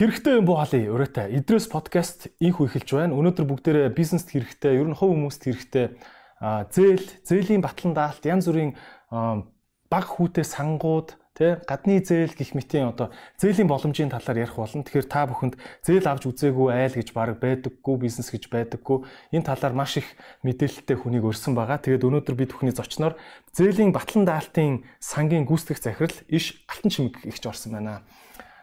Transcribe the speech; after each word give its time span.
Хэрэгтэй 0.00 0.40
юм 0.40 0.48
буу 0.48 0.56
халий 0.56 0.88
өрөөтэй. 0.88 1.28
Идрээс 1.44 1.68
подкаст 1.68 2.32
инх 2.40 2.64
эхэлж 2.64 2.88
байна. 2.96 3.12
Өнөөдөр 3.20 3.44
бүгдээрээ 3.44 3.92
бизнест 3.92 4.32
хэрэгтэй, 4.32 4.80
ер 4.80 4.88
нь 4.88 4.96
хувь 4.96 5.12
хүмүүст 5.12 5.44
хэрэгтэй 5.44 5.92
зээл, 6.40 7.04
зээлийн 7.20 7.60
батлан 7.60 7.92
даалт, 7.92 8.24
янз 8.24 8.48
бүрийн 8.48 8.72
баг 9.12 10.04
хүүтэй 10.08 10.40
сангууд, 10.40 11.20
тэ 11.36 11.60
гадны 11.68 12.00
зээл 12.00 12.32
гих 12.32 12.56
мэтийн 12.56 12.96
одоо 12.96 13.12
зээлийн 13.36 13.68
боломжийн 13.68 14.08
талаар 14.08 14.48
ярих 14.48 14.56
болно. 14.56 14.88
Тэгэхээр 14.88 15.04
та 15.04 15.28
бүхэнд 15.28 15.60
зээл 15.84 16.08
авч 16.08 16.32
үзээгүй 16.32 16.68
айл 16.72 16.96
гэж 16.96 17.12
баг 17.12 17.36
байдаггүй, 17.36 18.00
бизнес 18.00 18.32
гэж 18.32 18.48
байдаггүй. 18.48 19.04
Энэ 19.36 19.52
талаар 19.52 19.76
маш 19.76 20.00
их 20.00 20.08
мэдээлэлтэй 20.48 20.96
хүнийг 20.96 21.28
өрсөн 21.28 21.52
байгаа. 21.52 21.76
Тэгээд 21.76 22.08
өнөөдөр 22.08 22.40
бид 22.40 22.56
бүхний 22.56 22.72
зочноор 22.72 23.20
зээлийн 23.52 23.92
батлан 23.92 24.24
даалтын 24.24 24.80
сангийн 24.96 25.44
гүйцэтгэх 25.44 25.84
захирал 25.84 26.16
иш 26.32 26.64
алтан 26.72 26.88
чимэг 26.88 27.20
ихч 27.28 27.44
орсон 27.44 27.76
байна. 27.76 28.00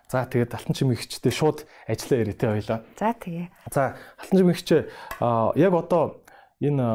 За 0.07 0.23
тэгээд 0.23 0.55
алтан 0.55 0.71
чимэгчтэй 0.71 1.33
шууд 1.35 1.67
ажиллаа 1.83 2.19
ярэ 2.23 2.33
тэ 2.33 2.47
хоёлаа. 2.47 2.79
За 2.95 3.11
тэгээ. 3.11 3.47
За 3.71 3.99
алтан 4.15 4.35
чимэгч 4.39 4.67
яг 5.59 5.73
одоо 5.75 6.23
энэ 6.63 6.87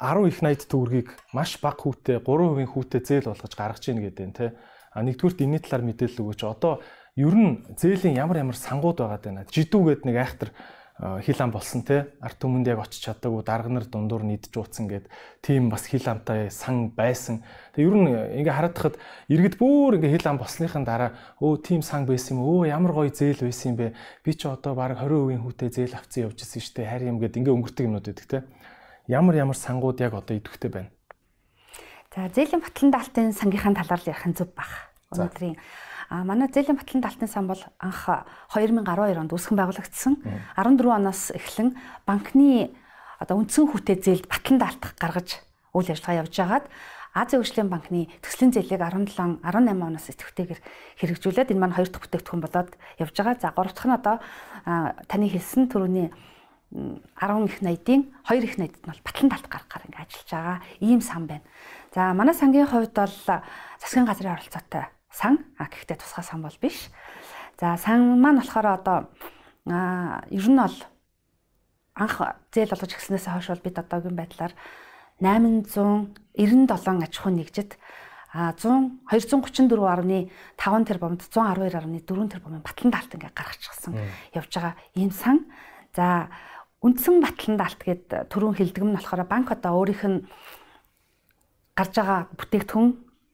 10 0.00 0.30
их 0.30 0.38
80 0.40 0.72
төгрөгийг 0.72 1.08
маш 1.36 1.60
бага 1.60 1.84
хүүтэй 1.84 2.22
3% 2.24 2.64
хүүтэй 2.70 3.00
зээл 3.04 3.28
болгож 3.34 3.54
гаргаж 3.58 3.84
ийн 3.92 4.00
гэдэг 4.00 4.26
нь 4.30 4.36
те. 4.36 4.56
А 4.94 5.04
нэгдүгürt 5.04 5.42
энэний 5.44 5.60
талаар 5.60 5.84
мэдээлэл 5.84 6.22
өгөөч. 6.22 6.40
Одоо 6.48 6.80
ер 7.18 7.34
нь 7.34 7.66
зээлийн 7.76 8.16
ямар 8.16 8.40
ямар 8.40 8.56
сангууд 8.56 9.02
байгаа 9.02 9.20
даа. 9.20 9.44
Жидүүгээд 9.50 10.06
нэг 10.06 10.16
айхтар 10.16 10.54
хил 10.98 11.38
ам 11.38 11.52
болсон 11.54 11.82
те. 11.86 12.10
Арт 12.18 12.42
түмэнд 12.42 12.66
яг 12.66 12.82
очиж 12.82 13.06
чадаагүй 13.06 13.46
дарга 13.46 13.70
нар 13.70 13.86
дундуур 13.86 14.26
нийдж 14.26 14.50
ууцсан 14.50 14.90
гэд. 14.90 15.06
Тийм 15.46 15.70
бас 15.70 15.86
хил 15.86 16.02
амтай 16.10 16.50
сан 16.50 16.90
байсан. 16.90 17.46
Тэг 17.70 17.86
ер 17.86 17.94
нь 17.94 18.10
ингээ 18.42 18.50
харагдахад 18.50 18.98
иргэд 19.30 19.62
бүр 19.62 20.02
ингээ 20.02 20.18
хил 20.18 20.34
ам 20.34 20.42
болсныхан 20.42 20.82
дараа 20.82 21.14
өө 21.38 21.62
тийм 21.62 21.82
сан 21.86 22.02
байсан 22.02 22.34
юм 22.34 22.42
өө 22.42 22.74
ямар 22.74 22.90
гоё 22.98 23.14
зээл 23.14 23.46
байсан 23.46 23.72
юм 23.72 23.76
бэ? 23.78 23.94
Би 24.26 24.34
ч 24.34 24.50
одоо 24.50 24.74
баг 24.74 24.98
20% 24.98 25.38
хүүтэй 25.38 25.70
зээл 25.70 25.94
авцсан 25.94 26.26
явж 26.26 26.42
ирсэн 26.42 26.62
штэ. 26.66 26.82
Харь 26.82 27.06
юм 27.06 27.22
гэд 27.22 27.38
ингээ 27.38 27.54
өнгөрдөг 27.54 27.86
юмнууд 27.86 28.06
байдаг 28.10 28.26
те. 28.26 28.42
Ямар 29.06 29.38
ямар 29.38 29.54
сангууд 29.54 30.02
яг 30.02 30.18
одоо 30.18 30.34
идэвхтэй 30.34 30.70
байна. 30.70 30.90
За 32.10 32.26
зээлийн 32.26 32.58
батлан 32.58 32.90
даалтын 32.90 33.30
сангийнхаа 33.30 33.86
талаар 33.86 34.02
ярих 34.02 34.26
нь 34.26 34.34
зөв 34.34 34.50
бах. 34.50 34.90
Өнөөдрийн 35.14 35.54
А 36.08 36.24
манай 36.24 36.48
зээлийн 36.48 36.80
батлан 36.80 37.04
талтын 37.04 37.28
сан 37.28 37.44
бол 37.44 37.60
анх 37.76 38.08
2012 38.56 39.20
онд 39.20 39.32
үүсгэн 39.32 39.60
байгуулагдсан. 39.60 40.14
14 40.56 40.88
оноос 40.88 41.36
эхлэн 41.36 41.76
банкны 42.08 42.72
одоо 43.20 43.36
үндсэн 43.44 43.68
хүүтэй 43.68 44.00
зээлд 44.00 44.24
батлан 44.24 44.56
даалтах 44.56 44.96
гаргаж 44.96 45.44
үйл 45.76 45.92
ажиллагаа 45.92 46.24
явж 46.24 46.32
байгаад 46.32 46.66
Азийн 47.12 47.40
хөгжлийн 47.44 47.68
банкны 47.68 48.08
төслийн 48.24 48.52
зээлийг 48.56 48.80
17 48.80 49.44
18 49.44 49.44
оноос 49.68 50.06
идэвхтэйгээр 50.08 50.60
хэрэгжүүлээд 50.96 51.52
энэ 51.52 51.60
маань 51.60 51.76
хоёр 51.76 51.88
дахь 51.92 52.04
бүтээгдэхүүн 52.04 52.44
болоод 52.44 52.70
явж 53.00 53.14
байгаа. 53.16 53.36
За 53.36 53.52
гурав 53.52 53.74
дахь 53.76 53.88
нь 53.88 53.96
одоо 53.96 54.16
таны 55.08 55.26
хэлсэн 55.28 55.68
төрөний 55.68 56.08
10 56.72 57.48
их 57.48 57.60
80-ийн 57.64 58.02
2 58.24 58.44
их 58.44 58.56
80-д 58.56 58.80
нь 58.80 58.88
бол 58.88 59.00
батлан 59.04 59.28
талт 59.28 59.48
гаргахаар 59.48 59.84
ингэ 59.88 60.00
ажиллаж 60.04 60.28
байгаа. 60.32 60.58
Ийм 60.80 61.00
сан 61.00 61.24
байна. 61.28 61.44
За 61.92 62.12
манай 62.12 62.32
сангийн 62.36 62.68
хувьд 62.68 62.92
бол 62.96 63.16
засгийн 63.80 64.06
газрын 64.06 64.36
оролцоотой 64.36 64.88
сан. 65.18 65.42
А 65.58 65.66
гэхдээ 65.66 65.98
тусгай 65.98 66.22
сан 66.22 66.46
бол 66.46 66.54
биш. 66.62 66.86
За 67.58 67.74
сан 67.74 68.22
маань 68.22 68.38
болохоор 68.38 68.78
одоо 68.78 68.98
ер 70.30 70.46
нь 70.46 70.58
бол 70.62 70.78
анх 71.98 72.16
зээл 72.54 72.70
болгож 72.70 72.94
гиснээс 72.94 73.26
хойш 73.26 73.50
бол 73.50 73.66
бид 73.66 73.78
одоогийн 73.82 74.14
байдлаар 74.14 74.54
897 75.18 76.70
аж 76.70 77.14
ахуй 77.18 77.32
нэгжид 77.34 77.74
а 78.30 78.52
100 78.54 79.10
234.5 79.10 80.84
тэрбумд 80.86 81.20
112.4 81.26 82.28
тэрбумын 82.30 82.62
батлан 82.62 82.90
даалт 82.92 83.14
ингээ 83.16 83.32
гаргачихсан 83.34 83.98
явж 84.36 84.52
байгаа 84.54 84.74
ийм 84.94 85.10
сан. 85.10 85.48
За 85.96 86.28
үндсэн 86.84 87.18
батлан 87.24 87.56
даалт 87.58 87.80
гэд 87.82 88.30
түрүүн 88.30 88.54
хэлдэг 88.54 88.84
нь 88.84 88.94
болохоор 88.94 89.26
банк 89.26 89.50
одоо 89.50 89.80
өөрийнх 89.82 90.04
нь 90.06 90.18
гарч 91.74 91.92
байгаа 91.98 92.30
бүтээгдэхүүн 92.38 92.88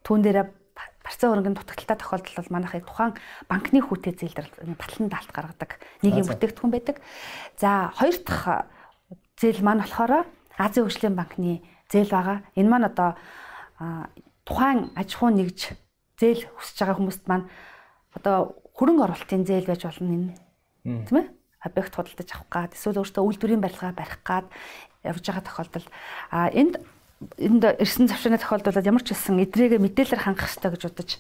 түүн 0.07 0.21
дээрээ 0.25 0.47
барцаа 1.05 1.31
хөрөнгөний 1.31 1.61
дутагдaltaй 1.61 1.99
тохиолдол 2.01 2.37
бол 2.41 2.55
манайхыг 2.57 2.89
тухайн 2.89 3.13
банкны 3.47 3.79
хүүтэй 3.85 4.17
зээлдэр 4.17 4.49
батлан 4.75 5.09
даалт 5.13 5.31
гаргадаг 5.31 5.71
нэг 6.01 6.15
юм 6.17 6.27
бүтээгдэхүүн 6.27 6.73
байдаг. 6.73 6.97
За 7.61 7.93
хоёр 7.95 8.17
дахь 8.25 8.67
зээл 9.37 9.61
маань 9.61 9.85
болохоор 9.85 10.25
Азийн 10.57 10.89
хөгжлийн 10.89 11.15
банкны 11.15 11.61
зээл 11.93 12.11
байгаа. 12.11 12.39
Энэ 12.57 12.71
маань 12.73 12.89
одоо 12.89 13.11
тухайн 14.49 14.91
аж 14.97 15.09
ахуй 15.13 15.31
нэгж 15.37 15.77
зээл 16.17 16.49
хүсэж 16.57 16.77
байгаа 16.81 16.97
хүмүүст 16.97 17.25
маань 17.29 17.47
одоо 18.17 18.57
хөрөнгө 18.73 19.05
оруулалтын 19.05 19.45
зээл 19.45 19.69
байж 19.69 19.83
болно 19.85 20.11
энэ. 20.17 20.33
Тийм 21.05 21.19
ээ? 21.21 21.27
объект 21.65 21.95
худалдаж 21.97 22.29
авах 22.29 22.49
гад 22.53 22.73
эсвэл 22.77 23.01
өөртөө 23.01 23.25
үйлдвэрийн 23.25 23.65
барилгаа 23.65 23.93
барих 23.97 24.21
гад 24.21 24.47
явж 25.01 25.25
байгаа 25.25 25.45
тохиолдолд 25.49 25.89
а 26.31 26.53
энд 26.53 26.77
энд 27.39 27.63
ирсэн 27.81 28.09
завшааны 28.09 28.39
тохиолдолд 28.39 28.85
ямар 28.85 29.03
ч 29.03 29.15
хэлсэн 29.15 29.43
эдрээгээ 29.45 29.81
мэдээлэлээр 29.81 30.25
хангах 30.25 30.51
хэрэгтэй 30.51 30.71
гэж 30.75 30.83
бодож 30.89 31.11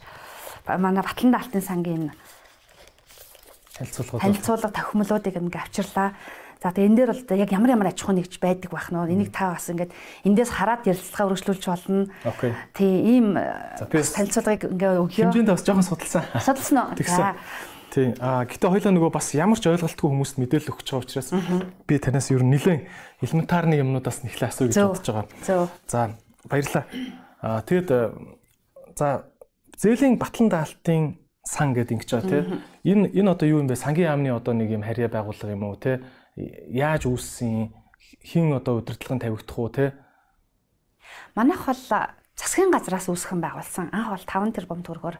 манай 0.66 1.02
Батлан 1.04 1.32
даалтын 1.32 1.64
сангийн 1.64 2.04
харилцуулга 3.78 4.18
харилцуулга 4.22 4.70
тохимолуудыг 4.70 5.34
ингээ 5.36 5.62
авчирлаа. 5.62 6.14
За 6.62 6.72
тэгээ 6.72 6.88
энэ 6.88 6.96
дээр 6.96 7.10
бол 7.12 7.40
яг 7.42 7.50
ямар 7.52 7.70
ямар 7.74 7.88
аж 7.92 7.98
ахуй 8.00 8.14
нэгж 8.16 8.40
байдаг 8.40 8.70
байх 8.72 8.88
нь 8.88 8.96
энийг 8.96 9.30
та 9.34 9.52
бас 9.52 9.68
ингээд 9.68 9.92
эндээс 10.24 10.50
хараад 10.54 10.86
ярилцлага 10.88 11.28
өргөжлүүлж 11.34 11.64
болно. 11.68 12.08
Тий 12.72 13.20
ийм 13.20 13.36
харилцуулгыг 13.36 14.72
ингээ 14.72 14.92
өгөө. 15.02 15.28
Хэмжээнд 15.28 15.50
бас 15.52 15.60
жоохон 15.66 15.84
судалсан. 15.84 16.22
Судалсан 16.40 16.78
уу? 16.80 16.96
За 17.04 17.36
Тий. 17.94 18.10
А 18.18 18.42
гэтээ 18.42 18.74
хоёлаа 18.74 18.90
нөгөө 18.90 19.12
бас 19.14 19.30
ямар 19.38 19.54
ч 19.54 19.70
ойлголтгүй 19.70 20.10
хүмүүст 20.10 20.42
мэдээлэл 20.42 20.74
өгч 20.74 20.88
байгаа 20.90 21.06
учраас 21.06 21.30
би 21.86 21.94
танаас 22.02 22.26
ер 22.34 22.42
нь 22.42 22.50
нэлээд 22.50 22.90
элементарны 23.22 23.78
юмнуудаас 23.78 24.26
нэхлээ 24.26 24.50
асуу 24.50 24.66
гэж 24.66 24.82
бодож 24.82 25.30
байгаа. 25.46 25.70
За 25.86 26.10
баярлалаа. 26.50 26.84
А 27.38 27.62
тэгэд 27.62 27.94
за 28.98 29.30
зээлийн 29.78 30.18
батлан 30.18 30.50
даалтын 30.50 31.22
сан 31.46 31.70
гэдэг 31.70 32.02
ингэж 32.02 32.10
байгаа 32.18 32.30
тий. 32.34 32.42
Энэ 32.82 33.14
энэ 33.14 33.30
одоо 33.30 33.46
юу 33.46 33.62
юм 33.62 33.70
бэ? 33.70 33.78
Сангийн 33.78 34.10
яамны 34.10 34.34
одоо 34.34 34.58
нэг 34.58 34.74
юм 34.74 34.82
харьяа 34.82 35.14
байгууллага 35.14 35.54
юм 35.54 35.62
уу 35.62 35.78
тий? 35.78 36.02
Яаж 36.74 37.06
үүссэн? 37.06 37.70
Хин 38.26 38.58
одоо 38.58 38.82
удирдлагын 38.82 39.22
тавигдах 39.22 39.54
уу 39.54 39.70
тий? 39.70 39.94
Манайх 41.38 41.62
бол 41.62 41.82
засгийн 42.34 42.74
газраас 42.74 43.06
үүсгэн 43.06 43.38
байгуулсан. 43.38 43.94
Анх 43.94 44.10
бол 44.10 44.26
5 44.26 44.50
тэрбум 44.56 44.82
төгрөгөөр 44.82 45.16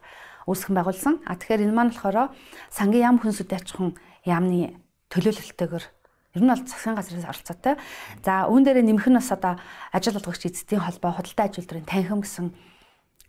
үүсгэн 0.49 0.75
байгуулсан. 0.77 1.15
А 1.25 1.37
тэгэхээр 1.37 1.69
энэ 1.69 1.77
маань 1.77 1.93
болохоор 1.93 2.33
сангийн 2.71 3.05
яам 3.09 3.19
хүнсүд 3.21 3.51
аж 3.53 3.73
ахуйн 3.73 3.97
яамны 4.25 4.77
төлөөлөлтөөр 5.13 5.85
ер 6.35 6.43
нь 6.43 6.51
бол 6.51 6.63
засгийн 6.67 6.99
газраас 6.99 7.31
оролцоотой. 7.31 7.75
За 8.27 8.51
үүн 8.51 8.63
дээр 8.67 8.83
нэмэх 8.83 9.07
нь 9.07 9.19
бас 9.19 9.31
одоо 9.31 9.55
ажил 9.95 10.19
олгогч 10.19 10.51
эзэдийн 10.51 10.83
холбоо, 10.83 11.15
худалдаа 11.15 11.47
ажилтны 11.47 11.87
танхим 11.87 12.21
гэсэн 12.27 12.51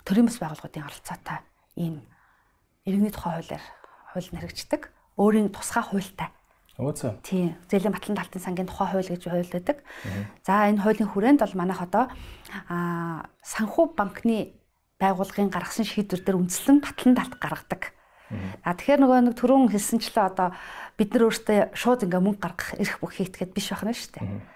төрийн 0.02 0.26
бас 0.26 0.42
байгууллагуудын 0.42 0.88
оролцоотой 0.90 1.40
ийм 1.78 2.02
иргэний 2.86 3.14
тухай 3.14 3.38
хуулиар 3.38 3.64
хууль 4.14 4.30
нь 4.34 4.40
хэрэгждэг. 4.42 4.82
Өөрийн 5.22 5.54
тусгай 5.54 5.84
хуультай. 5.86 6.30
Өөцөө. 6.76 7.24
Тийм. 7.24 7.56
Зээлийн 7.72 7.96
батлан 7.96 8.20
талтын 8.20 8.42
сангийн 8.42 8.68
тухай 8.68 8.88
хууль 8.92 9.08
гэж 9.08 9.24
хууль 9.32 9.54
байдаг. 9.54 9.80
За 10.44 10.68
энэ 10.68 10.84
хуулийн 10.84 11.08
хүрээнд 11.08 11.40
бол 11.40 11.56
манайх 11.56 11.80
одоо 11.80 12.12
аа 12.68 13.32
санхүү 13.46 13.96
банкны 13.96 14.60
байгууллагын 15.02 15.52
гаргасан 15.52 15.86
шийдвэр 15.86 16.22
дээр 16.24 16.40
үндэслэн 16.40 16.80
батлан 16.80 17.14
талт 17.16 17.36
гаргадаг. 17.40 17.84
А 18.66 18.74
тэгэхээр 18.74 19.02
нөгөө 19.06 19.20
нэг 19.30 19.36
түрүүн 19.38 19.70
хэлсэнчлээ 19.70 20.26
одоо 20.26 20.50
бид 20.98 21.10
нар 21.14 21.30
өөртөө 21.30 21.60
шууд 21.78 22.10
ингээ 22.10 22.22
мөнгө 22.26 22.42
гаргах 22.42 22.74
эрх 22.82 22.98
бүх 22.98 23.14
хийтгэхэд 23.22 23.54
биш 23.54 23.70
байна 23.70 23.94
шүү 23.94 24.12
дээ 24.18 24.55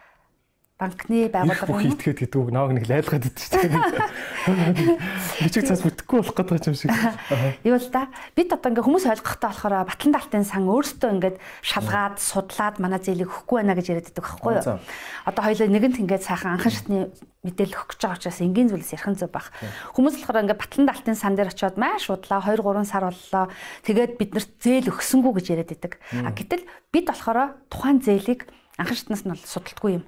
банкны 0.79 1.27
байгууллага 1.27 1.67
бүх 1.67 1.83
итгээд 1.83 2.23
гэдэг 2.23 2.39
үг 2.39 2.51
нааг 2.55 2.71
нэг 2.71 2.87
лайлгаад 2.87 3.27
идэв 3.27 3.35
шүү 3.35 3.67
дээ. 3.67 4.95
Би 5.43 5.49
ч 5.51 5.59
цаас 5.59 5.83
бүтэхгүй 5.83 6.23
болох 6.23 6.39
гэдэг 6.39 6.71
юм 6.71 6.77
шиг. 6.79 6.95
Юу 7.67 7.75
л 7.75 7.89
да. 7.91 8.07
Бид 8.31 8.55
одоо 8.55 8.71
ингээ 8.71 8.87
хүмүүс 8.87 9.11
ойлгохтой 9.11 9.51
болохоор 9.51 9.83
батлан 9.83 10.15
даалтын 10.15 10.47
сан 10.47 10.71
өөртөө 10.71 11.11
ингээд 11.19 11.37
шалгаад 11.67 12.23
судлаад 12.23 12.79
манай 12.79 13.03
зээлийг 13.03 13.27
өгөхгүй 13.27 13.59
байна 13.59 13.75
гэж 13.75 13.91
яриад 13.91 14.07
байдаг 14.07 14.23
байхгүй 14.23 14.51
юу? 14.55 14.79
Одоо 15.27 15.43
хоёлоо 15.43 15.67
нэгэнт 15.67 15.99
ингээд 15.99 16.23
сайхан 16.23 16.55
анхан 16.55 16.71
шатны 16.71 17.11
мэдээлэл 17.43 17.75
өгөх 17.75 17.87
гэж 17.91 17.99
байгаа 17.99 18.15
учраас 18.23 18.39
энгийн 18.39 18.71
зүйлс 18.71 18.93
ярих 18.95 19.07
нь 19.11 19.19
зөв 19.19 19.31
баг. 19.35 19.51
Хүмүүс 19.99 20.15
болохоор 20.15 20.43
ингээ 20.47 20.59
батлан 20.63 20.87
даалтын 20.87 21.19
сан 21.19 21.35
дээр 21.35 21.51
очиод 21.51 21.75
маш 21.75 22.07
удлаа 22.07 22.39
2 22.39 22.63
3 22.63 22.87
сар 22.87 23.03
боллоо. 23.11 23.51
Тэгээд 23.83 24.15
бид 24.15 24.31
нарт 24.31 24.51
зээл 24.63 24.91
өгсөнгүү 24.95 25.33
гэж 25.43 25.45
яриад 25.51 25.71
байдаг. 25.75 25.93
А 26.23 26.31
гэтэл 26.31 26.63
бид 26.91 27.07
болохоор 27.07 27.59
тухайн 27.67 27.99
зээлийг 28.03 28.47
анхан 28.79 28.95
шатнаас 28.95 29.23
нь 29.23 29.35
судалдаггүй 29.39 29.99
юм 29.99 30.03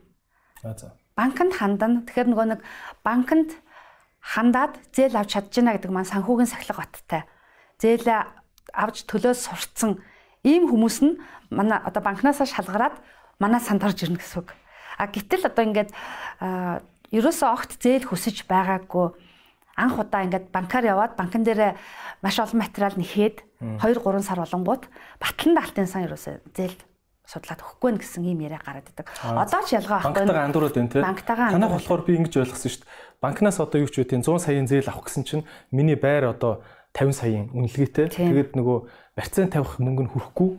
Банкнд 1.18 1.54
хандана. 1.58 2.02
Тэгэхээр 2.06 2.30
нөгөө 2.32 2.48
нэг 2.56 2.62
банкнд 3.04 3.58
хандаад 4.22 4.78
зээл 4.94 5.18
авч 5.18 5.36
чадчихна 5.36 5.76
гэдэг 5.76 5.92
маань 5.92 6.10
санхүүгийн 6.10 6.50
сахилга 6.50 6.86
баттай. 6.86 7.26
Зээл 7.82 8.08
авч 8.74 9.04
төлөөс 9.10 9.40
сурцсан 9.50 10.00
ийм 10.46 10.70
хүмүүс 10.70 10.98
нь 11.02 11.20
манай 11.50 11.82
одоо 11.82 12.02
банкнаас 12.06 12.42
шалгараад 12.46 12.96
манай 13.42 13.60
санд 13.60 13.84
орж 13.84 14.06
ирнэ 14.06 14.22
гэсэн 14.22 14.46
үг. 14.46 14.54
А 14.98 15.10
гэтэл 15.10 15.50
одоо 15.50 15.64
ингээд 15.66 15.90
ерөөсөө 17.12 17.50
огт 17.50 17.82
зээл 17.82 18.06
хүсэж 18.08 18.46
байгаагүй 18.46 19.18
анх 19.76 19.96
удаа 20.00 20.22
ингээд 20.26 20.54
банкар 20.54 20.86
яваад 20.86 21.18
банкн 21.18 21.44
дээр 21.44 21.76
маш 22.22 22.38
олон 22.40 22.62
материал 22.62 22.96
нэхээд 22.96 23.42
2 23.82 23.98
3 23.98 24.22
сар 24.22 24.40
болонгууд 24.40 24.84
батлан 25.20 25.54
даалтын 25.58 25.88
сан 25.90 26.06
юусаа 26.06 26.40
зээл 26.54 26.78
судлаад 27.32 27.64
өгөхгүй 27.64 27.90
нэ 27.96 28.00
гэсэн 28.04 28.28
ийм 28.28 28.44
яриа 28.44 28.60
гараад 28.60 28.92
идэг. 28.92 29.08
Одоо 29.24 29.62
ч 29.64 29.80
ялгаа 29.80 30.04
авахгүй. 30.04 30.28
Банктайгаа 30.28 30.46
андуураад 30.52 30.76
байна 30.76 30.92
тий. 30.92 31.02
Танах 31.02 31.72
болохоор 31.80 32.04
би 32.04 32.20
ингэж 32.20 32.34
ойлгосон 32.44 32.68
шүү 32.68 32.84
дээ. 32.84 32.92
Банкнаас 33.24 33.58
одоо 33.64 33.80
юу 33.80 33.88
ч 33.88 34.04
үгүй 34.04 34.20
100 34.20 34.44
саяын 34.44 34.68
зээл 34.68 34.92
авах 34.92 35.08
гэсэн 35.08 35.24
чинь 35.24 35.48
миний 35.72 35.96
байр 35.96 36.28
одоо 36.36 36.60
50 36.92 37.16
саяын 37.16 37.48
үнэлгээтэй. 37.56 38.12
Тэгээд 38.12 38.52
нөгөө 38.60 38.78
барьцаан 39.16 39.48
тавих 39.48 39.80
мөнгө 39.80 40.04
нь 40.04 40.12
хүрэхгүй. 40.12 40.50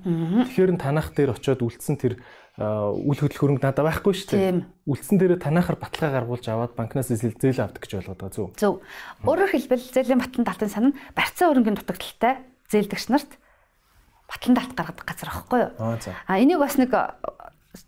Тэгэхээр 0.48 0.80
танах 0.80 1.12
дээр 1.12 1.36
очиод 1.36 1.60
үлдсэн 1.60 2.00
тэр 2.00 2.24
үл 2.56 3.16
хөдлөх 3.16 3.40
хөрөнгө 3.40 3.64
надад 3.64 3.84
байхгүй 3.84 4.12
шүү 4.12 4.28
дээ. 4.32 4.64
Үлдсэн 4.84 5.16
дээрээ 5.20 5.40
танахаар 5.40 5.76
баталгаа 5.80 6.20
гаргуулж 6.20 6.44
аваад 6.52 6.72
банкнаас 6.76 7.08
зээл 7.08 7.64
авдаг 7.64 7.80
гэж 7.80 7.92
болгоод 8.00 8.20
байгаа 8.20 8.36
зүг. 8.36 8.52
Зөв. 8.60 8.84
Өөрөөр 9.24 9.52
хэлбэл 9.56 9.88
зээлийн 9.92 10.20
батлан 10.20 10.44
талтын 10.44 10.68
сан 10.68 10.84
нь 10.92 10.96
барьцаан 11.16 11.48
хөрөнгөний 11.48 11.80
дутагдaltaй 11.80 12.44
зээлдэгч 12.68 13.06
нарт 13.08 13.40
батлан 14.32 14.56
талт 14.56 14.72
гаргадаг 14.72 15.04
газар 15.04 15.28
аахгүй 15.28 15.60
юу? 15.60 15.70
А 16.26 16.40
энийг 16.40 16.58
бас 16.58 16.80
нэг 16.80 16.90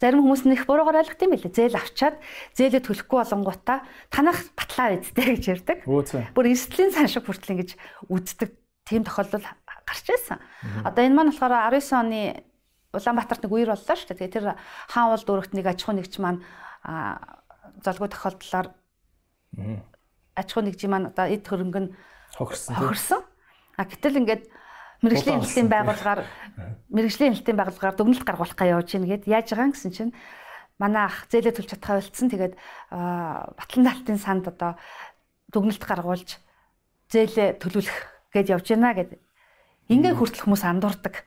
зарим 0.00 0.24
хүмүүс 0.24 0.44
нэх 0.48 0.64
буруугаар 0.68 1.00
ойлгох 1.04 1.20
юм 1.20 1.32
билээ. 1.36 1.52
Зээл 1.52 1.76
авчаад 1.76 2.16
зээлээ 2.56 2.84
төлөхгүй 2.84 3.18
болонгуудаа 3.20 3.84
танах 4.12 4.40
батлаа 4.56 4.96
үздэй 4.96 5.36
гэж 5.36 5.44
ярьдаг. 5.48 5.78
Бүр 6.36 6.48
эрсдлийн 6.52 6.92
сан 6.92 7.08
шиг 7.08 7.28
хүртэл 7.28 7.60
ингэж 7.60 7.70
үздэг 8.08 8.52
тийм 8.88 9.04
тохиолдол 9.04 9.44
гарч 9.84 10.06
ирсэн. 10.08 10.40
Одоо 10.88 11.04
энэ 11.04 11.16
маань 11.16 11.32
болохоор 11.32 11.68
19 11.68 12.00
оны 12.00 12.20
Улаанбаатарт 12.94 13.42
нэг 13.44 13.52
үер 13.52 13.68
боллоо 13.74 13.96
шүү 13.98 14.14
дээ. 14.14 14.32
Тэр 14.32 14.54
хаан 14.88 15.10
уул 15.12 15.24
дүүрэгт 15.26 15.52
нэг 15.52 15.66
аж 15.66 15.82
ахуй 15.82 15.98
нэгж 15.98 16.14
маань 16.22 16.40
золгүй 17.82 18.08
тохиолдлоор 18.08 18.66
аж 20.38 20.48
ахуй 20.48 20.62
нэгжийн 20.64 20.90
маань 20.94 21.10
одоо 21.10 21.26
эд 21.26 21.44
хөрөнгө 21.44 21.80
нь 21.82 21.90
хохирсон. 22.38 22.74
Хохирсон. 22.78 23.22
А 23.76 23.84
гэтэл 23.84 24.22
ингээд 24.22 24.46
мэрэгжлийн 25.04 25.40
хэлтийн 25.44 25.68
байгууллагаар 25.68 26.20
мэрэгжлийн 26.88 27.34
хэлтийн 27.36 27.58
байгууллагаар 27.60 27.96
дүгнэлт 28.00 28.24
гаргуулах 28.24 28.56
га 28.56 28.72
явж 28.72 28.88
гин 28.96 29.04
гээд 29.04 29.28
яаж 29.28 29.52
байгаа 29.52 29.70
гэсэн 29.76 29.92
чинь 29.92 30.12
манай 30.80 31.06
ах 31.06 31.28
зээлээ 31.30 31.54
төлж 31.54 31.70
чадхаа 31.70 32.00
болцсон. 32.00 32.28
Тэгээд 32.32 32.54
батлан 32.90 33.84
талтын 33.84 34.18
санд 34.18 34.44
одоо 34.48 34.80
дүгнэлт 35.52 35.84
гаргуулж 35.84 36.40
зээлээ 37.12 37.60
төлүүлэх 37.62 37.98
гээд 38.32 38.50
явж 38.50 38.66
байна 38.74 38.96
гэд 38.96 39.10
ингээ 39.92 40.14
хүртэл 40.16 40.42
хүмүүс 40.48 40.64
андуурдаг. 40.64 41.22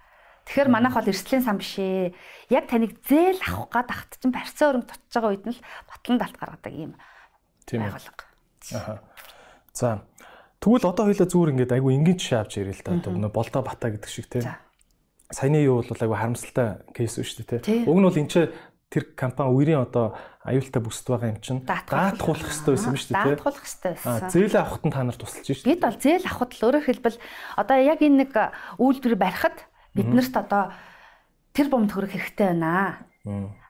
Тэгэхээр 0.47 0.71
манайх 0.71 0.95
бол 0.95 1.11
эрсдлийн 1.11 1.43
сан 1.43 1.59
биш 1.59 1.75
ээ. 1.79 2.15
Яг 2.49 2.71
таныг 2.71 2.99
зээл 3.03 3.39
авах 3.43 3.67
гад 3.71 3.89
ахт 3.91 4.15
чинь 4.19 4.31
барьцаа 4.31 4.71
өрөмт 4.71 4.87
тутаж 4.87 5.11
байгаа 5.11 5.31
үед 5.35 5.45
нь 5.47 5.55
л 5.55 5.65
батлан 5.91 6.17
далт 6.17 6.37
гаргадаг 6.39 6.73
юм. 6.73 6.93
Тийм 7.67 7.83
байгуулга. 7.83 8.23
Аха. 8.71 9.03
За. 9.75 10.01
Тэгвэл 10.57 10.89
одоо 10.89 11.05
хоёлаа 11.05 11.27
зүгээр 11.29 11.51
ингээд 11.53 11.75
айгу 11.77 11.93
энгийн 11.93 12.17
жишээ 12.17 12.39
авч 12.41 12.53
ирээ 12.57 12.75
л 12.77 12.85
да. 12.85 12.97
Одоо 12.97 13.11
нөө 13.13 13.31
болдоо 13.33 13.61
бата 13.61 13.93
гэдэг 13.93 14.09
шиг 14.09 14.25
тийм. 14.25 14.45
Саяны 15.29 15.61
юу 15.61 15.85
бол 15.85 16.01
айгу 16.01 16.17
харамсалтай 16.17 16.81
кейс 16.97 17.19
шүү 17.19 17.45
дээ 17.45 17.61
тийм. 17.61 17.85
Уг 17.85 17.97
нь 18.01 18.07
бол 18.09 18.17
энэ 18.17 18.31
ч 18.31 18.35
тэр 18.87 19.03
компани 19.19 19.51
үерийн 19.51 19.83
одоо 19.83 20.15
аюултай 20.47 20.79
бүсд 20.79 21.11
байгаа 21.11 21.35
юм 21.35 21.41
чинь 21.43 21.61
даатгуулах 21.67 22.47
хэрэгтэй 22.47 22.71
байсан 22.71 22.91
юм 22.95 22.99
шүү 23.03 23.11
дээ. 23.11 23.35
Даатгуулах 23.35 23.63
хэрэгтэй 23.67 23.91
байсан. 23.99 24.29
Зээл 24.31 24.55
авахт 24.55 24.83
нь 24.87 24.93
та 24.95 25.03
нар 25.03 25.17
тусалж 25.19 25.43
шүү 25.43 25.63
дээ. 25.67 25.71
Бид 25.75 25.83
бол 25.83 25.99
зээл 25.99 26.25
авахд 26.31 26.51
л 26.55 26.65
өөрөөр 26.71 26.85
хэлбэл 26.87 27.19
одоо 27.59 27.77
яг 27.83 27.99
энэ 27.99 28.19
нэг 28.23 28.31
үйлдвэр 28.79 29.15
барихад 29.19 29.57
биднэрт 29.91 30.35
одоо 30.39 30.63
тэр 31.51 31.67
бомд 31.67 31.91
хөрөх 31.91 32.15
хэрэгтэй 32.15 32.47
байна. 32.55 33.03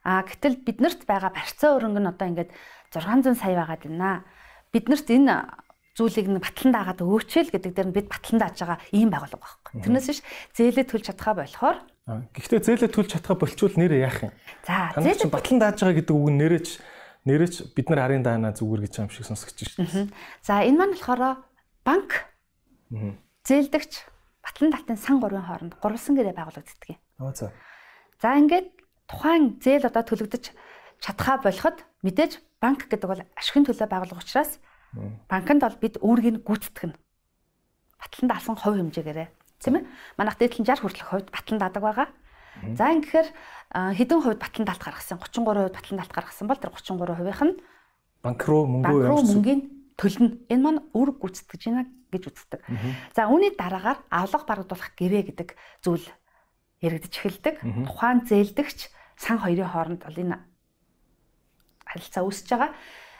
Аа 0.06 0.22
гэтэл 0.22 0.62
биднэрт 0.62 1.02
байгаа 1.02 1.34
барьцаа 1.34 1.74
өрөнгө 1.82 1.98
нь 1.98 2.10
одоо 2.14 2.26
ингээд 2.30 2.50
600 2.94 3.34
сая 3.34 3.58
байгаад 3.58 3.82
байна. 3.90 4.22
Биднэрт 4.70 5.08
энэ 5.10 5.34
зүйлийг 5.98 6.30
нь 6.30 6.38
батлан 6.38 6.70
даагаад 6.70 7.02
өөчөөл 7.02 7.50
гэдэг 7.50 7.72
дээр 7.74 7.88
нь 7.90 7.96
бид 7.98 8.06
батлан 8.06 8.38
дааж 8.38 8.56
байгаа 8.62 8.78
ийм 8.94 9.10
байгуулга 9.10 9.42
байхгүй. 9.42 9.82
Тэрнээс 9.82 10.06
биш 10.06 10.20
зээлээ 10.54 10.86
төлж 10.86 11.04
чадхаа 11.10 11.34
болохоор 11.42 11.78
Гэхдээ 12.08 12.60
зээлээ 12.64 12.90
төлж 12.94 13.10
чадхаа 13.18 13.36
болчвол 13.36 13.74
нэрээ 13.74 14.06
яах 14.06 14.30
юм? 14.30 14.32
За 14.62 14.94
зээлээ 14.96 15.28
батлан 15.28 15.58
дааж 15.58 15.76
байгаа 15.82 15.98
гэдэг 15.98 16.14
үг 16.14 16.30
нь 16.30 16.40
нэрэж 16.40 16.66
нэрэж 17.28 17.54
бид 17.76 17.86
нар 17.90 18.00
харин 18.06 18.24
даана 18.24 18.54
зүгээр 18.56 18.82
гэж 18.88 18.94
юм 19.02 19.10
шиг 19.12 19.28
шүү 19.28 19.84
дээ. 19.84 20.08
За 20.40 20.64
энэ 20.64 20.78
маань 20.78 20.94
болохоор 20.96 21.44
банк 21.84 22.10
зээлдэгч 23.44 23.92
батлан 24.40 24.72
талтын 24.72 24.96
сан 24.96 25.20
гурвын 25.20 25.44
хооронд 25.44 25.74
гурвалсан 25.76 26.16
гэрээ 26.16 26.32
байгуулагддаг 26.32 26.88
юм. 26.88 27.00
Аа 27.20 27.34
за. 27.36 27.52
За 28.22 28.38
ингээд 28.40 28.72
тухайн 29.04 29.60
зээл 29.60 29.88
одоо 29.92 30.04
төлөгдөж 30.08 30.44
чадхаа 31.04 31.44
болоход 31.44 31.84
мэдээж 32.00 32.40
банк 32.60 32.88
гэдэг 32.88 33.08
бол 33.08 33.22
ашигын 33.36 33.68
төлөө 33.68 33.88
байгуулга 33.88 34.24
учраас 34.24 34.56
банкнд 35.28 35.62
бол 35.62 35.78
бид 35.78 35.94
үүргийг 36.02 36.42
гүйцэтгэх 36.44 36.86
нь 36.92 36.96
батлан 37.98 38.28
даасан 38.30 38.56
хувь 38.56 38.78
хэмжээгээрээ 38.78 39.28
тийм 39.58 39.74
ээ. 39.82 39.84
Манайх 40.18 40.38
дээдлэн 40.38 40.66
60 40.66 40.82
хүртэлх 40.82 41.08
хувьд 41.10 41.28
батлан 41.34 41.58
даадаг 41.58 41.82
байгаа. 41.82 42.08
За 42.78 42.90
ингэхээр 42.94 43.28
хэдэн 43.74 44.20
хувьд 44.22 44.40
батлан 44.42 44.66
даалт 44.66 44.82
гаргасан 44.82 45.18
33% 45.18 45.74
батлан 45.74 45.98
даалт 45.98 46.14
гаргасан 46.14 46.46
бол 46.46 46.58
тэр 46.58 46.70
33%ийнх 46.74 47.42
нь 47.42 47.54
банк 48.22 48.40
руу 48.46 48.66
мөнгөө 48.66 49.02
явуулсан. 49.06 49.34
Мөнгөний 49.38 49.66
төлнө. 49.98 50.28
Энэ 50.50 50.62
маань 50.62 50.82
үүрэг 50.94 51.16
гүйцэтгэж 51.22 51.62
байна 51.70 51.86
гэж 52.10 52.22
үздэг. 52.30 52.60
За 53.14 53.30
үүний 53.30 53.54
дараагаар 53.54 53.98
авлага 54.10 54.46
барагдуулах 54.46 54.90
гэрээ 54.98 55.22
гэдэг 55.30 55.48
зүйл 55.82 56.06
яригдж 56.82 57.14
эхэлдэг. 57.14 57.62
Тухайн 57.86 58.26
зээлдэгч 58.26 58.90
сан 59.18 59.38
хоёрын 59.42 59.70
хооронд 59.70 60.02
бол 60.02 60.18
энэ 60.18 60.38
харилцаа 61.86 62.22
үүсэж 62.26 62.48
байгаа. 62.50 62.70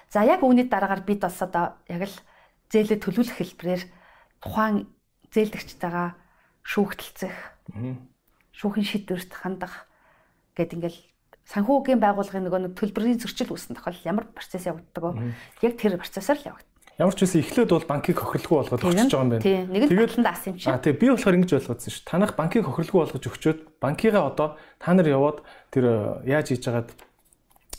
За 0.08 0.25
яг 0.25 0.40
үүний 0.40 0.69
дараагаар 0.69 1.05
бид 1.05 1.20
бас 1.20 1.37
одоо 1.44 1.76
яг 1.88 2.08
л 2.08 2.16
зээлээ 2.72 2.99
төлөвлөх 3.00 3.37
хэлбэрээр 3.37 3.82
тухайн 4.40 4.88
зээлдэгчтэйгээ 5.32 6.08
шүүхтэлцэх, 6.64 7.37
шүүхийн 8.56 8.87
шийдвэрт 8.88 9.32
хандах 9.32 9.88
гэд 10.56 10.81
ингээл 10.81 11.00
санхүүгийн 11.49 12.00
байгууллагын 12.00 12.44
нөгөө 12.44 12.60
нэг 12.69 12.72
төлбөрийн 12.76 13.20
зөрчил 13.20 13.52
үүссэн 13.52 13.76
тохиолдол 13.76 14.08
ямар 14.08 14.26
процесс 14.32 14.69
явагддаг 14.69 15.05
вэ? 15.05 15.32
Яг 15.64 15.81
тэр 15.81 15.96
процессор 15.96 16.37
л 16.37 16.49
явагддаг. 16.52 16.76
Ямар 16.99 17.14
ч 17.14 17.25
үсэн 17.25 17.40
эхлээд 17.46 17.70
бол 17.72 17.87
банкыг 17.88 18.19
хохирлгүй 18.19 18.56
болгоод 18.58 18.82
өгч 18.84 19.06
байгаа 19.06 19.22
юм 19.22 19.31
байна. 19.32 19.46
Тийм. 19.46 19.70
Нэг 19.70 19.82
нь 19.87 20.02
батлан 20.02 20.26
даасан 20.26 20.50
юм 20.50 20.58
чинь. 20.58 20.72
Аа 20.75 20.82
тийм 20.82 20.99
би 20.99 21.06
болохоор 21.08 21.37
ингэж 21.38 21.52
ойлгоодсон 21.56 21.93
шүү. 21.94 22.04
Танах 22.11 22.32
банкыг 22.34 22.66
хохирлгүй 22.66 22.99
болгож 23.06 23.22
өгчөөд 23.22 23.61
банкыгаа 23.78 24.25
одоо 24.28 24.49
та 24.82 24.90
нар 24.99 25.06
яваад 25.06 25.46
тэр 25.70 25.84
э, 25.87 25.94
яаж 26.26 26.50
хийж 26.50 26.66
байгаад 26.66 26.90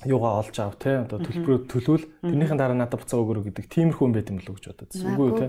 юугаа 0.05 0.39
олж 0.39 0.55
аав 0.59 0.75
те 0.79 1.03
одоо 1.03 1.19
төлбөрөө 1.19 1.59
төлвөл 1.67 2.05
тэрнийхэн 2.23 2.59
дараа 2.59 2.77
надад 2.77 3.03
буцаа 3.03 3.19
өгөрөө 3.19 3.51
гэдэг 3.51 3.65
тиймэрхүү 3.67 4.05
юм 4.07 4.13
байт 4.15 4.31
юм 4.31 4.39
болов 4.39 4.55
гэж 4.55 4.65
бодод. 4.71 4.91
Үгүй 4.95 5.29
те. 5.35 5.47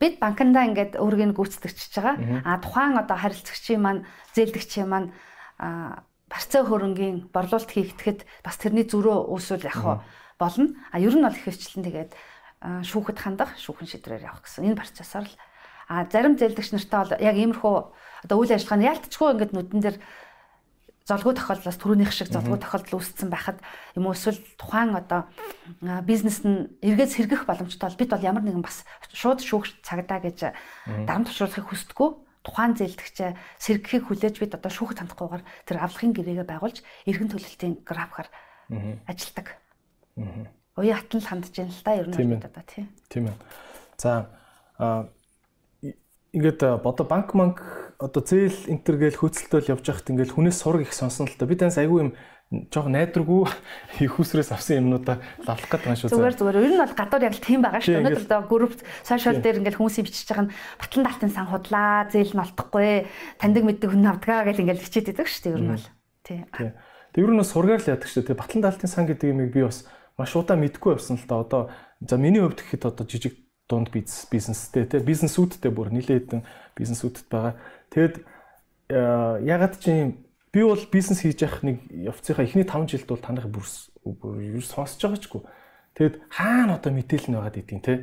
Бид 0.00 0.14
банкндаа 0.16 0.64
ингээд 0.70 0.92
өөрийг 0.96 1.36
гүйцэтгэж 1.36 1.76
байгаа. 1.92 2.16
А 2.44 2.56
тухайн 2.62 2.96
одоо 2.96 3.16
харилцагчийн 3.20 3.80
маань 3.84 4.06
зээлдэгчийн 4.32 4.88
маань 4.88 5.12
барцаа 5.56 6.62
хөрөнгийн 6.64 7.28
борлуулалт 7.30 7.70
хийгдэхэд 7.70 8.24
бас 8.40 8.56
тэрний 8.56 8.88
зөрөө 8.88 9.28
үүсвэл 9.28 9.68
яг 9.68 10.04
болно. 10.40 10.72
А 10.92 10.96
ер 10.96 11.12
нь 11.12 11.22
бол 11.22 11.36
их 11.36 11.44
хвчлэн 11.44 11.84
тэгээд 11.84 12.12
шүүхэд 12.64 13.18
хандах 13.20 13.54
шүүхэн 13.60 13.88
шидрээр 13.88 14.26
явах 14.26 14.48
гэсэн 14.48 14.72
энэ 14.72 14.80
процессор 14.80 15.28
л 15.28 15.34
а 15.88 16.04
зарим 16.10 16.34
зээлдэгч 16.34 16.74
нартай 16.74 16.98
бол 16.98 17.14
яг 17.22 17.36
иймэрхүү 17.38 17.76
одоо 18.26 18.36
үйл 18.42 18.50
ажиллагааны 18.50 18.90
ялтчгүй 18.90 19.28
ингээд 19.38 19.54
нүдэн 19.54 19.80
дээр 19.86 19.96
золгүй 21.06 21.38
тохиолдлоос 21.38 21.78
түрүүнийх 21.78 22.10
шиг 22.10 22.34
золгүй 22.34 22.58
тохиолдол 22.58 22.98
үүссэн 22.98 23.30
байхад 23.30 23.62
юм 23.94 24.10
уу 24.10 24.14
эсвэл 24.18 24.42
тухайн 24.58 24.98
одоо 24.98 25.30
бизнес 26.02 26.42
нь 26.42 26.66
эргээс 26.82 27.14
сэргэх 27.14 27.46
боломжтой 27.46 27.86
бол 27.86 28.00
бид 28.02 28.10
бол 28.10 28.26
ямар 28.26 28.42
нэгэн 28.42 28.66
бас 28.66 28.82
шууд 29.14 29.38
шүүх 29.38 29.86
цагдаа 29.86 30.18
гэж 30.18 30.50
дарамт 31.06 31.30
тушруулахыг 31.30 31.70
хүсдэггүй 31.70 32.10
тухайн 32.42 32.74
зээлдэгчээ 32.74 33.30
сэргэхийг 33.58 34.04
хүлээж 34.06 34.34
бид 34.38 34.54
одоо 34.58 34.70
шүүхэд 34.70 34.98
хандахгүйгээр 35.02 35.44
тэр 35.66 35.78
авлагын 35.82 36.14
гэрээгээ 36.14 36.46
байгуулж 36.46 36.78
эргэн 37.06 37.30
төлөлтийн 37.34 37.74
графикаар 37.82 38.28
ажилдаг. 39.06 39.46
Уян 40.78 40.98
хатан 40.98 41.20
л 41.22 41.30
хандж 41.30 41.50
байна 41.54 41.74
л 41.74 41.82
та 41.82 41.98
ер 41.98 42.06
нь 42.06 42.38
одоо 42.38 42.64
тийм. 42.66 42.86
Тийм 43.10 43.30
ээ. 43.30 43.36
За 43.98 44.30
ингээд 46.34 46.82
бодо 46.82 47.02
банк 47.02 47.34
манк 47.34 47.58
одоо 47.98 48.22
зээл 48.22 48.70
энтер 48.72 48.96
гээл 49.00 49.20
хөөцөлтөөл 49.20 49.72
явж 49.72 49.84
байхад 49.88 50.10
ингээд 50.12 50.34
хүнээс 50.36 50.58
сураг 50.60 50.84
их 50.84 50.92
сонсон 50.92 51.26
л 51.28 51.36
та. 51.36 51.48
Би 51.48 51.56
таньс 51.56 51.80
айгүй 51.80 52.08
юм 52.08 52.10
жоох 52.46 52.86
найдваргүй 52.86 53.48
их 54.06 54.18
усрээс 54.20 54.52
авсан 54.54 54.86
юмнуудаа 54.86 55.18
лавлах 55.42 55.66
гэдэг 55.66 55.88
юм 55.90 55.96
шүү. 55.98 56.10
Зүгээр 56.14 56.36
зүгээр. 56.38 56.56
Ер 56.62 56.72
нь 56.76 56.82
бол 56.84 56.94
гадуур 56.94 57.26
яг 57.26 57.36
тийм 57.42 57.60
байгаа 57.64 57.82
шүү. 57.82 57.98
Өнөөдөр 57.98 58.26
одоо 58.28 58.40
групп 58.46 58.74
сошиал 59.02 59.42
дээр 59.42 59.58
ингээд 59.64 59.78
хүмүүсийн 59.80 60.06
бичиж 60.06 60.28
байгаа 60.30 60.46
нь 60.46 60.54
батлан 60.78 61.04
далтын 61.10 61.32
сан 61.34 61.46
худлаа, 61.50 62.06
зээл 62.06 62.34
нь 62.38 62.44
олдохгүй, 62.46 62.90
таньдаг 63.42 63.64
мэддэг 63.66 63.90
хүн 63.90 64.06
авдгаа 64.06 64.46
гэж 64.46 64.56
ингээд 64.62 64.84
хичээд 64.86 65.10
идэг 65.10 65.26
шүү. 65.26 65.58
Ер 65.58 65.62
нь 65.64 65.72
бол. 65.74 65.86
Тий. 66.22 66.38
Тэг 66.54 67.20
ер 67.24 67.32
нь 67.34 67.40
бас 67.42 67.50
сургаар 67.50 67.82
л 67.82 67.90
яадаг 67.90 68.06
шүү. 68.06 68.30
Тэг 68.30 68.38
батлан 68.38 68.62
далтын 68.62 68.90
сан 68.94 69.10
гэдэг 69.10 69.26
юмыг 69.34 69.50
би 69.50 69.66
бас 69.66 69.82
маш 70.14 70.30
удаа 70.38 70.54
мэдгүй 70.54 70.94
явсан 70.94 71.18
л 71.18 71.26
та. 71.26 71.42
Одоо 71.42 71.62
за 71.98 72.14
миний 72.14 72.44
хувьд 72.44 72.62
гэхэд 72.62 72.86
одоо 72.86 73.04
жижиг 73.10 73.34
дунд 73.68 73.90
бизнес 73.90 74.26
бизнестэй 74.30 74.86
те 74.86 75.02
бизнесүүдтэй 75.02 75.74
бүр 75.74 75.90
нилээдэн 75.90 76.46
бизнесүүдэд 76.78 77.26
байгаа. 77.26 77.58
Тэгэд 77.90 78.14
э, 78.90 79.40
ягаад 79.44 79.74
чи 79.80 80.14
би 80.52 80.60
бол 80.62 80.82
бизнес 80.92 81.20
хийж 81.20 81.42
явах 81.42 81.62
нэг 81.62 81.84
явцынхаа 81.90 82.46
эхний 82.46 82.64
5 82.64 82.90
жилд 82.90 83.08
бол 83.10 83.20
танах 83.20 83.46
бүр 83.50 83.66
юу 84.40 84.62
сонсож 84.62 85.02
байгаа 85.02 85.20
чгүй. 85.20 85.42
Тэгэд 85.96 86.14
хаана 86.30 86.76
одоо 86.78 86.92
мэдээлэл 86.92 87.30
нь 87.30 87.36
байгаад 87.36 87.60
идэв 87.60 87.82
те. 87.82 87.94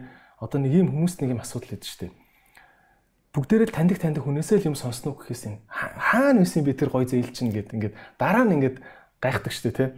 одоо 0.44 0.60
нэг 0.60 0.76
юм 0.76 0.92
хүмүүст 0.92 1.24
нэг 1.24 1.40
юм 1.40 1.42
асуудал 1.42 1.80
шүү 1.80 2.00
дээ. 2.04 2.12
Бүгдээрээ 3.34 3.68
л 3.72 3.76
таньдаг 3.76 3.98
таньдаг 4.04 4.24
хүнээсээ 4.28 4.60
л 4.60 4.70
юм 4.70 4.78
сонсноо 4.78 5.16
гэхээс 5.16 5.44
энэ 5.48 5.60
хаана 5.72 6.44
байсан 6.44 6.68
би 6.68 6.76
тэр 6.76 6.92
гой 6.92 7.08
зээл 7.08 7.32
чинь 7.32 7.50
гэд 7.56 7.72
ингээд 7.74 7.96
дараа 8.20 8.44
нь 8.44 8.60
ингээд 8.60 8.78
гайхдаг 9.24 9.54
дээ 9.56 9.74
тий. 9.74 9.90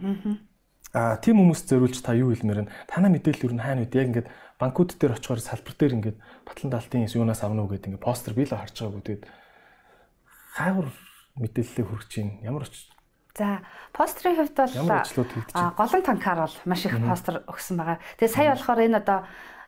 Аа 0.94 1.18
тийм 1.20 1.42
хүмүүст 1.42 1.66
зориулж 1.66 1.98
та 2.00 2.14
юу 2.14 2.32
хэлмээр 2.32 2.64
нь 2.64 2.72
танаа 2.88 3.10
мэдээлэл 3.10 3.44
юу 3.50 3.52
н 3.58 3.60
хаана 3.60 3.84
үд 3.84 3.92
яг 3.92 4.08
ингээд 4.08 4.28
банкуд 4.56 4.96
дээр 4.96 5.18
очихоор 5.18 5.42
салбар 5.42 5.74
дээр 5.76 5.96
ингээд 6.00 6.18
батлан 6.46 6.70
даалтын 6.72 7.04
юунаас 7.10 7.44
авна 7.44 7.66
уу 7.66 7.74
гэдэг 7.74 7.92
ингээд 7.92 8.06
постэр 8.06 8.32
би 8.32 8.48
л 8.48 8.56
харж 8.56 8.72
байгаагүй 8.72 9.04
тэгээд 9.04 9.24
хаагур 10.56 10.88
мэдээлэлээ 11.36 11.84
хүргэж 11.84 12.08
чинь 12.08 12.40
ямар 12.40 12.64
ч 12.64 12.88
За 13.36 13.60
постерын 13.92 14.40
хувьд 14.40 14.56
бол 14.56 15.76
голон 15.76 16.02
танкаар 16.02 16.48
бол 16.48 16.56
маш 16.64 16.88
их 16.88 16.96
постэр 16.96 17.44
өгсөн 17.44 17.76
байгаа. 17.76 18.00
Тэгээ 18.16 18.32
сая 18.32 18.56
болохоор 18.56 18.80
энэ 18.80 19.00
одоо 19.04 19.18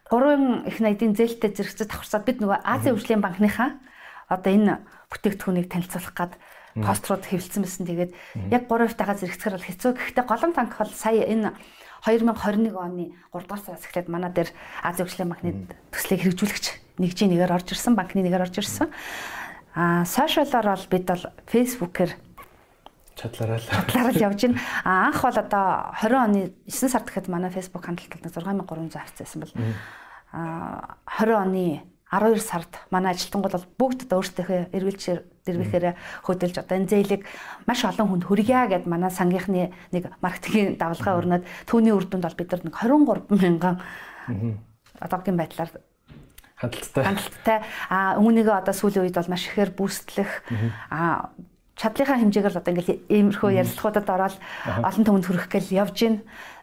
гурван 0.09 0.65
их 0.65 0.81
найдын 0.81 1.13
зээлтэй 1.13 1.53
зэрэгцэд 1.53 1.93
давхарсаад 1.93 2.25
бид 2.25 2.41
нөгөө 2.41 2.65
Азийн 2.65 2.97
хөгжлийн 2.97 3.21
банкныхаа 3.21 3.77
одоо 4.33 4.51
энэ 4.57 4.81
бүтээгдэхүүнийг 5.13 5.69
танилцуулах 5.69 6.17
гад 6.17 6.33
пострууд 6.81 7.29
хэвлэлсэн 7.29 7.61
байсан. 7.61 7.85
Тэгээд 7.85 8.13
яг 8.49 8.65
3%-тайгаа 8.73 9.17
зэрэгцэхээр 9.21 9.57
бол 9.61 9.69
хэцүү. 9.69 9.91
Гэхдээ 10.01 10.25
голон 10.25 10.53
танк 10.57 10.73
бол 10.81 10.95
сая 10.97 11.25
энэ 11.29 11.53
2021 12.09 12.73
оны 12.73 13.13
3 13.37 13.45
дугаар 13.45 13.61
сараас 13.61 13.85
эхлээд 13.85 14.09
манай 14.09 14.33
дээр 14.33 14.49
Азийн 14.81 15.05
хөгжлийн 15.05 15.29
банкны 15.29 15.51
төслийг 15.93 16.25
хэрэгжүүлэгч 16.25 16.67
нэгжийн 17.05 17.31
нэгээр 17.37 17.53
орж 17.53 17.69
ирсэн, 17.75 17.93
банкны 17.99 18.25
нэгээр 18.25 18.49
орж 18.49 18.57
ирсэн. 18.65 18.89
Аа, 19.79 20.03
сошиалаар 20.03 20.75
бол 20.75 20.87
бид 20.91 21.07
бол 21.07 21.25
Facebook-ээр 21.47 22.11
чадлаараа 23.15 23.63
л. 23.63 23.71
чадлаараа 23.71 24.11
л 24.11 24.25
явж 24.27 24.41
байна. 24.43 24.59
А 24.83 25.07
анх 25.07 25.23
бол 25.23 25.39
одоо 25.39 25.95
20 26.03 26.19
оны 26.19 26.41
9 26.67 26.91
сард 26.91 27.07
гэхэд 27.07 27.31
манай 27.31 27.55
Facebook 27.55 27.87
хандлтад 27.87 28.27
6300 28.27 28.99
авцсан 28.99 29.39
бол. 29.47 29.55
А 30.35 30.99
20 31.07 31.31
оны 31.31 31.87
12 32.11 32.43
сард 32.43 32.73
манай 32.91 33.15
ажилтнууд 33.15 33.55
бол 33.55 33.71
бүгд 33.79 34.11
одоо 34.11 34.19
өөрсдийнхөө 34.19 34.75
эргэлж 34.75 35.03
дэрвэхээр 35.47 35.95
хөдөлж 36.27 36.57
одоо 36.59 36.75
энэ 36.75 36.91
зээлийг 36.91 37.23
маш 37.69 37.87
олон 37.87 38.09
хүнд 38.09 38.25
хүргье 38.27 38.67
гэд 38.67 38.91
манай 38.91 39.15
сангийнхны 39.15 39.71
нэг 39.93 40.11
маркетингийн 40.19 40.75
давалгаа 40.81 41.21
өрнөд 41.23 41.45
түүний 41.69 41.93
үр 41.95 42.09
дүнд 42.09 42.25
бол 42.25 42.35
бид 42.41 42.51
нар 42.51 42.63
нэг 42.65 42.75
23 42.75 43.31
мянган 43.31 43.77
одоогийн 44.99 45.37
байдлаар 45.37 45.71
хандлттай. 46.59 47.05
Хандлттай. 47.07 47.59
А 47.89 48.19
үүнийгээ 48.19 48.57
одоо 48.59 48.75
сүүлийн 48.75 49.07
үед 49.07 49.17
бол 49.17 49.31
маш 49.31 49.47
ихээр 49.47 49.71
бүүстлэх 49.73 50.31
а 50.91 51.31
чадлынхаа 51.79 52.19
хэмжээгээр 52.19 52.55
л 52.55 52.61
одоо 52.61 52.73
ингээл 52.75 53.07
иймэрхүү 53.07 53.51
ярилцлагуудад 53.55 54.09
ороод 54.11 54.37
олон 54.83 55.05
түмэнд 55.07 55.27
хүрэх 55.31 55.47
гээл 55.47 55.79
явж 55.79 55.97
гин. 56.03 56.17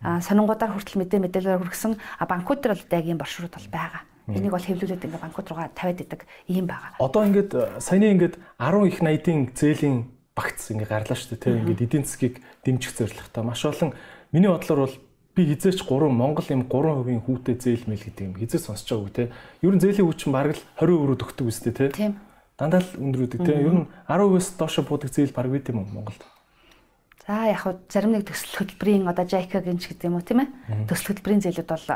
Сонингуудаар 0.03 0.75
хүртэл 0.75 0.99
мэдээ 0.99 1.19
мэдээлэлээр 1.23 1.61
хүргэсэн. 1.63 1.95
Банкуд 2.27 2.59
төр 2.59 2.75
бол 2.75 2.83
одоо 2.83 2.99
яг 2.99 3.07
ийм 3.07 3.19
боршрууд 3.19 3.55
бол 3.55 3.69
байгаа. 3.71 4.03
Энийг 4.27 4.51
бол 4.51 4.67
хэвлүүлээд 4.67 5.05
ингээ 5.07 5.23
банкуд 5.23 5.47
руугаа 5.47 5.71
тавиад 5.71 6.03
идэг 6.03 6.21
ийм 6.51 6.67
байгаа. 6.67 6.99
Одоо 6.99 7.23
ингээд 7.29 7.79
саяны 7.79 8.11
ингээд 8.11 8.35
10 8.59 8.89
их 8.91 8.97
80-ийн 8.99 9.41
зээлийн 9.55 9.97
багц 10.35 10.73
ингээ 10.73 10.89
гарлаа 10.91 11.15
шүү 11.15 11.37
дээ 11.37 11.43
тийм 11.45 11.57
ингээд 11.63 11.85
эдийн 11.85 12.03
засгийг 12.03 12.35
дэмжих 12.65 12.91
зорилготой 12.97 13.43
маш 13.45 13.61
олон. 13.63 13.93
Миний 14.33 14.51
бодлоор 14.51 14.89
бол 14.89 14.95
би 15.35 15.43
хизээч 15.51 15.83
3 15.83 16.09
Монгол 16.09 16.47
юм 16.47 16.63
3% 16.65 17.27
хүүтэй 17.27 17.55
зээл 17.59 17.85
мэл 17.91 18.01
гэдэг 18.01 18.23
юм 18.25 18.35
хизээ 18.39 18.61
сонсож 18.63 18.87
байгаагүй 18.87 19.11
те. 19.11 19.23
Ер 19.61 19.75
нь 19.75 19.83
зээлийн 19.83 20.07
хүчин 20.07 20.31
бараг 20.31 20.55
л 20.55 20.63
20 20.79 21.03
өрөө 21.03 21.17
төгтөг 21.19 21.47
үстэй 21.51 21.75
те. 21.75 21.91
Тийм 21.91 22.15
дандаа 22.55 22.79
л 22.79 22.91
өндрүүдэг 22.95 23.39
тийм 23.43 23.59
ер 23.59 23.75
нь 23.83 23.87
10%-аас 24.07 24.55
доош 24.55 24.79
буудаг 24.87 25.11
зээл 25.11 25.35
баг 25.35 25.51
бид 25.51 25.67
юм 25.69 25.83
Монголд. 25.91 26.23
За 27.27 27.51
яг 27.51 27.59
хөө 27.67 27.75
зарим 27.91 28.15
нэг 28.15 28.23
төсөл 28.23 28.63
хөтөлбөрийн 28.63 29.09
одоо 29.11 29.27
JICA 29.27 29.59
гинч 29.59 29.91
гэдэг 29.91 30.07
юм 30.07 30.15
уу 30.15 30.23
тийм 30.23 30.47
ээ. 30.47 30.87
Төсөл 30.87 31.11
хөтөлбөрийн 31.11 31.43
зээлүүд 31.43 31.67
бол 31.67 31.87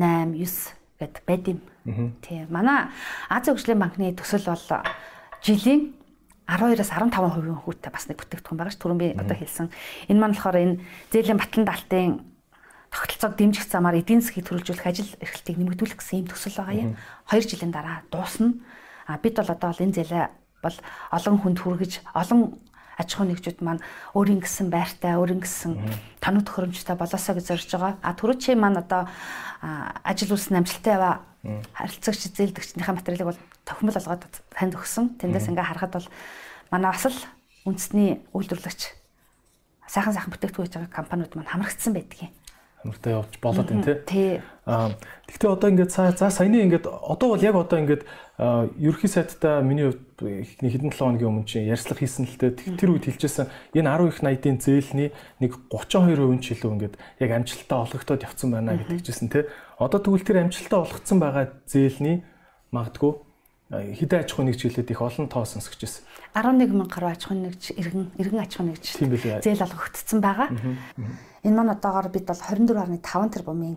8 0.00 0.32
9 0.32 0.78
гэд 0.96 1.16
байд 1.28 1.44
юм. 1.52 1.60
Тийм. 2.24 2.48
Манай 2.48 2.88
Азийн 3.28 3.52
хөгжлийн 3.52 3.82
банкны 3.84 4.16
төсөл 4.16 4.48
бол 4.48 4.64
жилийн 5.44 5.92
12-аас 6.48 6.88
15% 6.96 7.68
хүүтэй 7.68 7.92
бас 7.92 8.08
нэг 8.08 8.16
бүтээгдэхүүн 8.16 8.56
байгаа 8.56 8.72
ш. 8.72 8.80
Түрүүн 8.80 9.02
би 9.02 9.08
одоо 9.12 9.36
хэлсэн. 9.36 9.68
Энэ 10.08 10.16
маань 10.16 10.32
болохоор 10.32 10.56
энэ 10.56 10.80
зээлийн 11.12 11.36
батлан 11.36 11.68
даалтын 11.68 12.24
тогтолцоог 12.90 13.36
дэмжих 13.36 13.68
замаар 13.68 14.00
эдийн 14.00 14.20
засгийг 14.20 14.48
төрөлжүүлэх 14.48 14.86
ажил 14.88 15.10
эрхлэлтийг 15.20 15.56
нэмэгдүүлэх 15.60 15.98
гэсэн 16.00 16.24
юм 16.24 16.28
төсөл 16.32 16.56
байгаа 16.56 16.76
юм. 16.76 16.92
2 17.28 17.44
жилийн 17.44 17.72
дараа 17.72 18.02
дуусна. 18.10 18.56
А 19.06 19.18
бид 19.20 19.36
бол 19.36 19.50
одоо 19.52 19.72
энэ 19.76 19.96
зэлээ 19.96 20.26
бол 20.62 20.76
олон 21.12 21.36
хүнд 21.38 21.58
хүргэж 21.60 21.92
олон 22.16 22.56
аж 22.98 23.14
ахуй 23.14 23.30
нэгжүүд 23.30 23.62
маань 23.62 23.84
өөрийн 24.18 24.42
гэсэн 24.42 24.74
байртай, 24.74 25.14
өөрийн 25.14 25.38
гэсэн 25.38 25.72
тоног 26.18 26.42
төхөөрөмжтэй 26.50 26.96
болоосоо 26.98 27.34
гэж 27.38 27.46
зорж 27.46 27.70
байгаа. 27.70 27.94
А 28.02 28.10
түрүүчийн 28.18 28.58
маань 28.58 28.82
одоо 28.82 29.06
ажил 30.02 30.34
үйлс 30.34 30.50
амжилттай 30.50 30.98
яваа 30.98 31.22
харилцагч 31.78 32.34
зээлдэгчнийхээ 32.34 32.98
материалыг 32.98 33.28
бол 33.30 33.40
тохимол 33.62 33.94
олгоод 33.94 34.26
танд 34.50 34.74
өгсөн. 34.74 35.14
Тэндээс 35.22 35.46
ингээ 35.46 35.70
харахад 35.70 35.94
бол 35.94 36.08
манай 36.74 36.90
бас 36.90 37.06
л 37.06 37.18
үндэсний 37.62 38.26
үйлдвэрлэгч 38.34 38.82
сайхан 39.86 40.12
сайхан 40.18 40.32
бүтээгдэхүүн 40.34 40.66
хийж 40.66 40.74
байгаа 40.74 40.98
компаниуд 40.98 41.32
маань 41.38 41.52
хамрагдсан 41.54 41.94
байдгийг 41.94 42.34
хамартай 42.88 43.12
явж 43.12 43.36
болоод 43.44 43.68
байна 43.68 44.00
тий. 44.08 44.40
Аа 44.64 44.96
тэгтээ 45.28 45.52
одоо 45.52 45.68
ингээд 45.68 45.92
за 45.92 46.30
саяны 46.32 46.64
ингээд 46.64 46.88
одоо 46.88 47.36
бол 47.36 47.44
яг 47.44 47.54
одоо 47.54 47.78
ингээд 47.78 48.02
ерөнхий 48.38 49.08
сайттай 49.12 49.60
миний 49.62 49.92
хувьд 49.92 50.16
хэдэн 50.64 50.92
7 50.92 50.96
хоногийн 50.96 51.28
өмнө 51.28 51.44
чинь 51.44 51.68
ярьслах 51.68 52.00
хийсэн 52.00 52.24
л 52.24 52.36
дээ 52.40 52.80
тэр 52.80 52.96
үед 52.96 53.08
хэлчихсэн 53.08 53.52
энэ 53.76 53.88
10 53.88 54.08
их 54.08 54.18
80-ийн 54.24 54.58
зээлний 54.58 55.08
нэг 55.40 55.52
32% 55.68 56.40
ч 56.40 56.46
илүү 56.56 56.72
ингээд 56.72 56.94
яг 57.20 57.30
амжилттай 57.32 57.78
олгогдоод 57.78 58.24
явцсан 58.24 58.48
байна 58.52 58.76
гэдэг 58.80 59.04
чижсэн 59.04 59.28
тий. 59.28 59.44
Одоо 59.76 60.00
тэгвэл 60.00 60.24
тэр 60.24 60.40
амжилттай 60.48 60.78
олгогдсон 60.80 61.18
байгаа 61.20 61.44
зээлний 61.68 62.24
магадгүй 62.72 63.27
хэдэн 63.68 64.24
аж 64.24 64.32
ахуй 64.32 64.44
нэгж 64.48 64.60
хилээд 64.64 64.90
их 64.90 65.00
олон 65.04 65.28
тоо 65.28 65.44
сонсгож 65.44 65.76
байсан. 65.76 66.04
11 66.32 66.72
мянга 66.72 66.88
гаруй 66.88 67.12
аж 67.12 67.22
ахуй 67.28 67.36
нэгж 67.36 67.76
иргэн 67.76 68.16
иргэн 68.16 68.40
аж 68.40 68.52
ахуй 68.56 68.66
нэгж 68.72 68.84
зээл 69.44 69.66
олгогдсон 69.68 70.20
байгаа. 70.24 70.48
Энэ 71.44 71.52
маань 71.56 71.76
одоогоор 71.76 72.08
бид 72.08 72.24
бол 72.24 72.40
24.5 72.40 73.28
тэрбумын 73.28 73.76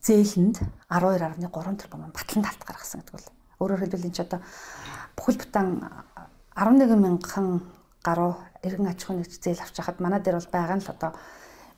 зээлэнд 0.00 0.56
12.3 0.88 1.76
тэрбумын 1.76 2.16
батлан 2.16 2.44
талт 2.48 2.62
гаргасан 2.64 3.04
гэдэг 3.04 3.12
бол 3.12 3.28
өөрөөр 3.60 3.80
хэлбэл 3.84 4.08
энэ 4.08 4.16
ч 4.16 4.20
одоо 4.24 4.40
бүхэл 5.12 5.36
бүтэн 5.36 5.68
11 6.56 6.96
мянган 6.96 7.60
гаруй 8.00 8.32
иргэн 8.64 8.88
аж 8.88 9.04
ахуй 9.04 9.20
нэгж 9.20 9.36
зээл 9.36 9.60
авч 9.60 9.76
хахад 9.76 10.00
манай 10.00 10.24
дээр 10.24 10.40
бол 10.40 10.48
байгаа 10.48 10.80
нь 10.80 10.84
л 10.84 10.92
одоо 10.96 11.12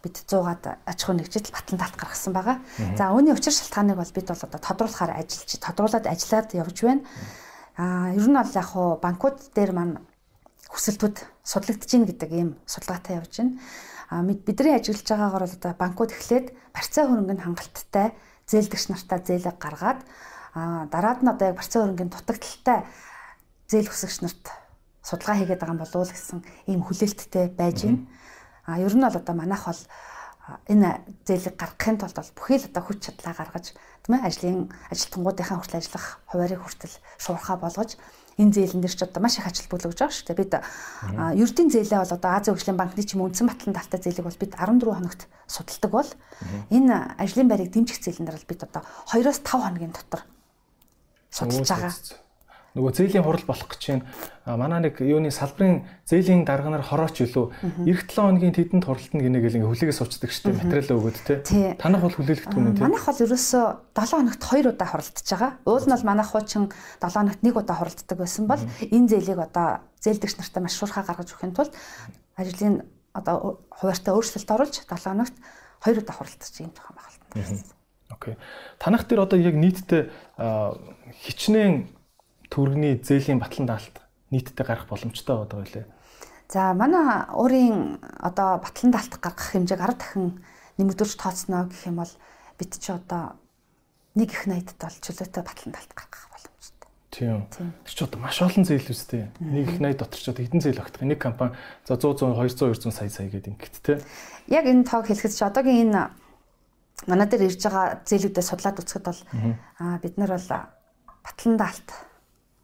бид 0.02 0.16
100-аад 0.26 0.82
аж 0.84 0.98
ахуй 1.02 1.14
нэгжил 1.16 1.46
батлан 1.54 1.78
талт 1.78 1.96
гаргасан 1.96 2.32
байгаа. 2.34 2.58
За 2.98 3.14
үүний 3.14 3.32
учир 3.32 3.54
шалтгааныг 3.54 3.96
бол 3.96 4.12
бид 4.12 4.26
бол 4.26 4.42
одоо 4.42 4.60
тодруулахаар 4.60 5.16
ажиллаж 5.22 5.50
тодруулаад 5.62 6.06
ажиллаад 6.10 6.48
явж 6.58 6.76
байна. 6.82 7.02
Аа 7.78 8.10
ер 8.12 8.26
нь 8.26 8.34
бол 8.34 8.52
яг 8.52 8.66
хуу 8.66 8.98
банкуд 8.98 9.38
дээр 9.54 9.72
маань 9.72 9.94
хүсэлтүүд 10.68 11.16
судлагдаж 11.46 11.90
гин 11.90 12.04
гэдэг 12.10 12.30
ийм 12.34 12.50
судалгаатай 12.66 13.22
явж 13.22 13.32
байна. 13.38 13.54
А 14.10 14.22
бидний 14.26 14.74
ажиллаж 14.74 15.06
байгаагаар 15.06 15.44
бол 15.46 15.56
одоо 15.56 15.72
банкуд 15.78 16.10
эхлээд 16.12 16.46
барьцаа 16.74 17.06
хөрөнгөнд 17.06 17.44
хангалттай 17.46 18.12
зээлдэгч 18.50 18.84
нартаа 18.90 19.18
зээлэг 19.22 19.56
гаргаад 19.56 20.00
а 20.52 20.84
дараад 20.92 21.24
нь 21.24 21.32
одоо 21.32 21.46
яг 21.48 21.56
барьцаа 21.56 21.80
хөрөнгөний 21.86 22.12
дутагдaltaй 22.12 22.84
зээл 23.70 23.88
хүсэгч 23.88 24.18
нарт 24.20 24.44
судалгаа 25.00 25.36
хийгээд 25.40 25.60
байгаа 25.60 25.74
юм 25.74 25.82
болов 25.82 25.96
уу 25.96 26.12
гэсэн 26.12 26.40
ийм 26.68 26.80
хүлээлттэй 26.84 27.46
байж 27.56 27.78
байна. 27.88 28.04
А 28.72 28.80
ер 28.80 28.94
нь 28.96 29.04
бол 29.04 29.20
одоо 29.20 29.34
манайх 29.36 29.64
бол 29.68 29.82
энэ 30.66 31.04
зээлийг 31.28 31.56
гаргахын 31.60 31.98
тулд 32.00 32.16
бол 32.16 32.32
бүхий 32.34 32.58
л 32.58 32.68
одоо 32.72 32.82
хүч 32.82 32.98
чадлаа 33.04 33.34
гаргаж 33.36 33.66
тийм 34.02 34.14
ээ 34.18 34.26
ажлын 34.26 34.60
ажилтнуудынхаа 34.90 35.56
хүртэл 35.60 35.78
ажиллах 35.78 36.06
хуваарийг 36.26 36.62
хүртэл 36.64 36.96
шуурхаа 37.22 37.56
болгож 37.62 37.94
энэ 38.40 38.52
зээлэн 38.56 38.82
дээр 38.82 38.94
ч 38.96 39.00
одоо 39.06 39.22
маш 39.22 39.38
их 39.38 39.46
ажил 39.46 39.70
бүлэгж 39.70 39.98
байгаа 40.02 40.16
шүү 40.16 40.26
дээ. 40.32 40.40
Бид 40.42 40.54
ердийн 41.38 41.70
зээлээ 41.70 42.00
бол 42.02 42.16
одоо 42.16 42.30
Азийн 42.32 42.54
хөгжлийн 42.56 42.80
банкны 42.80 43.04
ч 43.04 43.14
юм 43.14 43.22
үндсэн 43.28 43.46
батлан 43.46 43.76
талтай 43.76 44.00
зээлийг 44.00 44.26
бол 44.26 44.40
бид 44.40 44.52
14 44.56 44.82
хоногт 44.82 45.22
судалдаг 45.46 45.90
бол 45.92 46.10
энэ 46.72 46.96
ажлын 47.22 47.48
байрыг 47.48 47.70
дэмжих 47.70 48.00
зээлэн 48.00 48.26
дээр 48.26 48.38
бол 48.40 48.50
бид 48.50 48.62
одоо 48.66 48.82
2-5 49.12 49.46
хоногийн 49.46 49.92
дотор 49.92 50.22
судалж 51.30 51.68
байгаа 51.68 51.92
нөгөө 52.72 52.92
зээлийн 52.96 53.24
хурал 53.24 53.44
болох 53.44 53.68
гэж 53.68 53.82
байна. 53.84 54.04
Манай 54.56 54.80
нэг 54.88 54.96
юуны 55.04 55.28
салбарын 55.28 55.84
зээлийн 56.08 56.48
дарганаар 56.48 56.80
хорооч 56.80 57.20
илүү 57.20 57.84
эх 57.84 58.08
7 58.08 58.16
хоногийн 58.16 58.56
тэдэнд 58.56 58.88
хуралт 58.88 59.12
нь 59.12 59.20
гинэ 59.20 59.44
гэл 59.44 59.60
ингээ 59.60 59.68
хүлээгээс 59.68 60.00
уучдаг 60.00 60.30
штеп 60.32 60.56
материал 60.56 60.96
өгөөд 60.96 61.18
те. 61.20 61.76
Танах 61.76 62.00
бол 62.00 62.16
хүлээлгдэх 62.16 62.56
юм 62.56 62.72
те. 62.72 62.80
Манайх 62.80 63.04
бол 63.04 63.20
ерөөсөө 63.28 63.64
7 63.92 64.16
хоногт 64.16 64.40
2 64.40 64.72
удаа 64.72 64.88
хуралдаж 64.88 65.26
байгаа. 65.28 65.52
Уул 65.68 65.84
нь 65.84 65.92
бол 65.92 66.08
манайх 66.08 66.28
хуучин 66.32 66.64
7 66.96 67.12
хоногт 67.12 67.40
1 67.44 67.52
удаа 67.52 67.76
хуралддаг 67.76 68.16
байсан 68.16 68.44
бол 68.48 68.62
энэ 68.80 69.08
зээлийг 69.12 69.40
одоо 69.52 69.68
зээлдэгч 70.00 70.34
нартай 70.40 70.62
маш 70.64 70.74
шуурхаа 70.80 71.04
гаргаж 71.04 71.28
өгөхийн 71.28 71.52
тулд 71.52 71.76
ажлын 72.40 72.88
одоо 73.12 73.60
хуваарьтай 73.68 74.16
өөрчлөлт 74.16 74.48
оруулж 74.48 74.76
7 74.80 74.96
хоногт 74.96 75.36
2 75.84 76.00
удаа 76.00 76.16
хуралдаж 76.16 76.52
юм 76.56 76.72
жоохон 76.72 76.96
багт. 76.96 77.20
Окей. 78.08 78.36
Танах 78.78 79.04
дээр 79.08 79.28
одоо 79.28 79.38
яг 79.38 79.56
нийтдээ 79.56 80.08
хичнээн 81.20 82.01
төргний 82.52 83.00
зээлийн 83.00 83.40
батлан 83.40 83.64
даалт 83.64 83.96
нийтдээ 84.28 84.66
гарах 84.66 84.84
боломжтой 84.84 85.40
байдаг 85.40 85.58
байлээ. 85.64 85.86
За 86.52 86.76
манай 86.76 87.24
өөрийн 87.32 87.96
одоо 88.20 88.60
батлан 88.60 88.92
даалт 88.92 89.16
гаргах 89.16 89.56
хэмжээг 89.56 89.80
10 89.80 89.96
дахин 89.96 90.44
нэмэгдүүлж 90.76 91.16
тооцноо 91.16 91.64
гэх 91.72 91.88
юм 91.88 91.96
бол 92.04 92.12
бид 92.60 92.72
чи 92.76 92.92
одоо 92.92 93.40
нэг 94.12 94.36
их 94.36 94.44
найдад 94.44 94.76
бол 94.76 94.98
чөлөөтэй 95.00 95.42
батлан 95.48 95.72
талт 95.72 95.92
гаргах 95.96 96.28
боломжтой. 96.28 96.88
Тийм. 97.08 97.48
Тэр 97.48 97.72
ч 97.88 97.98
одоо 98.04 98.20
маш 98.20 98.36
олон 98.44 98.68
зээл 98.68 98.92
үстэй. 98.92 99.32
Нэг 99.40 99.72
их 99.72 99.80
найд 99.80 99.96
дотор 99.96 100.20
ч 100.20 100.28
одоо 100.28 100.44
хэдэн 100.44 100.60
зээл 100.60 100.84
огтх. 100.84 101.00
Нэг 101.00 101.16
компани 101.16 101.56
за 101.88 101.96
100 101.96 102.36
100 102.36 102.36
200 102.36 102.68
200 102.68 102.92
сая 102.92 103.08
сая 103.08 103.32
гэдэг 103.32 103.52
ингээд 103.56 103.76
те. 103.80 104.04
Яг 104.52 104.68
энэ 104.68 104.84
тоог 104.84 105.08
хэлэхэд 105.08 105.32
чи 105.32 105.44
одоогийн 105.48 105.88
энэ 105.88 106.12
манай 107.08 107.26
дээр 107.32 107.48
ирж 107.48 107.64
байгаа 107.64 108.04
зээлүүдээ 108.04 108.44
судлаад 108.44 108.76
үзэхэд 108.76 109.08
бол 109.08 109.20
аа 109.80 109.96
бид 110.04 110.20
нар 110.20 110.36
бол 110.36 110.48
батлан 111.24 111.56
даалт 111.56 111.88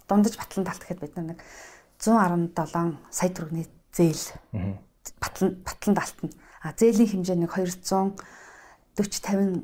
дундаж 0.09 0.35
батлан 0.41 0.65
даалт 0.65 0.83
гэхэд 0.83 1.01
бид 1.05 1.15
нар 1.17 1.27
нэг 1.37 1.39
117 2.01 2.97
сая 3.13 3.31
төгрөгийн 3.31 3.69
зээл 3.93 4.25
батлан 5.21 5.51
батлан 5.63 5.95
даалт 5.95 6.19
нь 6.25 6.33
а 6.65 6.73
зээлийн 6.75 7.23
хэмжээ 7.23 7.37
нэг 7.39 7.53
240 7.53 8.17
50 8.97 9.63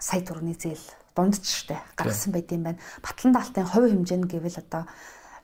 сая 0.00 0.20
төгрөгийн 0.20 0.58
зээл 0.58 0.86
дундаж 1.16 1.44
штэ 1.44 1.76
гаргасан 1.96 2.32
байт 2.32 2.52
юм 2.52 2.64
байна. 2.64 2.80
Батлан 3.02 3.32
даалтын 3.34 3.66
хувь 3.66 3.90
хэмжээ 3.90 4.18
нь 4.20 4.30
гэвэл 4.30 4.62
одоо 4.62 4.84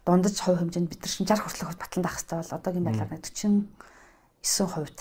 дундаж 0.07 0.37
хувь 0.41 0.59
хэмжээнд 0.63 0.91
бид 0.91 1.01
нар 1.03 1.13
шин 1.13 1.27
60 1.27 1.43
хүртэлх 1.43 1.81
батлан 1.81 2.03
даах 2.05 2.17
хэрэгтэй 2.17 2.39
бол 2.39 2.57
одоогийн 2.57 2.87
байдлаар 2.87 3.11
49 3.11 4.73
хувьд 4.73 4.99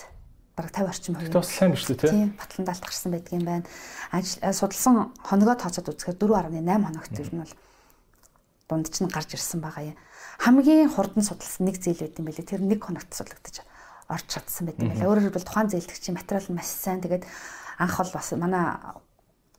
бараг 0.55 0.72
50 0.74 0.89
орчим 0.89 1.15
хувь. 1.15 1.29
Това 1.29 1.44
сайн 1.44 1.72
биш 1.72 1.86
үү 1.86 1.98
те? 2.00 2.10
Тийм, 2.10 2.29
батлан 2.34 2.65
даалт 2.65 2.84
гарсан 2.84 3.12
байдаг 3.12 3.34
юм 3.36 3.46
байна. 3.46 3.65
Судалсан 4.51 5.13
хоногоо 5.22 5.55
тооцоод 5.55 5.91
үзэхээр 5.91 6.17
4.8 6.17 6.88
хоногт 6.88 7.20
ер 7.20 7.29
нь 7.29 7.41
бол 7.44 7.53
дундч 8.69 9.01
нь 9.01 9.12
гарч 9.12 9.38
ирсэн 9.38 9.62
байгаа 9.62 9.93
юм. 9.93 9.98
Хамгийн 10.41 10.89
хурдан 10.89 11.24
судалсан 11.24 11.69
нэг 11.69 11.77
зээл 11.79 12.01
байт 12.05 12.19
юм 12.19 12.25
байлээ. 12.25 12.45
Тэр 12.45 12.62
нэг 12.65 12.81
хоногт 12.81 13.13
судлагдаж 13.13 13.62
орж 14.10 14.25
чадсан 14.25 14.69
байт 14.69 14.81
юм 14.81 14.89
байлаа. 14.89 15.10
Өөрөөр 15.10 15.25
хэлбэл 15.29 15.48
тухайн 15.48 15.69
зээлдэгчийн 15.69 16.17
материал 16.17 16.48
нь 16.50 16.57
маш 16.57 16.69
сайн. 16.69 17.01
Тэгээд 17.01 17.25
анх 17.77 17.95
бол 17.98 18.12
бас 18.13 18.27
манай 18.34 18.65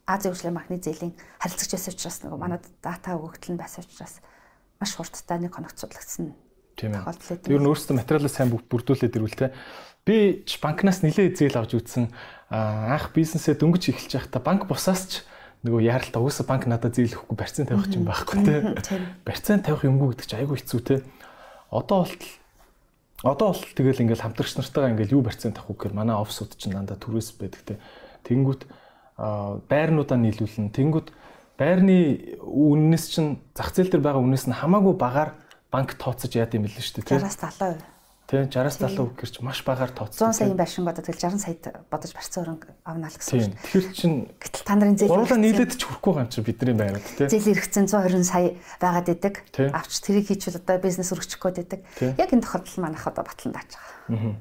Азийн 0.07 0.31
хөгжлийн 0.35 0.55
банкны 0.55 0.79
зээлийн 0.79 1.15
харилцагч 1.43 1.71
байсан 1.75 1.93
учраас 1.95 2.19
нөгөө 2.23 2.39
манай 2.39 2.59
дата 2.79 3.19
өгөгдөл 3.19 3.55
нь 3.55 3.61
байсан 3.63 3.83
учраас 3.83 4.23
маш 4.79 4.95
хурдтай 4.95 5.39
нэг 5.43 5.51
хоногт 5.51 5.79
судлагдсан. 5.79 6.35
Тийм 6.79 6.95
ээ. 6.95 7.03
Ер 7.51 7.59
нь 7.59 7.67
өөрөөсөө 7.67 7.97
материалаа 7.99 8.31
сайн 8.31 8.53
бүрдүүлээд 8.55 9.17
ирвэл 9.19 9.35
те. 9.35 9.51
Би 10.07 10.47
банкнаас 10.63 11.03
нэлээд 11.03 11.35
зээл 11.35 11.59
авч 11.59 11.75
үзсэн. 11.75 12.15
Анх 12.55 13.11
бизнесээ 13.17 13.59
дөнгөж 13.59 13.91
эхэлж 13.91 14.13
байхдаа 14.15 14.43
банк 14.45 14.71
бусаас 14.71 15.03
ч 15.11 15.13
нөгөө 15.67 15.83
яаралтай 15.83 16.23
уусаа 16.23 16.47
банк 16.47 16.65
надад 16.71 16.95
зээл 16.95 17.19
өгөхгүй 17.19 17.37
барьцаан 17.37 17.67
тавих 17.67 17.91
юм 17.91 18.07
байхгүй 18.07 18.39
те. 18.47 18.55
Барьцаан 19.27 19.61
тавих 19.67 19.83
юмгүй 19.85 20.15
гэдэг 20.15 20.27
чинь 20.31 20.41
айгүй 20.47 20.57
хэцүү 20.63 20.81
те. 20.87 20.97
Одоо 21.75 22.07
болтол 22.07 22.33
одоо 23.27 23.49
бол 23.51 23.63
тэгэл 23.75 24.03
ингээл 24.07 24.23
хамтрагч 24.23 24.55
нартайгаа 24.55 24.93
ингээл 24.95 25.17
юу 25.19 25.23
барьцаан 25.27 25.53
тавих 25.53 25.75
гэхээр 25.75 25.99
манай 25.99 26.15
офсууд 26.15 26.55
чинь 26.55 26.79
дандаа 26.79 26.95
түрээс 26.97 27.35
байдаг 27.37 27.63
те. 27.67 27.75
Тэнгүүт 28.31 28.63
байрнуудаа 29.19 30.19
нийлүүлнэ. 30.21 30.71
Тэнгүүд 30.71 31.09
байрны 31.59 32.39
үннээс 32.45 33.05
чинь 33.11 33.41
зах 33.57 33.73
зээл 33.73 33.91
дээр 33.91 34.05
байгаа 34.05 34.23
үннээс 34.23 34.47
нь 34.47 34.55
хамаагүй 34.55 34.95
багаар 34.95 35.35
банк 35.73 35.97
тооцож 35.97 36.31
яад 36.37 36.53
юм 36.55 36.69
л 36.69 36.77
шүү 36.77 37.03
дээ. 37.03 37.19
60-70%. 37.19 37.96
Тий 38.27 38.43
60-70 38.43 39.15
гэхэр 39.15 39.31
чи 39.31 39.41
маш 39.47 39.63
багаар 39.63 39.95
тооцсон. 39.95 40.35
100 40.35 40.51
саяын 40.51 40.59
байшин 40.59 40.83
бодоод 40.83 41.07
тэгэл 41.07 41.31
60 41.31 41.47
саяд 41.47 41.63
бодож 41.87 42.11
барьсан 42.11 42.43
өрөнгө 42.43 42.75
авна 42.83 43.07
л 43.07 43.15
гэсэн 43.15 43.39
үг. 43.39 43.55
Тэгэхээр 43.55 43.87
чин 43.95 44.13
гэтэл 44.43 44.67
та 44.67 44.75
нарын 44.75 44.99
зээл 44.99 45.15
гурлаа 45.15 45.39
нийлээд 45.39 45.79
ч 45.79 45.87
хүрэхгүй 45.87 46.27
юм 46.27 46.27
чи 46.27 46.43
бидний 46.43 46.75
байраад 46.75 47.07
тий. 47.07 47.31
Зээл 47.31 47.55
хэрэгцэн 47.55 47.87
120 47.87 48.27
сая 48.27 48.59
байгаад 48.83 49.15
идэг. 49.15 49.35
Авч 49.71 50.03
тэрийг 50.03 50.27
хийчихвэл 50.27 50.59
одоо 50.59 50.83
бизнес 50.83 51.15
өргөчих 51.15 51.39
гээд 51.39 51.63
идэг. 51.71 51.81
Яг 52.19 52.35
энэ 52.35 52.43
тохиолдол 52.43 52.83
манайх 52.83 53.07
одоо 53.07 53.23
батлан 53.23 53.55
дааж 53.55 53.71
байгаа. 54.11 54.35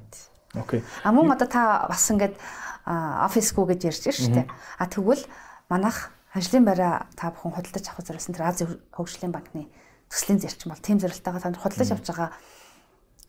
Окей. 0.57 0.81
А 1.05 1.13
мөн 1.13 1.37
одоо 1.37 1.45
та 1.45 1.85
бас 1.85 2.09
ингээд 2.09 2.41
офисгүй 2.89 3.77
гэж 3.77 3.81
ярьж 3.85 4.17
штэ. 4.17 4.49
А 4.81 4.89
тэгвэл 4.89 5.21
манайх 5.69 6.09
ажлын 6.33 6.65
байраа 6.65 7.05
та 7.13 7.29
бүхэн 7.29 7.53
худалдаж 7.53 7.85
авах 7.85 8.01
зориулсан 8.01 8.33
тэр 8.33 8.49
Ази 8.49 8.65
хөгжлийн 8.97 9.29
банкны 9.29 9.69
төслийн 10.09 10.41
зарчим 10.41 10.73
бол 10.73 10.81
тийм 10.81 10.99
зорилтойгоо 10.99 11.41
та 11.41 11.53
худалдаж 11.53 11.89
авч 11.95 12.07
байгаа 12.09 12.29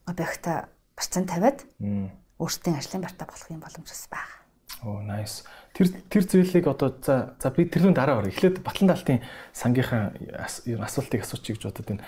объекта 0.07 0.69
процент 0.95 1.29
тавиад 1.29 1.67
өөрсдийн 2.39 2.79
ажлын 2.79 3.05
байртаа 3.05 3.27
болох 3.27 3.51
юм 3.51 3.61
боломж 3.61 3.89
бас 3.89 4.09
байна. 4.11 4.35
Оо 4.83 5.01
nice. 5.03 5.45
Тэр 5.73 5.93
тэр 6.09 6.25
зүйлийг 6.25 6.67
одоо 6.69 6.95
за 7.03 7.37
за 7.41 7.51
би 7.51 7.65
тэрнүү 7.65 7.95
дараа 7.95 8.21
орё. 8.21 8.33
Эхлээд 8.33 8.61
Батлан 8.65 8.93
даалтын 8.93 9.21
сангийнхаа 9.53 10.13
асуултыг 10.85 11.23
асуучих 11.25 11.57
гэж 11.57 11.69
бодод 11.69 11.87
байна. 11.87 12.05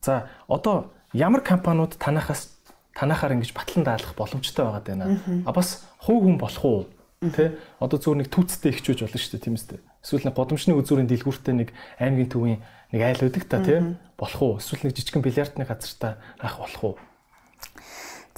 За 0.00 0.28
одоо 0.48 0.92
ямар 1.12 1.40
компаниуд 1.40 1.96
танахаас 1.96 2.60
танахаар 2.94 3.32
ингэж 3.36 3.52
батлан 3.52 3.84
даалгах 3.84 4.14
боломжтой 4.16 4.64
байгаад 4.64 4.86
байна. 4.86 5.20
А 5.46 5.52
бас 5.52 5.84
хувь 5.98 6.24
хүн 6.28 6.38
болох 6.38 6.64
уу? 6.64 6.86
Тэ? 7.20 7.60
Одоо 7.80 8.00
зүгээр 8.00 8.20
нэг 8.24 8.28
түүцтэй 8.32 8.72
ихчүүж 8.72 9.04
болно 9.04 9.20
шүү 9.20 9.32
дээ, 9.36 9.44
тийм 9.44 9.56
үстэй. 9.60 9.80
Эсвэл 10.00 10.24
нэг 10.24 10.36
годамжны 10.36 10.72
үзүүрийн 10.72 11.08
дэлгүүртээ 11.08 11.54
нэг 11.56 11.68
аймгийн 12.00 12.32
төвийн 12.32 12.60
нэг 12.96 13.00
айл 13.04 13.20
өгдөг 13.28 13.44
та 13.44 13.60
тийм 13.60 14.00
болох 14.16 14.40
уу? 14.40 14.56
Эсвэл 14.56 14.88
нэг 14.88 14.96
жижигхэн 14.96 15.20
бильярдны 15.20 15.68
газартаа 15.68 16.16
ах 16.40 16.56
болох 16.64 16.80
уу? 16.80 16.94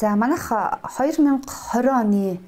За 0.03 0.17
манайх 0.17 0.51
2020 0.51 1.87
оны 1.87 2.41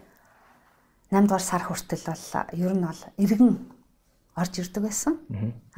8 1.14 1.23
дугаар 1.23 1.38
сар 1.38 1.62
хүртэл 1.62 2.03
бол 2.03 2.27
ер 2.51 2.75
нь 2.75 2.83
бол 2.83 3.03
иргэн 3.14 3.62
орж 4.35 4.59
ирдэг 4.59 4.83
байсан. 4.83 5.23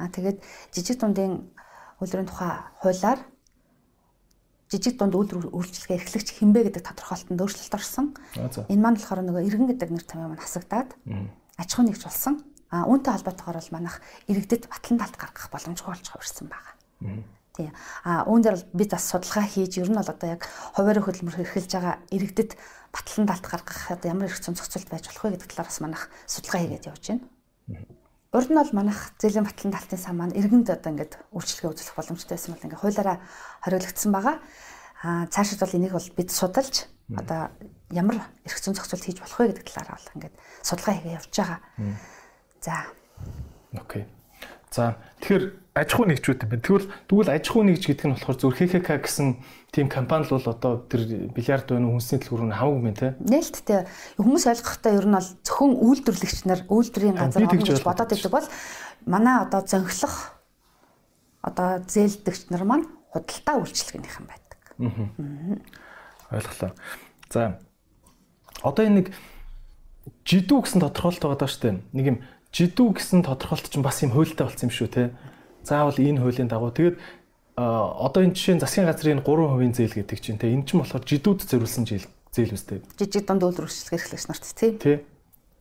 Аа 0.01 0.09
тэгээд 0.09 0.41
жижиг 0.73 0.97
дундын 0.97 1.53
үйлдвэрийн 2.01 2.25
тухай 2.33 2.65
хуулиар 2.81 3.21
жижиг 4.73 4.97
дунд 4.97 5.13
үйлдвэр 5.13 5.53
үйлчлэгээ 5.53 6.01
эрхлэгч 6.01 6.41
хинбэ 6.41 6.73
гэдэг 6.73 6.81
тодорхойлолтод 6.81 7.45
өөрчлөлт 7.45 7.77
орсон. 7.77 8.17
Энэ 8.73 8.81
маань 8.81 8.97
болохоор 8.97 9.21
нөгөө 9.21 9.45
иргэн 9.45 9.69
гэдэг 9.69 9.89
нэр 9.93 10.05
томьёо 10.09 10.33
маань 10.33 10.41
хасагдаад 10.41 10.97
аж 11.61 11.69
ахуй 11.77 11.85
нэгж 11.93 12.01
болсон. 12.09 12.41
А 12.73 12.89
үүнтэй 12.89 13.13
холбоотойгоор 13.13 13.61
бол 13.61 13.75
манайх 13.77 14.01
иргэдэд 14.25 14.65
батлан 14.65 14.97
талт 14.97 15.13
гаргах 15.21 15.53
боломжгүй 15.53 15.93
болж 15.93 16.09
хувирсан 16.09 16.49
байгаа. 16.49 16.73
Тийм. 17.57 17.73
А 18.05 18.21
үүн 18.29 18.41
дээр 18.45 18.57
би 18.69 18.85
бас 18.85 19.09
судалгаа 19.09 19.49
хийж 19.49 19.81
ер 19.81 19.89
нь 19.89 19.97
бол 19.97 20.05
одоо 20.05 20.29
яг 20.29 20.45
хуваарь 20.77 21.01
хөдөлмөр 21.01 21.41
хэрхэлж 21.41 21.71
байгаа 21.73 21.95
иргэдэд 22.13 22.53
батлан 22.93 23.25
талт 23.25 23.45
гаргах 23.49 23.81
одоо 23.89 24.07
ямар 24.13 24.29
их 24.29 24.37
цөм 24.37 24.53
зохицуулт 24.53 24.89
байж 24.93 25.09
болох 25.09 25.25
вэ 25.25 25.31
гэдэг 25.41 25.49
талаараас 25.49 25.81
манайх 25.81 26.03
судалгаа 26.29 26.61
хийгээд 26.61 26.89
явж 26.93 27.03
байна. 27.09 27.25
Урд 28.29 28.49
нь 28.53 28.59
бол 28.61 28.73
манайх 28.77 28.99
зэлийн 29.17 29.49
батлан 29.49 29.73
талтын 29.73 29.97
сан 29.97 30.15
маань 30.21 30.37
иргэнд 30.37 30.69
одоо 30.69 30.89
ингээд 30.93 31.13
үйлчлэгээ 31.33 31.71
үзүүлэх 31.73 31.97
боломжтой 31.97 32.35
байсан 32.37 32.53
бол 32.53 32.65
ингээд 32.69 32.81
хуулаараа 32.85 33.17
хориглогдсон 33.65 34.11
байгаа. 34.13 34.35
Аа 35.01 35.25
цаашид 35.33 35.59
бол 35.65 35.77
энийг 35.81 35.93
бол 35.97 36.09
бид 36.13 36.29
судалж 36.29 36.75
одоо 37.09 37.49
ямар 37.89 38.21
эрх 38.45 38.57
зүйн 38.61 38.77
зохицуулт 38.77 39.01
хийж 39.01 39.17
болох 39.17 39.39
вэ 39.41 39.49
гэдэг 39.49 39.65
талаараа 39.65 39.97
бол 39.97 40.13
ингээд 40.13 40.35
судалгаа 40.61 40.93
хийгээ 40.93 41.17
явж 41.17 41.33
байгаа. 41.33 41.59
За. 42.61 42.75
Окей. 43.73 44.05
За 44.71 44.97
тэгэхээр 45.21 45.43
аж 45.77 45.89
ахуй 45.93 46.07
нэгжүүд 46.09 46.43
юм 46.43 46.49
байна. 46.49 46.65
Тэгвэл 46.65 46.87
тэгвэл 47.07 47.31
аж 47.31 47.45
ахуй 47.47 47.63
нэгж 47.69 47.83
гэдэг 47.87 48.05
нь 48.07 48.15
болохоор 48.17 48.37
зөв 48.41 48.51
ХХК 48.57 48.89
гэсэн 48.99 49.27
тийм 49.71 49.87
компани 49.87 50.25
бол 50.27 50.41
одоо 50.43 50.73
тэр 50.89 51.31
бильярд 51.31 51.69
байна 51.69 51.87
уу 51.87 52.01
хүнсний 52.01 52.19
төлхөр 52.19 52.49
нь 52.49 52.57
хамаагүй 52.57 52.81
мэн 52.81 52.97
те. 52.97 53.15
Нээлттэй 53.21 53.85
хүмүүс 54.17 54.45
ойлгохтой 54.49 54.93
ер 54.97 55.07
нь 55.07 55.15
бол 55.15 55.29
зөвхөн 55.45 55.73
үйлдвэрлэгч 55.77 56.39
нар 56.49 56.61
үйлдвэрийн 56.67 57.17
газар 57.17 57.45
орно 57.45 57.61
гэж 57.61 57.83
бодоод 57.85 58.11
байдаг 58.11 58.31
бол 58.33 58.47
манай 59.05 59.35
одоо 59.45 59.61
зөнхлөх 59.63 60.15
одоо 61.45 61.69
зээлдэгч 61.85 62.51
нар 62.51 62.63
маань 62.65 62.87
худалдаа 63.13 63.55
үйлчлэгнийхэн 63.61 64.25
байдаг. 64.27 64.59
Аа. 64.83 66.37
Ойлголоо. 66.37 66.71
За 67.31 67.59
одоо 68.63 68.83
энэ 68.83 68.97
нэг 69.03 69.07
жидүү 70.27 70.59
гэсэн 70.63 70.81
тодорхойлолт 70.83 71.23
байгаа 71.23 71.39
даа 71.39 71.51
штэ. 71.51 71.79
Нэг 71.93 72.05
юм 72.07 72.17
жидүү 72.57 72.87
гэсэн 72.97 73.21
тодорхойлолт 73.21 73.69
чинь 73.69 73.85
бас 73.85 74.01
юм 74.01 74.17
хуйлтай 74.17 74.49
болсон 74.49 74.69
юм 74.69 74.73
шүү 74.73 74.89
те. 74.89 75.13
Заавал 75.61 76.01
энэ 76.01 76.25
хуулийн 76.25 76.49
дагуу 76.49 76.73
тэгээд 76.73 76.97
одоо 77.53 78.21
энэ 78.25 78.33
жишээ 78.33 78.57
нь 78.57 78.63
засгийн 78.65 78.89
газрын 78.89 79.21
3% 79.21 79.77
зээл 79.77 79.97
гэдэг 80.01 80.17
чинь 80.17 80.41
те. 80.41 80.49
Энэ 80.49 80.65
чинь 80.65 80.81
болохоор 80.81 81.05
жидүүд 81.05 81.45
зориулсан 81.45 81.85
зээл 81.85 82.09
зээл 82.33 82.57
үстэй. 82.57 82.81
Жижиг 82.97 83.25
дунд 83.29 83.45
үйлдвэр 83.45 83.69
үйлчлэг 83.69 83.97
эрхлэгч 83.97 84.25
нарт 84.25 84.45
тий. 84.57 84.71
Тий. 84.77 84.97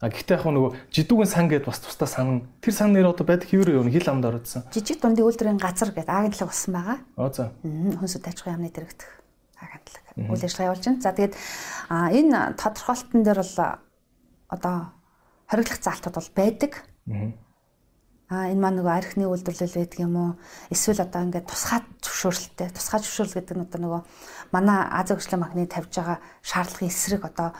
А 0.01 0.13
гэхдээ 0.13 0.37
яг 0.37 0.45
нөгөө 0.45 0.73
жидүүгийн 0.93 1.33
сан 1.33 1.49
гэдээ 1.49 1.69
бас 1.73 1.81
тусдаа 1.81 2.09
сан. 2.09 2.45
Тэр 2.61 2.75
сан 2.77 2.93
нэр 2.93 3.09
одоо 3.13 3.25
байдаг 3.25 3.49
хэвээр 3.49 3.81
юу 3.81 3.89
хил 3.89 4.13
амд 4.13 4.29
ородсон. 4.29 4.69
Жижиг 4.69 5.01
дундын 5.01 5.25
үйлдвэрийн 5.25 5.57
газар 5.57 5.93
гэдэг 5.97 6.13
агентлаг 6.13 6.53
болсон 6.53 6.73
байгаа. 6.77 6.99
Оо 7.17 7.33
за. 7.33 7.49
Хүнсүд 7.65 8.29
аж 8.29 8.45
ахуйн 8.45 8.61
яамны 8.61 8.73
дэрэгдэх 8.77 9.11
агентлаг. 9.57 10.05
Үйл 10.21 10.45
ажиллагаа 10.45 10.69
явуулж 10.69 10.85
байна. 10.85 11.01
За 11.01 11.17
тэгээд 11.17 11.35
энэ 11.89 12.37
тодорхойлтон 12.61 13.21
дээр 13.25 13.41
бол 13.41 13.57
одоо 14.53 14.77
хориглох 15.51 15.81
заалтууд 15.83 16.17
бол 16.19 16.31
байдаг. 16.35 16.73
Аа 18.27 18.51
энэ 18.51 18.59
маань 18.59 18.83
нөгөө 18.83 18.95
архины 18.99 19.31
үйлдвэрлэл 19.31 19.79
байдаг 19.79 20.01
юм 20.03 20.15
уу? 20.19 20.31
Эсвэл 20.75 21.07
одоо 21.07 21.23
ингээд 21.23 21.47
тусгай 21.47 21.87
зөвшөөрлөлттэй. 22.03 22.75
Тусгай 22.75 22.99
зөвшөөрөл 22.99 23.39
гэдэг 23.39 23.55
нь 23.55 23.65
одоо 23.71 23.81
нөгөө 23.87 24.03
манай 24.51 24.83
Ази 24.91 25.15
хөгжлийн 25.15 25.43
банкны 25.47 25.71
тавьж 25.71 25.95
байгаа 25.95 26.19
шаардлагын 26.43 26.91
эсрэг 26.91 27.23
одоо 27.23 27.55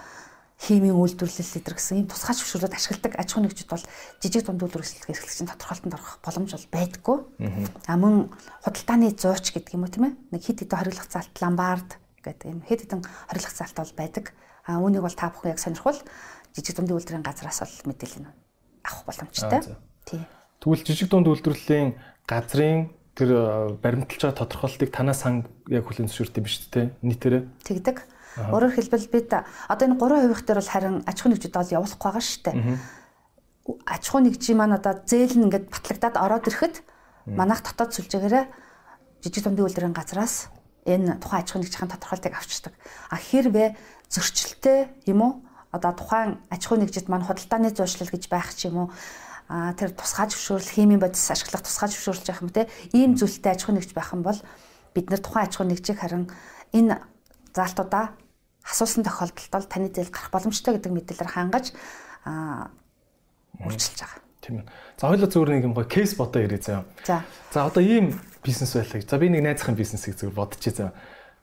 химийн 0.59 0.99
үйлдвэрлэл 0.99 1.59
эдэр 1.63 1.77
гэсэн 1.79 2.03
ийм 2.03 2.09
тусгай 2.11 2.35
зөвшөөрлөд 2.35 2.75
ашигладаг 2.75 3.13
аж 3.15 3.29
ахуй 3.31 3.43
нэгжид 3.45 3.71
бол 3.71 3.85
жижиг 4.19 4.43
дунд 4.43 4.65
үйлдвэрлэл 4.65 5.07
эрхлэгчийн 5.07 5.51
тодорхойлолтод 5.53 5.95
орох 5.95 6.19
боломж 6.25 6.51
бол 6.51 6.69
байдаггүй. 6.75 7.19
А 7.87 7.95
мөн 7.95 8.15
худалдааны 8.65 9.15
зууч 9.15 9.53
гэдэг 9.53 9.77
юм 9.77 9.85
уу 9.85 9.93
тийм 9.93 10.05
ээ? 10.09 10.15
Нэг 10.33 10.43
хит 10.43 10.65
хитэн 10.65 10.81
хориглох 10.81 11.07
заалт 11.13 11.37
ламбард 11.39 12.01
гэдэг 12.25 12.47
юм 12.51 12.61
хит 12.65 12.89
хитэн 12.89 13.05
хориглох 13.05 13.55
заалт 13.55 13.77
бол 13.77 13.95
байдаг. 14.01 14.25
А 14.65 14.81
үүнийг 14.81 15.05
бол 15.05 15.15
та 15.15 15.29
бүхэн 15.29 15.53
яг 15.55 15.61
сонирхвол 15.61 16.01
жижиг 16.57 16.77
дундын 16.81 16.97
үйлдвэрийн 16.97 17.27
газраас 17.27 17.61
бол 17.61 17.93
мэдээлэл 17.93 18.33
авах 18.89 19.05
боломжтой. 19.05 19.61
Тий. 20.09 20.21
Тэгвэл 20.65 20.85
жижиг 20.89 21.13
дунд 21.13 21.29
үйлдвэрлэлийн 21.29 22.01
газрын 22.25 22.89
тэр 23.13 23.31
э, 23.33 23.77
баримталж 23.77 24.25
байгаа 24.25 24.41
тодорхойлолтыг 24.41 24.91
танаас 24.93 25.21
санг 25.21 25.45
яг 25.69 25.85
хүлээн 25.85 26.09
зөвшөөрдөг 26.09 26.41
юм 26.41 26.49
шүү 26.49 26.69
дээ. 26.73 26.87
Нийтээрээ. 27.05 27.43
Тэгдэг. 27.65 27.97
Өөрөөр 28.37 28.77
хэлбэл 28.77 29.09
бид 29.09 29.33
одоо 29.33 29.85
энэ 29.89 29.97
3% 29.97 30.45
дээр 30.45 30.61
бол 30.61 30.73
харин 30.73 30.97
аж 31.09 31.17
ахуй 31.21 31.31
нэгжид 31.33 31.57
бол 31.57 31.73
явуулахгүй 31.73 32.05
байгаа 32.05 32.25
шүү 32.25 32.43
дээ. 32.45 32.57
Аж 33.89 34.03
ахуй 34.05 34.23
нэгжийн 34.29 34.59
маань 34.61 34.77
одоо 34.77 35.01
зээл 35.01 35.37
нь 35.41 35.45
ингээд 35.49 35.73
батлагдаад 35.73 36.17
ороод 36.21 36.45
ирэхэд 36.45 36.77
манайх 37.33 37.65
дотоод 37.65 37.97
сүлжээгээрээ 37.97 38.45
жижиг 39.25 39.43
дундын 39.49 39.65
үйлдвэрийн 39.65 39.97
газраас 39.97 40.53
энэ 40.85 41.17
тухайн 41.17 41.41
аж 41.41 41.49
ахуй 41.49 41.61
нэгжийн 41.65 41.89
тодорхойлтыг 41.89 42.35
авчирдаг. 42.37 42.75
А 43.09 43.17
хэрвээ 43.17 43.69
зөрчилтэй 44.13 44.93
юм 45.09 45.21
уу? 45.25 45.33
Одоо 45.77 45.93
тухайн 45.93 46.41
аж 46.49 46.63
ахуй 46.65 46.81
нэгжид 46.81 47.07
маань 47.13 47.29
худалдааны 47.29 47.71
зуршлал 47.71 48.09
гэж 48.09 48.33
байх 48.33 48.57
ч 48.57 48.73
юм 48.73 48.89
уу? 48.89 48.91
а 49.49 49.73
тэр 49.79 49.95
тусгай 49.95 50.27
зөвшөөрөл 50.27 50.75
химийн 50.75 50.99
бодис 50.99 51.23
ашиглах 51.31 51.63
тусгай 51.63 51.87
зөвшөөрлж 51.95 52.27
явах 52.27 52.43
юм 52.43 52.51
те 52.51 52.67
ийм 52.91 53.15
зүйлтэй 53.15 53.55
аж 53.55 53.63
ахуй 53.63 53.79
нэгж 53.79 53.95
байх 53.95 54.11
юм 54.11 54.27
бол 54.27 54.39
бид 54.91 55.07
нэр 55.07 55.23
тухайн 55.23 55.47
аж 55.47 55.55
ахуй 55.55 55.71
нэгжийг 55.71 55.99
харин 56.03 56.27
энэ 56.75 56.99
заалтуудаа 57.55 58.19
асуусан 58.67 59.07
тохиолдолд 59.07 59.51
бол 59.55 59.71
таны 59.71 59.89
зээл 59.95 60.11
гарах 60.11 60.35
боломжтой 60.35 60.75
гэдэг 60.75 60.93
мэдээлэлээр 60.93 61.31
хангаж 61.31 61.67
үржилж 63.63 63.99
байгаа. 64.03 64.21
Тийм 64.43 64.55
ээ. 64.61 64.67
За 64.99 65.07
хоёулаа 65.07 65.31
зүгээр 65.31 65.51
нэг 65.55 65.65
юм 65.71 65.75
гоё 65.79 65.87
кейс 65.87 66.19
бодоо 66.19 66.43
ирээ 66.43 66.63
заяа. 66.63 66.85
За. 67.07 67.23
За 67.55 67.71
одоо 67.71 67.83
ийм 67.83 68.19
бизнес 68.43 68.75
байлаа. 68.75 68.99
За 69.07 69.19
би 69.19 69.31
нэг 69.31 69.43
найзахын 69.47 69.79
бизнесийг 69.79 70.19
зүгээр 70.19 70.35
бодчихъя 70.35 70.75
заяа. 70.75 70.93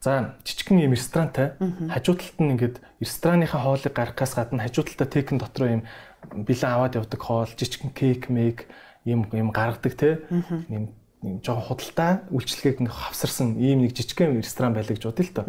За 0.04 0.36
жижигхэн 0.44 0.84
юм 0.84 0.92
ресторантай 0.92 1.56
хажуу 1.88 2.20
талд 2.20 2.36
нь 2.44 2.52
ингээд 2.60 2.84
рестораныхаа 3.00 3.64
хоолыг 3.64 3.96
гаргахаас 3.96 4.36
гадна 4.36 4.68
хажуу 4.68 4.84
талдаа 4.84 5.08
текэн 5.08 5.40
дотроо 5.40 5.80
юм 5.80 5.82
бэлэн 6.28 6.76
аваад 6.76 7.00
явдаг 7.00 7.22
хоол, 7.24 7.48
жижигхэн 7.48 7.96
кейк, 7.96 8.28
мейк 8.28 8.68
юм 9.08 9.32
юм 9.32 9.56
гаргадаг 9.56 9.96
те. 9.96 10.20
Юм 10.68 10.92
жоохон 11.40 11.64
худалдаа 11.72 12.28
үйлчлэгийг 12.36 12.84
ингээ 12.84 13.00
хавсарсан 13.00 13.56
ийм 13.56 13.88
нэг 13.88 13.96
жижигхэн 13.96 14.44
ресторан 14.44 14.76
байлаа 14.76 14.92
гэж 14.92 15.08
бодъё 15.08 15.24
л 15.24 15.36
доо. 15.40 15.46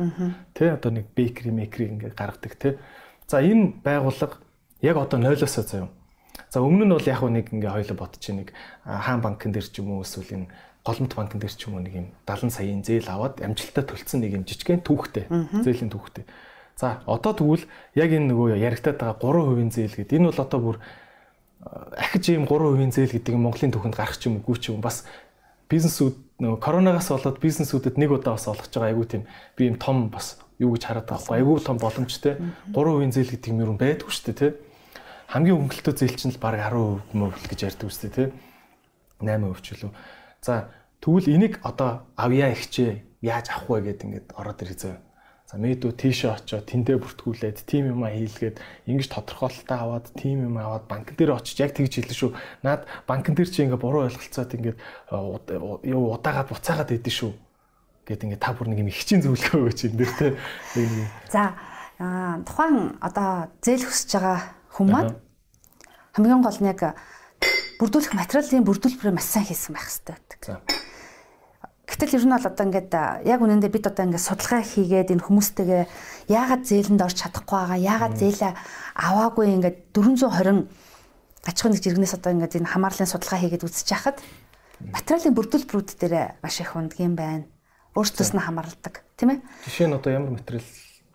Тэ 0.54 0.70
одоо 0.78 0.90
нэг 0.94 1.10
бейкери, 1.18 1.50
мейкери 1.50 1.90
ингээ 1.90 2.14
гаргадаг 2.14 2.54
те. 2.54 2.78
За 3.26 3.42
энэ 3.42 3.82
байгууллага 3.82 4.38
яг 4.86 4.96
одоо 5.02 5.18
нойлоосоо 5.18 5.66
заяа. 5.66 5.90
За 6.54 6.62
өмнө 6.62 6.86
нь 6.86 6.94
бол 6.94 7.10
яг 7.10 7.22
нэг 7.26 7.50
ингээ 7.50 7.74
хоёлоо 7.74 7.98
бодчих 7.98 8.38
нэг 8.38 8.48
хаан 8.86 9.18
банкн 9.18 9.50
дээр 9.50 9.66
ч 9.66 9.82
юм 9.82 9.98
уу 9.98 10.06
эсвэл 10.06 10.46
энэ 10.46 10.46
голомт 10.84 11.16
банкн 11.16 11.40
дээр 11.40 11.54
ч 11.56 11.64
юм 11.66 11.80
уу 11.80 11.82
нэг 11.82 11.94
юм 11.96 12.08
70 12.28 12.52
саяын 12.52 12.84
зээл 12.84 13.08
аваад 13.08 13.40
амжилттай 13.40 13.84
төлцсөн 13.88 14.20
нэг 14.20 14.36
юм 14.36 14.44
жижигхэн 14.44 14.84
түүхтэй 14.84 15.24
зээлийн 15.64 15.88
түүхтэй. 15.88 16.28
За 16.76 17.00
одоо 17.08 17.32
тэгвэл 17.32 17.64
яг 17.96 18.10
энэ 18.12 18.28
нөгөө 18.28 18.60
яригтаад 18.60 19.00
байгаа 19.00 19.16
3% 19.16 19.72
зээл 19.72 19.96
гэдэг 19.96 20.18
энэ 20.20 20.28
бол 20.28 20.44
одоо 20.44 20.60
бүр 20.60 20.76
ахиж 21.96 22.36
ийм 22.36 22.44
3% 22.44 22.92
зээл 22.92 23.16
гэдэг 23.16 23.32
нь 23.32 23.40
Монголын 23.40 23.72
түүхэнд 23.72 23.96
гарах 23.96 24.20
ч 24.20 24.28
юм 24.28 24.44
уу 24.44 24.56
ч 24.60 24.68
юм 24.68 24.84
бас 24.84 25.08
бизнесүүд 25.72 26.14
нөгөө 26.44 26.58
коронавигаас 26.60 27.08
болоод 27.08 27.40
бизнесүүдэд 27.40 27.96
нэг 27.96 28.10
удаа 28.12 28.36
бас 28.36 28.44
олгож 28.44 28.68
байгаа 28.68 28.92
айгүй 28.92 29.06
тийм 29.08 29.22
би 29.56 29.72
ийм 29.72 29.80
том 29.80 30.12
бас 30.12 30.36
юу 30.60 30.76
гэж 30.76 30.84
хараад 30.84 31.08
байгаа 31.08 31.24
байхгүй 31.24 31.38
айгүй 31.40 31.56
том 31.64 31.78
боломжтой 31.80 32.34
3% 32.76 33.14
зээл 33.16 33.32
гэдэг 33.32 33.50
юм 33.54 33.60
юу 33.64 33.78
байдгүй 33.80 34.10
шүү 34.12 34.24
дээ 34.28 34.38
тий 34.42 34.52
хамгийн 35.32 35.56
хөнгөлөлтөө 35.56 35.94
зээл 35.94 36.18
чинь 36.20 36.34
л 36.36 36.42
баг 36.42 36.60
10% 36.60 37.16
мөрөл 37.16 37.48
гэж 37.48 37.60
ярьдаг 37.64 37.88
үстэй 37.88 38.10
тий 38.12 38.26
8% 39.24 39.62
ч 39.62 39.66
үлээ 39.72 39.92
за 40.44 40.68
тэгвэл 41.00 41.32
энийг 41.32 41.54
одоо 41.64 42.04
авьяа 42.20 42.52
ихчээ 42.52 43.24
яаж 43.24 43.48
авах 43.48 43.80
вэ 43.80 43.80
гэд 43.88 44.04
ингээд 44.04 44.28
ороод 44.36 44.60
ирэх 44.60 44.78
заяа 44.78 45.00
За 45.54 45.60
мэдүү 45.62 45.92
тийшээ 46.00 46.34
очиод 46.34 46.66
тэндээ 46.66 46.98
бүртгүүлээд 46.98 47.68
тим 47.68 47.92
юм 47.92 48.02
хийлгээд 48.08 48.58
ингэж 48.90 49.08
тодорхойлолтоо 49.12 49.76
аваад 49.76 50.10
тим 50.16 50.50
юм 50.50 50.56
аваад 50.58 50.88
банк 50.90 51.12
дээр 51.14 51.36
очиж 51.36 51.60
яг 51.60 51.76
тэгж 51.76 52.00
хэлсэн 52.00 52.16
шүү. 52.16 52.32
Наад 52.66 52.88
банкн 53.06 53.38
дээр 53.38 53.52
чи 53.52 53.62
ингээ 53.62 53.78
буруу 53.78 54.08
ойлголцоод 54.08 54.50
ингээ 54.50 54.74
юу 55.86 56.16
удаагаад 56.16 56.50
буцаагаад 56.50 56.96
идэв 56.96 57.12
шүү. 57.12 57.32
Гэт 58.02 58.24
ингээ 58.26 58.40
та 58.42 58.50
бүр 58.50 58.72
нэг 58.72 58.82
юм 58.82 58.90
ихчийн 58.90 59.22
зөвлөгөө 59.22 59.60
өгөөч 59.68 59.80
юм 59.84 59.94
дээр 60.00 60.12
те. 60.18 60.28
За 61.30 61.54
тухайн 62.02 62.98
одоо 62.98 63.52
зээл 63.62 63.86
хүсэж 63.86 64.10
байгаа 64.16 64.38
хүмүүс 64.74 65.12
хамгийн 66.18 66.42
гол 66.42 66.58
нь 66.58 66.70
яг 66.72 66.98
бүрдүүлэх 67.80 68.14
материалын 68.14 68.66
бүрдүүлбэрээ 68.66 69.14
маш 69.14 69.28
сайн 69.28 69.46
хийсэн 69.48 69.74
байх 69.74 69.88
хэрэгтэй 69.88 70.14
байдаг. 70.14 70.40
За 70.44 70.84
Гэтэл 71.84 72.16
ер 72.16 72.24
нь 72.24 72.32
бол 72.32 72.48
одоо 72.48 72.64
ингээд 72.64 72.92
яг 73.28 73.40
үнэндээ 73.44 73.70
бид 73.70 73.86
одоо 73.86 74.08
ингээд 74.08 74.24
судалгаа 74.24 74.64
хийгээд 74.64 75.12
энэ 75.14 75.24
хүмүүстэйгээ 75.30 75.84
яагаад 76.32 76.62
зээлэнд 76.64 77.04
орж 77.04 77.16
чадахгүй 77.20 77.54
байгаа, 77.60 77.78
яагаад 77.78 78.14
зээлээ 78.18 78.52
аваагүй 78.98 79.46
ингээд 79.52 79.78
420 79.92 80.64
аж 81.44 81.56
ахуйн 81.60 81.72
нэгж 81.76 81.84
иргэнээс 81.84 82.16
одоо 82.16 82.32
ингээд 82.32 82.56
энэ 82.56 82.72
хамаарлын 82.72 83.10
судалгаа 83.12 83.38
хийгээд 83.38 83.66
үзэж 83.68 83.88
хахад 83.92 84.18
материалын 84.80 85.36
бүрдүүлбэрүүд 85.36 85.90
дээр 86.00 86.14
маш 86.40 86.56
их 86.64 86.72
юм 86.72 87.14
байна. 87.14 87.44
Өөртөөс 87.94 88.32
нь 88.32 88.42
хамаарладаг, 88.42 89.04
тийм 89.14 89.38
ээ? 89.38 89.38
Жишээ 89.68 89.86
нь 89.86 89.94
одоо 89.94 90.10
ямар 90.10 90.34
материал 90.40 90.66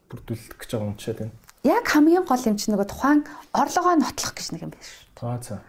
бүрдүүлэх 0.07 0.53
гэж 0.53 0.69
байгаа 0.69 0.85
юм 0.85 0.95
жишээд 0.95 1.19
байна. 1.27 1.35
Яг 1.65 1.85
хамгийн 1.91 2.23
гол 2.23 2.45
юм 2.45 2.55
чинь 2.55 2.71
нөгөө 2.77 2.87
тухайн 2.87 3.27
орлогоо 3.51 3.99
нотлох 3.99 4.31
гэж 4.31 4.47
нэг 4.55 4.63
юм 4.63 4.71
байна 4.71 4.85
шүү. 4.85 5.27
Аа 5.27 5.41
за. 5.43 5.59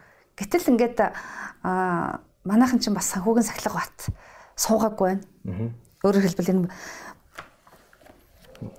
Гэтэл 0.40 0.72
ингээд 0.72 0.98
аа 1.04 2.24
манайхан 2.48 2.80
чинь 2.80 2.96
бас 2.96 3.12
санхүүгийн 3.12 3.44
сахилга 3.44 3.76
бат 3.76 3.98
суугаагүй 4.56 5.20
байна. 5.44 5.76
Өөрөөр 6.00 6.24
хэлбэл 6.24 6.52
энэ 6.56 6.72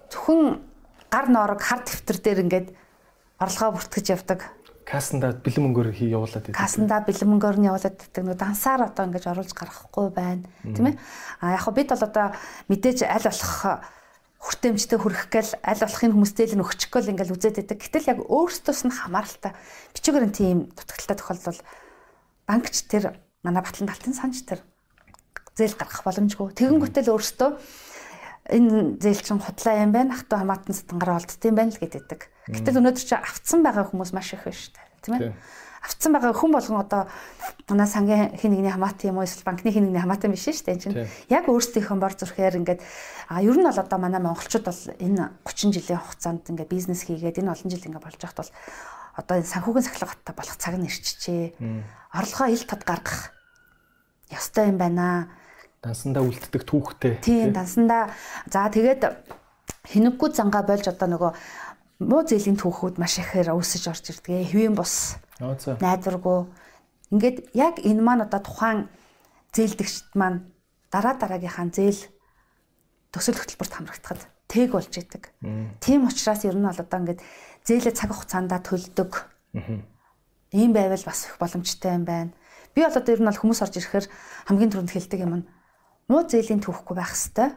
зөвхөн 0.09 0.57
гар 1.13 1.27
ноорог 1.29 1.61
хар 1.61 1.85
дэвтэр 1.85 2.17
дээр 2.17 2.43
ингээд 2.45 2.67
орлогоо 3.37 3.77
бүртгэж 3.77 4.05
явдаг. 4.17 4.49
Кассанда 4.85 5.37
бэлэн 5.37 5.69
мөнгөөр 5.69 5.93
хий 5.93 6.09
явуулаад 6.09 6.49
байдаг. 6.49 6.57
Кассанда 6.57 7.05
бэлэн 7.05 7.29
мөнгөөр 7.29 7.57
нь 7.61 7.69
явуулаад 7.69 7.95
байдаг. 8.01 8.21
Нөгөө 8.25 8.41
дансаар 8.41 8.81
одоо 8.89 9.03
ингэж 9.05 9.25
оруулж 9.29 9.53
гаргахгүй 9.53 10.07
байна. 10.09 10.43
Тийм 10.65 10.89
ээ. 10.89 10.95
А 11.39 11.53
яг 11.53 11.61
хөө 11.61 11.77
бид 11.77 11.89
бол 11.93 12.05
одоо 12.09 12.27
мэдээж 12.67 13.05
аль 13.05 13.29
болох 13.29 13.55
хүртээмжтэй 14.41 14.97
хүрэх 14.97 15.29
гээл 15.29 15.53
аль 15.61 15.81
болохын 15.85 16.13
хүмүүстэй 16.17 16.45
л 16.49 16.57
нөхчих 16.57 16.89
гээл 16.89 17.13
ингээл 17.13 17.33
үзээд 17.37 17.61
байдаг. 17.61 17.77
Гэтэл 17.77 18.09
яг 18.09 18.19
өөртөөс 18.25 18.81
нь 18.89 18.93
хамааралтай 18.93 19.53
бичгээр 19.93 20.25
нь 20.25 20.33
тийм 20.33 20.57
дутагдaltaй 20.73 21.17
тохиолдол 21.21 21.59
банкч 22.49 22.75
тэр 22.89 23.21
манай 23.45 23.61
батлан 23.61 23.85
талтын 23.85 24.17
санч 24.17 24.41
тэр 24.49 24.65
зээл 25.53 25.77
гаргах 25.77 26.01
боломжгүй. 26.01 26.57
Тэгэнгүүтэл 26.57 27.13
өөртөө 27.13 27.49
энэ 28.49 28.97
зээл 28.97 29.21
чинь 29.21 29.41
худлаа 29.45 29.75
юм 29.77 29.93
байна. 29.93 30.17
Хатуу 30.17 30.41
хамаатан 30.41 30.73
сатангаар 30.73 31.21
олдд 31.21 31.41
юм 31.45 31.55
байна 31.55 31.71
л 31.71 31.77
гэдэг. 31.77 32.19
Гэтэл 32.49 32.79
өнөөдөр 32.81 33.05
чи 33.05 33.13
авцсан 33.13 33.61
байгаа 33.61 33.85
хүмүүс 33.93 34.11
маш 34.17 34.33
их 34.33 34.41
байна 34.41 34.57
шүү 34.57 34.73
дээ. 34.73 34.87
Тийм 35.05 35.13
ээ. 35.21 35.33
Авцсан 35.81 36.13
байгаа 36.13 36.33
хүн 36.37 36.53
болгон 36.53 36.79
одоо 36.85 37.09
манай 37.69 37.89
сангийн 37.89 38.37
хин 38.37 38.53
нэгний 38.53 38.69
хамаатан 38.69 39.09
юм 39.09 39.17
уу 39.17 39.25
эсвэл 39.25 39.49
банкны 39.49 39.73
хин 39.73 39.89
нэгний 39.89 40.01
хамаатан 40.01 40.29
биш 40.29 40.45
шүү 40.45 40.69
дээ. 40.69 40.75
Энэ 40.77 40.83
чинь 40.85 40.97
яг 41.33 41.49
өөрсдийнхөө 41.49 41.97
бор 41.97 42.13
зүрхээр 42.13 42.59
ингээд 42.61 42.81
а 43.29 43.41
ер 43.41 43.57
нь 43.57 43.65
бол 43.65 43.81
одоо 43.81 43.97
манай 43.97 44.21
монголчууд 44.21 44.65
бол 44.69 44.81
энэ 45.01 45.33
30 45.41 45.73
жилийн 45.73 46.01
хугацаанд 46.05 46.45
ингээд 46.53 46.69
бизнес 46.69 47.01
хийгээд 47.09 47.41
энэ 47.41 47.49
олон 47.49 47.69
жил 47.73 47.81
ингээд 47.81 48.05
болж 48.05 48.19
байхад 48.21 48.39
бол 48.45 48.51
одоо 49.17 49.35
энэ 49.41 49.49
санхүүгийн 49.49 49.87
сахилгатай 49.89 50.35
болох 50.37 50.57
цаг 50.61 50.75
нь 50.77 50.85
ирчихжээ. 50.85 51.45
Орлогоо 52.13 52.47
ил 52.53 52.65
тод 52.69 52.83
гаргах 52.85 53.33
ёстой 54.29 54.69
юм 54.69 54.77
байна 54.77 55.33
дансандаа 55.81 56.23
үлддэг 56.29 56.61
түүхтэй. 56.61 57.17
Тийм 57.25 57.57
дансандаа 57.57 58.13
за 58.45 58.69
тэгээд 58.69 59.01
хинэггүй 59.89 60.29
зангаа 60.29 60.61
болж 60.61 60.85
одоо 60.85 61.07
нөгөө 61.09 61.31
муу 62.01 62.25
зээлийн 62.25 62.57
түүхүүд 62.57 62.97
маш 62.97 63.21
ихээр 63.21 63.53
өсөж 63.53 63.83
орж 63.93 64.05
ирдэг. 64.09 64.49
Хэвэн 64.49 64.73
бус. 64.73 65.21
Найдваргүй. 65.37 66.49
Ингээд 67.13 67.37
яг 67.53 67.77
энэ 67.85 68.01
маань 68.01 68.25
одоо 68.25 68.41
тухайн 68.41 68.89
зээлдэгчд 69.53 70.17
маань 70.17 70.49
дараа 70.89 71.13
дараагийнхаа 71.21 71.69
зээл 71.69 72.01
төсөл 73.13 73.37
хөтөлбөрт 73.37 73.73
хамрагдахад 73.77 74.21
тэг 74.49 74.73
болж 74.73 74.91
идэг. 74.91 75.29
Тийм 75.83 76.09
учраас 76.09 76.41
ер 76.47 76.57
нь 76.57 76.65
бол 76.65 76.81
одоо 76.81 76.97
ингээд 77.05 77.21
зээлээ 77.67 77.93
цаг 77.93 78.11
хугацаанд 78.15 78.51
төлдөг. 78.65 79.29
Ийм 80.51 80.71
байвал 80.73 81.05
бас 81.05 81.29
их 81.29 81.37
боломжтой 81.37 81.95
юм 81.95 82.05
байна. 82.07 82.33
Би 82.73 82.81
бол 82.81 82.95
одоо 82.95 83.11
ер 83.13 83.21
нь 83.21 83.29
бол 83.29 83.39
хүмүүс 83.39 83.61
орж 83.61 83.75
ирэхээр 83.77 84.07
хамгийн 84.49 84.71
түрүүнд 84.71 84.91
хэлдэг 84.91 85.19
юм 85.21 85.33
нь 85.43 85.45
муу 86.11 86.27
зээлийн 86.27 86.59
түүхгүй 86.59 86.95
байх 86.95 87.15
хэвээр. 87.15 87.55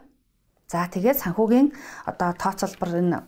За 0.71 0.87
тэгээд 0.87 1.19
санхүүгийн 1.19 1.75
одоо 2.07 2.31
тооцоолбор 2.39 2.89
энэ 2.95 3.19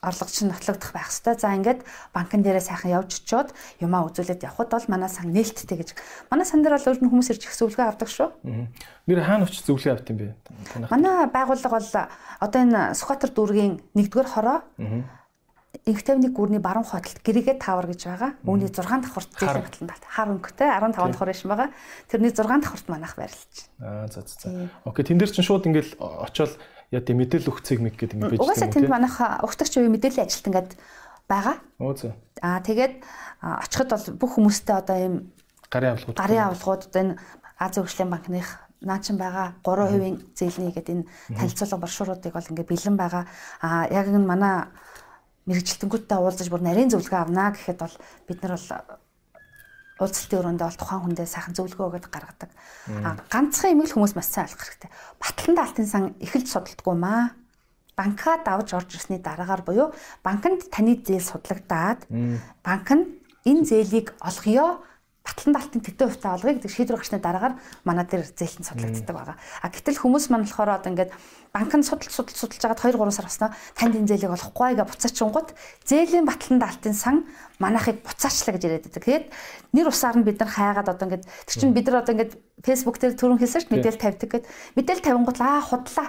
орлогч 0.00 0.36
нь 0.40 0.48
нотлогдох 0.48 0.92
байх 0.96 1.12
хэвээр. 1.12 1.40
За 1.40 1.52
ингээд 1.52 1.80
банкн 2.16 2.40
дээрээ 2.40 2.64
сайхан 2.64 2.90
явж 2.96 3.20
очиод 3.20 3.52
юмаа 3.84 4.08
үзүүлээд 4.08 4.48
явхад 4.48 4.72
бол 4.72 4.86
манай 4.88 5.12
сан 5.12 5.28
нээлттэй 5.28 5.76
гэж. 5.76 5.90
Манай 6.32 6.46
сан 6.48 6.64
дээр 6.64 6.80
бол 6.80 6.88
өөр 6.88 7.00
нь 7.04 7.10
хүмүүс 7.12 7.30
ирж 7.36 7.42
их 7.44 7.54
зөвлөгөө 7.56 7.86
авдаг 7.92 8.08
шүү. 8.08 8.28
Нэр 9.06 9.20
хаана 9.20 9.44
очиж 9.44 9.68
зөвлөгөө 9.68 9.92
авт 9.92 10.08
юм 10.08 10.18
бэ? 10.18 10.28
Манай 10.88 11.28
байгууллага 11.28 11.76
бол 11.76 11.92
одоо 12.40 12.60
энэ 12.64 12.96
Сүхбаатар 12.96 13.30
дүүргийн 13.36 13.74
1-р 13.92 14.28
хороо 14.28 14.58
инх 15.86 16.02
тавны 16.02 16.28
гүрний 16.34 16.58
баруун 16.58 16.84
хотолд 16.84 17.22
гэрээгээ 17.22 17.62
тавар 17.62 17.86
гэж 17.86 18.00
байгаа. 18.04 18.30
Үүний 18.44 18.68
6 18.68 19.06
давхурт 19.06 19.30
зээлийн 19.38 19.64
батлан 19.64 19.88
талт. 19.88 20.04
Хар 20.04 20.28
өнгөтэй 20.34 20.66
15 20.66 20.98
давхар 20.98 21.30
биш 21.30 21.42
байгаа. 21.46 21.68
Тэрний 22.10 22.34
6 22.34 22.42
давхурт 22.42 22.86
манайх 22.90 23.14
байрлаж 23.14 23.54
байна. 23.78 24.04
Аа 24.04 24.08
за 24.10 24.20
за 24.26 24.50
за. 24.50 24.68
Окей, 24.84 25.04
тэн 25.06 25.18
дээр 25.18 25.30
чинь 25.30 25.46
шууд 25.46 25.70
ингээл 25.70 25.94
очиод 25.98 26.58
яа 26.90 27.02
тийм 27.02 27.18
мэдээлэл 27.22 27.50
өгцгийг 27.50 27.80
мэг 27.80 27.94
гэдэг 27.98 28.18
байж 28.18 28.30
байгаа. 28.34 28.44
Угаасаа 28.46 28.70
тэнд 28.74 28.90
манайх 28.90 29.16
өгтөгч 29.18 29.74
үе 29.78 29.90
мэдээллийн 29.90 30.26
ажилт 30.26 30.48
ингээд 30.50 30.70
байгаа. 31.30 31.56
Оо 31.78 31.94
за. 31.94 32.18
Аа 32.42 32.58
тэгээд 32.60 32.94
очиход 33.40 33.90
бол 33.94 34.06
бүх 34.18 34.30
хүмүүстэй 34.34 34.74
одоо 34.74 34.96
ийм 34.98 35.14
Гарын 35.70 35.94
авлагууд. 35.94 36.18
Гарын 36.18 36.42
авлагууд 36.50 36.82
одоо 36.90 37.00
энэ 37.02 37.14
Азийн 37.60 37.84
хөгжлийн 37.86 38.10
банкных 38.10 38.48
наачин 38.82 39.16
байгаа 39.20 39.54
3% 39.62 40.34
зээлний 40.34 40.74
гэдэг 40.74 40.94
энэ 40.98 41.06
танилцуулга 41.38 41.78
брошюруудыг 41.78 42.32
бол 42.34 42.50
ингээ 42.50 42.66
бэлэн 42.66 42.96
байгаа. 42.98 43.24
А 43.62 43.86
яг 43.86 44.10
энэ 44.10 44.26
манай 44.26 44.66
мэрэгжилтэнгүүдтэй 45.46 46.18
уулзаж 46.18 46.48
бүр 46.50 46.64
нарийн 46.64 46.90
зөвлөгөө 46.90 47.20
авнаа 47.22 47.54
гэхэд 47.54 47.78
бол 47.78 47.96
бид 48.26 48.38
нар 48.42 48.58
бол 48.58 48.66
уулзалтын 50.00 50.40
өрөөндөө 50.40 50.66
бол 50.66 50.80
тухайн 50.80 51.02
хүндээ 51.04 51.28
сайхан 51.28 51.54
зөвлөгөө 51.54 51.86
өгöd 51.92 52.06
гаргадаг. 52.08 52.50
А 53.04 53.20
ганцхан 53.28 53.76
юм 53.76 53.84
л 53.84 53.92
хүмүүс 53.92 54.16
маш 54.16 54.28
сайн 54.32 54.48
ойлгох 54.48 54.66
хэрэгтэй. 54.66 54.90
Батлан 55.20 55.54
даалтын 55.56 55.86
сан 55.86 56.04
эхэлж 56.18 56.48
судалдаггүй 56.48 56.96
маа. 56.96 57.36
Банкаа 57.94 58.40
давж 58.40 58.72
орж 58.72 58.96
ирсний 58.96 59.20
дараагаар 59.20 59.60
буюу 59.60 59.92
банкнд 60.24 60.72
таны 60.72 60.96
зээл 61.04 61.20
судлагдаад 61.20 62.08
банк 62.64 62.88
нь 62.88 63.04
энэ 63.44 63.64
зээлийг 63.68 64.16
олгоё 64.24 64.80
батлан 65.20 65.52
даалтын 65.52 65.84
тэдэн 65.84 66.08
хувьтай 66.08 66.32
олгоё 66.32 66.54
гэдэг 66.56 66.72
шийдвэр 66.72 66.98
гарсны 67.00 67.20
дараагаар 67.20 67.54
манай 67.84 68.08
дээр 68.08 68.24
зээлтэн 68.24 68.64
судлагддаг 68.64 69.14
байгаа. 69.16 69.36
А 69.60 69.68
гэтэл 69.68 70.00
хүмүүс 70.00 70.32
маань 70.32 70.48
болохоор 70.48 70.80
одоо 70.80 70.90
ингээд 70.90 71.12
банкнд 71.52 71.84
судалж 71.84 72.08
судалж 72.08 72.36
судалж 72.40 72.62
байгаад 72.64 72.80
2 72.80 72.96
3 72.96 73.12
сар 73.12 73.26
болсноо 73.28 73.50
танд 73.76 73.94
энэ 74.00 74.08
зээлийг 74.08 74.32
олохгүй 74.32 74.80
гэж 74.80 74.88
буцаачингууд 74.88 75.48
зээлийн 75.84 76.24
батлан 76.24 76.58
даалтын 76.58 76.96
сан 76.96 77.16
манайхыг 77.60 78.00
буцаачлаа 78.00 78.56
гэж 78.56 78.62
яриад 78.64 78.84
байдаг. 78.88 79.04
Тэгээд 79.04 79.26
нэр 79.76 79.86
усаар 79.92 80.16
нь 80.16 80.24
бид 80.24 80.40
нар 80.40 80.48
хайгаад 80.48 80.88
одоо 80.88 81.04
ингээд 81.04 81.28
тэр 81.28 81.56
чинь 81.60 81.76
бид 81.76 81.86
нар 81.92 82.00
одоо 82.00 82.12
ингээд 82.16 82.32
Facebook 82.64 82.96
дээр 82.96 83.14
түрүүн 83.20 83.40
хэлсэн 83.44 83.60
шүү 83.60 83.70
дээ 83.70 83.76
мэдээлэл 83.76 84.04
тавьдаг 84.04 84.30
гэд 84.32 84.44
мэдээлэл 84.76 85.04
тавингууд 85.04 85.38
аа 85.44 85.60
худлаа 85.60 86.08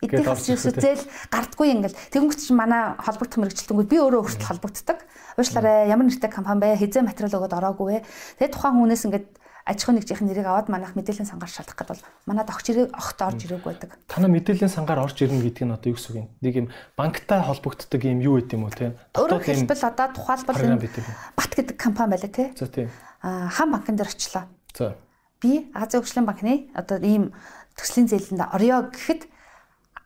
эдийн 0.00 0.24
засгийн 0.24 0.58
зээл 0.58 1.04
гардггүй 1.28 1.68
ингээл 1.76 2.00
тэгэнгүүт 2.12 2.40
чинь 2.40 2.56
манай 2.56 2.96
холбогдох 2.96 3.38
мэрэгчлэнгүүд 3.44 3.88
би 3.92 3.98
өөрөө 4.00 4.20
өөртөө 4.24 4.48
холбогддог. 4.48 4.98
Уушлаарай 5.36 5.92
ямар 5.92 6.08
нэртэй 6.08 6.32
компани 6.32 6.60
бэ? 6.60 6.80
Хизээ 6.80 7.04
материал 7.04 7.36
өгöd 7.36 7.52
ороогүй 7.52 7.86
вэ? 8.00 8.04
Тэгээ 8.40 8.54
тухайн 8.56 8.80
хүнээс 8.80 9.04
ингээд 9.04 9.28
аж 9.66 9.84
ахуйн 9.84 10.00
нэгжийн 10.00 10.26
нэрийг 10.26 10.48
аваад 10.48 10.68
манайх 10.72 10.96
мэдээллийн 10.96 11.28
сангаар 11.28 11.52
шалгах 11.52 11.76
гэдэг 11.76 11.92
бол 11.92 12.04
манад 12.26 12.48
огч 12.48 12.66
ирээ 12.72 12.86
огт 12.90 13.20
орж 13.20 13.40
ирээгүй 13.44 13.70
байдаг. 13.70 13.90
Танаа 14.08 14.30
мэдээллийн 14.32 14.72
сангаар 14.72 15.04
орж 15.04 15.16
ирнэ 15.20 15.44
гэдэг 15.44 15.64
нь 15.68 15.74
одоо 15.76 15.88
юу 15.92 15.96
гэсэн 16.00 16.10
үг 16.10 16.20
юм? 16.24 16.28
Нэг 16.40 16.54
юм 16.56 16.66
банктай 16.96 17.40
холбогддог 17.44 18.00
юм 18.02 18.20
юу 18.24 18.40
гэдэг 18.40 18.56
юм 18.56 18.64
уу 18.64 18.72
те? 18.72 18.96
Өөрөөр 19.14 19.44
хэлбэл 19.44 19.84
одоо 19.84 20.06
тухайлбал 20.16 20.56
бат 21.36 21.52
гэдэг 21.54 21.76
компани 21.76 22.10
байлаа 22.16 22.32
те. 22.32 22.44
За 22.56 22.66
тийм. 22.66 22.88
Аа 23.22 23.52
хам 23.52 23.68
банкн 23.76 23.94
дээр 24.00 24.08
очлоо. 24.08 24.48
За. 24.74 24.96
Би 25.38 25.70
Азийн 25.76 26.02
хөгжлийн 26.02 26.26
банкны 26.26 26.54
одоо 26.74 26.98
ийм 26.98 27.36
төслийн 27.76 28.08
зээлэнд 28.08 28.48
орё 28.50 28.90
гэхэд 28.90 29.28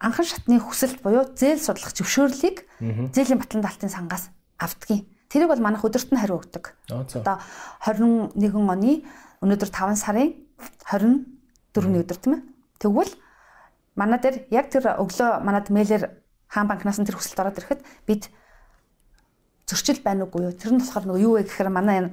анхан 0.04 0.26
шатны 0.28 0.60
хүсэлт 0.60 1.00
буюу 1.00 1.24
зээл 1.32 1.64
судлах 1.64 1.96
зөвшөөрлийг 1.96 2.68
зээлийн 3.16 3.40
батлан 3.40 3.64
даалтын 3.64 3.88
сангаас 3.88 4.28
авдгийн. 4.60 5.08
Тэрийг 5.32 5.48
бол 5.48 5.64
манайх 5.64 5.80
өдөрт 5.80 6.12
нь 6.12 6.20
хариу 6.20 6.44
өгдөг. 6.44 6.76
Одоо 7.24 7.40
21 7.88 8.36
оны 8.68 9.02
өнөөдөр 9.40 9.70
5 9.72 9.96
сарын 9.96 10.36
24-ний 10.84 12.04
өдөр 12.04 12.18
тийм 12.20 12.32
ээ. 12.36 12.42
Тэгвэл 12.84 13.12
манай 13.96 14.20
дээр 14.20 14.36
яг 14.52 14.68
тэр 14.68 15.00
өглөө 15.00 15.40
манад 15.40 15.72
мэйлэр 15.72 16.12
хаан 16.52 16.68
банкнаас 16.68 17.00
нь 17.00 17.08
тэр 17.08 17.16
хүсэлт 17.16 17.40
ороод 17.40 17.58
ирэхэд 17.58 17.80
бид 18.06 18.28
зөрчил 19.66 20.04
байна 20.04 20.28
уугүй 20.28 20.52
юу? 20.52 20.54
Тэр 20.54 20.76
нь 20.76 20.80
болохоор 20.84 21.08
нөгөө 21.08 21.24
юу 21.24 21.34
вэ 21.40 21.48
гэхээр 21.48 21.70
манай 21.72 21.96
энэ 22.04 22.10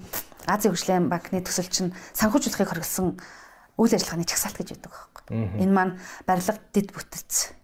Азийн 0.48 0.74
хөгжлийн 0.74 1.06
банкны 1.12 1.44
төсөл 1.46 1.70
чинь 1.70 1.94
санхүүжүүлэхийг 2.18 2.72
хориглосон 2.72 3.20
үйл 3.78 3.94
ажиллагааны 3.94 4.26
чагсаалт 4.26 4.58
гэж 4.58 4.80
яддаг. 4.80 5.11
Энэ 5.32 5.72
маань 5.72 5.98
барилга 6.28 6.60
дэд 6.76 6.92
бүтэц 6.92 7.56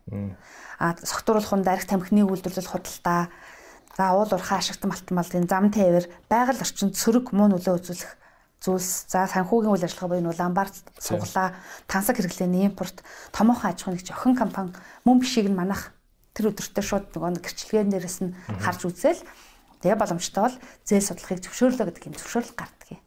А 0.79 0.95
согтууруулах 1.03 1.53
нь 1.57 1.65
дарих 1.65 1.85
тамхины 1.89 2.23
үйлдвэрлэл 2.23 2.69
худалдаа. 2.69 3.29
За 3.97 4.13
уул 4.13 4.29
уурхай 4.29 4.61
ашигтан 4.61 4.93
малтан 4.93 5.15
малтын 5.17 5.49
зам 5.49 5.73
тээвэр 5.73 6.05
байгаль 6.29 6.61
орчинд 6.61 6.93
сөрөг 6.93 7.33
муу 7.33 7.49
нөлөө 7.49 7.81
үзүүлэх 7.81 8.13
зүйлс. 8.61 9.09
За 9.09 9.25
санхүүгийн 9.25 9.73
үйл 9.73 9.83
ажиллагаа 9.89 10.21
буюу 10.21 10.37
ламбард 10.37 10.77
суглаа 11.01 11.57
тансаг 11.89 12.21
хэрэглээний 12.21 12.69
импорт 12.69 13.01
томоохон 13.33 13.73
аж 13.73 13.81
ахуйн 13.81 13.97
охин 13.97 14.35
компани 14.37 14.71
мөн 15.01 15.17
бишийг 15.17 15.49
нь 15.49 15.57
манах 15.57 15.97
тэр 16.37 16.53
өдөртөө 16.53 16.85
шууд 16.85 17.05
нөгөө 17.17 17.41
гэрчлэгэн 17.41 17.89
дээрээс 17.89 18.17
нь 18.21 18.37
харж 18.61 18.85
үзэл. 18.85 19.25
Тэгээ 19.81 19.97
боломжтой 19.97 20.41
бол 20.45 20.57
зээл 20.85 21.09
судлахыг 21.09 21.41
зөвшөөрлөө 21.41 21.85
гэдэг 21.89 22.05
юм 22.05 22.17
зөвшөөрөл 22.21 22.53
гардаг 22.53 22.87
юм. 22.93 23.01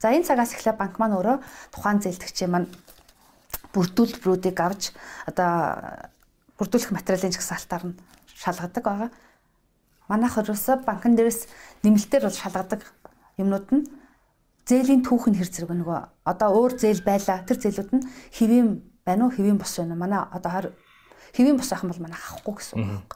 За 0.00 0.08
энэ 0.08 0.24
цагаас 0.24 0.56
эхлээ 0.56 0.76
банк 0.76 0.96
маань 0.96 1.16
өөрөө 1.16 1.36
тухайн 1.72 2.00
зээлдэгчийн 2.00 2.52
маань 2.52 2.68
бүрдүүлбэрүүдийг 3.74 4.58
авч 4.60 4.90
одоо 5.30 6.10
бүрдүүлэх 6.58 6.92
материалын 6.92 7.34
жагсаалтаар 7.34 7.84
нь 7.90 7.98
шалгадаг 8.34 8.84
байгаа. 8.84 9.10
Манайх 10.08 10.34
ерөөсө 10.38 10.82
банкн 10.84 11.14
дээрээс 11.14 11.46
нэмэлтээр 11.86 12.26
бол 12.26 12.40
шалгадаг 12.42 12.80
юмнууд 13.38 13.68
нь 13.70 13.82
зээлийн 14.66 15.02
түүх 15.06 15.30
нь 15.30 15.38
хэр 15.38 15.50
зэрэг 15.50 15.70
нөгөө 15.70 16.00
одоо 16.26 16.48
өөр 16.54 16.72
зээл 16.78 17.02
байла 17.06 17.42
тэр 17.46 17.58
зээлүүд 17.58 17.90
нь 17.94 18.04
хэвийн 18.34 18.68
байна 19.06 19.26
уу 19.26 19.34
хэвийн 19.34 19.58
бос 19.58 19.78
байна 19.78 19.94
уу 19.94 20.02
манай 20.02 20.20
одоо 20.30 20.74
хэвийн 21.34 21.56
бос 21.58 21.70
юм 21.72 21.90
бол 21.90 22.02
манай 22.04 22.18
авахгүй 22.18 22.54
гэсэн 22.58 22.74
үг 22.78 22.86
байна. 22.86 23.06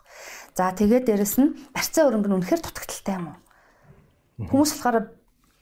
За 0.55 0.71
тэгээд 0.71 1.05
дээрэс 1.11 1.37
нь 1.43 1.55
барьцаа 1.75 2.07
өрөнгө 2.09 2.29
нь 2.31 2.37
үнэхээр 2.39 2.63
дутагдaltaй 2.63 3.15
юм 3.19 3.27
уу? 3.31 3.39
Хүмүүс 4.51 4.71
болохоор 4.79 4.97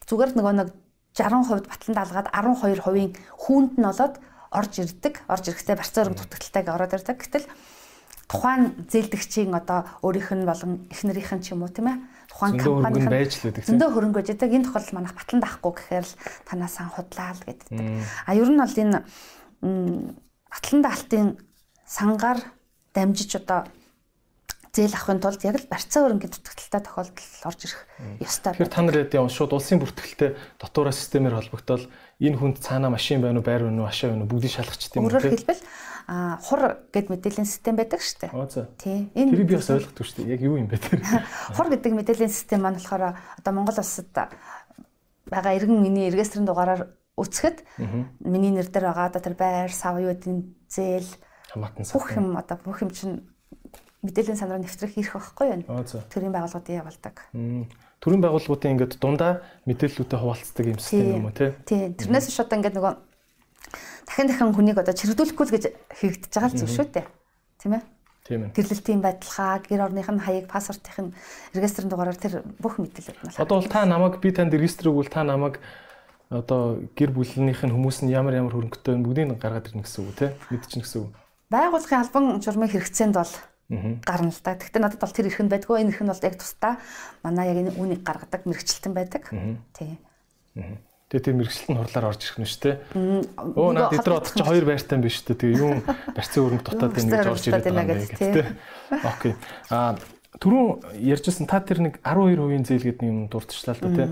зүгээр 0.09 0.31
нөгөө 0.37 0.55
нэг 0.61 0.69
60% 1.17 1.69
батлан 1.69 1.97
даалгаад 1.97 2.29
12% 2.33 3.17
хүүнд 3.45 3.73
нь 3.77 3.89
олоод 3.89 4.15
орж 4.53 4.73
ирдэг. 4.85 5.25
Орж 5.27 5.45
ирэхдээ 5.49 5.77
барьцаа 5.77 6.05
өрөнгө 6.05 6.23
дутагдaltaйг 6.29 6.67
ороод 6.69 6.93
ирдэг. 6.93 7.17
Гэтэл 7.19 7.47
тухайн 8.29 8.73
зээлдэгчийн 8.89 9.53
одоо 9.53 9.89
өөрийнх 10.05 10.33
нь 10.33 10.49
болон 10.49 10.73
эхнэрийнх 10.93 11.33
нь 11.37 11.43
ч 11.45 11.53
юм 11.53 11.65
уу 11.65 11.73
тийм 11.73 11.89
ээ 11.91 11.99
тухайн 12.33 12.57
компанийн 12.61 13.09
байж 13.13 13.37
л 13.37 13.45
байдаг. 13.51 13.65
Зөндөө 13.69 13.91
хөрөнгө 13.93 14.19
байдаг. 14.25 14.49
Энэ 14.53 14.67
тохиолдолд 14.69 14.97
манайх 14.97 15.15
батлан 15.17 15.41
даахгүй 15.45 15.73
гэхээр 15.77 16.07
л 16.07 16.17
танаас 16.49 16.73
сан 16.77 16.89
худлаа 16.89 17.37
л 17.37 17.45
гэдэг. 17.45 17.69
А 18.25 18.33
ер 18.33 18.49
нь 18.49 18.61
бол 18.61 18.79
энэ 18.81 18.99
батлан 20.49 20.81
даалтын 20.81 21.27
сангаар 21.85 22.41
дамжиж 22.97 23.37
одоо 23.37 23.69
зээл 24.73 24.97
авахын 24.97 25.21
тулд 25.21 25.45
яг 25.45 25.61
л 25.61 25.69
барьцаа 25.69 26.09
өрнгийн 26.09 26.33
дутагдaltaй 26.33 26.81
тохиолдол 26.81 27.45
орж 27.45 27.61
ирэх 27.69 27.81
ёстой. 28.25 28.57
Тэгэхээр 28.57 28.73
та 28.73 28.81
нар 28.81 28.97
яа 29.05 29.29
шууд 29.29 29.53
улсын 29.53 29.77
бүртгэлтэй 29.77 30.33
дотоороо 30.57 30.97
системээр 30.97 31.37
холбогдоод 31.37 31.93
энэ 32.23 32.39
хүнд 32.39 32.63
цаана 32.63 32.89
машин 32.95 33.19
байна 33.19 33.43
уу, 33.43 33.47
байр 33.47 33.67
байна 33.67 33.83
уу, 33.83 33.91
ашаа 33.91 34.15
байна 34.15 34.23
уу 34.23 34.31
бүгдийг 34.31 34.55
шалгачт 34.55 34.95
юм 34.95 35.05
уу? 35.05 35.11
Өөрөөр 35.11 35.35
хэлбэл 35.35 35.63
а 36.07 36.39
хур 36.43 36.83
гэд 36.95 37.11
мэдээллийн 37.11 37.47
систем 37.47 37.75
байдаг 37.79 38.03
шүү 38.03 38.31
дээ. 38.31 38.67
Тий. 38.79 39.11
Энэ 39.15 39.31
тэрийг 39.35 39.49
би 39.51 39.59
бас 39.59 39.71
ойлгохгүй 39.71 40.07
шүү 40.07 40.17
дээ. 40.23 40.33
Яг 40.35 40.41
юу 40.43 40.59
юм 40.59 40.67
бэ 40.67 40.79
тэр? 40.79 40.99
Хур 41.57 41.69
гэдэг 41.71 41.93
мэдээллийн 41.95 42.33
систем 42.33 42.63
маань 42.63 42.79
болохоор 42.79 43.15
одоо 43.15 43.53
Монгол 43.55 43.79
улсад 43.79 44.11
байгаа 44.11 45.53
иргэн 45.55 45.79
миний 45.79 46.11
регистрийн 46.11 46.47
дугаараар 46.47 46.91
үцхэд 47.15 47.63
миний 48.19 48.51
нэр 48.51 48.67
дээр 48.67 48.91
байгаа 48.91 49.15
одоо 49.15 49.23
тэр 49.23 49.37
байр, 49.39 49.71
сав 49.71 49.99
юу 49.99 50.11
гэдэг 50.11 50.43
зээл 50.67 51.11
хамаатан 51.55 51.87
бүх 51.87 52.07
юм 52.19 52.27
одоо 52.35 52.57
бүх 52.65 52.83
юм 52.83 52.91
чинь 52.91 53.23
мэдээллийн 54.03 54.39
сандраа 54.39 54.59
нэвтрэх 54.59 54.99
ирэх 54.99 55.15
байхгүй 55.15 55.47
юу? 55.63 55.87
Төрийн 56.11 56.35
байгууллагуудын 56.35 56.81
явуулдаг. 56.83 57.17
Төрийн 58.03 58.19
байгууллагуудын 58.19 58.75
ингээд 58.75 58.99
дундаа 58.99 59.47
мэдээллүүдэд 59.71 60.19
хуваалцдаг 60.19 60.67
юм 60.67 60.83
систем 60.83 61.23
юм 61.23 61.31
уу 61.31 61.35
те? 61.39 61.55
Тий. 61.63 61.95
Тэрнээс 61.95 62.35
шууд 62.35 62.51
ингээд 62.51 62.75
нөгөө 62.75 62.95
дахин 64.11 64.27
дахин 64.27 64.51
хүнийг 64.51 64.83
одоо 64.83 64.91
чирэгдүүлэхгүй 64.91 65.47
л 65.47 65.55
гэж 65.55 65.65
хийгдэж 66.03 66.33
байгаа 66.35 66.51
л 66.51 66.59
зүйл 66.59 66.77
шүү 66.83 66.91
дээ. 66.91 67.07
Тийм 67.63 67.79
ээ? 67.79 67.83
Тийм 68.27 68.41
ээ. 68.43 68.51
Гэрлэлтийн 68.59 69.01
байдлаа, 69.07 69.63
гэр 69.63 69.87
орных 69.87 70.11
нь 70.11 70.19
хаяг, 70.19 70.51
паспортын 70.51 71.15
регистрийн 71.55 71.91
дугаараар 71.95 72.19
тэр 72.19 72.43
бүх 72.59 72.83
мэдээлэлд 72.83 73.23
нь. 73.23 73.39
Одоо 73.39 73.63
бол 73.63 73.71
та 73.71 73.87
намайг 73.87 74.19
би 74.19 74.35
танд 74.35 74.51
регистр 74.51 74.91
өгвөл 74.91 75.07
та 75.07 75.23
намайг 75.23 75.63
одоо 76.27 76.83
гэр 76.99 77.15
бүлнийх 77.15 77.63
нь 77.63 77.71
хүмүүс 77.71 78.03
нь 78.03 78.11
ямар 78.11 78.35
ямар 78.35 78.51
хөрөнгөтэй 78.57 78.99
бүгдийг 78.99 79.39
гаргаад 79.39 79.71
ирнэ 79.71 79.87
гэсэн 79.87 80.03
үг 80.03 80.15
тийм 80.19 80.33
мэдчихнэ 80.51 80.83
гэсэн 80.83 81.01
үг. 81.07 81.15
Байгууллагын 81.53 82.03
албан 82.03 82.25
журмын 82.41 82.73
хэрэгцээнд 82.73 83.15
бол 83.15 83.33
гарна 84.05 84.31
л 84.31 84.41
да. 84.45 84.57
Гэхдээ 84.59 84.83
надад 84.83 85.01
бол 85.01 85.15
тэр 85.15 85.29
эрх 85.33 85.41
нь 85.41 85.53
байдгүй. 85.53 85.81
Энэ 85.81 85.91
эрх 85.97 86.03
нь 86.05 86.11
бол 86.13 86.27
яг 86.27 86.37
тусдаа 86.37 86.79
манай 87.25 87.49
яг 87.49 87.59
энэ 87.65 87.73
үүнийг 87.81 88.03
гаргадаг 88.05 88.45
мэрэгчлэлтэн 88.45 88.93
байдаг. 88.93 89.23
Тийм. 89.73 89.97
Тэгээ 91.13 91.25
тэр 91.29 91.37
мэрэгчлэлт 91.37 91.71
нь 91.73 91.81
хурлаар 91.81 92.09
орж 92.13 92.21
ирэх 92.25 92.39
нь 92.41 92.49
шүү 92.49 92.61
дээ. 92.65 92.77
Өө 93.57 93.71
наад 93.73 93.93
эдгээр 93.97 94.17
бод 94.17 94.33
чи 94.33 94.45
хоёр 94.45 94.65
байртай 94.65 94.97
юм 94.97 95.05
биш 95.05 95.21
үү? 95.21 95.37
Тэгээ 95.37 95.61
юм 95.61 95.77
барьцсан 96.17 96.41
өрөнгө 96.41 96.65
дутаад 96.69 96.93
байна 96.93 97.13
гэж 97.13 97.29
орж 97.29 97.45
ирээд 97.49 97.67
байгаа 97.69 97.97
юм 97.97 98.09
гэдэг. 98.09 98.47
Окей. 99.05 99.33
Аа 99.69 99.93
түрүүн 100.41 100.97
ярьжсэн 100.97 101.45
та 101.45 101.61
тэр 101.61 101.85
нэг 101.85 102.01
12% 102.01 102.65
зээл 102.65 102.87
гэдэг 102.89 103.05
юм 103.05 103.29
дурдчихлаа 103.29 103.77
л 103.77 103.85
да 103.85 103.91
тий. 103.93 104.09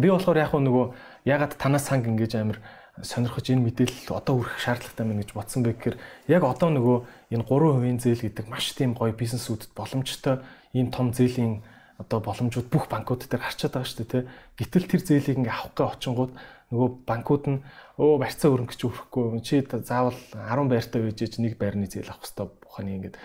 Би 0.00 0.08
болохоор 0.08 0.40
яг 0.40 0.52
нөгөө 0.56 0.86
ягаад 1.28 1.52
танаас 1.60 1.84
санг 1.88 2.08
ингэж 2.08 2.40
амир 2.40 2.58
сонирхож 3.02 3.46
энэ 3.50 3.64
мэдээлэл 3.68 4.16
одоо 4.16 4.42
хүрэх 4.42 4.58
шаардлагатай 4.58 5.04
мэн 5.06 5.20
гэж 5.22 5.30
бодсон 5.34 5.62
бэ 5.62 5.76
гэхээр 5.76 5.96
яг 6.28 6.42
одоо 6.42 6.68
нөгөө 6.74 6.98
энэ 7.34 7.44
3% 7.46 8.02
зээл 8.02 8.24
гэдэг 8.26 8.46
маш 8.50 8.74
тийм 8.74 8.94
гоё 8.98 9.14
бизнесүүдэд 9.14 9.72
боломжтой 9.74 10.42
ийм 10.74 10.90
том 10.90 11.14
зээлийн 11.14 11.62
одоо 11.98 12.18
боломжууд 12.22 12.70
бүх 12.70 12.86
банкуд 12.86 13.26
дээр 13.26 13.42
харчаад 13.42 13.74
байгаа 13.74 13.90
шүү 13.90 13.98
дээ 14.06 14.12
тий. 14.12 14.22
Гэтэл 14.58 14.86
тэр 14.86 15.02
зээлийг 15.02 15.38
ингээ 15.42 15.54
авах 15.54 15.74
гээ 15.74 15.86
очингууд 15.98 16.32
нөгөө 16.70 16.88
банкуд 17.02 17.44
нь 17.50 17.58
өө 17.98 18.22
барьцаа 18.22 18.54
өрөнгөч 18.54 18.80
өрөхгүй 18.86 19.42
чи 19.42 19.64
заавал 19.66 20.14
10 20.36 20.70
байртай 20.70 21.00
байж 21.02 21.18
ич 21.24 21.34
нэг 21.42 21.58
байрны 21.58 21.90
зээл 21.90 22.12
авах 22.12 22.22
хэрэгтэй 22.22 22.46
буханы 22.62 22.90
ингээд 22.94 23.16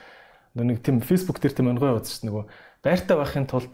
нэг 0.58 0.80
тийм 0.82 1.04
Facebook 1.06 1.38
дээр 1.38 1.54
тийм 1.54 1.70
онгой 1.70 1.92
явуулсан 1.92 2.14
шүү 2.14 2.22
дээ 2.24 2.30
нөгөө 2.32 2.46
байртай 2.82 3.16
байхын 3.20 3.46
тулд 3.46 3.74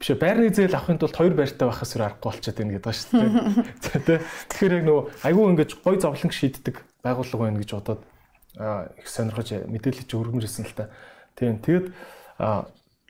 биш 0.00 0.16
байрны 0.16 0.48
зээл 0.48 0.72
авахын 0.72 0.96
тулд 0.96 1.12
хоёр 1.12 1.36
байртай 1.36 1.68
байхаас 1.68 1.92
өөр 1.92 2.04
аргагүй 2.08 2.24
болчиход 2.24 2.56
байна 2.56 2.72
гэдэг 2.80 2.96
шүү 2.96 3.20
дээ. 3.20 4.00
Тэ. 4.00 4.24
Тэгэхээр 4.48 4.76
яг 4.80 4.84
нөгөө 4.88 5.04
айгүй 5.28 5.44
ингэж 5.52 5.70
гой 5.84 5.96
зовлон 6.00 6.32
шийддэг 6.32 6.76
байгууллага 7.04 7.44
байна 7.44 7.60
гэж 7.60 7.70
бодоод 7.76 8.00
их 8.96 9.08
сонирхож 9.12 9.48
мэдээлэл 9.68 10.08
чи 10.08 10.16
өргөмжсэн 10.16 10.64
л 10.64 10.72
та. 10.72 10.88
Тийм. 11.36 11.60
Тэгэд 11.60 11.92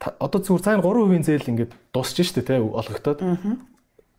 одоо 0.02 0.38
зүгээр 0.42 0.66
цаана 0.66 0.82
3% 0.82 1.30
зээл 1.30 1.50
ингээд 1.54 1.72
дуусч 1.94 2.26
штэ 2.26 2.42
тэ 2.42 2.58
олгогдоод. 2.58 3.22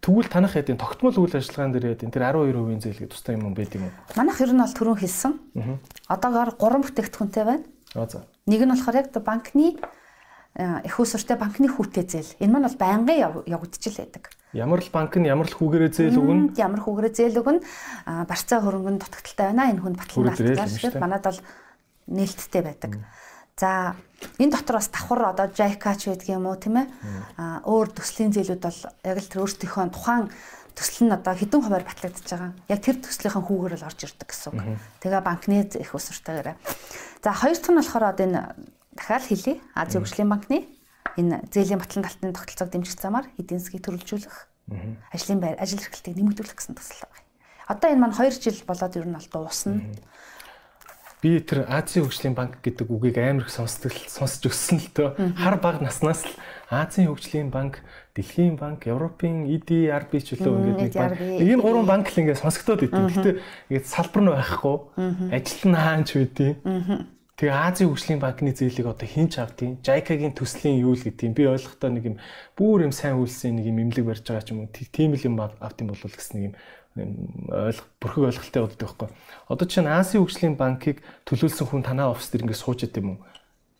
Тэгвэл 0.01 0.31
танах 0.31 0.55
хэдийн 0.55 0.79
тогтмол 0.79 1.13
үйл 1.13 1.35
ажиллагаан 1.35 1.75
дээр 1.75 1.93
хэдийн 1.93 2.09
тэр 2.15 2.23
12% 2.31 2.87
зээл 2.87 2.99
гэдэг 3.03 3.13
тустай 3.13 3.35
юм 3.35 3.53
байд 3.53 3.75
юм 3.75 3.91
уу? 3.91 3.93
Манайх 4.17 4.41
ер 4.41 4.55
нь 4.55 4.63
бол 4.63 4.73
түрүүн 4.73 4.97
хэлсэн. 4.97 5.33
Одоогоор 6.09 6.57
3 6.57 6.87
бүтээгдэхүүнтэй 6.87 7.43
байна. 7.45 7.67
Аа 7.93 8.07
за. 8.09 8.25
Нэг 8.49 8.65
нь 8.65 8.73
болохоор 8.73 8.97
яг 8.97 9.13
банкны 9.21 9.77
их 10.57 10.99
усуртай 10.99 11.39
банкны 11.39 11.71
хүүтэй 11.71 12.03
зээл. 12.03 12.35
Энэ 12.43 12.51
маань 12.51 12.67
бол 12.67 12.81
байнгын 12.81 13.47
явагдчих 13.47 13.95
л 13.95 14.03
байдаг. 14.03 14.23
Ямар 14.51 14.83
л 14.83 14.91
банк 14.91 15.15
нь 15.15 15.31
ямар 15.31 15.47
л 15.47 15.55
хүүгээрээ 15.55 15.91
зээл 15.95 16.19
өгнө? 16.19 16.59
Ямар 16.59 16.83
хүүгээрээ 16.83 17.13
зээл 17.15 17.39
өгнө? 17.39 17.63
Барцаа 18.27 18.59
хөрөнгөнд 18.59 18.99
дутагдaltaй 18.99 19.47
байна. 19.47 19.71
Энэ 19.71 19.79
хүн 19.79 19.95
батлан 19.95 20.35
дээ. 20.35 20.99
Манад 20.99 21.23
бол 21.23 21.39
нээлттэй 22.11 22.61
байдаг. 22.67 22.91
За 23.55 23.95
энэ 24.43 24.51
дотор 24.51 24.83
бас 24.83 24.91
давхар 24.91 25.31
одоо 25.31 25.47
JICA 25.47 25.91
ч 25.95 26.11
байдаг 26.11 26.27
юм 26.27 26.51
уу 26.51 26.59
тийм 26.59 26.83
ээ? 26.83 26.87
А 27.39 27.63
өөр 27.63 27.95
төслийн 27.95 28.35
зээлүүд 28.35 28.59
бол 28.59 28.79
яг 29.07 29.17
л 29.23 29.31
тэр 29.31 29.43
өөрсдийнхөө 29.47 29.87
тухайн 29.95 30.27
төсөл 30.75 31.07
нь 31.07 31.15
одоо 31.15 31.31
хэдэн 31.31 31.61
хувиар 31.63 31.87
батлагдчихж 31.87 32.31
байгаа. 32.31 32.51
Яг 32.67 32.79
тэр 32.83 32.97
төслийнхэн 32.99 33.45
хүүгээр 33.47 33.75
л 33.79 33.87
орж 33.87 33.99
ирдэг 34.03 34.27
гэсэн 34.27 34.51
үг. 34.51 34.79
Тэгээ 34.99 35.21
банкны 35.23 35.63
их 35.63 35.91
усуртайгаараа. 35.95 36.55
За 37.23 37.31
хоёр 37.31 37.55
дахь 37.55 37.71
нь 37.71 37.79
болохоор 37.79 38.05
одоо 38.07 38.25
энэ 38.27 38.41
дахиад 38.95 39.23
хэлье. 39.25 39.61
Азийн 39.75 40.03
хөгжлийн 40.03 40.29
банкны 40.29 40.67
энэ 41.17 41.43
зээлийн 41.51 41.79
батлан 41.79 42.05
талтны 42.05 42.33
тогтолцоог 42.33 42.69
дэмжих 42.71 42.99
замаар 42.99 43.27
эдийн 43.37 43.59
засгийг 43.59 43.83
төрөлжүүлэх, 43.83 44.37
ажлын 45.11 45.39
байр, 45.39 45.59
ажил 45.59 45.79
эрхлэлтийг 45.79 46.15
нэмэгдүүлэх 46.15 46.55
гэсэн 46.55 46.75
төсөл 46.75 47.03
байна. 47.03 47.27
Одоо 47.67 47.87
энэ 47.91 48.01
маань 48.01 48.15
2 48.15 48.39
жил 48.39 48.63
болоод 48.67 48.95
ер 48.95 49.07
нь 49.07 49.15
аль 49.15 49.31
дуусна. 49.31 49.81
Би 51.21 51.37
тэр 51.37 51.69
Азийн 51.69 52.09
хөгжлийн 52.09 52.33
банк 52.33 52.65
гэдэг 52.65 52.89
үгийг 52.89 53.21
амар 53.21 53.45
их 53.45 53.53
сонсдог 53.53 53.93
сонсож 54.09 54.49
өссөн 54.49 54.81
л 54.81 54.89
төө. 54.89 55.37
Хар 55.37 55.61
баг 55.61 55.77
наснаас 55.77 56.25
л 56.25 56.33
Азийн 56.73 57.13
хөгжлийн 57.13 57.53
банк, 57.53 57.77
Дэлхийн 58.17 58.57
банк, 58.57 58.89
Европын 58.89 59.45
EDRB 59.45 60.17
ч 60.17 60.33
үлээ 60.33 60.49
ингээд 60.49 60.81
нэг 60.81 60.93
банк. 60.97 61.21
Энэ 61.21 61.61
гурван 61.61 61.85
банк 61.85 62.09
л 62.09 62.19
ингээд 62.25 62.41
сонсогдоод 62.41 62.89
идэв. 62.89 63.07
Гэхдээ 63.07 63.35
ингээд 63.69 63.85
салбар 63.85 64.21
нь 64.25 64.33
байхгүй. 64.33 64.75
Ажил 65.29 65.63
нь 65.69 65.77
хаанч 65.77 66.09
байдیں۔ 66.17 66.53
Тэгээ 67.41 67.57
Азийн 67.57 67.89
хөгжлийн 67.89 68.21
банкны 68.21 68.53
зээлийг 68.53 68.85
одоо 68.85 69.09
хэн 69.09 69.33
ч 69.33 69.41
авдیں۔ 69.41 69.81
JICA-гийн 69.81 70.37
төслийн 70.37 70.77
юу 70.77 70.93
л 70.93 71.01
гэдгийг 71.01 71.33
би 71.33 71.49
ойлгохдоо 71.49 71.89
нэг 71.89 72.05
юм 72.13 72.15
бүр 72.53 72.85
юм 72.85 72.93
сайн 72.93 73.17
үйлсэн 73.17 73.57
нэг 73.57 73.65
юм 73.65 73.81
имлэг 73.81 74.05
барьж 74.05 74.21
байгаа 74.29 74.45
ч 74.45 74.53
юм 74.53 74.61
уу. 74.61 74.69
Тийм 74.69 75.17
л 75.17 75.25
юм 75.25 75.41
автын 75.41 75.89
болов 75.89 76.13
гэсэн 76.13 76.37
нэг 76.37 76.45
юм 76.45 76.53
ойлго 77.49 77.81
бүрхэг 77.97 78.29
ойлголттой 78.29 78.61
боддог 78.61 78.85
байхгүй. 78.85 79.09
Одоо 79.49 79.65
чинь 79.65 79.89
Азийн 79.89 80.21
хөгжлийн 80.21 80.53
банкыг 80.53 81.01
төлөөлсөн 81.25 81.65
хүн 81.65 81.81
танаа 81.81 82.13
офс 82.13 82.29
дээр 82.29 82.45
ингээд 82.45 82.61
сууж 82.61 82.85
ят 82.85 82.93
юм 83.01 83.17
уу? 83.17 83.25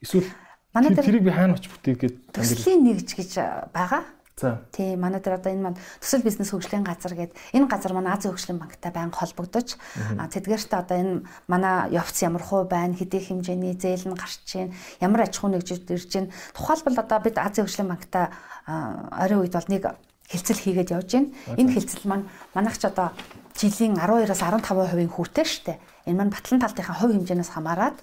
Эсвэл 0.01 0.25
Манай 0.73 0.97
тэр 0.97 1.05
тэрийг 1.05 1.29
би 1.29 1.35
хаана 1.35 1.53
очиж 1.53 1.69
бүтээгээд 1.69 2.33
төслийн 2.33 2.81
нэгж 2.81 3.13
гэж 3.13 3.31
байгаа. 3.77 4.09
За. 4.41 4.57
Тий, 4.73 4.97
манай 4.97 5.21
дээр 5.21 5.37
одоо 5.37 5.53
энэ 5.53 5.61
маань 5.61 5.79
төсөл 6.01 6.25
бизнес 6.25 6.49
хөгжлийн 6.49 6.81
газар 6.81 7.13
гэдэг 7.13 7.37
энэ 7.53 7.69
газар 7.69 7.93
манай 7.93 8.17
Азийн 8.17 8.33
хөгжлийн 8.33 8.57
банктай 8.57 8.89
байнга 8.89 9.21
холбогдож 9.21 9.77
тэдгээртээ 9.77 10.81
одоо 10.81 10.97
энэ 10.97 11.13
манай 11.45 11.93
явц 11.93 12.25
ямар 12.25 12.41
хуу 12.41 12.65
байна, 12.65 12.97
хэдий 12.97 13.21
хэмжээний 13.21 13.77
зээл 13.77 14.09
нь 14.09 14.17
гарч 14.17 14.41
чинь, 14.49 14.73
ямар 14.97 15.29
аж 15.29 15.37
ахуй 15.37 15.53
нэгж 15.53 15.85
ирж 15.93 16.09
чинь. 16.09 16.33
Тухайлбал 16.57 16.97
одоо 16.97 17.19
бид 17.21 17.37
Азийн 17.37 17.69
хөгжлийн 17.69 17.93
банктай 17.93 18.33
орой 18.65 19.45
үед 19.45 19.53
бол 19.53 19.69
нэг 19.69 19.83
хилцэл 20.25 20.57
хийгээд 20.57 20.89
явж 20.97 21.09
байна. 21.13 21.29
Энэ 21.61 21.73
хилцэл 21.77 22.09
маань 22.09 22.25
манайх 22.57 22.81
ч 22.81 22.89
одоо 22.89 23.13
жилийн 23.53 23.93
12-аас 23.93 24.41
15% 24.41 25.05
хүүтэй 25.11 25.45
штэ. 25.45 25.77
Энэ 26.09 26.17
маань 26.17 26.33
батлан 26.33 26.65
талтынхаа 26.65 26.97
хувь 26.97 27.13
хэмжээнээс 27.13 27.51
хамаарат 27.53 27.97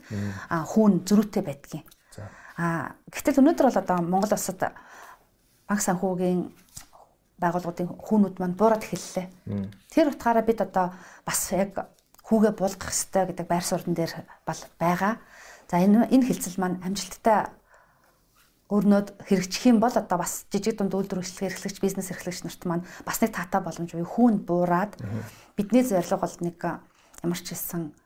хүүн 0.47 1.03
зөрүүтэй 1.03 1.43
байдгийн. 1.43 1.87
А 2.59 2.99
гэтэл 3.11 3.39
өнөөдөр 3.39 3.67
бол 3.71 3.83
одоо 3.83 3.99
Монгол 4.03 4.35
улсад 4.35 4.75
банк 5.69 5.81
санхүүгийн 5.85 6.49
байгууллагуудын 7.39 7.89
хүүнүүд 7.93 8.37
маань 8.41 8.59
буураад 8.59 8.83
эхэллээ. 8.83 9.27
Тэр 9.93 10.11
утгаараа 10.11 10.43
бид 10.43 10.61
одоо 10.65 10.97
бас 11.23 11.41
яг 11.55 11.87
хүүгээ 12.27 12.53
буулгах 12.59 12.91
хэрэгтэй 12.91 13.25
гэдэг 13.31 13.47
байр 13.47 13.65
суурин 13.65 13.95
дээр 13.95 14.13
бол 14.43 14.61
байгаа. 14.81 15.23
За 15.71 15.79
энэ 15.79 16.11
энэ 16.11 16.27
хилцэл 16.27 16.59
маань 16.59 16.83
амжилттай 16.83 17.53
өрнөд 18.69 19.17
хэрэгжих 19.25 19.65
юм 19.73 19.81
бол 19.81 19.95
одоо 19.95 20.19
бас 20.19 20.45
жижиг 20.53 20.77
дунд 20.77 20.93
үйлдвэр 20.93 21.25
хөшлөг 21.25 21.49
эрхлэгч 21.49 21.81
бизнес 21.81 22.13
эрхлэгч 22.13 22.45
нарт 22.45 22.63
маань 22.69 22.85
бас 23.07 23.17
нэг 23.25 23.33
таатай 23.33 23.65
боломж 23.65 23.97
буюу 23.97 24.05
хүүн 24.05 24.45
буураад 24.45 24.93
бидний 25.57 25.81
зорилго 25.81 26.21
бол 26.21 26.37
нэг 26.45 26.59
ямар 27.25 27.41
ч 27.41 27.57
хэлсэн 27.57 27.97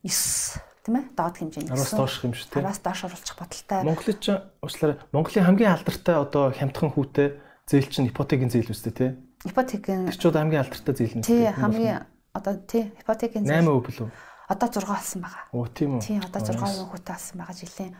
9 0.00 0.75
тийм 0.86 1.02
ээ 1.02 1.06
доод 1.18 1.36
хэмжээний 1.42 1.72
араас 1.74 1.90
доош 1.98 2.14
юм 2.22 2.30
шүү 2.30 2.46
дээ. 2.54 2.62
Араас 2.62 2.78
доош 2.78 3.00
оруулах 3.02 3.34
бодолтой. 3.34 3.82
Монголын 3.82 4.18
ч 4.22 4.26
уучлаарай. 4.62 4.96
Монголын 5.10 5.46
хамгийн 5.50 5.74
алдартай 5.74 6.14
одоо 6.14 6.44
хямдхан 6.54 6.90
хүүтэй 6.94 7.28
зээл 7.66 7.90
чинь 7.90 8.08
ипотекийн 8.14 8.50
зээл 8.54 8.70
үстэй 8.70 8.94
тий. 8.94 9.10
Ипотекийн 9.42 10.06
Тэрчүүд 10.14 10.38
хамгийн 10.38 10.62
алдартай 10.62 10.94
зээл 10.94 11.16
нь. 11.18 11.26
Тий 11.26 11.50
хамгийн 11.50 12.06
одоо 12.30 12.54
тий 12.62 12.94
ипотекийн 13.02 13.42
зээл 13.42 13.66
8% 13.66 13.82
билүү? 13.82 14.08
Одоо 14.46 14.68
6 14.70 14.86
болсон 14.86 15.20
байгаа. 15.26 15.44
Оо 15.50 15.66
тийм 15.66 15.98
үү. 15.98 16.06
Тий 16.06 16.18
одоо 16.22 16.38
6% 16.38 16.86
хүүтэй 16.94 17.14
болсон 17.18 17.36
байгаа 17.42 17.56
жилийн. 17.58 17.94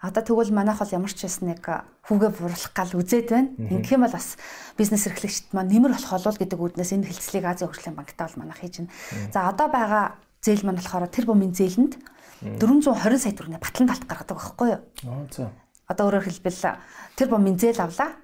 Одоо 0.00 0.22
тэгвэл 0.24 0.50
манайх 0.50 0.80
бол 0.80 0.96
ямар 0.96 1.12
ч 1.12 1.28
байсан 1.28 1.54
нэг 1.54 1.62
хүүгээ 2.08 2.30
буруулах 2.34 2.72
гал 2.74 2.96
үзээд 2.98 3.28
байна. 3.30 3.54
Ингэх 3.70 3.94
юм 3.94 4.02
бол 4.02 4.16
бас 4.16 4.34
бизнес 4.74 5.06
эрхлэгчд 5.06 5.52
маань 5.54 5.70
нэмэр 5.70 5.92
болох 5.94 6.10
болов 6.10 6.40
гэдэг 6.40 6.58
үүднээс 6.58 6.90
энэ 6.96 7.06
хилцлийг 7.06 7.44
Азийн 7.44 7.68
хөгжлийн 7.68 7.94
банктай 8.00 8.26
бол 8.26 8.40
манайх 8.40 8.58
хийж 8.64 8.80
байна. 8.80 8.90
За 9.28 9.46
одоо 9.52 9.68
байгаа 9.68 10.16
зээл 10.40 10.64
маань 10.64 10.80
болохоор 10.80 11.08
тэр 11.08 11.26
бумын 11.28 11.52
зээлэнд 11.52 11.94
420 12.40 13.20
сая 13.20 13.36
төгрөгийн 13.36 13.60
батлан 13.60 13.88
талт 13.88 14.04
гаргадаг 14.08 14.36
байхгүй 14.40 14.68
юу? 14.72 14.80
Аа 15.04 15.28
за. 15.28 15.52
Одоо 15.84 16.04
өөрөөр 16.08 16.24
хэлбэл 16.24 16.80
тэр 17.16 17.28
бумын 17.28 17.60
зээл 17.60 17.84
авлаа. 17.84 18.16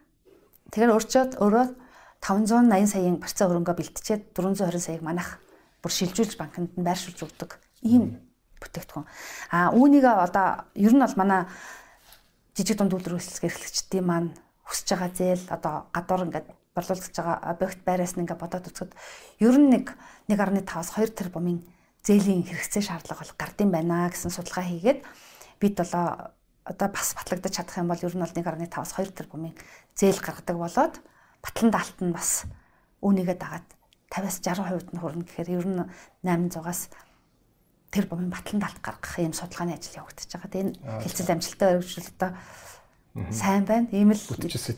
Тэгэхээр 0.73 0.95
өөрчөөд 0.97 1.33
өөрөө 1.37 1.67
580 2.25 2.89
саяын 2.89 3.17
барьцаа 3.21 3.47
хөрөнгөө 3.53 3.77
бэлтжээд 3.77 4.23
420 4.33 4.81
саяыг 4.81 5.03
манайх 5.05 5.37
бүр 5.85 5.93
шилжүүлж 5.93 6.41
банкнд 6.41 6.73
нь 6.73 6.87
байршуулж 6.87 7.21
өгдөг. 7.21 7.61
Ийм 7.85 8.25
бүтээгдэхүүн. 8.59 9.07
А 9.53 9.71
үүнийг 9.77 10.09
одоо 10.09 10.65
ер 10.73 10.93
нь 10.97 11.05
бол 11.05 11.17
манай 11.21 11.45
жижиг 12.57 12.81
дунд 12.81 12.97
хөсөлгөх 12.97 13.53
эрхлэгчдийн 13.53 14.07
маань 14.09 14.33
хүсэж 14.65 14.97
байгаа 14.97 15.11
зээл 15.13 15.45
одоо 15.53 15.75
гадуур 15.93 16.25
ингээд 16.33 16.49
борлуулж 16.73 17.05
байгаа 17.13 17.37
объект 17.53 17.81
байраас 17.85 18.17
нь 18.17 18.25
ингээд 18.25 18.41
бодоод 18.41 18.69
үзэхэд 18.73 18.93
ер 19.45 19.57
нь 19.61 19.71
нэг 19.77 19.93
1.5-аас 20.33 20.97
2 20.97 21.13
тэрбумын 21.13 21.61
зээлийн 22.07 22.47
хэрэгцээ 22.47 22.83
шаардлага 22.87 23.27
бол 23.27 23.35
гардыг 23.35 23.69
байна 23.69 24.07
гэсэн 24.07 24.31
судалгаа 24.31 24.63
хийгээд 24.63 25.01
бид 25.59 25.75
болоо 25.75 26.31
одоо 26.63 26.89
бас 26.91 27.15
батлагдаж 27.19 27.53
чадах 27.55 27.83
юм 27.83 27.91
бол 27.91 27.99
ер 27.99 28.15
нь 28.15 28.23
бол 28.23 28.31
1.5-аас 28.31 28.93
2 28.95 29.11
тэрбумын 29.11 29.55
зээл 29.99 30.23
гаргадаг 30.23 30.57
болоод 30.57 30.95
батлан 31.43 31.71
даалт 31.75 31.99
нь 32.03 32.15
бас 32.15 32.47
үүнийгээ 33.03 33.39
дагаад 33.43 33.67
50-аас 34.11 34.39
60% 34.39 34.95
нь 34.95 35.01
хүрнэ 35.03 35.27
гэхээр 35.27 35.51
ер 35.51 35.67
нь 35.67 35.83
800-аас 36.23 36.95
тэр 37.91 38.07
бомын 38.07 38.31
батлан 38.31 38.63
даалт 38.63 38.79
гаргах 38.83 39.19
юм 39.19 39.35
судалгааны 39.35 39.75
ажил 39.75 39.99
явагдаж 40.03 40.31
байгаа. 40.31 40.51
Тэгээ 40.51 40.67
энэ 40.67 40.79
хэлцэл 41.03 41.33
амжилттай 41.35 41.69
өргөжлөл 41.75 42.13
одоо 42.15 42.31
сайн 43.35 43.65
байна. 43.67 43.91
Ийм 43.91 44.11
л 44.15 44.21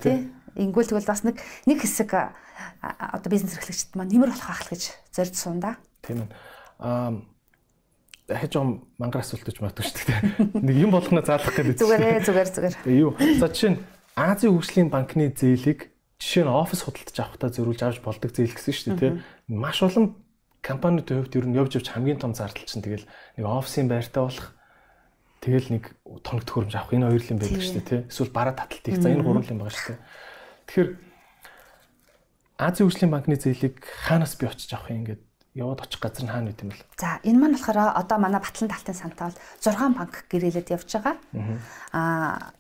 тий. 0.01 0.33
Ингүүл 0.57 0.89
тэгвэл 0.93 1.09
бас 1.09 1.25
нэг 1.25 1.37
нэг 1.69 1.79
хэсэг 1.83 2.11
одоо 2.15 3.29
бизнес 3.33 3.57
эрхлэгчд 3.57 3.97
маань 3.97 4.13
нэмэр 4.13 4.33
болох 4.33 4.49
ахал 4.49 4.73
гэж 4.73 4.93
зорж 5.13 5.35
сунда. 5.35 5.77
Тийм 6.05 6.25
ээ 6.25 6.58
аа 6.79 7.23
дахиж 8.29 8.53
жоо 8.53 8.85
мангар 9.01 9.25
асуулт 9.25 9.45
гэж 9.45 9.59
магадгүй 9.65 9.85
шүү 9.89 10.07
дээ. 10.07 10.21
Нэг 10.69 10.77
юм 10.77 10.93
болгоно 10.93 11.25
заалах 11.25 11.55
гэдэг. 11.57 11.81
Зүгээрээ 11.81 12.25
зүгээр 12.29 12.49
зүгээр. 12.53 12.75
Юу. 12.93 13.17
За 13.41 13.49
жишээ 13.49 13.73
нь 13.73 13.81
Азийн 14.19 14.53
хөгжлийн 14.53 14.89
банкны 14.93 15.33
зээлийг 15.33 15.89
жишээ 16.21 16.45
нь 16.45 16.53
офис 16.53 16.85
худалдаж 16.85 17.17
авахтаа 17.17 17.49
зөрүүлж 17.55 17.81
авч 17.87 17.99
болдог 18.05 18.31
зээл 18.35 18.53
гэсэн 18.53 18.75
шүү 18.75 18.87
дээ, 18.99 19.01
тийм. 19.01 19.15
Маш 19.49 19.81
олон 19.81 20.19
компаниудын 20.61 21.25
хувьд 21.25 21.39
ер 21.39 21.47
нь 21.47 21.57
явж 21.57 21.79
явж 21.79 21.89
хамгийн 21.89 22.19
том 22.19 22.35
зардал 22.35 22.67
чинь 22.67 22.83
тэгэл 22.83 23.07
нэг 23.39 23.45
офисын 23.47 23.89
байртай 23.89 24.23
болох 24.27 24.53
тэгэл 25.39 25.69
нэг 25.79 25.85
тоног 26.27 26.45
төхөөрөмж 26.45 26.75
авах 26.75 26.93
энэ 26.93 27.07
хоёр 27.09 27.25
юм 27.31 27.39
байдаг 27.39 27.63
шүү 27.63 27.77
дээ, 27.79 27.89
тийм. 27.89 28.03
Эсвэл 28.11 28.35
бараа 28.35 28.55
таталтыг 28.59 28.99
за 28.99 29.09
энэ 29.09 29.23
гурван 29.23 29.47
юм 29.47 29.63
байгаа 29.63 29.73
шүү 29.79 29.89
дээ. 29.95 30.03
Тэгэхээр 30.67 30.91
Азийн 32.59 32.87
хөгжлийн 32.91 33.13
банкны 33.15 33.37
зээлийг 33.39 33.79
хаанаас 33.87 34.35
би 34.35 34.51
очиж 34.51 34.75
авах 34.75 34.91
юм 34.91 35.07
ингээд 35.07 35.23
яваад 35.55 35.85
очих 35.85 36.01
газар 36.01 36.25
нь 36.25 36.33
хаана 36.33 36.51
гэдэм 36.51 36.69
бэл. 36.69 36.85
За 36.99 37.21
энэ 37.25 37.39
маань 37.39 37.57
болохоор 37.57 37.95
одоо 37.97 38.19
манай 38.19 38.41
Батлан 38.41 38.69
талтын 38.69 38.95
сантаа 38.95 39.33
бол 39.33 39.41
6 39.63 39.97
банк 39.97 40.15
гэрээлээд 40.29 40.73
явж 40.75 40.89
байгаа. 40.93 41.17
Аа 41.93 42.53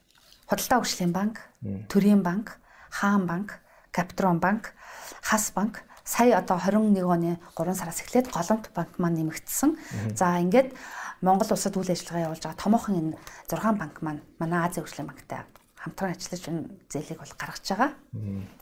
Худалдаа 0.49 0.80
хөгжлийн 0.80 1.12
банк, 1.12 1.45
Төрийн 1.93 2.24
банк, 2.24 2.57
Хаан 2.89 3.26
банк, 3.28 3.61
Капитрон 3.93 4.41
банк, 4.41 4.72
Хас 5.20 5.53
банк 5.53 5.84
сая 6.09 6.41
одоо 6.41 6.57
21 6.57 7.05
оны 7.05 7.36
3 7.53 7.74
сараас 7.76 8.01
эхлээд 8.01 8.32
Голомт 8.32 8.72
банк 8.72 8.97
маань 8.97 9.20
нэмэгдсэн. 9.20 9.76
За 10.16 10.41
ингээд 10.41 10.72
Монгол 11.20 11.53
улсад 11.53 11.76
үйл 11.76 11.93
ажиллагаа 11.93 12.32
явуулж 12.32 12.43
байгаа 12.49 12.62
томоохон 12.64 12.95
энэ 12.97 13.12
6 13.53 13.76
банк 13.76 14.01
маань 14.01 14.24
манай 14.41 14.64
Азийн 14.64 14.89
хөгжлийн 14.89 15.09
банктай 15.12 15.45
хамтран 15.76 16.16
ажиллаж 16.16 16.45
энэ 16.49 16.62
зээлийг 16.89 17.18
бол 17.20 17.34
гаргаж 17.36 17.66
байгаа. 17.68 17.91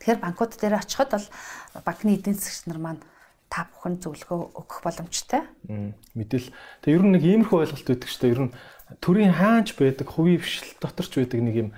Тэгэхээр 0.02 0.20
банкуд 0.20 0.52
дээр 0.58 0.74
очиход 0.82 1.10
бол 1.14 1.26
банкны 1.86 2.18
эдийн 2.18 2.34
засгч 2.34 2.66
нар 2.66 2.80
маань 2.82 3.00
та 3.48 3.66
бүхэн 3.70 4.02
зөвлөгөө 4.02 4.38
өгөх 4.58 4.80
боломжтой. 4.82 5.42
Мэдээл. 6.14 6.50
Тэгээ 6.82 6.96
ер 6.98 7.04
нь 7.06 7.12
нэг 7.14 7.24
иймэрхүү 7.24 7.58
ойлголт 7.62 7.86
байдаг 7.86 8.10
шүү 8.10 8.22
дээ. 8.22 8.34
Ер 8.34 8.42
нь 8.46 8.52
төрийн 9.02 9.34
хаанч 9.34 9.68
байдаг, 9.78 10.06
хувийн 10.06 10.42
бишэл 10.42 10.78
доторч 10.82 11.12
байдаг 11.16 11.40
нэг 11.42 11.56
юм 11.56 11.70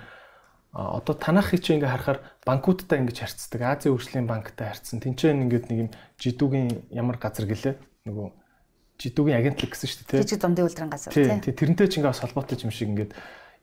одоо 0.73 1.15
танах 1.17 1.49
чи 1.49 1.73
ингээ 1.73 1.89
харахаар 1.89 2.19
банкудтай 2.45 3.01
ингэж 3.01 3.17
харьцдаг. 3.25 3.61
Азийн 3.61 3.97
хөгжлийн 3.97 4.29
банктай 4.29 4.69
харьцсан. 4.69 5.01
Тинчээ 5.01 5.33
ингээд 5.33 5.65
нэг 5.73 5.77
юм 5.77 5.89
жидүүгийн 6.21 6.93
ямар 6.93 7.17
газар 7.17 7.49
гэлээ. 7.49 7.73
Нөгөө 8.05 8.27
жидүүгийн 9.01 9.39
агентлаг 9.41 9.71
гэсэн 9.73 9.89
шүү 9.89 10.05
дээ. 10.13 10.21
Жижиг 10.21 10.41
дундын 10.45 10.69
үйлдвэрийн 10.69 10.93
газар 10.93 11.09
тийм. 11.09 11.41
Тэрнтэй 11.41 11.87
ч 11.89 11.97
ингээ 11.97 12.13
бас 12.13 12.21
холбоотой 12.21 12.61
юм 12.61 12.69
шиг 12.69 12.93
ингээд 12.93 13.11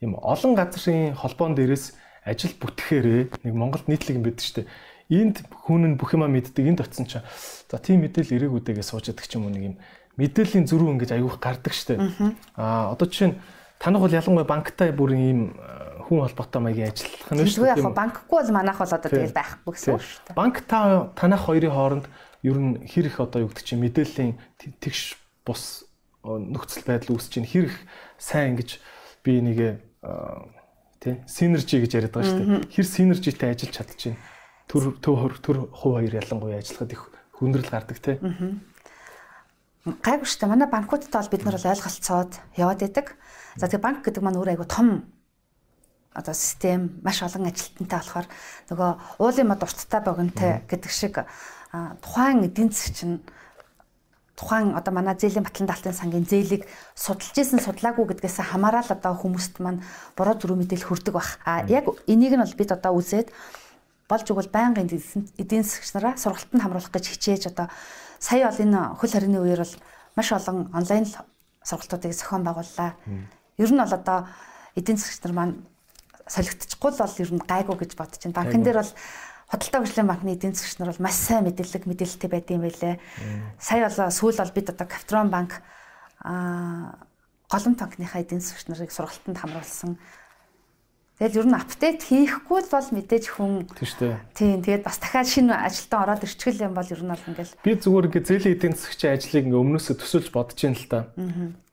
юм 0.03 0.19
олон 0.19 0.59
газрын 0.59 1.15
холбоон 1.15 1.55
дээрээс 1.55 1.95
ажил 2.27 2.55
бүтгэхээрээ 2.59 3.23
нэг 3.47 3.55
Монголд 3.55 3.87
нийтлэг 3.87 4.19
юм 4.19 4.27
байдаг 4.27 4.43
шүү 4.43 4.57
дээ. 4.65 4.69
Энд 5.11 5.47
хүн 5.67 5.95
нь 5.95 5.99
бүх 5.99 6.15
юма 6.15 6.27
мэддэг. 6.27 6.67
Энд 6.67 6.83
очисон 6.83 7.07
чинь 7.07 7.27
за 7.71 7.79
тийм 7.79 8.03
мэдээлэл 8.03 8.51
ирээгүүдээгээ 8.51 8.87
сууж 8.87 9.11
яддаг 9.11 9.27
ч 9.27 9.39
юм 9.39 9.47
уу 9.47 9.55
нэг 9.55 9.63
юм 9.63 9.77
мэдээллийн 10.19 10.67
зөрүү 10.67 10.91
ингэж 10.97 11.11
аюух 11.15 11.39
гардаг 11.39 11.71
дээ. 11.71 12.01
Аа 12.57 12.97
одоо 12.97 13.07
жишээ 13.07 13.31
нь 13.31 13.39
танах 13.79 14.03
бол 14.03 14.17
ялангуяа 14.17 14.49
банктай 14.49 14.91
бүр 14.91 15.13
ийм 15.15 15.55
хүн 16.09 16.25
холбоотой 16.25 16.61
маягийн 16.65 16.91
ажиллах 16.91 17.31
нь 17.37 17.47
шүү 17.47 17.69
дээ. 17.69 17.85
Яг 17.85 17.95
банкгүй 17.95 18.37
бол 18.41 18.53
манайх 18.57 18.79
бол 18.81 18.97
одоо 18.97 19.11
тэгэл 19.13 19.37
байхгүй 19.37 19.73
гэсэн 19.77 19.95
үг 19.95 20.03
шүү 20.03 20.23
дээ. 20.33 20.39
Банк 20.39 20.57
та 20.65 21.13
танах 21.15 21.45
хоёрын 21.45 21.75
хооронд 21.75 22.07
ер 22.43 22.57
нь 22.57 22.83
хэр 22.89 23.07
их 23.13 23.21
одоо 23.21 23.45
юу 23.45 23.51
гэдэг 23.53 23.65
чинь 23.67 23.83
мэдээллийн 23.85 24.35
тэгш 24.81 25.21
бус 25.45 25.85
нөхцөл 26.25 26.87
байдал 26.89 27.15
үүсэж 27.15 27.31
чинь 27.37 27.47
хэр 27.47 27.69
их 27.69 27.77
сайн 28.17 28.57
ингэж 28.57 28.81
би 29.21 29.45
нэг 29.45 29.83
тий 31.03 31.21
синержи 31.29 31.85
гэж 31.85 31.93
яриад 31.95 32.15
байгаа 32.17 32.31
шүү 32.33 32.39
дээ. 32.41 32.73
Хэр 32.73 32.87
синержитэй 32.87 33.51
ажиллаж 33.53 33.75
чадчихэв. 33.77 34.17
Төр 34.67 34.99
төр 34.99 35.39
төр 35.39 35.57
хувь 35.71 36.03
хоёр 36.03 36.15
ялангуяа 36.19 36.59
ажиллахад 36.59 36.93
их 36.93 37.03
хүндрэл 37.39 37.71
гардаг 37.71 37.99
тий. 38.03 38.19
Гайгүй 39.87 40.27
шүү 40.27 40.41
дээ. 40.43 40.51
Манай 40.51 40.67
банкудтай 40.67 41.23
бол 41.23 41.31
бид 41.31 41.45
нар 41.47 41.55
бол 41.55 41.71
ойлголцоод 41.71 42.33
яваад 42.59 42.81
байдаг. 42.83 43.15
За 43.55 43.71
тэгээ 43.71 43.87
банк 43.87 44.03
гэдэг 44.03 44.23
маань 44.23 44.39
өөр 44.43 44.59
айгу 44.59 44.67
том 44.67 45.07
одоо 46.17 46.35
систем 46.35 46.99
маш 47.05 47.23
олон 47.23 47.47
ажилтнтай 47.47 48.01
болохоор 48.01 48.27
нөгөө 48.73 48.91
уулын 49.23 49.47
мод 49.47 49.63
урттай 49.63 50.01
богинтой 50.01 50.53
гэдэг 50.67 50.91
шиг 50.91 51.23
тухайн 52.01 52.43
эдийн 52.49 52.73
засгч 52.73 52.99
нь 53.05 53.23
тухайн 54.37 54.77
одоо 54.77 54.93
манай 54.93 55.17
зээлийн 55.17 55.45
батлан 55.45 55.69
даалтын 55.69 55.93
сангийн 55.93 56.25
зээлийг 56.25 56.65
судалж 56.97 57.37
исэн 57.37 57.61
судлаагүй 57.61 58.17
гэдгээс 58.17 58.43
хамаарал 58.49 58.89
одоо 58.89 59.13
хүмүүст 59.17 59.61
маань 59.61 59.85
буруу 60.17 60.37
зүрх 60.37 60.57
мэдээлэл 60.57 60.89
хүрдэг 60.89 61.15
бах. 61.15 61.41
А 61.45 61.65
яг 61.69 61.89
энийг 62.09 62.37
нь 62.37 62.43
бол 62.45 62.57
бид 62.57 62.73
одоо 62.73 62.97
үзээд 62.97 63.33
болж 64.09 64.27
игэл 64.31 64.51
байнгын 64.51 64.89
эдийн 65.39 65.65
засгч 65.67 65.91
нараа 65.95 66.15
сургалтанд 66.17 66.63
хамруулах 66.63 66.93
гэж 66.95 67.05
хичээж 67.11 67.43
одоо 67.51 67.67
сая 68.19 68.47
бол 68.47 68.63
энэ 68.63 68.81
хөл 68.99 69.13
хорины 69.13 69.39
үеэр 69.43 69.63
бол 69.63 69.75
маш 70.17 70.29
олон 70.33 70.71
онлайн 70.73 71.07
сургалтуудыг 71.67 72.15
зохион 72.15 72.43
байгууллаа. 72.47 72.95
Ер 73.59 73.71
нь 73.73 73.83
бол 73.83 73.95
одоо 73.99 74.31
эдийн 74.79 74.99
засгч 74.99 75.21
нар 75.25 75.35
маань 75.35 75.55
солигдчихгүй 76.27 76.91
л 76.95 77.03
бол 77.03 77.23
ер 77.23 77.31
нь 77.35 77.43
гайгүй 77.43 77.77
гэж 77.83 77.93
бодож 77.99 78.21
байна. 78.23 78.39
Банкн 78.39 78.63
дээр 78.63 78.81
бол 78.83 78.95
Худалдаа 79.47 79.81
хөгжлийн 79.87 80.11
банкны 80.11 80.35
эдийн 80.35 80.55
засгч 80.59 80.79
нар 80.83 80.91
бол 80.91 81.07
маш 81.07 81.15
сайн 81.15 81.47
мэдээлэл 81.47 81.87
мэдээлэлтэй 81.87 82.31
байдсан 82.31 82.63
байлээ. 82.67 82.95
Сая 83.63 83.87
болоо 83.87 84.11
сүүл 84.11 84.43
бол 84.43 84.57
бид 84.59 84.71
одоо 84.75 84.87
Капитрон 84.91 85.31
банк 85.31 85.63
аа 86.19 86.99
голом 87.47 87.75
банкныхаа 87.79 88.27
эдийн 88.27 88.43
засгч 88.43 88.67
нарыг 88.67 88.91
сургалтанд 88.91 89.39
хамруулсан. 89.39 89.99
Тэгэл 91.17 91.41
ер 91.41 91.49
нь 91.49 91.57
апдейт 91.57 92.01
хийхгүй 92.05 92.61
л 92.61 92.73
бол 92.73 92.89
мэдээж 92.93 93.25
хүн 93.33 93.65
тийм 94.37 94.61
тэгээд 94.61 94.85
бас 94.85 95.01
дахиад 95.01 95.29
шинэ 95.33 95.55
ажилтан 95.57 96.01
ороод 96.05 96.23
ирчихэл 96.29 96.69
юм 96.69 96.75
бол 96.77 96.93
ер 96.93 97.03
нь 97.03 97.13
бол 97.13 97.29
ингээл 97.33 97.57
би 97.65 97.73
зүгээр 97.73 98.07
ингээ 98.13 98.25
зээлийн 98.29 98.55
эдийн 98.61 98.75
засгчийн 98.77 99.15
ажлыг 99.17 99.45
ингээ 99.49 99.63
өмнөөсөө 99.65 99.97
төсөөлж 99.97 100.29
бодож 100.37 100.61
ин 100.61 100.77
л 100.77 100.87
та. 100.93 101.09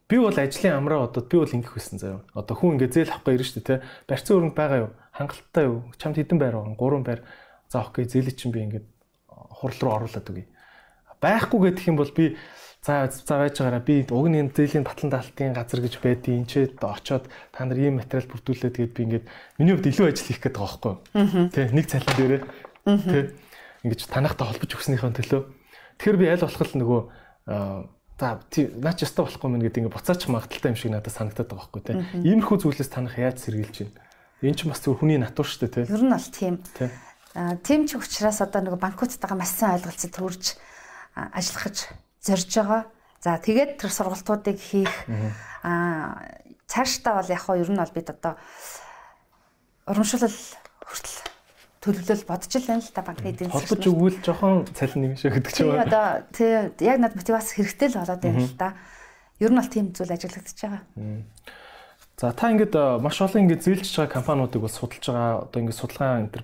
Би 0.08 0.16
бол 0.16 0.36
ажлын 0.36 0.80
амраа 0.80 1.12
одоо 1.12 1.24
би 1.28 1.36
бол 1.44 1.56
ингэх 1.60 1.76
байсан 1.76 2.00
заяа. 2.00 2.24
Одоо 2.32 2.56
хүн 2.56 2.80
ингээ 2.80 2.92
зээл 2.92 3.12
авахгүй 3.12 3.36
ирнэ 3.36 3.48
шүү 3.52 3.60
дээ, 3.60 3.68
тэ. 3.68 3.84
Барьцсан 4.08 4.36
өрөнд 4.40 4.56
байгаа 4.56 4.80
юу? 4.88 4.92
Хангалттай 5.12 5.64
юу? 5.68 5.80
Чамд 6.00 6.16
хэдэн 6.20 6.40
байр 6.40 6.56
байгаа? 6.60 6.76
Гурван 6.80 7.04
байр 7.04 7.20
За 7.74 7.82
окей 7.82 8.06
зээлээ 8.06 8.38
чинь 8.38 8.54
би 8.54 8.62
ингээд 8.70 8.86
хурал 9.26 9.80
руу 9.82 9.94
оруулаад 9.98 10.30
өгье. 10.30 10.46
Байхгүй 11.18 11.74
гэдэг 11.74 11.90
юм 11.90 11.98
бол 11.98 12.14
би 12.14 12.38
за 12.84 13.08
за 13.08 13.40
байж 13.40 13.56
байгаараа 13.56 13.80
би 13.80 14.04
уг 14.12 14.28
нь 14.28 14.52
зээлийн 14.52 14.84
батлан 14.84 15.08
даалтын 15.08 15.56
газар 15.56 15.80
гэж 15.80 16.04
байдیں۔ 16.04 16.44
Энд 16.44 16.52
ч 16.52 16.68
очоод 16.76 17.32
та 17.56 17.64
нар 17.64 17.80
ийм 17.80 18.04
материал 18.04 18.28
бүрдүүлээд 18.28 18.76
тэгээд 18.76 18.92
би 18.92 19.04
ингээд 19.08 19.26
миний 19.56 19.74
хувьд 19.80 19.88
илүү 19.88 20.12
ажил 20.12 20.28
хийх 20.28 20.44
гээд 20.44 20.60
байгаа 20.60 20.80
байхгүй 20.84 20.92
юу? 20.92 21.48
Тэ 21.48 21.72
нэг 21.72 21.88
цалин 21.88 22.16
дээрээ 22.20 22.42
тэ 22.84 23.20
ингэж 23.88 24.00
танахтай 24.12 24.46
холбож 24.52 24.72
өгснийхөө 24.76 25.16
төлөө. 25.16 25.42
Тэгэхээр 25.96 26.20
би 26.20 26.28
аль 26.28 26.44
болох 26.44 26.60
л 26.68 26.80
нөгөө 26.84 27.02
за 28.20 28.28
наач 28.84 29.00
ястаа 29.00 29.24
болохгүй 29.32 29.48
мэн 29.48 29.64
гэдэг 29.64 29.80
ингээд 29.88 29.96
буцаач 29.96 30.22
магадaltaй 30.28 30.70
юм 30.76 30.78
шиг 30.78 30.92
надад 30.92 31.16
санагдаад 31.16 31.48
байгаа 31.48 31.72
байхгүй 31.72 31.82
тэ. 31.88 32.04
Иймэрхүү 32.20 32.58
зүйлээс 32.68 32.92
танах 32.92 33.16
яаж 33.16 33.48
сэргийлж 33.48 33.76
байна? 33.80 33.96
Энэ 34.44 34.58
ч 34.60 34.68
бас 34.68 34.84
зөв 34.84 35.00
хүний 35.00 35.18
натур 35.18 35.48
шүү 35.48 35.72
дээ 35.72 35.88
тэ. 35.88 35.92
Ер 35.92 36.04
нь 36.04 36.12
бол 36.12 36.30
тийм. 36.36 36.56
Тийм 37.64 37.82
ч 37.88 37.96
учраас 37.96 38.44
одоо 38.44 38.62
нэг 38.62 38.76
банкуудтайгаа 38.76 39.40
маш 39.40 39.56
сайн 39.56 39.80
ойлголцол 39.82 40.14
төрж 40.14 40.60
ажиллахж 41.16 41.90
зорж 42.24 42.50
байгаа. 42.56 42.84
За 43.24 43.38
тэгээд 43.38 43.80
тэр 43.80 43.92
сургалтуудыг 43.92 44.58
хийх 44.60 44.92
аа 45.64 46.24
цаашдаа 46.68 47.22
бол 47.22 47.30
яг 47.30 47.42
хоо 47.44 47.56
ер 47.60 47.70
нь 47.70 47.78
бол 47.80 47.94
бид 47.94 48.10
одоо 48.10 48.40
урамшуулал 49.88 50.40
хүртэл 50.84 51.20
төлөвлөл 51.84 52.24
бодож 52.28 52.52
л 52.56 52.68
байна 52.68 52.84
л 52.84 52.96
та 52.96 53.04
банкны 53.04 53.30
эдийн 53.36 53.52
засгийн. 53.52 53.68
Холбож 53.68 53.86
өгвөл 53.92 54.20
жоохон 54.24 54.56
цалин 54.72 55.00
нэг 55.04 55.20
шиг 55.20 55.36
гэдэг 55.36 55.52
чинь. 55.52 55.68
Тийм 55.68 55.84
одоо 55.84 56.06
тий 56.32 56.52
яг 56.88 56.98
над 57.04 57.14
мотивац 57.20 57.52
хэрэгтэй 57.52 57.92
л 57.92 58.00
болоод 58.00 58.24
байна 58.24 58.40
л 58.40 58.56
да. 58.56 58.70
Ер 59.44 59.52
нь 59.52 59.60
бол 59.60 59.68
тийм 59.68 59.92
зүйл 59.92 60.16
ажиглагдчихж 60.16 60.60
байгаа. 60.64 60.84
За 62.16 62.32
та 62.32 62.52
ингээд 62.56 62.76
маш 63.04 63.20
олон 63.20 63.44
ингээд 63.44 63.68
зээлж 63.68 63.92
байгаа 64.00 64.16
компаниудыг 64.16 64.64
бол 64.64 64.72
судалж 64.72 65.04
байгаа. 65.04 65.44
Одоо 65.52 65.60
ингээд 65.60 65.80
судалгаа 65.80 66.12
энэ 66.24 66.32
төр 66.32 66.44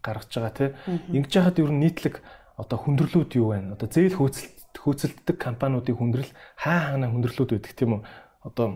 гаргаж 0.00 0.32
байгаа 0.32 0.54
тий. 0.56 0.70
Ингэж 1.12 1.32
яхад 1.36 1.60
ер 1.60 1.68
нь 1.68 1.82
нийтлэг 1.84 2.24
одоо 2.56 2.78
хүндрэлүүд 2.80 3.30
юу 3.36 3.52
вэ? 3.52 3.76
Одоо 3.76 3.88
зээл 3.88 4.16
хөөцөлт 4.16 4.57
хөөцөлддөг 4.76 5.36
компаниудын 5.40 5.96
хүндрэл 5.96 6.32
хаа 6.60 6.98
хаана 6.98 7.08
хүндрэлүүд 7.08 7.50
байдаг 7.56 7.72
тийм 7.72 7.90
үү? 7.96 8.02
Одоо 8.44 8.66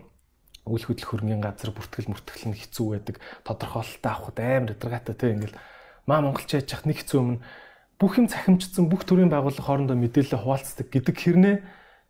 үйл 0.64 0.86
хөдлөх 0.86 1.10
хөрөнгөний 1.10 1.42
газар 1.42 1.74
бүртгэл 1.74 2.10
мөртгэл 2.12 2.46
нь 2.48 2.58
хэцүү 2.58 2.86
байдаг. 2.94 3.16
Тодорхойлолттой 3.42 4.12
авахд 4.12 4.38
амар 4.38 4.72
өдргаатай 4.78 5.14
тий 5.18 5.30
ингээл 5.34 5.58
маа 6.06 6.20
монголч 6.22 6.50
яаж 6.54 6.70
яах 6.70 6.86
нэг 6.86 7.02
хэцүү 7.02 7.18
өмнө 7.18 7.42
бүх 7.98 8.18
юм 8.18 8.26
цахимжсан 8.26 8.86
бүх 8.90 9.06
төрлийн 9.06 9.30
байгууллага 9.30 9.62
хоорондоо 9.62 9.98
мэдээлэл 9.98 10.42
хуваалцдаг 10.42 10.86
гэдэг 10.90 11.16
хэрнээ 11.18 11.56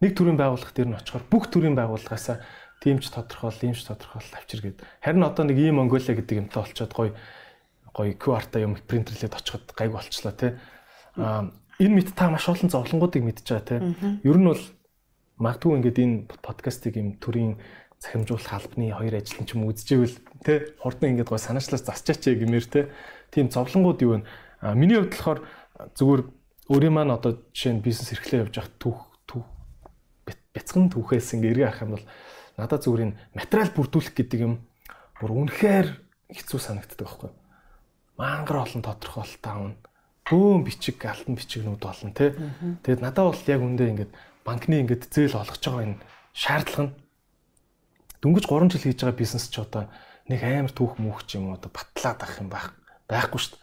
нэг 0.01 0.13
төрлийн 0.17 0.41
байгууллага 0.41 0.73
дээр 0.73 0.89
нь 0.89 0.99
очихоор 1.01 1.25
бүх 1.29 1.53
төрлийн 1.53 1.77
байгууллагаасаа 1.77 2.41
тиймч 2.81 3.13
тодорхойл, 3.13 3.61
иймч 3.61 3.85
тодорхойл 3.85 4.33
авчир 4.33 4.61
гээд 4.65 4.79
харин 5.05 5.23
одоо 5.29 5.45
нэг 5.45 5.59
ийм 5.61 5.79
Монголиа 5.79 6.17
гэдэг 6.17 6.49
юмтай 6.49 6.61
болчиход 6.65 6.93
гоё 6.97 7.13
гоё 7.93 8.13
QR-тай 8.17 8.65
юм 8.65 8.75
принтерлээд 8.75 9.37
очиход 9.37 9.69
гайг 9.77 9.93
болчлоо 9.93 10.33
те. 10.33 10.59
Аа 11.15 11.53
энэ 11.79 11.95
мэд 12.01 12.09
та 12.17 12.29
маш 12.31 12.49
олон 12.49 12.69
зовлонгуудыг 12.69 13.23
мэдж 13.23 13.47
байгаа 13.47 13.65
те. 13.65 13.77
Ер 14.25 14.37
нь 14.37 14.49
бол 14.49 14.63
магадгүй 15.39 15.73
ингээд 15.79 15.99
энэ 16.03 16.17
подкастыг 16.43 16.97
юм 16.97 17.17
төрийн 17.17 17.61
цахимжуулах 18.03 18.53
албаны 18.53 18.93
хоёр 18.93 19.15
ажлын 19.17 19.47
ч 19.47 19.55
юм 19.55 19.69
үзчихвэл 19.71 20.17
те 20.45 20.75
хурдан 20.83 21.17
ингээд 21.17 21.31
гой 21.31 21.41
санаачлаас 21.41 21.87
засчаач 21.87 22.29
гэмээр 22.29 22.67
те. 22.67 22.91
Тийм 23.31 23.49
зовлонгууд 23.49 24.01
юу 24.03 24.13
вэ? 24.21 24.25
А 24.61 24.75
миний 24.75 24.99
хувьд 24.99 25.15
болохоор 25.15 25.41
зүгээр 25.97 26.23
өөрийн 26.69 26.95
маань 26.95 27.15
одоо 27.15 27.41
жишээ 27.55 27.79
нь 27.79 27.85
бизнес 27.85 28.13
эрхлээ 28.13 28.43
явж 28.49 28.55
явах 28.59 28.73
түүх 28.79 28.99
түүх 29.29 29.47
бяцхан 30.53 30.91
түүхээс 30.93 31.35
ингээ 31.39 31.53
эргээ 31.57 31.69
харах 31.71 31.85
юм 31.87 31.93
бол 31.97 32.07
надад 32.59 32.83
зүгээр 32.85 33.05
энэ 33.07 33.19
материал 33.35 33.71
бүрдүүлэх 33.73 34.15
гэдэг 34.15 34.41
юм 34.43 34.55
бүр 35.19 35.31
үнэхээр 35.33 35.89
хэцүү 36.31 36.61
санагддаг 36.61 37.07
байхгүй 37.07 37.31
мангар 38.23 38.63
олон 38.63 38.83
тодорхойлолт 38.83 39.47
аавна. 39.47 39.75
Бөөм 40.29 40.63
бичиг 40.65 41.03
алтан 41.05 41.35
бичигнүүд 41.35 41.83
болно 41.83 42.13
тий. 42.15 42.31
Тэгээд 42.87 43.03
надад 43.03 43.35
бол 43.35 43.43
яг 43.51 43.61
үндэ 43.61 43.91
ингээд 43.91 44.13
банкны 44.47 44.83
ингээд 44.83 45.11
зээл 45.11 45.39
олгож 45.39 45.63
байгаа 45.63 45.87
энэ 45.87 46.03
шаардлага 46.35 46.83
нь 46.89 46.95
дөнгөж 48.23 48.45
3 48.47 48.71
жил 48.71 48.85
хийж 48.87 49.01
байгаа 49.03 49.19
бизнес 49.19 49.47
ч 49.51 49.59
одоо 49.59 49.91
нэг 50.31 50.41
амар 50.47 50.71
түүх 50.71 51.03
мөнх 51.03 51.27
ч 51.27 51.37
юм 51.39 51.51
уу 51.51 51.59
одоо 51.59 51.71
батлаад 51.75 52.23
авах 52.23 52.39
юм 52.39 52.49
байх 52.51 52.67
байхгүй 53.11 53.41
шүү 53.43 53.53
дээ. 53.59 53.63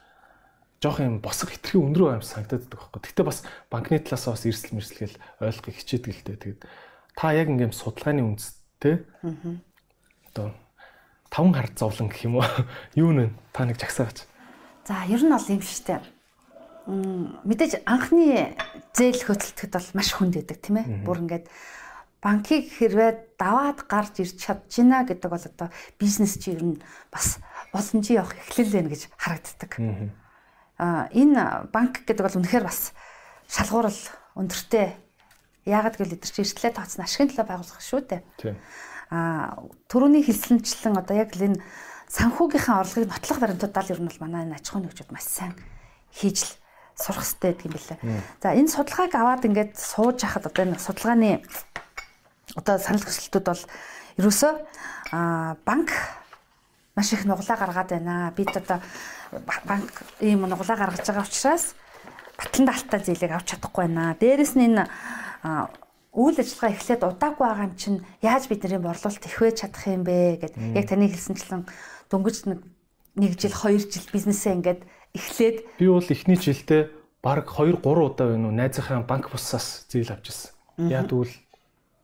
Жохын 0.83 1.07
юм 1.07 1.17
босго 1.23 1.51
хитрхи 1.51 1.79
өндрөө 1.79 2.19
аим 2.19 2.23
санагдаад 2.23 2.67
байгаа 2.67 2.91
байхгүй. 2.91 3.03
Гэхдээ 3.07 3.27
бас 3.27 3.39
банкны 3.71 3.99
талаас 4.03 4.25
бас 4.27 4.43
эрсэл 4.43 4.75
мэрсэлгээл 4.75 5.15
ойлгохыг 5.39 5.75
хичээдэг 5.79 6.11
л 6.11 6.23
дээ. 6.27 6.37
Тэгээд 6.43 6.61
та 7.15 7.35
яг 7.35 7.47
ингээм 7.47 7.71
судалгааны 7.75 8.23
үндэстэй 8.23 8.95
одоо 10.31 10.55
таван 11.31 11.53
хар 11.55 11.67
зовлон 11.75 12.07
гэх 12.11 12.27
юм 12.27 12.39
уу 12.39 12.47
юу 12.99 13.11
нэ 13.15 13.31
та 13.51 13.63
нэг 13.63 13.79
жагсаагач. 13.79 14.27
За 14.83 15.03
ер 15.07 15.23
нь 15.23 15.31
бол 15.31 15.51
юм 15.51 15.63
шигтэй. 15.63 15.99
Мэдээж 16.89 17.85
анхны 17.85 18.57
зээл 18.97 19.21
хөдөлтөд 19.21 19.71
бол 19.77 19.89
маш 19.93 20.09
хүнд 20.17 20.41
байдаг 20.41 20.57
тийм 20.57 20.81
ээ. 20.81 20.87
Бүр 21.05 21.21
ингээд 21.21 21.45
банкыг 22.17 22.65
хэрвээ 22.65 23.37
даваад 23.37 23.85
гарч 23.85 24.25
ирч 24.25 24.41
чадчихна 24.41 25.05
гэдэг 25.05 25.29
бол 25.29 25.45
одоо 25.45 25.69
бизнес 26.01 26.41
чи 26.41 26.57
ер 26.57 26.65
нь 26.65 26.81
бас 27.13 27.37
боломжийн 27.71 28.25
явах 28.25 28.35
эхлэл 28.41 28.73
байна 28.73 28.89
гэж 28.89 29.01
харагддаг. 29.15 29.71
Аа 30.81 31.07
энэ 31.13 31.69
банк 31.69 32.03
гэдэг 32.03 32.25
бол 32.25 32.39
үнэхээр 32.41 32.65
бас 32.65 32.91
шалгуурал 33.45 34.01
өндөртэй. 34.35 34.97
Яагаад 35.69 35.95
гэвэл 35.95 36.17
эдгээр 36.17 36.33
чи 36.33 36.41
эртлээ 36.41 36.73
тооцсон 36.73 37.05
ашигын 37.05 37.29
төлөө 37.29 37.45
байгуулах 37.45 37.79
шүү 37.85 38.01
дээ. 38.09 38.21
Тийм. 38.41 38.57
Аа 39.13 39.61
төрөний 39.85 40.25
хэлсэнчлэн 40.25 40.97
одоо 40.97 41.15
яг 41.15 41.37
л 41.37 41.53
энэ 41.53 41.61
санхүүгийнхаа 42.09 42.81
орлогыг 42.81 43.07
нотлох 43.07 43.37
баримтуудаа 43.37 43.83
л 43.85 43.93
ер 43.93 44.01
нь 44.01 44.09
бол 44.09 44.23
манай 44.25 44.43
энэ 44.49 44.57
аж 44.57 44.65
ахуйн 44.73 44.89
нэгжүүд 44.89 45.13
маш 45.13 45.29
сайн 45.29 45.53
хийж 46.09 46.41
л 46.41 46.51
сурах 46.99 47.23
хэрэгтэй 47.23 47.51
гэдэг 47.55 47.65
юм 47.65 47.73
билээ. 47.73 47.99
За 48.43 48.53
энэ 48.53 48.67
судалгааг 48.67 49.13
аваад 49.15 49.47
ингээд 49.47 49.73
сууж 49.79 50.19
хахад 50.21 50.51
одоо 50.51 50.63
энэ 50.67 50.79
судалгааны 50.79 51.41
одоо 52.59 52.75
санал 52.77 53.03
хүсэлтүүд 53.07 53.45
бол 53.47 53.63
ерөөсөө 54.19 54.53
банк 55.63 55.89
маш 56.95 57.13
их 57.13 57.23
нуглаа 57.23 57.57
гаргаад 57.57 57.89
байна. 57.95 58.33
Бид 58.35 58.51
одоо 58.51 58.83
банк 59.65 59.93
ийм 60.19 60.43
нуглаа 60.43 60.77
гаргаж 60.77 61.07
байгаа 61.07 61.23
учраас 61.23 61.73
батлан 62.35 62.65
даалтаа 62.67 62.99
зээлийг 62.99 63.31
авч 63.31 63.55
чадахгүй 63.55 63.87
байна. 63.87 64.15
Дээрэс 64.19 64.59
нь 64.59 64.67
энэ 64.67 64.83
үйл 66.11 66.35
ажиллагаа 66.35 66.75
эхлээд 66.75 67.03
удаагүй 67.05 67.45
байгаа 67.47 67.67
юм 67.69 67.75
чинь 67.77 67.99
яаж 68.19 68.49
бидний 68.49 68.81
борлуулалт 68.81 69.23
ихвэж 69.23 69.55
чадах 69.61 69.85
юм 69.87 70.03
бэ 70.03 70.41
гэд 70.41 70.55
яг 70.75 70.85
таны 70.89 71.07
хэлсэнчлэн 71.07 71.63
дөнгөж 72.09 72.37
нэг 72.49 73.33
жил 73.37 73.53
2 73.53 73.77
жил 73.87 74.07
бизнесээ 74.09 74.53
ингээд 74.57 74.81
эхлээд 75.15 75.57
би 75.79 75.85
бол 75.87 76.05
эхний 76.05 76.37
жилдээ 76.37 76.89
баг 77.21 77.49
2 77.49 77.81
3 77.81 77.83
удаа 77.83 78.27
байна 78.31 78.47
уу 78.47 78.55
найзынхаа 78.55 79.03
банк 79.03 79.31
бусаас 79.31 79.85
зээл 79.89 80.13
авчихсан. 80.13 80.55
Яг 80.77 81.09
тэгвэл 81.11 81.35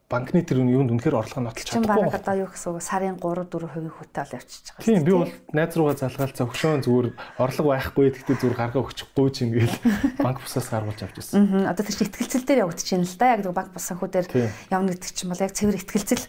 банкны 0.10 0.46
тэр 0.46 0.62
юунд 0.62 0.94
үнэхээр 0.94 1.18
орлого 1.18 1.42
нь 1.42 1.48
нотолж 1.50 1.66
чадахгүй. 1.66 2.06
Баг 2.06 2.20
одоо 2.22 2.36
юу 2.46 2.50
гэсэн 2.52 2.70
үг 2.78 2.84
сарын 2.84 3.18
3 3.18 3.50
4% 3.50 3.90
хүүтэй 3.90 4.22
ол 4.22 4.36
явчихж 4.38 4.66
байгаа. 4.70 4.86
Тийм 4.86 5.02
би 5.02 5.12
бол 5.18 5.34
найз 5.50 5.74
руугаа 5.74 5.98
залгаал 5.98 6.36
зөвхөн 6.36 6.84
зүгээр 6.86 7.08
орлого 7.42 7.70
байхгүй 7.74 8.06
гэхдээ 8.14 8.38
зүгээр 8.38 8.60
гаргаа 8.60 8.84
өгчихгүй 8.86 9.30
ч 9.34 9.38
юм 9.42 9.52
гээл 9.58 9.76
банк 10.26 10.38
бусаас 10.46 10.68
гаргуулж 10.70 11.02
авч 11.02 11.16
ирсэн. 11.26 11.66
Аа 11.66 11.74
одоо 11.74 11.84
тэр 11.88 11.96
чинь 11.98 12.06
ихтгэлцэл 12.06 12.46
дээр 12.46 12.64
явагдаж 12.70 12.86
байна 12.92 13.08
л 13.10 13.18
да. 13.18 13.34
Яг 13.34 13.42
нэг 13.42 13.56
банк 13.58 13.72
бус 13.74 13.86
санхүүдээр 13.90 14.28
явна 14.70 14.90
гэдэг 14.94 15.10
чинь 15.10 15.32
бол 15.34 15.42
яг 15.42 15.54
цэвэр 15.58 15.80
ихтгэлцэл 15.82 16.26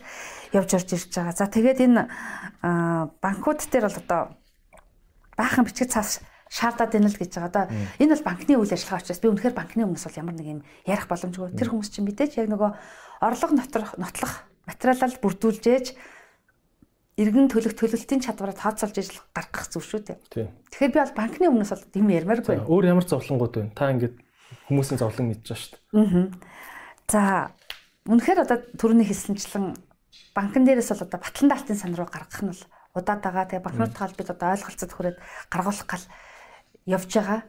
явж 0.56 0.70
орж 0.72 0.88
ирж 0.96 1.12
байгаа. 1.12 1.36
За 1.36 1.46
тэгээд 1.52 1.84
энэ 1.84 2.02
банкуд 3.20 3.60
дээр 3.60 3.92
бол 3.92 4.00
одоо 4.00 4.20
баахан 5.36 5.68
бичиг 5.68 5.92
цаас 5.92 6.24
шаардаад 6.50 6.92
байна 6.94 7.10
л 7.10 7.18
гэж 7.18 7.30
байгаа. 7.34 7.50
Одоо 7.50 7.64
энэ 7.98 8.12
бол 8.14 8.26
банкны 8.26 8.54
үйл 8.56 8.72
ажиллагаа 8.72 9.00
учраас 9.02 9.20
би 9.22 9.28
үнэхээр 9.30 9.54
банкны 9.56 9.82
өмнөөс 9.86 10.06
бол 10.06 10.20
ямар 10.20 10.36
нэг 10.38 10.46
юм 10.46 10.60
ярих 10.86 11.06
боломжгүй. 11.10 11.58
Тэр 11.58 11.70
хүмүүс 11.74 11.90
чинь 11.90 12.06
мэдээж 12.06 12.32
яг 12.38 12.48
нөгөө 12.50 12.70
орлого 13.22 13.52
нотлох 13.54 13.90
нотлох 13.98 14.32
материалал 14.66 15.16
бүрдүүлж 15.22 15.64
ээж 15.66 15.86
иргэн 17.16 17.48
төлөх 17.48 17.74
төлөлтийн 17.74 18.20
чадвараа 18.20 18.52
тооцоолж 18.52 18.96
ижил 19.00 19.24
гаргах 19.32 19.72
зүйл 19.72 19.88
шүү 19.88 20.02
дээ. 20.04 20.18
Тэгэхээр 20.68 20.92
би 20.92 21.00
бол 21.00 21.16
банкны 21.16 21.48
өмнөөс 21.48 21.72
бол 21.72 21.86
тийм 21.88 22.12
ярмааргүй. 22.12 22.60
Өөр 22.60 22.92
ямар 22.92 23.06
зовлонгууд 23.08 23.54
байна? 23.56 23.72
Та 23.72 23.88
ингээд 23.88 24.16
хүмүүсийн 24.68 25.00
зовлон 25.00 25.32
мэдж 25.32 25.48
байгаа 25.48 25.62
шүү 25.64 25.72
дээ. 25.72 25.82
Аа. 25.96 26.28
За 27.08 27.22
үнэхээр 28.04 28.44
одоо 28.44 28.58
төрөний 28.76 29.08
хэлсэнчлэн 29.08 29.80
банкн 30.36 30.64
дээрээс 30.68 30.92
бол 30.92 31.06
одоо 31.08 31.20
батлан 31.24 31.48
даалтын 31.48 31.78
сан 31.80 31.96
руу 31.96 32.04
гаргах 32.04 32.42
нь 32.44 32.52
бол 32.52 32.62
удаад 33.00 33.20
байгаа. 33.24 33.48
Тэгээ 33.48 33.64
банкнуудтай 33.64 34.02
холбоод 34.04 34.30
одоо 34.36 34.48
ойлголцод 34.52 34.92
хүрээд 34.92 35.18
гаргуулах 35.48 35.88
гал 35.88 36.04
явж 36.86 37.10
байгаа. 37.10 37.40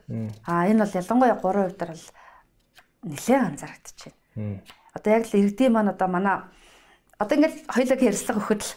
Аа 0.45 0.67
энэ 0.67 0.83
бол 0.83 0.97
ялангуяа 0.97 1.38
3% 1.38 1.77
дээр 1.77 1.91
бол 1.93 2.05
нэлээд 3.05 3.47
анзаарэгдэж 3.47 3.97
байна. 4.35 4.61
Одоо 4.93 5.11
яг 5.13 5.23
л 5.29 5.38
иргэдийн 5.38 5.73
маань 5.73 5.93
одоо 5.93 6.07
манай 6.09 6.38
одоо 7.21 7.35
ингээд 7.38 7.55
хоёлог 7.69 7.99
ярьслага 8.01 8.39
өгөхөд 8.41 8.61
л 8.65 8.73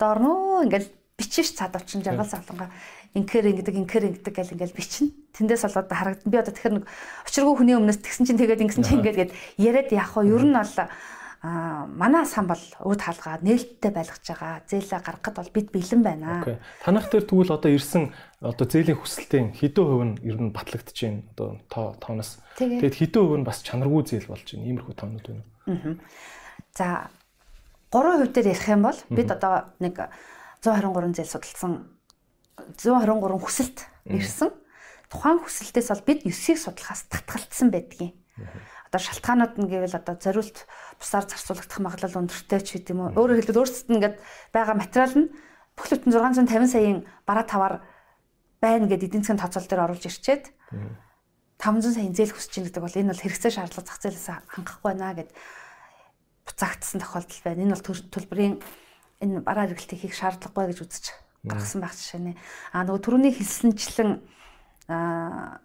доорноо 0.00 0.64
ингээд 0.64 0.86
бичиж 1.16 1.56
цаад 1.56 1.76
авчин 1.76 2.02
жаргал 2.04 2.28
савлангаа 2.28 2.72
инкер 3.16 3.48
ингэдэг 3.48 3.76
инкер 3.76 4.04
ингэдэг 4.04 4.34
гэл 4.36 4.54
ингээл 4.56 4.76
бичнэ. 4.76 5.12
Тэндээс 5.32 5.64
бол 5.64 5.80
одоо 5.80 5.96
харагдан. 5.96 6.28
Би 6.28 6.36
одоо 6.36 6.52
тэгэхээр 6.52 6.76
нэг 6.76 6.86
очиргүй 7.24 7.54
хүний 7.56 7.76
өмнөөс 7.76 8.00
тэгсэн 8.04 8.26
чинь 8.28 8.40
тэгээд 8.40 8.64
ингэсэн 8.68 8.84
чинь 8.84 9.00
ингээд 9.00 9.16
гээд 9.16 9.32
яриад 9.56 9.90
яах 9.92 10.12
вэ? 10.16 10.28
Ер 10.28 10.44
нь 10.44 10.52
бол 10.52 10.76
а 11.46 11.86
манай 11.86 12.26
сан 12.26 12.50
бол 12.50 12.58
өөд 12.58 13.00
хаалгаа 13.06 13.38
нээлттэй 13.38 13.94
байлгаж 13.94 14.24
байгаа. 14.26 14.66
Зээлээ 14.66 14.98
гаргахад 14.98 15.38
бол 15.38 15.54
бид 15.54 15.70
бэлэн 15.70 16.02
байна. 16.02 16.42
Окей. 16.42 16.58
Танах 16.82 17.06
дээр 17.06 17.22
тэгвэл 17.22 17.54
одоо 17.54 17.70
ирсэн 17.70 18.10
одоо 18.42 18.66
зээлийн 18.66 18.98
хүсэлтийн 18.98 19.54
хэдэн 19.54 19.86
хувь 19.86 20.06
нь 20.10 20.18
ер 20.26 20.42
нь 20.42 20.50
батлагдаж 20.50 20.98
байна. 20.98 21.22
Одоо 21.38 21.48
тоо 21.70 21.86
тооноос. 22.02 22.42
Тэгээд 22.58 22.98
хэдэн 22.98 23.22
хувь 23.22 23.38
нь 23.38 23.46
бас 23.46 23.62
чанаргүй 23.62 24.02
зээл 24.02 24.26
болж 24.26 24.42
байна. 24.42 24.66
Иймэрхүү 24.66 24.94
тоонууд 24.98 25.26
байна 25.30 25.42
уу? 25.46 25.94
За 26.74 27.14
3% 27.94 28.34
дээр 28.34 28.50
ярих 28.50 28.66
юм 28.66 28.82
бол 28.82 28.98
бид 29.14 29.30
одоо 29.30 29.70
нэг 29.78 29.94
123 30.66 31.14
зээл 31.14 31.30
судалсан 31.30 31.72
123 32.74 33.38
хүсэлт 33.38 33.78
ирсэн. 34.10 34.50
Тухайн 35.06 35.38
хүсэлтээс 35.38 35.94
бол 35.94 36.02
бид 36.10 36.26
9-ийг 36.26 36.58
судлахаас 36.58 37.06
татгалцсан 37.06 37.70
байдгийг 37.70 38.18
одоо 38.96 39.04
шалтгаанууд 39.12 39.54
нь 39.60 39.68
гэвэл 39.68 39.92
одоо 40.00 40.16
зориулт 40.16 40.64
бусаар 40.96 41.28
зарцуулагдах 41.28 41.80
магадлал 41.84 42.20
өндөртэй 42.24 42.60
ч 42.64 42.68
гэдэм 42.80 43.12
үү. 43.12 43.20
Өөрөөр 43.20 43.38
хэлбэл 43.44 43.60
өөрсдөд 43.60 43.88
нь 43.92 43.96
ингээд 44.00 44.16
байгаа 44.56 44.76
материал 44.80 45.14
нь 45.20 45.28
бүх 45.76 45.86
бүтэн 45.92 46.12
650 46.16 46.72
саяын 46.72 47.00
бараа 47.28 47.44
таваар 47.44 47.74
байна 48.64 48.88
гэд 48.88 49.04
эдийн 49.04 49.20
засгийн 49.20 49.40
тооцоол 49.44 49.68
дээр 49.68 49.84
оруулж 49.84 50.04
ирчээд 50.08 50.44
500 51.60 51.92
саяын 51.92 52.16
зээл 52.16 52.32
хүсэж 52.32 52.52
байгаа 52.56 52.64
гэдэг 52.72 52.84
бол 52.88 53.00
энэ 53.04 53.10
бол 53.12 53.24
хэрэгцээ 53.28 53.52
шаардлага 53.52 53.84
зах 53.84 54.00
зээлээс 54.00 54.28
хангахгүй 54.48 54.88
байна 54.88 55.12
гэд 55.12 55.30
буцаагдсан 56.48 56.98
тохиолдол 57.04 57.42
байна. 57.44 57.62
Энэ 57.68 57.74
бол 57.76 57.84
төлбөрийн 57.84 58.54
энэ 59.20 59.36
бараа 59.44 59.68
хэрэглэлтийг 59.68 60.00
хийх 60.00 60.16
шаардлагагүй 60.16 60.72
гэж 60.72 60.78
үзэж 60.80 61.04
гаргасан 61.44 61.84
байх 61.84 61.92
жишээ 61.92 62.20
нэ. 62.24 62.32
А 62.72 62.88
нөгөө 62.88 63.00
түрүүний 63.04 63.32
хэлсэнчлэн 63.36 64.10
а 64.88 65.60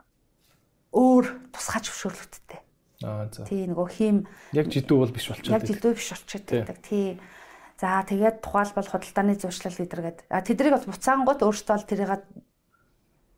өөр 0.91 1.55
тусгай 1.55 1.79
зөвшөөрлөлттэй 1.87 2.59
Аа 3.03 3.27
за. 3.29 3.45
Тий 3.45 3.65
нөгөө 3.65 3.87
хийм 3.91 4.17
яг 4.53 4.67
жидүү 4.71 4.97
бол 5.01 5.13
биш 5.13 5.27
болчиход. 5.31 5.53
Яг 5.53 5.65
жидүү 5.67 5.91
биш 5.97 6.09
болчиход 6.13 6.45
байдаг. 6.51 6.77
Тий. 6.85 7.19
За 7.81 8.05
тэгээд 8.05 8.45
тухайлбал 8.45 8.85
худалдааны 8.85 9.35
зуршлал 9.41 9.73
гэдэргээд 9.73 10.29
а 10.29 10.45
тэдрийг 10.45 10.77
бол 10.77 10.89
буцаангууд 10.93 11.41
өөртөө 11.41 11.77
л 11.81 11.89
тэрийг 11.89 12.21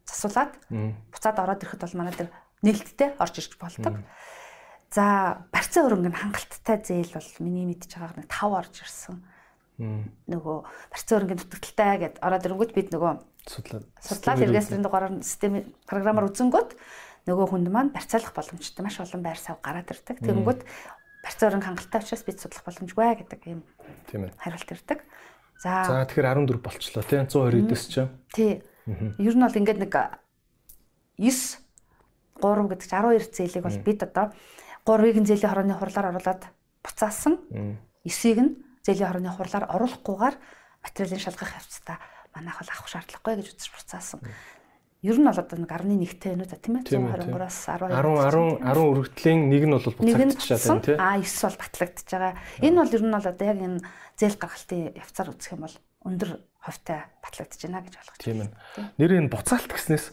засуулаад 0.03 0.51
буцаад 0.67 1.37
ороод 1.39 1.63
ирэхэд 1.63 1.83
бол 1.87 1.95
манай 1.95 2.13
тэр 2.13 2.29
нээлттэй 2.59 3.15
орж 3.19 3.35
ирж 3.39 3.55
болдог. 3.55 4.03
За 4.91 5.47
барьцаа 5.49 5.87
хөрөнгө 5.87 6.11
нь 6.11 6.19
хангалттай 6.19 6.77
зээл 6.83 7.15
бол 7.15 7.29
миний 7.39 7.65
мэдж 7.71 7.87
байгаагаар 7.97 8.19
нэг 8.19 8.27
5 8.29 8.59
орж 8.59 8.75
ирсэн. 8.83 9.15
Нөгөө 10.29 10.57
барьцаа 10.91 11.15
хөрөнгөний 11.17 11.41
дутагдaltaй 11.43 11.97
гэд 12.03 12.15
ороод 12.21 12.45
ирэнгүүт 12.45 12.73
бид 12.77 12.89
нөгөө 12.93 13.13
судлаад 13.49 13.85
судлаад 13.99 14.43
эргээсрийн 14.45 14.85
дугаараар 14.85 15.23
систем 15.25 15.65
програмаар 15.89 16.29
үзэнгүүт 16.29 16.77
нөгөө 17.27 17.47
хүнд 17.49 17.67
маань 17.71 17.93
барьцаалах 17.95 18.35
боломжтой 18.35 18.83
маш 18.83 18.99
олон 18.99 19.23
байр 19.23 19.39
сав 19.39 19.59
гараад 19.63 19.87
ирдэг. 19.87 20.19
Тэгэнгүүт 20.19 20.61
барьцаа 21.23 21.47
өрнг 21.49 21.63
хангалттай 21.63 22.03
учраас 22.03 22.23
бид 22.27 22.37
судлах 22.43 22.67
боломжгүй 22.67 23.23
гэдэг 23.23 23.41
ийм 23.47 23.61
тийм 24.11 24.27
ээ 24.27 24.35
хариулт 24.35 24.71
ирдэг. 24.75 24.99
За 25.63 25.87
За 25.87 26.03
тэгэхээр 26.03 26.43
14 26.43 26.59
болчлоо 26.59 27.03
тийм 27.07 27.23
120-өөс 27.31 27.83
ч. 27.87 27.95
Тий. 28.35 28.59
Ер 29.23 29.35
нь 29.35 29.43
бол 29.43 29.55
ингээд 29.55 29.79
нэг 29.79 29.93
9 31.15 31.63
3 32.43 32.67
гэдэг 32.67 32.87
чинь 32.91 32.99
12 32.99 33.31
зээлийг 33.31 33.63
бол 33.63 33.79
бид 33.87 33.99
одоо 34.03 34.25
3-ыг 34.83 35.15
зээлийн 35.23 35.51
хорооны 35.51 35.75
хурлаар 35.79 36.11
оруулаад 36.11 36.43
буцаасан. 36.83 37.39
9-ийг 38.03 38.39
нь 38.43 38.51
зээлийн 38.83 39.07
хорооны 39.07 39.31
хурлаар 39.31 39.65
оруулахгүйгээр 39.71 40.35
материалын 40.83 41.23
шалгах 41.23 41.55
явцдаа 41.55 41.97
манайх 42.35 42.59
бол 42.59 42.71
авах 42.75 42.89
шаардлагагүй 42.91 43.33
гэж 43.39 43.47
үзэж 43.55 43.69
буцаасан. 43.71 44.19
Ер 45.03 45.19
нь 45.19 45.27
бол 45.27 45.35
одоо 45.35 45.57
нэг 45.59 45.67
11-тэй 45.67 46.31
байна 46.31 46.47
уу 46.47 46.51
за 46.51 46.57
тийм. 46.63 46.79
ээ 46.79 47.27
123-аас 47.27 47.57
12 47.67 47.91
10 47.91 48.63
10 48.63 48.71
10 48.71 48.87
өргөтлийн 48.87 49.39
нэг 49.51 49.63
нь 49.67 49.75
бол 49.75 49.83
буцагдчихад 49.83 50.63
байна 50.63 50.79
тийм 50.79 50.97
а 51.03 51.19
9 51.19 51.43
бол 51.43 51.59
батлагдчихж 51.59 52.11
байгаа. 52.15 52.33
Энэ 52.63 52.77
бол 52.79 52.95
ер 52.95 53.03
нь 53.03 53.11
бол 53.11 53.27
одоо 53.27 53.45
яг 53.51 53.59
энэ 53.59 53.79
зээл 54.15 54.39
гаргалтын 54.39 54.81
явцаар 54.95 55.29
үзэх 55.35 55.51
юм 55.51 55.61
бол 55.67 55.75
өндөр 56.07 56.31
ховтой 56.63 56.99
батлагдаж 57.19 57.59
байна 57.67 57.83
гэж 57.83 57.93
ойлгож 57.99 58.21
байна. 58.23 58.23
Тийм 58.23 58.39
ээ. 58.47 58.51
Нэр 58.95 59.11
энэ 59.19 59.33
буцаалт 59.35 59.71
гэснээс 59.75 60.05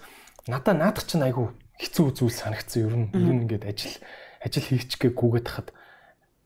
надаа 0.50 0.74
наадах 0.74 1.06
чинь 1.06 1.22
айгүй 1.22 1.46
хэцүү 1.78 2.06
зүйл 2.10 2.34
санагдсан 2.34 2.82
ер 2.82 2.94
нь. 2.98 3.06
Ер 3.14 3.30
нь 3.30 3.42
ингээд 3.46 3.70
ажил 3.70 3.94
ажил 4.42 4.66
хийчихгээ 4.74 5.14
гүгээд 5.14 5.46
хахад 5.46 5.70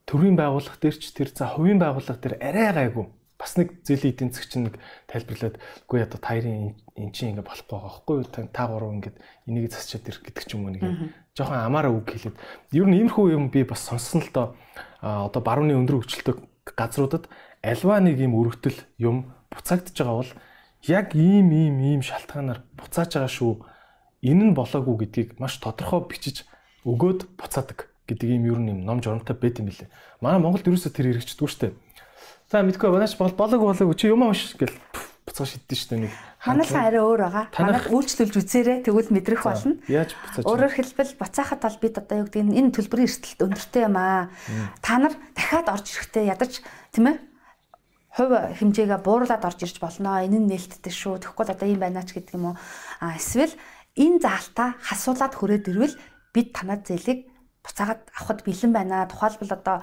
төрийн 0.04 0.36
байгууллага 0.36 0.76
дээр 0.84 0.96
ч 1.00 1.16
тэр 1.16 1.32
за 1.32 1.48
хувийн 1.48 1.80
байгууллага 1.80 2.20
дээр 2.20 2.36
арай 2.44 2.92
гайгүй 2.92 3.08
бас 3.38 3.58
нэг 3.58 3.82
зэлийн 3.82 4.14
эдийн 4.14 4.30
засгч 4.30 4.52
нэг 4.56 4.78
тайлбарлаад 5.10 5.58
үгүй 5.90 6.00
одоо 6.06 6.20
таарын 6.22 6.78
эн 6.94 7.10
чинь 7.10 7.34
ингэ 7.34 7.42
болохгүй 7.42 7.74
байгаа 7.74 7.90
байхгүй 8.06 8.48
та 8.54 8.64
гурав 8.70 8.94
ингээд 8.94 9.16
энийг 9.50 9.74
засчаад 9.74 10.06
ирэх 10.06 10.22
гэдэг 10.22 10.44
ч 10.46 10.54
юм 10.54 10.70
уу 10.70 10.72
нэг 10.72 10.82
жоохон 11.34 11.58
амаараа 11.58 11.90
үг 11.90 12.14
хэлээд. 12.14 12.38
Ер 12.70 12.86
нь 12.86 12.94
иймэрхүү 13.02 13.34
юм 13.34 13.50
би 13.50 13.66
бас 13.66 13.82
сонссон 13.82 14.22
л 14.22 14.30
доо. 14.30 14.46
Одоо 15.02 15.42
барууны 15.42 15.74
өндөр 15.74 16.06
хөгжилтэй 16.06 16.34
газруудад 16.78 17.26
альва 17.58 17.98
нэг 17.98 18.22
юм 18.22 18.38
өргөтөл 18.38 18.78
юм 19.02 19.34
буцаагдж 19.50 19.98
байгаа 19.98 20.16
бол 20.22 20.32
яг 20.86 21.18
ийм 21.18 21.50
ийм 21.50 21.76
ийм 21.82 22.02
шалтгаанаар 22.06 22.62
буцааж 22.78 23.18
байгаа 23.18 23.32
шүү. 23.34 23.66
Энэ 24.22 24.54
нь 24.54 24.56
болоогүй 24.56 25.10
гэдгийг 25.10 25.42
маш 25.42 25.58
тодорхой 25.58 26.06
бичиж 26.06 26.46
өгөөд 26.86 27.34
буцаадаг 27.34 27.90
гэдэг 28.06 28.28
ийм 28.30 28.46
ер 28.46 28.58
нь 28.62 28.70
юм 28.70 28.80
ном 28.86 29.02
журамтай 29.02 29.34
байт 29.34 29.58
юм 29.58 29.68
билээ. 29.68 29.90
Манай 30.22 30.40
Монголд 30.40 30.64
ерөөсө 30.64 30.94
тэр 30.94 31.12
хэрэгждэггүй 31.12 31.50
шүү 31.50 31.60
дээ 31.60 31.72
За 32.54 32.62
мэдгүй 32.62 32.86
манайч 32.86 33.18
бол 33.18 33.34
болоог 33.34 33.74
болоог 33.74 33.98
чи 33.98 34.06
юм 34.06 34.30
ааш 34.30 34.54
гэл 34.54 34.70
буцааж 35.26 35.58
шиддэн 35.58 35.74
дээ 35.90 36.00
нэг. 36.06 36.12
Манайхан 36.46 36.86
арай 36.86 37.02
өөр 37.02 37.20
байгаа. 37.26 37.44
Манайх 37.50 37.90
үйлчлүүлж 37.90 38.30
үзээрэй 38.30 38.78
тэгвэл 38.86 39.10
мэдрэх 39.10 39.42
болно. 39.42 39.82
Яаж 39.90 40.14
буцааж? 40.14 40.46
Өөрөөр 40.46 40.74
хэлбэл 40.78 41.18
буцаахад 41.18 41.66
бол 41.66 41.78
бид 41.82 41.98
одоо 41.98 42.16
юу 42.22 42.30
гэдэг 42.30 42.46
нь 42.46 42.54
энэ 42.54 42.70
төлбөрийн 42.78 43.10
эрсдэлт 43.10 43.42
өндөртэй 43.42 43.82
юм 43.90 43.98
аа. 43.98 44.30
Та 44.86 45.02
нар 45.02 45.18
дахиад 45.34 45.66
орж 45.66 45.86
ирэхдээ 45.98 46.30
ядаж 46.30 46.62
тийм 46.94 47.10
ээ 47.10 47.16
хувь 48.22 48.34
хэмжээгээ 48.38 49.00
бууруулад 49.02 49.42
орж 49.42 49.58
ирж 49.66 49.82
болно. 49.82 50.22
Энэ 50.22 50.38
нь 50.38 50.46
нээлттэй 50.54 50.94
шүү. 50.94 51.26
Тэгэхгүй 51.26 51.58
одоо 51.58 51.66
ийм 51.66 51.82
байна 51.82 52.06
ч 52.06 52.14
гэдэг 52.14 52.38
юм 52.38 52.54
уу. 52.54 52.56
А 53.02 53.18
эсвэл 53.18 53.50
энэ 53.98 54.22
заалтаа 54.22 54.78
хасуулаад 54.78 55.34
хүрээд 55.34 55.74
ирвэл 55.74 55.98
бид 56.30 56.54
танад 56.54 56.86
зээлийг 56.86 57.33
буцаагаад 57.64 58.02
авахд 58.12 58.44
бэлэн 58.44 58.72
байна. 58.72 59.08
Тухайлбал 59.08 59.56
одоо 59.56 59.76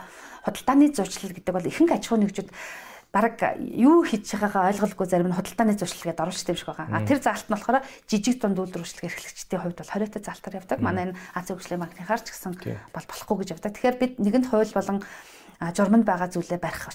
худалдааны 0.45 0.93
зурчлал 0.93 1.33
гэдэг 1.33 1.53
бол 1.53 1.65
ихэнх 1.65 1.91
аж 1.91 2.05
ахуйн 2.05 2.23
нэгжүүд 2.29 2.49
бараг 3.11 3.35
юу 3.59 4.07
хийж 4.07 4.23
байгаагаа 4.31 4.71
ойлголгүй 4.71 5.07
зарим 5.09 5.27
нь 5.27 5.35
худалдааны 5.35 5.75
зуршлал 5.75 6.15
гэдээ 6.15 6.23
оруулж 6.23 6.47
юм 6.47 6.55
шиг 6.55 6.69
байгаа. 6.71 6.87
А 6.95 7.03
тэр 7.03 7.19
заалт 7.19 7.47
нь 7.49 7.53
болохоор 7.57 7.83
жижиг 8.07 8.39
дунд 8.39 8.61
үйлдвэрчлэг 8.61 9.09
эрхлэгчдийн 9.11 9.61
хувьд 9.61 9.79
бол 9.83 9.91
20-т 9.91 10.23
заалтаар 10.23 10.59
явдаг. 10.63 10.79
Манай 10.79 11.03
энэ 11.11 11.17
Азийн 11.35 11.59
хөгжлийн 11.59 11.83
банкныхаар 11.83 12.21
ч 12.23 12.31
гэсэн 12.31 12.55
бол 12.95 13.05
болохгүй 13.11 13.35
гэж 13.43 13.49
явдаг. 13.59 13.71
Тэгэхээр 13.75 13.97
бид 13.99 14.13
нэгэнт 14.23 14.47
хууль 14.47 14.71
болон 14.71 15.03
журманд 15.59 16.05
байгаа 16.07 16.31
зүйлээ 16.31 16.57
барих 16.63 16.87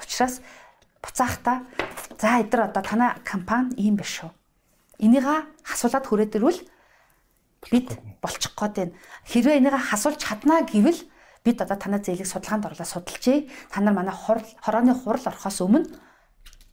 учраас 0.00 0.40
буцаахта 1.04 1.62
за 2.16 2.40
эдгээр 2.40 2.72
одоо 2.72 2.82
танай 2.82 3.12
компани 3.22 3.76
ийм 3.76 4.00
биш 4.00 4.24
шүү. 4.24 4.30
Энийга 4.98 5.46
хасуулаад 5.62 6.06
хүрээд 6.08 6.34
ирвэл 6.40 6.64
бид 7.66 7.98
болчих 8.22 8.54
гээд 8.54 8.74
байна. 8.76 8.94
Хэрвээ 9.26 9.58
энийга 9.58 9.78
хасуулж 9.78 10.22
чаднаа 10.22 10.62
гэвэл 10.62 11.00
бид 11.44 11.58
одоо 11.62 11.76
танай 11.76 12.00
зээлийг 12.00 12.26
судалгаанд 12.26 12.66
орлоо 12.70 12.86
судалжээ. 12.86 13.48
Та 13.70 13.80
нар 13.80 13.94
манай 13.94 14.14
хорооны 14.14 14.94
хурал 14.94 15.26
орохоос 15.26 15.58
өмнө 15.62 15.86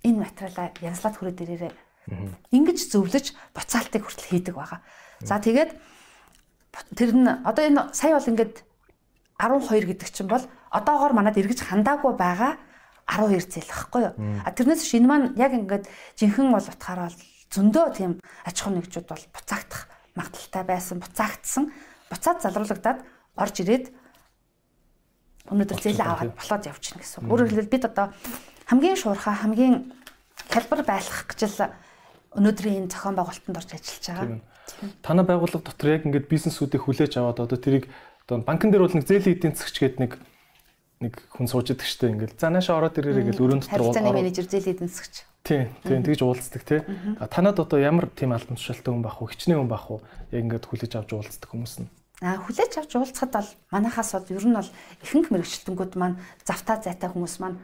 энэ 0.05 0.21
материалаа 0.21 0.73
янзлаад 0.81 1.15
хүрээд 1.17 1.41
ирээрэй. 1.41 1.73
Ингиж 2.53 2.93
зөвлөж 2.93 3.33
буцаалтыг 3.57 4.05
хүртэл 4.05 4.29
хийдэг 4.29 4.53
байгаа. 4.55 4.86
За 5.25 5.41
тэгээд 5.41 5.73
тэр 6.93 7.11
нь 7.17 7.25
одоо 7.25 7.63
энэ 7.65 7.81
сая 7.97 8.13
бол 8.13 8.29
ингээд 8.29 8.61
12 9.41 9.89
гэдэг 9.89 10.09
чинь 10.13 10.29
бол 10.29 10.45
одоогоор 10.69 11.13
манад 11.17 11.38
эргэж 11.38 11.65
хандаагүй 11.65 12.13
байгаа 12.13 12.61
12 13.09 13.49
зээл 13.49 13.73
багхгүй 13.73 14.01
юу. 14.05 14.13
А 14.45 14.51
тэрнээс 14.53 14.86
шинэ 14.86 15.07
маань 15.07 15.33
яг 15.38 15.53
ингээд 15.53 15.89
жинхэнэ 16.19 16.53
бол 16.53 16.67
утгаараа 16.69 17.09
зөндөө 17.49 17.86
тийм 17.97 18.11
аж 18.45 18.55
ахуй 18.61 18.73
нэгжүүд 18.77 19.07
бол 19.09 19.23
буцаагдах 19.33 19.95
магадaltaй 20.16 20.63
байсан, 20.63 20.99
буцаагдсан. 21.03 21.72
Буцаад 22.09 22.39
залруулагдаад 22.41 22.99
орж 23.36 23.55
ирээд 23.61 23.86
өнөөдөр 25.51 25.80
зээлээ 25.84 26.07
аваад 26.07 26.34
болоод 26.34 26.63
явчихна 26.66 27.03
гэсэн. 27.03 27.30
Өөрөөр 27.30 27.49
хэлбэл 27.51 27.74
бид 27.76 27.86
одоо 27.86 28.16
хамгийн 28.66 28.97
шуурхаа 28.97 29.36
хамгийн 29.45 29.93
хялбар 30.49 30.82
байлгах 30.82 31.30
гэж 31.30 31.41
л 31.45 31.70
өнөөдрийн 32.36 32.88
энэ 32.88 32.91
зохион 32.91 33.16
байгуулалтанд 33.20 33.59
орж 33.59 33.70
ажиллаж 33.76 34.05
байгаа. 34.09 34.41
Танай 35.05 35.26
байгууллага 35.26 35.68
дотор 35.70 35.89
яг 35.93 36.03
ингээд 36.09 36.32
бизнесүүдийг 36.32 36.82
хүлээж 36.82 37.13
аваад 37.22 37.45
одоо 37.45 37.59
тэрийг 37.59 37.86
одоо 38.26 38.41
банкн 38.41 38.74
дээр 38.74 38.84
бол 38.89 38.97
нэг 38.97 39.05
зээлийн 39.05 39.38
эдийн 39.38 39.53
засгч 39.53 39.78
гэдэг 39.80 39.99
нэг 40.01 40.11
нэг 41.04 41.14
хүн 41.34 41.48
сууж 41.52 41.76
идэг 41.76 41.88
штэ 41.88 42.16
ингээл 42.16 42.39
за 42.39 42.50
наашаа 42.50 42.80
ороод 42.80 42.96
ирээрэй 43.00 43.26
гэл 43.32 43.43
өрөөнд 43.43 43.68
дотор 43.68 43.91
харилцааны 43.91 44.16
менежер 44.16 44.48
зээл 44.48 44.72
эзэмсгч. 44.72 45.28
Тийм 45.43 45.70
тийм 45.84 46.02
тэгж 46.02 46.22
уулздаг 46.24 46.64
тий. 46.64 46.82
Танад 47.30 47.60
одоо 47.60 47.80
ямар 47.80 48.08
тийм 48.10 48.32
албан 48.32 48.56
тушаалтай 48.56 48.91
хүн 48.96 49.04
бах 49.04 49.20
уу 49.22 49.30
хичнээн 49.30 49.60
хүн 49.60 49.70
бах 49.70 49.91
уу 49.91 50.00
яг 50.32 50.41
ингээд 50.41 50.66
хүлээж 50.66 50.93
авч 50.96 51.10
уулздаг 51.14 51.50
хүмүүс 51.52 51.76
нь. 51.84 51.89
А 52.24 52.39
хүлээж 52.39 52.80
авч 52.80 52.91
уулзахад 52.96 53.34
бол 53.36 53.52
манайхаас 53.76 54.16
бол 54.16 54.34
ер 54.34 54.46
нь 54.48 54.56
бол 54.56 54.72
ихэнх 55.04 55.30
мэрэгчлэнгүүд 55.36 55.93
маань 56.00 56.18
завтаа 56.48 56.80
зайтай 56.80 57.12
хүмүүс 57.12 57.36
маань 57.43 57.60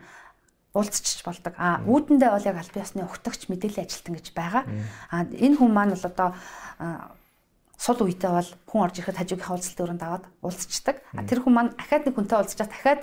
уулзчих 0.75 1.23
болдог. 1.23 1.55
А 1.55 1.79
үүдэндээ 1.87 2.31
бол 2.35 2.47
яг 2.51 2.57
албан 2.59 2.83
ёсны 2.83 3.07
өгтөгч 3.07 3.47
мэдээлэл 3.47 3.83
ажилтан 3.87 4.13
гэж 4.19 4.27
байгаа. 4.35 4.63
А 5.11 5.23
энэ 5.23 5.55
хүн 5.55 5.71
маань 5.71 5.95
бол 5.95 6.05
одоо 6.05 6.29
сул 7.81 7.97
үедээ 7.97 8.29
бол 8.29 8.49
хүн 8.69 8.83
орж 8.85 8.95
ирэхэд 9.01 9.17
хажуугийнхаа 9.17 9.53
уулзалтын 9.57 9.85
өрөөнд 9.89 10.05
аваад 10.05 10.25
уулзчихдаг. 10.45 11.01
А 11.17 11.25
тэр 11.25 11.41
хүн 11.41 11.53
маань 11.57 11.73
ахаад 11.81 12.05
нэг 12.05 12.13
хүнтэй 12.13 12.37
уулзчаад 12.37 12.69
дахиад 12.69 13.01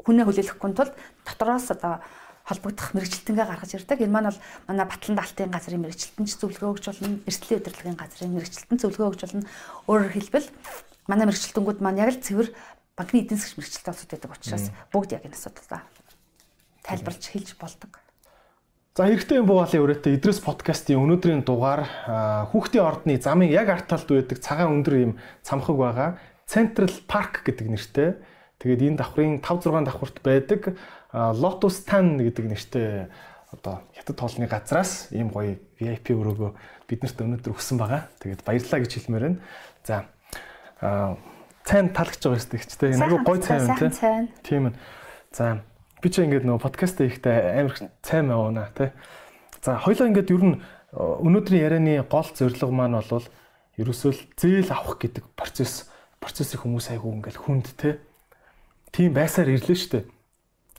хүнээ 0.00 0.24
хүлээлгэхгүй 0.24 0.72
тул 0.72 0.92
дотроос 1.28 1.68
одоо 1.76 2.00
холбогдох 2.48 2.96
мэрэгчлэлтэнгээ 2.96 3.44
гаргаж 3.44 3.72
ирдэг. 3.76 4.00
Энэ 4.00 4.14
маань 4.16 4.32
бол 4.32 4.40
манай 4.64 4.86
Батлан 4.88 5.20
даалтын 5.20 5.52
газрын 5.52 5.84
мэрэгчлэлтэн 5.84 6.24
ч 6.24 6.40
зөвлөгөө 6.40 6.72
өгч 6.72 6.84
болно. 6.88 7.20
Эрсдлийн 7.28 7.60
удирдлагын 7.60 8.00
газрын 8.00 8.32
мэрэгчлэлтэн 8.32 8.80
зөвлөгөө 8.80 9.08
өгч 9.12 9.20
болно. 9.28 9.44
Өөрөөр 9.84 10.12
хэлбэл 10.16 10.48
манай 11.04 11.26
мэрэгчлэлтэнгүүд 11.28 11.78
маань 11.84 12.00
яг 12.00 12.16
л 12.16 12.24
цэвэр 12.24 12.48
банкны 12.96 13.20
эдийн 13.20 13.36
засгийн 13.36 13.60
мэрэгчлэлтэй 13.60 13.92
улсууд 13.92 14.12
байдаг 14.16 14.32
учраас 14.32 14.66
бүгд 14.88 15.10
яг 15.12 15.28
энэ 15.28 15.36
асуудалаа 15.36 15.84
тайлбарлаж 16.88 17.24
хэлж 17.28 17.48
болдог. 17.60 17.92
За 18.98 19.06
хэрэгтэй 19.06 19.38
юм 19.38 19.46
буугаалын 19.46 19.78
өрөөтэй 19.78 20.18
Идрээс 20.18 20.42
подкастын 20.42 20.98
өнөөдрийн 20.98 21.46
дугаар 21.46 21.86
хүүхдийн 22.50 22.82
ордны 22.82 23.14
замын 23.22 23.46
яг 23.46 23.70
арт 23.70 23.86
талд 23.86 24.10
байдаг 24.10 24.42
цагаан 24.42 24.74
өндөр 24.74 24.94
юм 24.98 25.12
цамхаг 25.46 25.78
байгаа. 25.78 26.10
Central 26.50 26.90
Park 27.06 27.46
гэдэг 27.46 27.70
нэртэй. 27.70 28.18
Тэгээд 28.58 28.90
энэ 28.90 28.98
давхрын 28.98 29.38
5 29.38 29.70
6 29.70 29.86
давхурт 29.86 30.18
байдаг 30.18 30.74
Lotus 31.14 31.86
Tan 31.86 32.18
гэдэг 32.18 32.50
нэртэй 32.50 33.06
одоо 33.54 33.86
хятад 33.94 34.18
тоолны 34.18 34.50
газраас 34.50 35.14
ийм 35.14 35.30
гоё 35.30 35.62
VIP 35.78 36.18
өрөөгөө 36.18 36.50
биднэрт 36.90 37.22
өнөөдөр 37.22 37.54
өгсөн 37.54 37.78
байгаа. 37.78 38.10
Тэгээд 38.18 38.42
баярлалаа 38.42 38.82
гэж 38.82 38.92
хэлмээр 38.98 39.24
байна. 39.30 39.38
За 39.86 40.10
цайн 41.62 41.94
талагч 41.94 42.18
байгаа 42.18 42.42
шүү 42.42 42.82
дээ. 42.82 42.98
Нэг 42.98 43.14
гоё 43.22 43.38
цайн 43.46 43.62
юм 43.62 44.26
тийм. 44.42 44.74
За 45.30 45.62
би 46.02 46.08
ч 46.10 46.22
ингээд 46.22 46.46
нөгөө 46.46 46.62
подкаст 46.62 47.02
хийхдээ 47.02 47.58
амар 47.58 47.76
цайм 48.06 48.30
явна 48.30 48.70
тий. 48.74 48.94
За 49.62 49.82
хоёлоо 49.82 50.06
ингээд 50.14 50.30
ер 50.30 50.44
нь 50.46 50.56
өнөөдрийн 50.94 51.64
ярианы 51.66 52.06
гол 52.06 52.30
зорилго 52.30 52.70
маань 52.70 53.02
бол 53.02 53.26
ерөөсөө 53.76 54.12
л 54.14 54.22
зээл 54.38 54.70
авах 54.70 55.02
гэдэг 55.02 55.26
процесс 55.34 55.90
процессыг 56.22 56.62
хүмүүс 56.62 56.94
айгүй 56.94 57.18
ингээд 57.18 57.38
хүнд 57.42 57.66
тий. 57.74 57.98
Тийм 58.94 59.10
байсаар 59.10 59.50
ирлээ 59.50 59.74
дээ. 59.90 60.04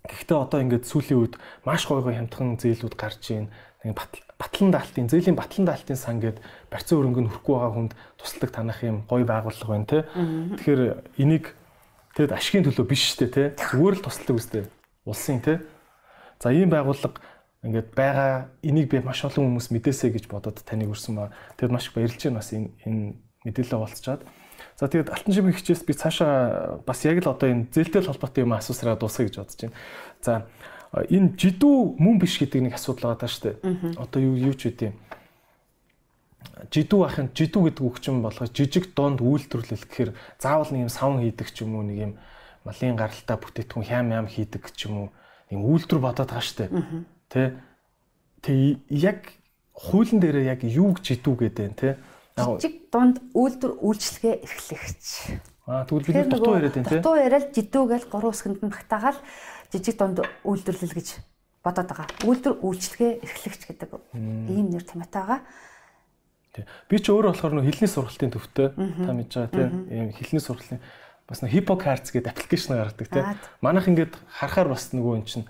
Гэхдээ 0.07 0.39
одоо 0.39 0.59
ингээд 0.63 0.87
сүүлийн 0.87 1.19
үед 1.19 1.35
маш 1.67 1.83
гоё 1.83 1.99
гоё 1.99 2.15
хямдхан 2.15 2.55
зээлүүд 2.55 2.95
гарч 2.95 3.23
ийн. 3.35 3.51
Батлан 4.39 4.71
даалтын 4.71 5.11
зээлийн 5.11 5.35
батлан 5.35 5.67
даалтын 5.67 5.99
сан 5.99 6.23
гэд 6.23 6.39
барьцаа 6.71 6.95
өрөнгө 6.95 7.27
нь 7.27 7.31
хүрхгүй 7.31 7.55
байгаа 7.59 7.75
хүнд 7.75 7.93
тусалдаг 8.15 8.51
танах 8.55 8.79
юм 8.87 9.03
гоё 9.03 9.27
байгууллага 9.27 9.67
байна 9.67 9.87
тий. 9.87 10.01
Тэгэхээр 10.63 10.81
энийг 11.19 11.51
тэгэд 12.15 12.31
ашигын 12.31 12.67
төлөө 12.71 12.87
биш 12.87 13.19
дээ 13.19 13.31
тий. 13.31 13.47
Зүгээр 13.59 13.95
л 13.99 14.03
тусалдаг 14.07 14.35
үстэй 14.39 14.63
улсын 15.09 15.41
тий. 15.41 15.57
За 16.39 16.53
ийм 16.53 16.69
байгууллага 16.69 17.19
ингээд 17.65 17.89
байгаа 17.97 18.53
энийг 18.63 18.87
би 18.93 19.01
маш 19.03 19.25
олон 19.25 19.59
хүмүүс 19.59 19.73
мэдээсэй 19.73 20.15
гэж 20.15 20.31
бодоод 20.31 20.63
таныг 20.63 20.93
өрсөн 20.93 21.17
ба 21.19 21.33
тэгэд 21.59 21.73
маш 21.73 21.91
их 21.91 21.97
баярлж 21.97 22.21
байна 22.23 22.39
бас 22.39 22.53
энэ 22.53 22.69
энэ 22.85 23.03
мэдээлэл 23.43 23.83
олцчаад. 23.83 24.21
За 24.79 24.87
тэгээд 24.87 25.11
алтан 25.11 25.33
шимийн 25.33 25.57
хичээс 25.57 25.83
би 25.83 25.93
цаашаа 25.97 26.79
бас 26.87 27.03
яг 27.03 27.19
л 27.19 27.33
одоо 27.33 27.49
энэ 27.51 27.67
зээлтэй 27.75 28.07
холбоотой 28.07 28.47
юм 28.47 28.55
асуусараа 28.55 28.95
дуусгая 28.95 29.27
гэж 29.27 29.35
бодож 29.43 29.59
байна. 29.59 29.75
За 30.23 30.33
энэ 30.95 31.35
жидүү 31.35 31.99
мөн 31.99 32.15
биш 32.23 32.39
гэдэг 32.39 32.63
нэг 32.63 32.79
асуудал 32.79 33.11
байгаа 33.11 33.27
даа 33.27 33.31
шүү 33.31 33.43
дээ. 33.43 33.99
Одоо 33.99 34.19
юу 34.23 34.35
юу 34.39 34.55
ч 34.55 34.71
үгүй 34.71 34.95
жидүү 36.71 37.01
ахын 37.07 37.29
жидүү 37.35 37.61
гэдэг 37.69 37.83
үг 37.83 37.97
чинь 38.03 38.23
болгож 38.23 38.51
жижиг 38.51 38.91
донд 38.95 39.23
үйлдвэрлэл 39.23 39.85
гэхээр 39.87 40.11
заавал 40.39 40.71
нэг 40.71 40.87
юм 40.87 40.91
савн 40.91 41.23
хийдэг 41.23 41.47
ч 41.51 41.63
юм 41.63 41.79
уу 41.79 41.83
нэг 41.87 41.97
юм 41.99 42.13
малын 42.65 42.95
гаралтай 42.95 43.37
бүтээтгүн 43.37 43.85
хям 43.85 44.11
ям 44.11 44.27
хийдэг 44.27 44.71
ч 44.75 44.87
юм 44.87 44.95
уу 44.97 45.09
юм 45.49 45.61
үйлдвэр 45.65 46.01
бодоод 46.01 46.29
байгаа 46.29 46.45
штэ. 46.45 46.69
Тэ. 47.29 47.57
Тэ 48.41 48.79
яг 48.89 49.33
хуулийн 49.73 50.19
дээр 50.19 50.45
яг 50.45 50.61
юу 50.63 50.93
гэж 50.93 51.19
идүү 51.19 51.35
гэдэг 51.49 51.73
тэ. 51.75 51.97
Жижиг 52.37 52.91
дунд 52.93 53.19
үйлдвэр 53.33 53.73
үйлчлэгээ 53.83 54.35
эрхлэгч. 54.43 55.07
Аа 55.67 55.83
тэгвэл 55.85 56.07
бид 56.07 56.29
дутуу 56.29 56.55
яриад 56.55 56.75
байна 56.75 56.89
тэ. 56.89 56.99
Дутуу 56.99 57.15
яриад 57.19 57.47
жидүү 57.55 57.83
гэж 57.89 58.03
гурван 58.07 58.31
үсгэнд 58.31 58.59
нь 58.63 58.71
багтаагаал 58.71 59.19
жижиг 59.73 59.95
дунд 59.99 60.23
үйлдвэрлэл 60.45 60.95
гэж 60.95 61.07
бодоод 61.63 61.89
байгаа. 61.91 62.07
Үйлдвэр 62.23 62.55
үйлчлэгээ 62.63 63.11
эрхлэгч 63.23 63.61
гэдэг 63.67 63.89
ийм 64.47 64.67
нэр 64.71 64.83
томьёотой 64.87 65.19
байгаа. 65.19 65.41
Би 66.89 66.97
ч 66.99 67.11
өөрөө 67.11 67.31
болохоор 67.35 67.53
нөх 67.59 67.67
хэлний 67.67 67.91
сургалтын 67.91 68.33
төвтэй 68.33 68.67
та 68.73 69.11
мэдж 69.13 69.33
байгаа 69.35 69.53
тийм 69.53 69.71
ийм 69.91 70.07
хэлний 70.15 70.43
сургалтын 70.43 70.79
бас 71.29 71.45
нэг 71.45 71.53
HippoCards 71.53 72.09
гэдэг 72.09 72.33
аппликейшн 72.33 72.73
гаргадаг 72.73 73.07
тийм. 73.07 73.25
Манайх 73.61 73.85
ингээд 73.85 74.17
харахаар 74.25 74.73
бас 74.73 74.89
нөгөө 74.89 75.21
эн 75.21 75.25
чинь 75.29 75.45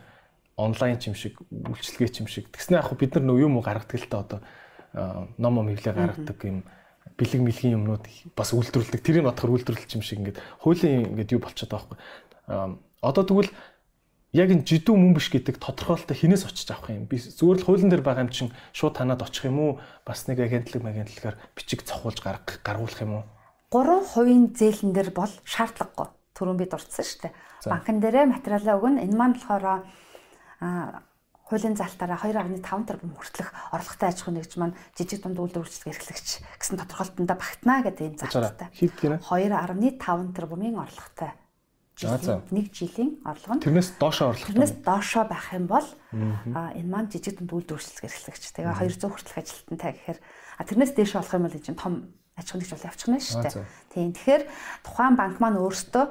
онлайн 0.59 0.99
ч 0.99 1.07
юм 1.07 1.15
шиг 1.15 1.39
үйлчлэгээ 1.49 2.11
ч 2.11 2.15
юм 2.19 2.27
шиг. 2.27 2.51
Тэгснэ 2.51 2.83
яг 2.83 2.91
бид 2.99 3.15
нар 3.15 3.23
нөгөө 3.23 3.47
юм 3.47 3.55
уу 3.55 3.63
гаргадаг 3.63 3.95
л 3.95 4.11
та 4.11 4.19
одоо 4.19 4.39
ном 5.39 5.55
ном 5.55 5.71
хөвлөө 5.71 5.95
гаргадаг 5.95 6.39
юм 6.43 6.67
бэлэг 7.15 7.39
мэлгийн 7.39 7.79
юмнууд 7.79 8.03
бас 8.35 8.51
үйлдвэрлэдэг. 8.51 8.99
Тэрийг 8.99 9.23
бодохоор 9.23 9.55
үйлдвэрлэлч 9.55 9.91
юм 9.95 10.03
шиг 10.03 10.19
ингээд 10.19 10.39
хуулийн 10.59 11.15
ингээд 11.15 11.31
юу 11.31 11.39
болчиход 11.39 11.71
байгаа 11.71 11.87
байхгүй. 11.95 12.79
Одоо 12.99 13.23
тэгвэл 13.23 13.51
яг 14.35 14.49
энэ 14.51 14.67
жидүү 14.67 14.95
мөн 14.99 15.15
биш 15.15 15.31
гэдэг 15.31 15.63
тодорхойлолтоо 15.63 16.15
хинээс 16.15 16.43
очиж 16.43 16.67
авах 16.75 16.91
юм. 16.91 17.07
Би 17.07 17.17
зүгээр 17.17 17.59
л 17.63 17.65
хуулийн 17.65 17.91
дээр 17.91 18.03
байгаа 18.03 18.27
юм 18.27 18.33
чинь 18.35 18.51
шууд 18.75 18.99
танаад 18.99 19.23
очих 19.23 19.47
юм 19.47 19.59
уу? 19.59 19.71
Бас 20.03 20.27
нэг 20.27 20.43
агентлаг 20.43 20.83
магентлагаар 20.83 21.39
бичиг 21.55 21.87
цохуулж 21.87 22.19
гаргах 22.19 22.59
гаргуулах 22.61 23.01
юм 23.01 23.13
уу? 23.19 23.23
3% 23.69 24.57
зээлэн 24.57 24.91
дээр 24.93 25.09
бол 25.13 25.33
шаардлагагүй. 25.45 26.07
Түрүүн 26.33 26.57
би 26.57 26.65
дурдсан 26.65 27.05
шүү 27.05 27.21
дээ. 27.29 27.33
Банкн 27.69 28.01
дээрээ 28.01 28.25
материалаа 28.25 28.81
өгнө. 28.81 29.05
Энэ 29.05 29.17
маань 29.17 29.37
болохоор 29.37 31.05
хуулийн 31.49 31.77
залтаараа 31.77 32.17
2.5 32.21 32.61
тэрбум 32.85 33.17
хүртэлх 33.17 33.49
орлоготой 33.73 34.09
аж 34.09 34.21
ахуй 34.21 34.33
нэгж 34.37 34.53
маань 34.61 34.77
жижиг 34.93 35.25
дунд 35.25 35.41
үйлдвэр 35.41 35.65
үйлчлэг 35.65 35.97
эрхлэгч 35.97 36.45
гэсэн 36.61 36.77
тодорхойлолтонд 36.77 37.33
багтана 37.33 37.81
гэдэг 37.81 38.05
энэ 38.05 38.21
залттай. 38.21 38.69
Хэд 38.69 38.93
гинэ? 39.01 39.17
2.5 39.25 40.37
тэрбумын 40.37 40.77
орлоготой. 40.77 41.33
Нэг 42.53 42.69
жилийн 42.69 43.17
орлого 43.25 43.57
нь 43.57 43.65
Тэрнээс 43.65 43.97
доошоо 43.97 44.29
орлого. 44.31 44.45
Тэрнээс 44.45 44.73
доошоо 44.85 45.25
байх 45.25 45.49
юм 45.51 45.65
бол 45.65 45.87
энэ 46.53 46.85
маань 46.85 47.09
жижиг 47.09 47.41
дунд 47.41 47.49
үйлдвэр 47.49 47.81
үйлчлэг 47.81 48.07
эрхлэгч. 48.07 48.43
Тэгээ 48.53 49.01
200 49.01 49.09
хүртэлх 49.09 49.41
ажилтнтай 49.41 49.91
гэхээр 49.97 50.19
тэрнээс 50.63 50.93
дээш 50.95 51.17
болох 51.17 51.33
юм 51.33 51.43
бол 51.49 51.57
энэ 51.57 51.65
чинь 51.65 51.81
том 51.81 51.93
аж 52.39 52.47
ахуй 52.47 52.59
нэгж 52.63 52.71
бол 52.73 52.87
явчихна 52.87 53.19
шүү 53.19 53.43
дээ. 53.43 53.55
Тийм. 53.91 54.11
Тэгэхээр 54.15 54.43
тухайн 54.87 55.15
банк 55.19 55.37
маань 55.43 55.59
өөртөө 55.59 56.05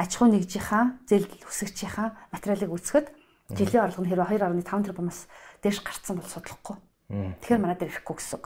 аж 0.00 0.10
ахуй 0.16 0.28
нэгжийнхаа 0.32 0.84
зээл 1.04 1.28
хүсэгчийнхаа 1.44 2.08
материалыг 2.32 2.72
үүсгэхэд 2.72 3.06
жилийн 3.52 3.84
орлого 3.84 4.02
нь 4.04 4.10
хэрвээ 4.10 4.40
2.5 4.64 4.88
тэрбумаас 4.88 5.20
дээш 5.60 5.84
гарцсан 5.84 6.16
бол 6.16 6.28
судлахгүй. 6.30 6.76
Тэгэхээр 7.10 7.60
манай 7.60 7.76
дээр 7.76 7.92
ирэхгүй 7.92 8.16
гэсэн 8.16 8.36
үг. 8.40 8.44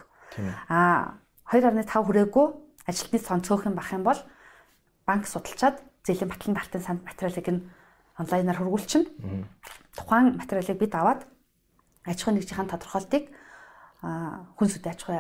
Аа 0.66 1.20
2.5 1.46 1.86
хүрээгүй 1.86 2.46
ажилтны 2.88 3.18
сон 3.20 3.40
цөөхөн 3.44 3.76
бах 3.76 3.92
юм 3.92 4.02
бол 4.02 4.18
банк 5.06 5.28
судалчаад 5.28 5.78
зээлийн 6.04 6.32
батлан 6.32 6.56
далтын 6.56 6.82
санд 6.82 7.00
материалыг 7.04 7.48
нь 7.48 7.64
онлайнаар 8.18 8.58
хөргүүлчихнэ. 8.58 9.44
Тухайн 9.96 10.40
материалыг 10.40 10.78
бид 10.80 10.92
аваад 10.96 11.28
аж 12.08 12.18
ахуй 12.24 12.34
нэгжийн 12.34 12.68
тодорхойлтыг 12.68 13.28
хүн 14.00 14.68
сүдэ 14.68 14.90
аж 14.92 15.00
ахуй 15.04 15.18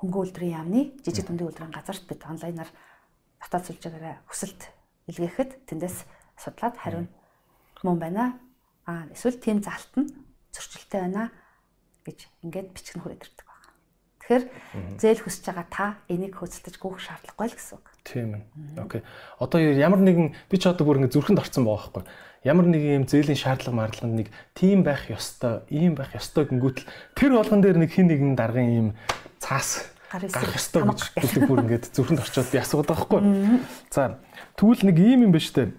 хөнгөн 0.00 0.22
үйлдвэрийн 0.32 0.56
яамны 0.56 0.80
жижиг 1.04 1.28
дундын 1.28 1.52
үйлдвэрийн 1.52 1.76
газарт 1.76 2.04
бид 2.08 2.24
онлайнаар 2.24 2.70
дотоод 3.44 3.64
сүлжээгээр 3.68 4.24
хүсэлт 4.24 4.60
илгээхэд 5.12 5.68
тэндээс 5.68 6.08
судлаад 6.40 6.76
хариу 6.80 7.04
мөн 7.84 7.98
байна. 8.00 8.40
Аа 8.88 9.12
эсвэл 9.12 9.36
тийм 9.36 9.60
залт 9.60 9.92
нь 10.00 10.08
зөрчилтэй 10.56 11.00
байна 11.04 11.28
гэж 12.04 12.18
ингээд 12.44 12.72
бичгэн 12.72 13.02
хүрээд 13.04 13.24
ирдэг 13.28 13.44
байна. 13.44 13.68
Тэгэхээр 14.24 14.44
зээл 14.96 15.20
хүсэж 15.24 15.44
байгаа 15.52 15.68
та 15.68 15.86
энийг 16.08 16.32
хөөцөлдөж 16.36 16.76
гүөх 16.80 17.00
шаардлагагүй 17.00 17.46
л 17.52 17.56
гэсэн 17.60 17.76
үг. 17.76 17.86
Тийм 18.04 18.28
ээ. 18.40 18.42
Окей. 18.80 19.02
Одоо 19.36 19.58
ямар 19.60 20.00
нэгэн 20.00 20.32
би 20.48 20.56
ч 20.56 20.64
одоо 20.64 20.88
бүр 20.88 21.04
ингэ 21.04 21.12
зүрхэнд 21.12 21.40
орсон 21.44 21.68
байгаа 21.68 21.92
байхгүй. 21.92 22.04
Ямар 22.48 22.66
нэгэн 22.72 23.04
юм 23.04 23.06
зээлийн 23.08 23.36
шаардлага 23.36 23.76
марлаханд 23.76 24.16
нэг 24.16 24.28
тийм 24.56 24.80
байх 24.80 25.12
ёстой, 25.12 25.68
ийм 25.68 25.92
байх 25.92 26.16
ёстой 26.16 26.48
гингүүтэл 26.48 26.88
тэр 27.12 27.36
болгон 27.36 27.60
дээр 27.60 27.76
нэг 27.76 27.92
хин 27.92 28.08
нэгэн 28.08 28.32
даргын 28.32 28.68
ийм 28.72 28.88
цаас 29.40 29.88
гарах 30.12 30.58
ёстой 30.58 30.84
гэж 30.84 31.00
бүлэг 31.16 31.42
бүр 31.48 31.62
ингээд 31.64 31.84
зүрхэнд 31.94 32.20
орчоод 32.20 32.50
би 32.50 32.58
асуудаг 32.60 32.98
байхгүй. 33.08 33.20
За 33.90 34.20
тэгвэл 34.58 34.84
нэг 34.90 34.96
ийм 34.98 35.20
юм 35.26 35.32
ба 35.32 35.40
штэ. 35.40 35.72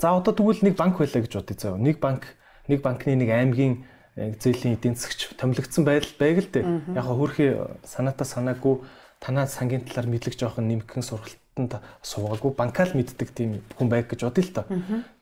За 0.00 0.16
одоо 0.16 0.32
тэгвэл 0.32 0.62
нэг 0.62 0.74
банк 0.78 0.98
байлаа 0.98 1.22
гэж 1.22 1.32
бодъё 1.34 1.56
заа. 1.58 1.76
Нэг 1.76 1.98
банк 2.00 2.24
нэг 2.70 2.80
банкны 2.82 3.18
нэг 3.18 3.30
аймгийн 3.30 3.84
зээлийн 4.16 4.78
эдийн 4.78 4.94
засгч 4.94 5.36
томилогдсон 5.36 5.84
байдал 5.84 6.14
байг 6.18 6.38
л 6.40 6.50
дээ. 6.54 6.64
Яг 6.94 7.04
хөрхи 7.04 7.46
санаатаа 7.84 8.26
санаагүй 8.26 8.86
танаа 9.20 9.46
сангийн 9.50 9.84
талаар 9.84 10.06
мэдлэг 10.06 10.38
жоохон 10.38 10.70
нэмгэн 10.70 11.02
сургалтанд 11.02 11.82
суугаагүй 12.00 12.54
банкал 12.54 12.94
мэддэг 12.94 13.30
тийм 13.34 13.60
хүн 13.74 13.88
байг 13.90 14.08
гэж 14.08 14.24
бодъё 14.24 14.44
л 14.46 14.54
доо. 14.54 14.66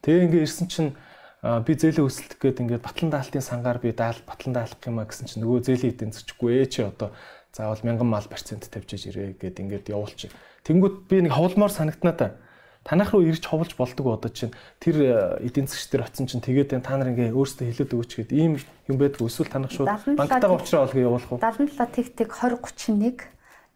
Тэгээ 0.05 0.25
ингээ 0.29 0.45
ирсэн 0.47 0.69
чинь 0.69 0.93
би 1.45 1.77
зээлийн 1.77 2.09
өсөлтөх 2.09 2.41
гээд 2.41 2.65
ингээд 2.65 2.81
батлан 2.81 3.13
даалтын 3.13 3.45
сангаар 3.45 3.77
би 3.77 3.93
даал 3.93 4.17
батлан 4.25 4.57
даалгах 4.57 4.89
юм 4.89 4.97
а 4.97 5.05
гэсэн 5.05 5.29
чинь 5.29 5.45
нөгөө 5.45 5.61
зээлийн 5.69 5.93
эдийн 5.93 6.13
засгчгүй 6.17 6.65
ээ 6.65 6.67
чи 6.73 6.81
одоо 6.89 7.13
заавал 7.53 7.85
1000 7.85 8.01
мал 8.01 8.25
процент 8.25 8.65
тавьчих 8.73 9.13
ирээ 9.13 9.37
гэд 9.37 9.61
ингээд 9.61 9.93
явуулчих. 9.93 10.33
Тэнгүүд 10.65 11.05
би 11.05 11.21
нэг 11.21 11.37
ховлмоор 11.37 11.69
санагтнаа 11.69 12.17
та. 12.17 12.41
Танах 12.81 13.13
руу 13.13 13.29
ирж 13.29 13.45
ховлж 13.45 13.77
болдог 13.77 14.09
одоо 14.09 14.33
чинь 14.33 14.57
тэр 14.81 15.37
эдийн 15.45 15.69
засгч 15.69 15.93
тэр 15.93 16.09
оцсон 16.09 16.33
чинь 16.33 16.41
тэгээд 16.41 16.81
та 16.81 16.97
нар 16.97 17.13
ингээ 17.13 17.37
өөрсдөө 17.37 17.69
хэлээд 17.69 17.93
өгөөч 17.93 18.13
гэд 18.25 18.33
ийм 18.33 18.57
юм 18.89 18.97
байдаг 18.97 19.21
эсвэл 19.21 19.53
танах 19.53 19.73
шууд 19.73 19.89
банктайгаа 19.89 20.57
уулзраа 20.57 20.89
олгоо 20.89 21.01
явуулах 21.01 21.33
уу? 21.33 21.41
77 21.41 21.93
тэг 21.93 22.13
тэг 22.13 22.29
2031 22.33 23.21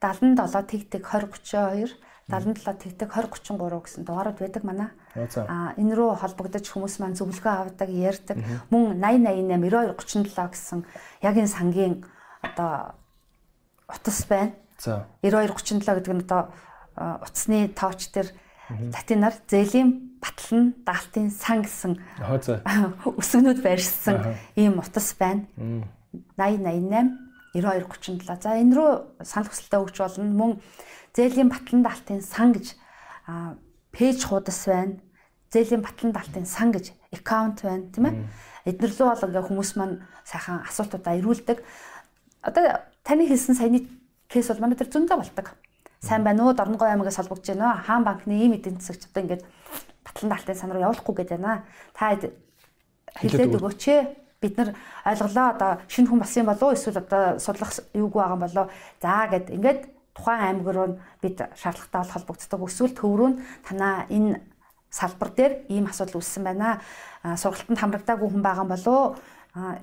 77 0.00 0.68
тэг 0.68 0.82
тэг 0.88 1.02
2032 1.04 1.96
77 2.28 2.76
тэг 2.76 2.92
тэг 3.00 3.08
2033 3.08 3.56
гэсэн 3.80 4.04
дугаарууд 4.04 4.36
байдаг 4.36 4.64
манай. 4.64 4.92
Аа 5.16 5.72
энэ 5.80 5.96
рүү 5.96 6.20
холбогдож 6.20 6.68
хүмүүс 6.68 7.00
маань 7.00 7.16
зөвлөгөө 7.16 7.54
авдаг, 7.72 7.88
ярьдаг. 7.88 8.36
Мөн 8.68 9.00
8088 9.00 9.96
9237 9.96 10.52
гэсэн 10.52 10.78
яг 11.24 11.34
энэ 11.40 11.48
сангийн 11.48 12.04
одоо 12.44 12.92
утас 13.88 14.28
байна. 14.28 14.52
За. 14.76 15.08
9237 15.24 15.80
гэдэг 15.80 16.12
нь 16.12 16.24
одоо 16.28 16.52
утасны 17.24 17.72
тооч 17.72 18.12
дээр 18.12 18.28
латинаар 18.92 19.34
зээлийн 19.48 20.20
батлан 20.20 20.76
даалтын 20.84 21.32
сан 21.32 21.64
гэсэн 21.64 21.96
өсгөнүүд 23.08 23.60
байршсан 23.66 24.36
ийм 24.52 24.76
утас 24.84 25.16
байна. 25.16 25.48
8088 26.36 27.24
9237. 27.56 28.44
За 28.44 28.60
энэ 28.60 28.76
рүү 28.76 28.90
санал 29.24 29.48
хүсэлтээ 29.48 29.80
өгч 29.80 29.96
болно. 29.96 30.28
Мөн 30.36 30.52
зээлийн 31.18 31.50
батлан 31.50 31.82
даалтын 31.82 32.22
сан 32.22 32.54
гэж 32.54 32.78
пэйж 33.90 34.20
хуудас 34.22 34.70
байна. 34.70 35.02
Зээлийн 35.50 35.82
батлан 35.82 36.14
даалтын 36.14 36.46
сан 36.46 36.70
гэж 36.70 36.94
аккаунт 37.10 37.66
байна, 37.66 37.90
тийм 37.90 38.06
ээ. 38.06 38.14
Эднэр 38.70 38.92
лөө 38.94 39.08
бол 39.18 39.26
ингээ 39.26 39.48
хүмүүс 39.50 39.70
маань 39.74 40.06
сайхан 40.22 40.62
асуултуудаа 40.62 41.18
ирүүлдэг. 41.18 41.58
Одоо 42.46 42.86
таны 43.02 43.26
хэлсэн 43.26 43.58
саяны 43.58 43.90
кейс 44.30 44.46
бол 44.46 44.62
манай 44.62 44.78
дээр 44.78 44.94
зөндөө 44.94 45.18
болдог. 45.18 45.58
Сайн 45.98 46.22
байна 46.22 46.46
уу? 46.46 46.54
Дорногой 46.54 46.92
аймагаас 46.94 47.18
холбогдож 47.18 47.50
байна? 47.50 47.82
Хаан 47.82 48.04
банкны 48.06 48.38
ийм 48.38 48.54
эдийн 48.54 48.78
засагч 48.78 49.10
одоо 49.10 49.22
ингээд 49.26 49.42
батлан 50.06 50.30
даалтын 50.30 50.54
сан 50.54 50.70
руу 50.70 50.84
явуулахгүй 50.86 51.14
гэдэг 51.18 51.40
байна. 51.40 51.64
Та 51.96 52.14
хэлээд 53.18 53.58
өгөөч 53.58 53.82
ээ. 53.90 54.00
Бид 54.38 54.54
нар 54.54 54.70
ойлголоо 55.02 55.46
одоо 55.50 55.70
шинэ 55.90 56.06
хүн 56.06 56.22
болсон 56.22 56.46
болов 56.46 56.62
уу? 56.62 56.76
Эсвэл 56.76 57.02
одоо 57.02 57.42
судлах 57.42 57.74
юуг 57.90 58.14
байгаа 58.14 58.38
болоо. 58.38 58.66
За 59.02 59.26
гэд 59.26 59.50
ингээд 59.50 59.97
тухайн 60.18 60.58
аймаг 60.58 60.68
руу 60.74 60.98
бид 61.22 61.38
шаардлагатай 61.54 62.02
бол 62.02 62.14
холбогддог. 62.18 62.60
Эсвэл 62.66 62.98
төв 62.98 63.12
рүү 63.14 63.30
танаа 63.62 64.10
энэ 64.10 64.42
салбар 64.90 65.30
дээр 65.30 65.52
ийм 65.70 65.86
асуудал 65.86 66.18
үүссэн 66.18 66.42
байна. 66.42 66.82
Сургалтанд 67.22 67.78
хамрагдаагүй 67.78 68.28
хүн 68.28 68.42
байгаа 68.42 68.66
болоо. 68.66 69.16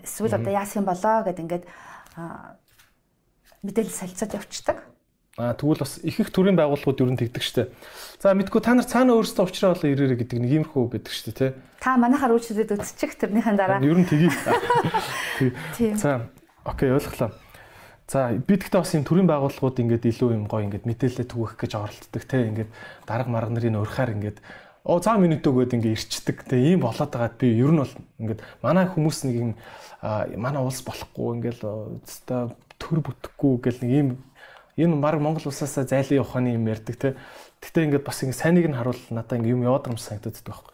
Эсвэл 0.04 0.36
одоо 0.36 0.52
яасан 0.52 0.84
болоо 0.84 1.24
гэд 1.24 1.40
ингээд 1.40 1.66
мэдээлэл 3.64 3.96
солилцоод 3.96 4.36
явцдаг. 4.36 4.78
Аа 5.36 5.52
тэгвэл 5.52 5.84
бас 5.84 6.00
их 6.00 6.20
их 6.20 6.32
төрлийн 6.32 6.56
байгууллагууд 6.56 7.04
ер 7.04 7.12
нь 7.12 7.20
тэгдэг 7.20 7.44
штэ. 7.44 7.68
За 8.24 8.32
мэдгүй 8.32 8.64
та 8.64 8.72
нар 8.72 8.88
цаана 8.88 9.20
өөрсдөө 9.20 9.44
уучраа 9.44 9.76
болоо 9.76 9.92
ирээрэ 9.92 10.16
гэдэг 10.24 10.40
нэг 10.40 10.52
иймэрхүү 10.64 10.96
байдаг 10.96 11.12
штэ 11.12 11.36
тий. 11.36 11.52
Та 11.84 12.00
манайхаар 12.00 12.40
үйлчлээд 12.40 12.72
үтчих 12.80 13.20
тэрнийхэн 13.20 13.60
дараа. 13.60 13.84
Ер 13.84 14.00
нь 14.00 14.08
тгий. 14.08 14.32
За 16.00 16.32
окей 16.64 16.88
ойлголоо. 16.88 17.36
За 18.08 18.30
би 18.30 18.54
тэгтээ 18.58 18.82
бас 18.82 18.94
юм 18.94 19.02
төрлийн 19.02 19.26
байгууллагууд 19.26 19.82
ингээд 19.82 20.06
илүү 20.06 20.30
юм 20.38 20.46
гоё 20.46 20.70
ингээд 20.70 20.86
мэдээлэл 20.86 21.26
түгэх 21.26 21.58
гэж 21.58 21.72
оролддог 21.74 22.24
те 22.30 22.46
ингээд 22.54 22.70
дарга 23.10 23.30
марга 23.34 23.50
нарын 23.50 23.82
урьхаар 23.82 24.14
ингээд 24.14 24.38
оо 24.86 25.02
цаа 25.02 25.18
минут 25.18 25.42
өгөөд 25.42 25.74
ингээд 25.74 25.98
ирчдэг 25.98 26.46
те 26.46 26.62
ийм 26.62 26.86
болоод 26.86 27.10
байгаад 27.10 27.42
би 27.42 27.58
ер 27.58 27.74
нь 27.74 27.82
бол 27.82 27.94
ингээд 28.22 28.42
манай 28.62 28.86
хүмүүс 28.86 29.26
нэг 29.26 29.36
юм 29.42 29.52
манай 30.38 30.62
улс 30.62 30.86
болохгүй 30.86 31.42
ингээд 31.42 31.66
өстой 31.66 32.54
төр 32.78 33.02
бүтэхгүй 33.02 33.54
гэл 33.66 33.82
нэг 33.82 33.92
ийм 33.98 34.10
энэ 34.78 35.02
баг 35.02 35.18
Монгол 35.18 35.50
улсаас 35.50 35.74
зайлын 35.74 36.22
явахны 36.22 36.54
юм 36.54 36.68
ярьдаг 36.68 36.96
те. 37.00 37.16
Гэтэ 37.64 37.90
ингээд 37.90 38.06
бас 38.06 38.22
ингэ 38.22 38.36
сайныг 38.36 38.68
нь 38.68 38.78
харуул 38.78 39.00
надаа 39.10 39.40
ингэ 39.40 39.50
юм 39.56 39.64
яваад 39.64 39.88
юм 39.88 39.98
санагдаад 39.98 40.38
байхгүй. 40.46 40.72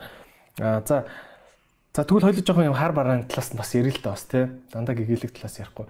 Аа 0.59 0.81
за 0.83 1.05
за 1.93 2.03
тэгвэл 2.03 2.27
хоёул 2.27 2.43
жоохон 2.43 2.69
юм 2.73 2.75
хар 2.75 2.91
барааны 2.91 3.29
талаас 3.29 3.53
нь 3.53 3.59
бас 3.61 3.71
ярил 3.77 3.93
л 3.93 4.01
да 4.01 4.17
бас 4.17 4.25
те. 4.25 4.49
Дандаа 4.73 4.97
гэгээлэг 4.97 5.37
талаас 5.37 5.55
ярихгүй. 5.61 5.85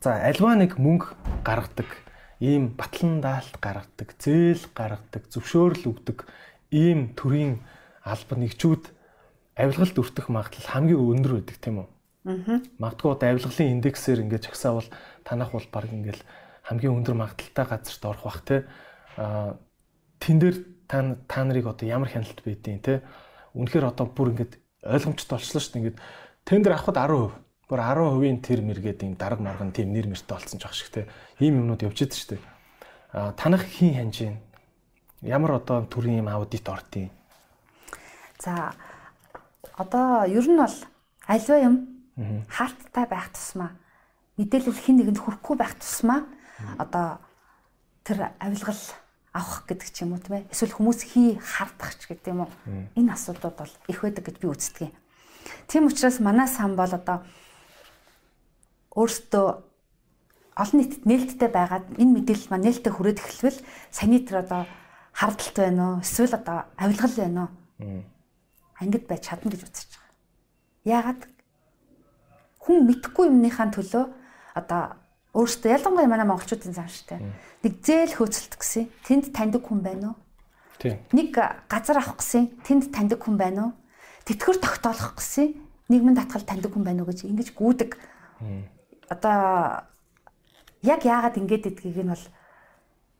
За 0.00 0.16
альва 0.16 0.56
нэг 0.56 0.80
мөнгө 0.80 1.12
гаргадаг, 1.44 1.92
ийм 2.40 2.72
батлан 2.72 3.20
даалт 3.20 3.52
гаргадаг, 3.60 4.16
зээл 4.16 4.64
гаргадаг, 4.72 5.28
зөвшөөрөл 5.28 5.92
өгдөг 5.92 6.24
ийм 6.72 7.12
төрлийн 7.12 7.60
алба 8.00 8.34
нэгжүүд 8.40 8.88
авилгалд 9.60 10.00
өртөх 10.00 10.32
магадлал 10.32 10.72
хамгийн 10.72 11.04
өндөр 11.04 11.32
байдаг 11.44 11.58
тийм 11.60 11.84
үү? 11.84 11.88
Аа. 12.32 12.64
Магадгүй 12.80 13.12
авилгалын 13.28 13.76
индексээр 13.76 14.24
ингээд 14.24 14.48
чагсаавал 14.48 14.88
танах 15.20 15.52
бол 15.52 15.68
баг 15.68 15.92
ингээд 15.92 16.24
хамгийн 16.64 16.96
өндөр 16.96 17.16
магадaltaй 17.20 17.66
газарт 17.68 18.04
орох 18.08 18.24
бах 18.24 18.40
те. 18.40 18.64
Аа 19.20 19.60
тэн 20.16 20.40
дээр 20.40 20.56
та 20.88 21.16
та 21.28 21.44
нарыг 21.44 21.68
одоо 21.68 21.84
ямар 21.84 22.08
хяналт 22.08 22.40
байдیں۔ 22.40 22.80
те. 22.80 23.04
Үнэхээр 23.52 23.92
одоо 23.92 24.08
бүр 24.08 24.32
ингээд 24.32 24.56
ойлгомжтой 24.80 25.36
болчихлоо 25.36 25.60
шүү 25.60 25.72
дээ. 25.76 25.80
Ингээд 25.84 25.98
тендер 26.48 26.72
авахд 26.72 26.96
10%. 26.96 27.49
Бүр 27.70 27.78
10%-ийн 27.78 28.42
тэр 28.42 28.66
мэргээд 28.66 29.06
юм 29.06 29.14
дарга 29.14 29.46
марган 29.46 29.70
тийм 29.70 29.94
нэр 29.94 30.10
мэртэй 30.10 30.34
болсон 30.34 30.58
ч 30.58 30.66
ах 30.66 30.74
шиг 30.74 30.90
те. 30.90 31.06
Ийм 31.38 31.62
юмнууд 31.62 31.86
явж 31.86 32.02
идэв 32.02 32.18
шүү 32.18 32.30
дээ. 32.34 32.42
Аа 33.14 33.30
танах 33.38 33.62
хин 33.62 33.94
хянж 33.94 34.18
гин. 34.18 34.36
Ямар 35.22 35.62
одоо 35.62 35.86
төрлийн 35.86 36.26
юм 36.26 36.34
аудит 36.34 36.66
ортын. 36.66 37.14
За 38.42 38.74
одоо 39.78 40.26
ер 40.26 40.42
нь 40.50 40.58
бол 40.58 40.76
альва 41.30 41.56
юм 41.62 41.74
хаалттай 42.50 43.06
байх 43.06 43.30
тусмаа 43.30 43.70
мэдээлэл 44.34 44.74
хин 44.74 44.96
нэгэнд 44.98 45.20
хүрэхгүй 45.22 45.56
байх 45.56 45.78
тусмаа 45.78 46.26
одоо 46.74 47.22
тэр 48.02 48.34
авилгал 48.42 48.82
авах 49.32 49.64
гэдэг 49.68 49.88
ч 49.94 50.02
юм 50.02 50.16
уу 50.16 50.20
тийм 50.20 50.42
ээ 50.42 50.50
эсвэл 50.50 50.74
хүмүүс 50.74 51.00
хий 51.06 51.38
хардах 51.38 51.94
ч 51.94 52.10
гэдэг 52.10 52.34
юм 52.34 52.44
уу 52.44 52.50
энэ 52.98 53.14
асуудлууд 53.14 53.56
бол 53.56 53.72
их 53.86 54.00
байдаг 54.02 54.24
гэж 54.26 54.36
би 54.42 54.48
үздэг 54.50 54.90
юм. 54.90 54.94
Тийм 55.70 55.86
учраас 55.86 56.18
манай 56.18 56.48
сан 56.48 56.74
бол 56.74 56.90
одоо 56.90 57.22
өөртөө 58.96 59.46
олон 60.60 60.76
нийтэд 60.80 61.02
нээлттэй 61.06 61.50
байгаад 61.50 61.86
энэ 61.96 62.14
мэдээлэл 62.20 62.50
маань 62.50 62.66
нээлттэй 62.66 62.92
хүрээд 62.92 63.18
эхэлвэл 63.22 63.58
саний 63.90 64.20
тэр 64.26 64.44
одоо 64.44 64.66
хардалт 65.14 65.56
байна 65.56 65.82
уу 65.96 66.04
эсвэл 66.04 66.34
одоо 66.34 66.58
авилгал 66.76 67.14
байна 67.16 67.40
уу 67.78 68.02
ангид 68.80 69.04
байж 69.06 69.22
чадна 69.28 69.50
гэж 69.52 69.62
үзэж 69.64 69.88
байгаа. 69.94 70.10
Яагаад 70.84 71.22
хүн 72.60 72.76
мэдхгүй 72.88 73.26
юмныхаа 73.28 73.68
төлөө 73.72 74.04
одоо 74.56 74.82
өөртөө 75.36 75.70
ялангуяа 75.70 76.10
манай 76.10 76.26
монголчуудын 76.26 76.74
зам 76.74 76.88
штэ 76.90 77.20
нэг 77.62 77.72
зээл 77.84 78.16
хөөцөлт 78.18 78.56
гэсэн 78.56 78.84
тэнд 79.06 79.24
таньдаг 79.30 79.62
хүн 79.62 79.80
байна 79.84 80.12
уу? 80.12 80.16
Тийм. 80.80 80.98
Нэг 81.12 81.36
газар 81.68 82.00
авах 82.00 82.18
гэсэн 82.18 82.50
тэнд 82.64 82.90
таньдаг 82.90 83.20
хүн 83.22 83.36
байна 83.36 83.60
уу? 83.70 83.72
Тэтгэр 84.24 84.58
тогтоолох 84.58 85.20
гэсэн 85.20 85.54
нийгмийн 85.92 86.16
татгал 86.16 86.42
таньдаг 86.42 86.72
хүн 86.72 86.84
байна 86.84 87.04
уу 87.04 87.12
гэж 87.12 87.28
ингэж 87.28 87.52
гүдэг. 87.54 88.00
Одоо 89.10 89.84
яг 90.86 91.02
яагаад 91.04 91.36
ингэж 91.36 91.66
идгийг 91.66 91.98
нь 92.00 92.12
бол 92.14 92.26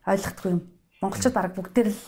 ойлгохгүй 0.07 0.51
юм. 0.55 0.63
Монголчууд 1.03 1.35
баг 1.35 1.53
бүгдээр 1.59 1.91
л 1.91 2.03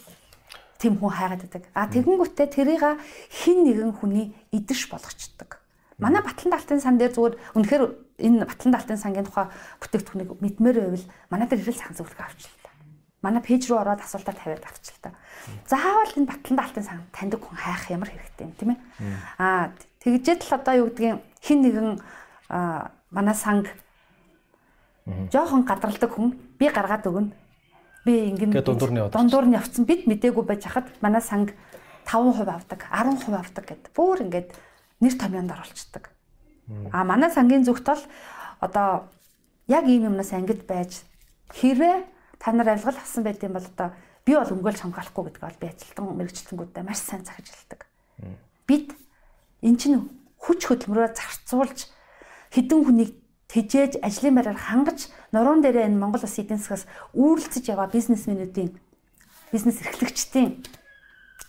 тийм 0.79 0.97
хүн 0.99 1.11
хайгаад 1.11 1.43
байдаг. 1.43 1.65
А 1.75 1.91
тэгэнгүүтээ 1.91 2.49
тэрийг 2.49 2.83
хин 3.31 3.67
нэгэн 3.67 3.93
хүний 3.99 4.33
идэж 4.55 4.87
болгочдөг. 4.87 5.59
Манай 5.99 6.23
Батлан 6.23 6.51
даалтын 6.51 6.81
сан 6.81 6.99
дээр 6.99 7.15
зүгээр 7.15 7.35
үнэхээр 7.55 7.85
энэ 8.27 8.47
Батлан 8.49 8.73
даалтын 8.75 8.99
сангийн 8.99 9.27
тухай 9.29 9.47
бүтээгдэхүүнийг 9.79 10.31
мэдмээр 10.41 10.79
байвал 10.83 11.07
манай 11.31 11.47
дээр 11.47 11.63
ирэл 11.63 11.79
сан 11.79 11.95
зөвлөгөө 11.95 12.27
авчлаа. 12.27 12.75
Манай 13.23 13.43
пэйж 13.45 13.71
руу 13.71 13.79
ороод 13.79 14.03
асуултаа 14.03 14.35
тавиад 14.35 14.67
авчлаа. 14.67 15.15
Заавал 15.71 16.13
энэ 16.19 16.27
Батлан 16.27 16.57
даалтын 16.59 16.83
сан 16.83 16.99
таньдаг 17.15 17.39
хүн 17.39 17.55
хайх 17.55 17.87
ямар 17.95 18.11
хэрэгтэй 18.11 18.47
юм 18.47 18.55
тийм 18.59 18.71
ээ. 18.75 18.81
Аа 19.39 19.71
тэгжээд 20.03 20.43
л 20.43 20.57
одоо 20.59 20.75
юу 20.75 20.87
гэдгийг 20.91 21.23
хин 21.39 21.59
нэгэн 21.63 21.89
манай 23.13 23.35
санг. 23.35 23.69
Жоохон 25.07 25.63
гадралдаг 25.69 26.11
хүн 26.11 26.35
би 26.59 26.67
гаргаад 26.69 27.07
өгнө. 27.07 27.33
Би 28.05 28.33
ингэн 28.33 28.51
дундуур 29.13 29.47
нь 29.47 29.57
явцсан. 29.57 29.85
Бид 29.85 30.09
мдээгүй 30.09 30.43
байж 30.43 30.67
хахад 30.67 30.91
манай 31.05 31.23
санг 31.23 31.55
5% 32.09 32.49
авдаг 32.49 32.81
10% 32.91 33.37
авдаг 33.37 33.65
гэд. 33.69 33.93
Бүр 33.95 34.27
ингээд 34.27 34.51
нэр 35.01 35.15
томьёонд 35.15 35.53
оруулцдаг. 35.53 36.11
А 36.91 37.05
манай 37.05 37.31
сангийн 37.31 37.65
зүгт 37.65 37.87
бол 37.87 38.03
одоо 38.61 39.11
яг 39.67 39.85
ийм 39.87 40.09
юмнаас 40.11 40.33
ангид 40.33 40.67
байж 40.67 41.03
хэрвээ 41.53 42.07
та 42.39 42.53
нар 42.53 42.75
авилгал 42.75 42.97
авсан 42.97 43.23
байт 43.25 43.43
юм 43.43 43.53
бол 43.53 43.67
одоо 43.67 43.93
би 44.25 44.35
бол 44.35 44.55
өмгөөлж 44.55 44.81
хамгаалахгүй 44.83 45.25
гэдэг 45.27 45.43
бол 45.43 45.61
би 45.61 45.67
ажилтан 45.67 46.07
мэрэгчлэнгүүдтэй 46.17 46.83
маш 46.87 47.03
сайн 47.03 47.27
захиж 47.27 47.51
хэлдэг. 47.51 47.81
Бид 48.67 48.95
эн 49.63 49.77
чинь 49.77 50.11
хүч 50.39 50.67
хөдөлмөрөөр 50.67 51.15
зарцуулж 51.15 51.91
хідэн 52.53 52.85
хүнийг 52.85 53.11
тэжээж 53.49 54.01
ажлын 54.05 54.37
байраар 54.37 54.61
хангаж 54.61 55.09
нуруунд 55.33 55.65
дээрээ 55.65 55.89
энэ 55.89 56.01
Монгол 56.01 56.25
Улсын 56.25 56.45
эдийн 56.45 56.61
засгаас 56.61 56.85
үүрлцэж 57.17 57.65
яваа 57.73 57.89
бизнесмэнүүдийн 57.89 58.71
бизнес 59.53 59.81
эрхлэгчдийн 59.81 60.61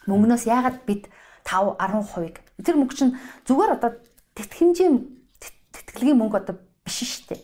мөнгнөөс 0.08 0.44
яагаад 0.48 0.84
бид 0.88 1.08
5 1.48 1.80
10%-ыг 1.80 2.44
тэр 2.64 2.76
мөнгө 2.80 2.96
чинь 2.96 3.16
зүгээр 3.48 3.76
одоо 3.80 3.92
тэтгэмжийн 4.36 4.96
тэтгэлгийн 5.72 6.20
мөнгө 6.20 6.38
одоо 6.40 6.56
биш 6.84 7.04
шүү 7.04 7.36
дээ. 7.36 7.42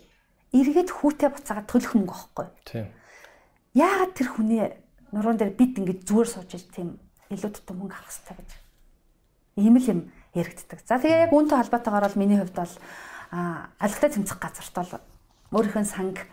Эргээд 0.55 0.89
хүүтэй 0.89 1.29
буцаагаад 1.29 1.67
төлөх 1.69 1.93
мөнгө 1.95 2.13
байхгүй. 2.13 2.47
Тийм. 2.65 2.87
Яагаад 3.75 4.13
тэр 4.15 4.27
хүний 4.33 4.63
нуруунд 5.11 5.39
дээр 5.39 5.53
бид 5.53 5.77
ингэж 5.77 5.99
зүгээр 6.07 6.29
сууж 6.29 6.51
тийм 6.73 6.97
илүү 7.29 7.51
тутам 7.53 7.83
мөнгө 7.83 7.95
авах 7.95 8.09
хэрэгтэй 8.09 8.35
гэж. 8.37 8.51
Ийм 9.61 9.75
л 9.77 9.89
юм 9.89 9.99
яригддаг. 10.33 10.79
За 10.85 10.97
тэгээ 10.97 11.29
яг 11.29 11.33
үүнтэй 11.33 11.57
холбоотойгоор 11.57 12.05
бол 12.09 12.21
миний 12.21 12.39
хувьд 12.41 12.57
бол 12.57 12.73
алгатай 13.31 14.09
тэмцэх 14.09 14.39
газарт 14.41 14.73
бол 14.73 14.91
өөрийнхөө 15.53 15.85
санг 15.85 16.25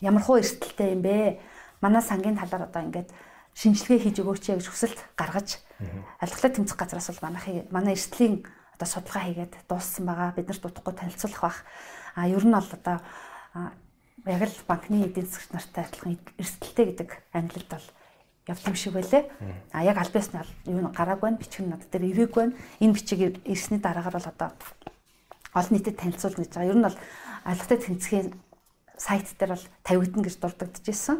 ямар 0.00 0.22
хуу 0.22 0.38
эрсдэлтэй 0.42 0.98
юм 0.98 1.02
бэ? 1.02 1.38
Манай 1.80 2.02
сангийн 2.02 2.36
талаар 2.38 2.66
одоо 2.66 2.82
ингээд 2.82 3.10
шинжилгээ 3.54 4.02
хийж 4.02 4.16
өгөөч 4.20 4.44
гэж 4.52 4.66
хүсэлт 4.66 4.98
гаргаж 5.14 5.62
алгатай 6.20 6.50
тэмцэх 6.50 6.76
газраас 6.76 7.08
бол 7.10 7.24
манайхын 7.30 7.70
манай 7.70 7.94
эрсдлийн 7.94 8.42
одоо 8.74 8.88
судалгаа 8.88 9.24
хийгээд 9.24 9.54
дууссан 9.68 10.04
байгаа. 10.06 10.36
Бид 10.36 10.48
нарт 10.48 10.66
утгагүй 10.66 10.94
танилцуулах 10.94 11.40
бах. 11.40 11.58
А 12.14 12.28
ер 12.28 12.44
нь 12.44 12.52
бол 12.52 12.70
одоо 12.72 12.98
яг 14.26 14.42
л 14.42 14.68
банкны 14.68 15.06
эдийн 15.06 15.26
засгч 15.26 15.50
нартай 15.52 15.84
адилхан 15.84 16.18
эрсдэлтэй 16.36 16.84
гэдэг 16.92 17.10
ангилалд 17.32 17.70
бол 17.70 17.86
явт 18.46 18.66
юм 18.66 18.74
шиг 18.76 18.92
байлээ. 18.92 19.24
А 19.72 19.84
яг 19.84 19.96
аль 19.96 20.12
биесны 20.12 20.44
юу 20.66 20.92
гараагүй 20.92 21.30
байна, 21.30 21.40
бичиг 21.40 21.64
нь 21.64 21.70
над 21.70 21.86
дээр 21.90 22.10
ирээгүй 22.12 22.42
байна. 22.42 22.58
Энэ 22.80 22.92
бичиг 22.92 23.40
ирсний 23.44 23.80
дараагаар 23.80 24.18
бол 24.18 24.28
одоо 24.28 24.50
олон 25.56 25.72
нийтэд 25.72 25.96
танилцуулна 25.96 26.44
гэж 26.44 26.52
байгаа. 26.52 26.70
Ер 26.70 26.76
нь 26.76 26.86
бол 26.86 26.98
алгатай 27.48 27.78
тэнцгийн 27.80 28.28
сайт 29.00 29.26
дээр 29.40 29.56
бол 29.56 29.66
тавигдана 29.84 30.24
гэж 30.28 30.36
дурддагчжсэн. 30.36 31.18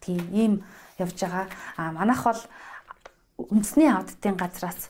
Тийм 0.00 0.20
ийм 0.32 0.52
явж 0.98 1.20
байгаа. 1.20 1.46
А 1.76 1.92
манайх 1.92 2.24
бол 2.24 2.42
үндэсний 3.36 3.92
аудитын 3.92 4.40
газраас 4.40 4.88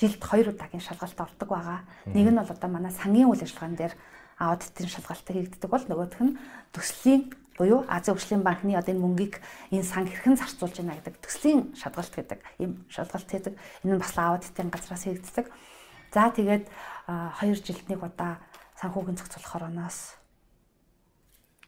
жилд 0.00 0.22
2 0.22 0.54
удаагийн 0.54 0.84
шалгалт 0.84 1.18
ордог 1.20 1.48
байгаа. 1.48 1.80
Нэг 2.06 2.30
нь 2.30 2.38
бол 2.38 2.48
одоо 2.48 2.70
манай 2.70 2.92
сангийн 2.92 3.28
үйл 3.28 3.42
ажиллагаан 3.42 3.76
дээр 3.76 3.94
аудитын 4.38 4.88
шалгалтыг 4.88 5.34
хийгддэг 5.34 5.70
бол 5.70 5.84
нөгөөх 5.84 6.22
нь 6.22 6.38
төслийн 6.70 7.34
буюу 7.58 7.82
Азийн 7.90 8.14
хөгжлийн 8.14 8.46
банкны 8.46 8.78
одоо 8.78 8.94
энэ 8.94 9.02
мөнгийг 9.02 9.42
энэ 9.74 9.82
сан 9.82 10.06
хэрхэн 10.06 10.38
зарцуулж 10.38 10.78
байна 10.78 10.94
гэдэг 11.02 11.18
төслийн 11.18 11.74
шалгалт 11.74 12.14
гэдэг 12.14 12.38
ийм 12.62 12.86
шалгалт 12.86 13.26
хийдэг. 13.26 13.54
Энэ 13.82 13.98
нь 13.98 14.02
бас 14.02 14.14
аудитын 14.14 14.70
газраас 14.70 15.02
хийгддэг. 15.02 15.50
За 16.14 16.30
тэгээд 16.30 16.70
2 17.08 17.56
жилд 17.64 17.88
нэг 17.88 18.04
удаа 18.04 18.36
санхүүгийн 18.76 19.16
зохицуулах 19.16 19.56
ороноос 19.56 20.20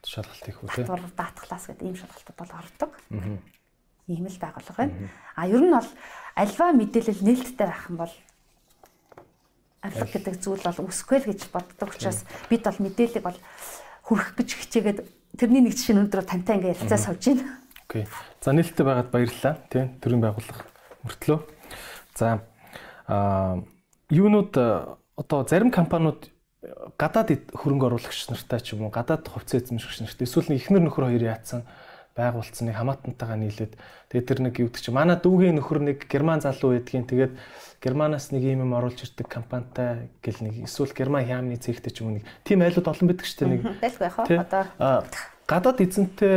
шалгалт 0.04 0.44
хийх 0.44 0.60
үү. 0.64 0.68
Татвар 0.68 1.02
даатглаас 1.16 1.64
гэдэг 1.68 1.84
ийм 1.84 1.96
шалгалтууд 1.96 2.38
бол 2.38 2.52
ордог. 2.56 2.90
Ийм 4.08 4.26
л 4.26 4.40
байгуулга 4.40 4.74
байна. 4.76 4.94
А 5.36 5.48
ер 5.48 5.60
нь 5.60 5.72
бол 5.72 5.88
альва 6.36 6.72
мэдээлэл 6.72 7.24
нээлттэй 7.24 7.66
байх 7.68 7.84
юм 7.88 7.96
бол 8.00 8.14
аль 9.80 9.96
гэдэг 9.96 10.36
зүйл 10.40 10.64
бол 10.64 10.88
үсгүй 10.88 11.18
л 11.24 11.28
гэж 11.32 11.40
боддог 11.52 11.88
учраас 11.88 12.24
бид 12.48 12.64
бол 12.64 12.80
мэдээллийг 12.80 13.24
бол 13.24 13.38
хүрэх 14.04 14.36
гэж 14.36 14.48
хичээгээд 14.60 14.98
тэрний 15.40 15.64
нэг 15.64 15.76
жишээ 15.76 15.96
өнөөдөр 15.96 16.24
тантай 16.24 16.60
ингээ 16.60 16.74
ярилцаа 16.76 17.00
сууж 17.00 17.24
байна. 17.32 17.60
Окей. 17.88 18.04
За 18.40 18.52
нээлттэй 18.52 18.84
байгаад 18.84 19.08
баярлалаа. 19.08 19.54
Тийм 19.72 19.96
төрийн 20.00 20.20
байгууллага 20.20 20.64
мөртлөө. 21.04 21.38
За 22.16 22.44
аа 23.08 23.64
юунууд 24.10 24.52
одоо 25.20 25.44
зарим 25.44 25.68
компаниуд 25.70 26.32
гадаад 26.96 27.52
хөрөнгө 27.52 27.92
оруулагч 27.92 28.32
нартай 28.32 28.60
ч 28.64 28.72
юм 28.72 28.88
уу 28.88 28.92
гадаад 28.92 29.28
хувьцаа 29.28 29.60
эзэмшигч 29.60 30.00
нартай. 30.00 30.24
Эсвэл 30.24 30.48
нэг 30.48 30.64
ихнэр 30.64 30.84
нөхөр 30.88 31.12
хоёр 31.12 31.24
яатсан 31.28 31.68
байгуулсан 32.16 32.68
нэг 32.68 32.76
хамаатантайгаа 32.76 33.38
нийлээд 33.38 33.72
тэгээд 34.12 34.28
тэр 34.28 34.40
нэг 34.44 34.54
юудаг 34.60 34.80
чи 34.82 34.90
манай 34.92 35.16
дүүгийн 35.16 35.56
нөхөр 35.56 35.80
нэг 35.80 35.98
герман 36.10 36.42
залуу 36.42 36.76
байдгийн 36.76 37.06
тэгээд 37.08 37.32
германаас 37.80 38.28
нэг 38.34 38.44
юм 38.44 38.66
юм 38.66 38.76
оруулж 38.76 39.08
ирдэг 39.08 39.28
компанитай 39.30 40.10
гэл 40.20 40.42
нэг 40.44 40.68
эсвэл 40.68 40.92
герман 40.92 41.24
хямны 41.24 41.56
цэгтэй 41.56 41.92
ч 41.94 42.02
юм 42.02 42.12
уу 42.12 42.16
нэг 42.20 42.24
тийм 42.44 42.60
айлууд 42.66 42.88
олон 42.90 43.08
байдаг 43.08 43.24
шүү 43.24 43.38
дээ 43.40 43.50
нэг. 43.56 43.60
Байлгүй 43.78 44.04
яах 44.04 44.18
вэ 44.26 44.36
одоо. 44.42 44.64
гадаад 45.48 45.78
эзэнтэй 45.80 46.36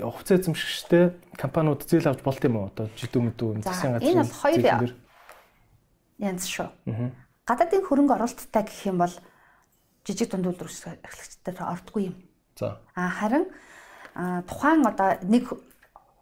хувьцаа 0.00 0.36
эзэмшигчтэй 0.38 1.04
компаниуд 1.36 1.82
зээл 1.84 2.08
авч 2.08 2.22
болт 2.22 2.42
юм 2.46 2.56
уу? 2.56 2.70
Одоо 2.72 2.86
жидүү 2.94 3.20
мэдүү 3.26 3.48
засгийн 3.66 3.94
газрын 3.98 4.16
энэ 4.16 4.22
бол 4.22 4.38
хоёр 4.38 4.94
янз 6.18 6.42
шүү. 6.46 6.70
Гадаадын 7.48 7.84
хөрөнгө 7.88 8.14
оруулалттай 8.20 8.62
гэх 8.68 8.92
юм 8.92 9.00
бол 9.00 9.14
жижиг 10.04 10.28
дунд 10.28 10.52
үйлдвэрлэгч 10.52 11.00
эрхлэгчдээр 11.00 11.64
ордгүй 11.64 12.02
юм. 12.12 12.16
За. 12.60 12.84
А 12.92 13.08
харин 13.08 13.48
тухайн 14.44 14.84
одоо 14.84 15.16
нэг 15.24 15.48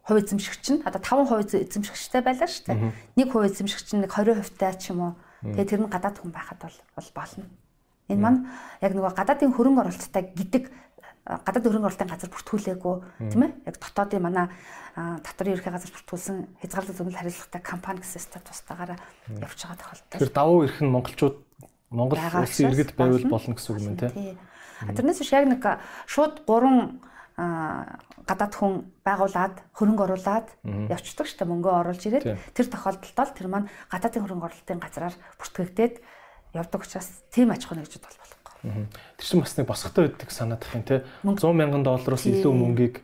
хувь 0.06 0.22
эзэмшигч 0.22 0.64
нь 0.70 0.82
одоо 0.86 1.02
5% 1.02 1.66
эзэмшигчтэй 1.66 2.22
байлаа 2.22 2.46
шүү 2.46 2.64
дээ. 2.70 2.94
Нэг 3.18 3.28
хувь 3.34 3.50
эзэмшигч 3.50 3.98
нь 3.98 4.06
нэг 4.06 4.14
20% 4.14 4.54
таа 4.54 4.78
ч 4.78 4.94
юм 4.94 5.02
уу. 5.02 5.12
Тэгээ 5.42 5.66
тэр 5.66 5.80
нь 5.82 5.90
гадаад 5.90 6.22
хүн 6.22 6.30
байхад 6.30 6.62
бол 6.62 6.78
бол 6.94 7.10
болно. 7.10 7.44
Энэ 8.06 8.22
маань 8.22 8.40
яг 8.78 8.92
нөгөө 8.94 9.18
гадаадын 9.18 9.50
хөрөнгө 9.50 9.82
оруулалттай 9.82 10.30
гэдэг 10.30 10.70
гадаад 11.26 11.66
хөрөнгө 11.66 11.88
оруулалтын 11.90 12.12
газар 12.14 12.30
бүртгүүлээгүй 12.30 12.96
тийм 13.34 13.42
ээ? 13.42 13.52
Яг 13.66 13.76
дотоодын 13.82 14.22
манай 14.22 14.46
татварын 14.94 15.58
ерхий 15.58 15.72
газар 15.74 15.90
бүртгүүлсэн 15.90 16.36
хязгаарлалт 16.62 16.98
зөвлөл 17.02 17.18
хариуцлагатай 17.18 17.62
компани 17.66 18.00
гэсэн 18.00 18.22
статустаагаараа 18.22 18.98
явж 19.42 19.58
байгаа 19.58 19.78
тохиолдол. 19.82 20.22
Тэр 20.22 20.30
давуу 20.30 20.62
эрх 20.62 20.78
нь 20.78 20.94
монголчууд 20.94 21.36
Монгол 21.90 22.22
улсын 22.22 22.70
иргэд 22.70 22.94
байвал 22.94 23.26
болно. 23.26 23.54
гэсэн 23.58 23.70
үг 23.74 23.82
юм 23.82 23.96
тийм. 23.98 24.38
Тэрнээс 24.86 25.18
биш 25.18 25.32
яг 25.34 25.50
нэг 25.50 25.62
шууд 26.06 26.46
гурван 26.46 27.02
гадаад 27.36 28.54
хүн 28.54 28.72
байгуулад 29.02 29.56
хөрөнгө 29.74 30.04
оруулад 30.06 30.48
явцдаг 30.62 31.26
шүү 31.26 31.38
дээ 31.42 31.50
мөнгөө 31.50 31.74
оруулж 31.82 32.02
ирээд. 32.06 32.26
Тэр 32.54 32.66
тохиолдолд 32.70 33.34
тэр 33.34 33.48
маань 33.50 33.70
гадаадын 33.90 34.22
хөрөнгө 34.24 34.46
оруулалтын 34.46 34.82
газраар 34.82 35.14
бүртгэгдээд 35.42 35.94
явдаг 36.54 36.80
учраас 36.82 37.08
тийм 37.30 37.52
аж 37.52 37.66
ахуй 37.66 37.76
нэгжид 37.78 38.02
бол 38.02 38.35
Тэр 38.62 39.24
чинь 39.26 39.40
бас 39.40 39.56
нэг 39.56 39.66
босготой 39.66 40.08
байдаг 40.08 40.30
санаадах 40.30 40.74
юм 40.74 40.84
те 40.86 41.04
100 41.24 41.52
мянган 41.52 41.82
доллароос 41.84 42.24
илүү 42.26 42.52
мөнгийг 42.52 43.02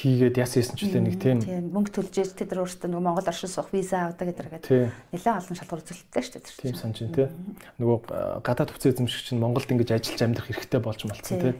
хийгээд 0.00 0.40
яасан 0.40 0.64
юм 0.64 0.76
ч 0.80 0.82
үлээ 0.88 1.04
нэг 1.04 1.16
тийм 1.20 1.38
мөнгө 1.76 1.92
төлж 1.92 2.14
ээж 2.24 2.32
тэд 2.32 2.56
нар 2.56 2.64
өөрсдөө 2.64 2.88
нөгөө 2.88 3.04
Монгол 3.04 3.28
оршин 3.28 3.52
суух 3.52 3.68
виза 3.68 4.08
авдаг 4.08 4.32
гэдэг. 4.32 4.88
Нэлээд 5.12 5.36
олон 5.36 5.56
шалгуур 5.60 5.82
үзүүлэлттэй 5.84 6.22
шүү 6.24 6.40
дээ. 6.40 6.56
Тийм 6.56 6.76
санаж 6.80 6.98
байна 7.04 7.16
тий. 7.20 7.28
Нөгөө 7.76 7.98
гадаад 8.40 8.70
хувьцаа 8.72 8.92
эзэмшигч 8.96 9.28
нь 9.36 9.42
Монголд 9.44 9.68
ингэж 9.68 9.90
ажиллаж 9.92 10.20
амьдрах 10.24 10.48
хэрэгтэй 10.48 10.80
болж 10.80 11.00
малцсан 11.04 11.36
тий. 11.36 11.54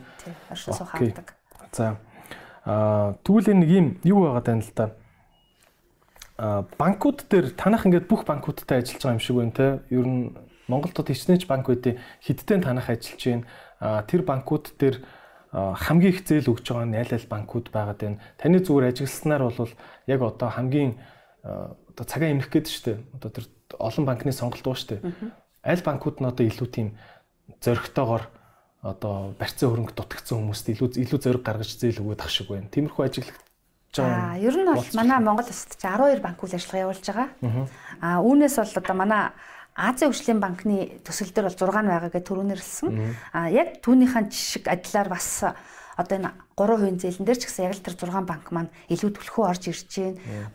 Оршин 0.48 0.72
суух 0.72 0.94
авдаг. 0.96 1.36
За 1.76 2.00
тэгвэл 2.64 3.52
энэ 3.52 3.60
нэг 3.60 3.70
юм 3.76 3.86
юу 4.08 4.18
байгаад 4.24 4.46
байна 4.48 4.64
л 4.64 4.72
да. 4.72 4.86
Аа 6.40 6.64
банкуд 6.80 7.28
дээр 7.28 7.52
танах 7.52 7.84
ингээд 7.84 8.08
бүх 8.08 8.24
банкудтай 8.24 8.80
ажиллаж 8.80 9.04
байгаа 9.04 9.16
юм 9.20 9.24
шиг 9.24 9.36
байна 9.36 9.52
тий. 9.52 9.70
Ер 9.92 10.06
нь 10.08 10.32
Монголд 10.70 11.02
хичнээн 11.02 11.42
банк 11.50 11.66
байдیں۔ 11.66 11.98
Хиддэн 12.22 12.62
танах 12.62 12.88
ажиллаж 12.88 13.22
байна. 13.26 14.06
Тэр 14.06 14.22
банкуд 14.22 14.70
дээр 14.78 15.02
хамгийн 15.50 16.14
их 16.14 16.22
зээл 16.22 16.54
өгж 16.54 16.70
байгаа 16.70 16.86
нь 16.86 16.94
аль 16.94 17.10
аль 17.10 17.26
банкуд 17.26 17.74
байгаад 17.74 17.98
байна. 17.98 18.22
Таны 18.38 18.62
зүгээр 18.62 18.94
ажилласнаар 18.94 19.42
бол 19.50 19.72
яг 20.06 20.20
одоо 20.22 20.48
хамгийн 20.48 20.94
одоо 21.42 22.04
цагаа 22.06 22.30
эмнэх 22.30 22.54
гээд 22.54 22.66
штэ. 22.70 23.02
Одоо 23.18 23.30
тэр 23.34 23.44
олон 23.74 24.04
банкны 24.06 24.30
сонголт 24.30 24.62
уу 24.62 24.78
штэ. 24.78 25.02
Аль 25.66 25.82
банкуд 25.82 26.22
нь 26.22 26.30
одоо 26.30 26.46
илүү 26.46 26.68
тийм 26.70 26.94
зөрөгтэйгоор 27.58 28.24
одоо 28.86 29.34
барьцаа 29.36 29.68
хөрөнгө 29.68 29.92
дутагдсан 29.98 30.38
хүмүүст 30.38 30.70
илүү 30.72 30.88
илүү 31.04 31.18
зориг 31.20 31.42
гаргаж 31.44 31.74
зээл 31.76 32.00
өгöd 32.00 32.22
ах 32.24 32.32
шиг 32.32 32.48
байна. 32.48 32.70
Тиймэрхүү 32.72 33.04
ажиллах 33.04 33.36
Аа, 33.98 34.38
ер 34.38 34.54
нь 34.54 34.70
бол 34.70 34.86
манай 34.94 35.18
Монгол 35.18 35.50
улсад 35.50 35.74
12 35.74 36.22
банк 36.22 36.38
үйл 36.38 36.54
ажиллагаа 36.54 36.84
явуулж 36.86 37.06
байгаа. 37.10 37.28
Аа, 37.98 38.22
үүнээс 38.22 38.56
бол 38.62 38.78
одоо 38.78 38.94
манай 38.94 39.22
Азийн 39.76 40.10
хөгжлийн 40.10 40.40
банкны 40.42 41.00
төсөл 41.06 41.30
дээр 41.30 41.48
бол 41.48 41.58
6 41.58 41.82
нь 41.84 41.90
байгаа 41.90 42.10
гэж 42.10 42.24
түрүүнэрлсэн. 42.26 42.88
А 43.32 43.48
яг 43.48 43.80
түүнийхэн 43.80 44.28
жишг 44.28 44.66
адилаар 44.66 45.08
бас 45.08 45.44
одоо 45.96 46.16
энэ 46.18 46.30
3% 46.56 47.00
зээлэн 47.00 47.26
дээр 47.26 47.38
ч 47.38 47.44
гэсэн 47.46 47.64
яг 47.70 47.74
л 47.78 47.84
тэр 47.84 47.96
6 47.96 48.26
банк 48.26 48.46
маань 48.50 48.72
илүү 48.90 49.10
төлхөө 49.14 49.44
орж 49.46 49.62
ирж 49.70 49.90
байна. 49.94 50.50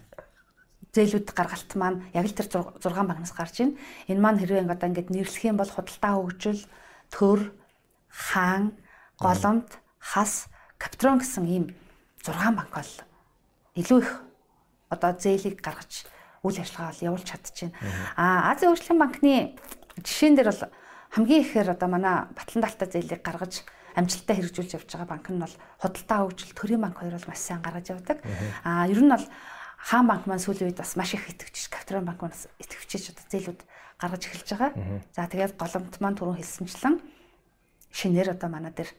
Зээлүүд 0.95 1.28
гаргалт 1.32 1.72
маань 1.80 1.99
яг 2.13 2.26
л 2.28 2.38
тэр 2.38 2.47
6 2.51 2.82
банкнаас 2.82 3.34
гарч 3.34 3.55
байна. 3.63 3.78
Энэ 4.11 4.22
маань 4.22 4.39
хэрвээ 4.41 4.68
одоо 4.68 4.88
ингээд 4.89 5.09
нэрлэх 5.09 5.43
юм 5.47 5.57
бол 5.57 5.72
худалдаа 5.72 6.13
хөгжил, 6.18 6.61
төр, 7.13 7.51
хаан, 8.11 8.76
голомт, 9.20 9.80
хас, 9.99 10.47
капитрон 10.78 11.20
гэсэн 11.24 11.45
ийм 11.47 11.66
6 12.26 12.36
банк 12.57 12.72
бол 12.74 12.91
илүү 13.76 13.99
их 14.01 14.11
одоо 14.89 15.11
зээлийг 15.18 15.61
гаргаж 15.61 16.05
үйл 16.46 16.62
ажиллагаа 16.62 16.93
бол 16.93 17.06
явуулж 17.10 17.28
чадчихэв. 17.28 17.74
А 18.16 18.54
Азийн 18.54 18.72
хөгжлийн 18.72 19.02
банкны 19.02 19.34
жишээн 20.00 20.36
дээр 20.38 20.50
бол 20.54 20.64
хамгийн 21.18 21.41
ихээр 21.41 21.74
одоо 21.74 21.89
манай 21.89 22.16
батлан 22.38 22.62
даалтаа 22.62 22.88
зээлийг 22.88 23.26
гаргаж 23.26 23.66
амжилттай 23.96 24.36
хэрэгжүүлж 24.38 24.72
явж 24.78 24.89
байгаа 24.91 25.10
банк 25.10 25.28
нь 25.32 25.41
бол 25.41 25.56
худалдаа 25.80 26.20
хөгжил 26.28 26.54
төрийн 26.54 26.84
банк 26.84 27.00
хоёр 27.00 27.16
бол 27.16 27.30
маш 27.32 27.39
сайн 27.39 27.64
гаргаж 27.64 27.88
явдаг. 27.96 28.20
А 28.68 28.86
ер 28.91 29.00
нь 29.00 29.10
бол 29.10 29.26
хаан 29.80 30.08
банк 30.08 30.24
маань 30.28 30.43
сүүлийн 30.43 30.76
үед 30.76 30.80
бас 30.84 30.96
маш 31.00 31.16
их 31.16 31.24
итгэвч, 31.32 31.72
капитал 31.72 32.04
банк 32.04 32.20
маань 32.20 32.36
итгэвчж 32.60 33.16
одоо 33.16 33.26
зээлүүд 33.32 33.62
гаргаж 34.00 34.24
эхэлж 34.28 34.50
байгаа. 34.52 34.72
За 35.16 35.28
тэгээд 35.32 35.56
голомт 35.56 35.96
маань 36.04 36.18
түрүүн 36.20 36.39
хэлсэнчлэн 36.43 36.96
шинээр 37.96 38.36
одоо 38.36 38.50
манай 38.52 38.76
дээр 38.76 38.91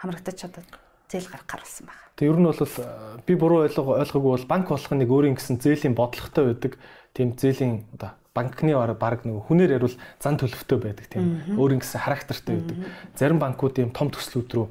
хамрагдаж 0.00 0.38
одоо 0.48 0.64
зээл 1.08 1.30
гарах 1.30 1.46
гарсан 1.46 1.86
байна. 1.86 2.02
Тэг 2.16 2.28
ер 2.32 2.38
нь 2.40 2.48
бол 2.48 2.58
э, 2.58 3.18
би 3.26 3.34
буруу 3.34 3.62
ойлгоо 3.66 4.00
ойлгоогүй 4.02 4.32
бол 4.34 4.50
банк 4.50 4.66
болох 4.68 4.92
нэг 4.92 5.10
өөрийн 5.10 5.36
гэсэн 5.36 5.60
зээлийн 5.60 5.94
бодлоготой 5.94 6.44
байдаг. 6.54 6.72
Тийм 7.14 7.36
зээлийн 7.36 7.86
одоо 7.94 8.16
банкны 8.36 8.72
баг 8.76 9.24
нэг 9.24 9.46
хүнээр 9.48 9.80
ярил 9.80 9.96
зан 10.20 10.36
төлөвтэй 10.36 10.78
байдаг 10.78 11.06
тийм 11.08 11.56
өөрийн 11.56 11.80
гэсэн 11.80 12.00
характертай 12.04 12.54
байдаг. 12.60 12.76
Зарим 13.16 13.38
банкуд 13.40 13.78
ийм 13.80 13.90
том 13.96 14.12
төслүүд 14.12 14.50
рүү 14.52 14.66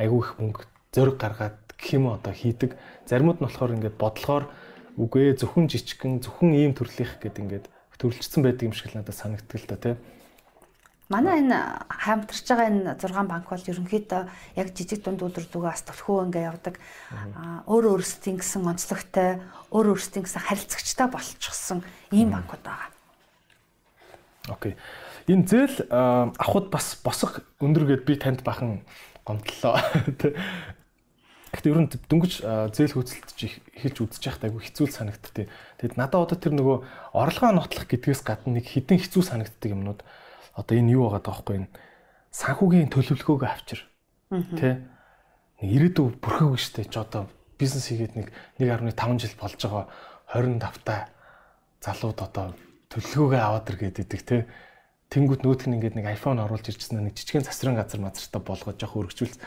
айгүй 0.00 0.20
их 0.20 0.30
мөнгө 0.36 0.62
зөрг 0.92 1.16
гаргаад 1.16 1.56
гэх 1.76 1.96
юм 1.96 2.12
одоо 2.12 2.32
хийдэг. 2.32 2.76
Заримуд 3.08 3.40
нь 3.40 3.46
болохоор 3.48 3.76
ингээд 3.76 3.96
бодлохоор 3.96 4.44
үгүй 4.96 5.36
зөвхөн 5.36 5.68
жижигхэн 5.68 6.20
зөвхөн 6.24 6.56
ийм 6.56 6.72
төрлийнх 6.72 7.20
гэдэг 7.20 7.42
ингээд 7.44 7.66
төрөлжсөн 8.00 8.42
байдаг 8.44 8.64
юм 8.68 8.76
шиг 8.76 8.92
л 8.92 9.00
надад 9.00 9.16
санагдтал 9.16 9.64
та 9.68 9.76
тийм 9.76 9.96
Манай 11.06 11.38
энэ 11.38 11.86
хамтарч 11.86 12.50
байгаа 12.50 12.66
энэ 12.66 12.98
6 12.98 13.30
банк 13.30 13.46
бол 13.46 13.62
ерөнхийдөө 13.62 14.22
яг 14.58 14.68
жижиг 14.74 15.06
дунд 15.06 15.22
үйлдвэрлэлүүгээ 15.22 15.70
бас 15.70 15.86
төлхөө 15.86 16.26
ингээ 16.26 16.50
явдаг. 16.50 16.74
Өөр 17.70 17.94
өөрсдийн 17.94 18.42
гэсэн 18.42 18.66
онцлогтой, 18.66 19.38
өөр 19.70 19.94
өөрсдийн 19.94 20.26
гэсэн 20.26 20.42
харилцагчтай 20.50 21.06
болчихсон 21.06 21.86
ийм 22.10 22.34
банкуд 22.34 22.58
байгаа. 22.66 22.90
Окей. 24.50 24.74
Энэ 25.30 25.46
зээл 25.46 25.86
авахд 26.42 26.74
бас 26.74 26.98
босох 26.98 27.38
өндөр 27.62 27.86
гэд 27.86 28.02
би 28.02 28.18
танд 28.18 28.42
бахан 28.42 28.82
гомдлоо. 29.22 29.78
Гэхдээ 31.54 31.70
ер 31.70 31.80
нь 31.86 31.90
дөнгөж 31.90 32.42
зээл 32.74 32.94
хөөцөлдөж 32.98 33.38
эхэлж 33.78 33.96
үзэж 34.02 34.22
байхдаа 34.22 34.50
айгүй 34.50 34.62
хэцүү 34.66 34.86
санагдтыг. 34.90 35.46
Тэгэд 35.78 35.94
надад 35.98 36.34
одоо 36.34 36.38
тэр 36.38 36.54
нөгөө 36.58 36.76
орлогоо 37.14 37.54
нотлох 37.54 37.86
гэдгээс 37.86 38.22
гадна 38.26 38.58
нэг 38.58 38.66
хідэн 38.66 38.98
хэцүү 38.98 39.22
санагддаг 39.22 39.70
юмнууд 39.70 40.02
одоо 40.56 40.74
энэ 40.74 40.96
юу 40.96 41.12
байгаа 41.12 41.22
даахгүй 41.22 41.56
энэ 41.60 41.68
санхүүгийн 42.32 42.90
төлөвлөгөөгөө 42.90 43.48
авчир. 43.48 43.80
Тэ? 44.32 44.80
Нэг 45.60 45.70
ирээдүй 45.92 46.16
бүрхэг 46.20 46.56
штэ 46.56 46.88
ч 46.88 46.96
одоо 46.96 47.28
бизнес 47.60 47.88
хийгээд 47.88 48.16
нэг 48.16 48.28
1.5 48.60 49.20
жил 49.20 49.36
болж 49.36 49.60
байгаа 49.60 49.84
25 50.32 50.84
та 50.84 51.08
залууд 51.84 52.18
одоо 52.20 52.46
төлөвлөгөөгөө 52.90 53.40
аваад 53.40 53.70
ир 53.72 53.76
гэдэг 53.80 54.20
тэ. 54.24 54.48
Тэнгүүт 55.06 55.46
нүүдх 55.46 55.70
нь 55.70 55.78
ингээд 55.78 55.96
нэг 55.96 56.18
iPhone 56.18 56.42
оруулж 56.42 56.66
ирчихсэн 56.66 56.98
нэг 56.98 57.14
жижигхэн 57.14 57.46
засрын 57.46 57.78
газар 57.78 58.02
мазартаа 58.02 58.42
болгож 58.42 58.74
явах 58.82 59.06
өргөжүүлс 59.06 59.38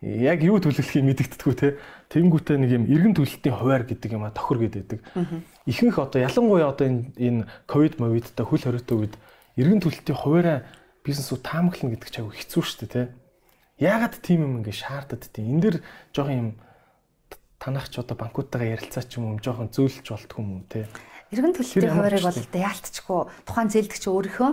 яг 0.00 0.46
юу 0.46 0.62
төлөвлөхийг 0.62 1.04
мэдэгдэдэггүй 1.10 1.54
те. 1.58 1.74
Тэнгүүтээ 2.14 2.56
нэг 2.62 2.70
юм 2.70 2.84
эргэн 2.86 3.18
төлөлтийн 3.18 3.58
хуваар 3.58 3.82
гэдэг 3.82 4.14
юм 4.14 4.22
а 4.22 4.30
тохир 4.30 4.62
гэдэг. 4.62 5.02
Ихэнх 5.66 5.98
одоо 5.98 6.22
ялангуяа 6.22 6.70
одоо 6.70 6.86
энэ 6.86 7.02
энэ 7.18 7.42
ковид 7.66 7.98
мовидтай 7.98 8.46
хөл 8.46 8.62
хориотой 8.62 8.96
үед 9.10 9.14
эргэн 9.58 9.82
төлөлтийн 9.82 10.18
хуваараа 10.18 10.58
бизнесүүд 11.02 11.42
таамаглана 11.42 11.98
гэдэг 11.98 12.08
ч 12.08 12.16
аягүй 12.22 12.34
хэцүү 12.38 12.62
шүү 12.62 12.78
дээ, 12.86 12.94
тэ. 12.94 13.12
Яагаад 13.82 14.14
тийм 14.22 14.40
юм 14.46 14.52
ингэ 14.62 14.70
шаардад 14.70 15.26
тийм. 15.34 15.58
Энд 15.58 15.62
дэр 15.66 15.76
жоохон 16.14 16.38
юм 16.38 16.50
танах 17.58 17.90
ч 17.90 17.98
одоо 17.98 18.14
банкуудтайгаа 18.14 18.78
ярилцаа 18.78 19.02
ч 19.02 19.18
юм 19.18 19.34
уу 19.34 19.42
жоохон 19.42 19.74
зөөлж 19.74 20.06
болтгүй 20.06 20.38
юм 20.38 20.50
уу, 20.62 20.66
тэ. 20.70 20.86
Эргэн 21.34 21.54
төлөлтийн 21.58 21.90
хуваарийг 21.90 22.24
бол 22.24 22.40
яалтчгүй 22.54 23.20
тухайн 23.44 23.68
зээлдэгч 23.68 24.04
өөрийнхөө 24.08 24.50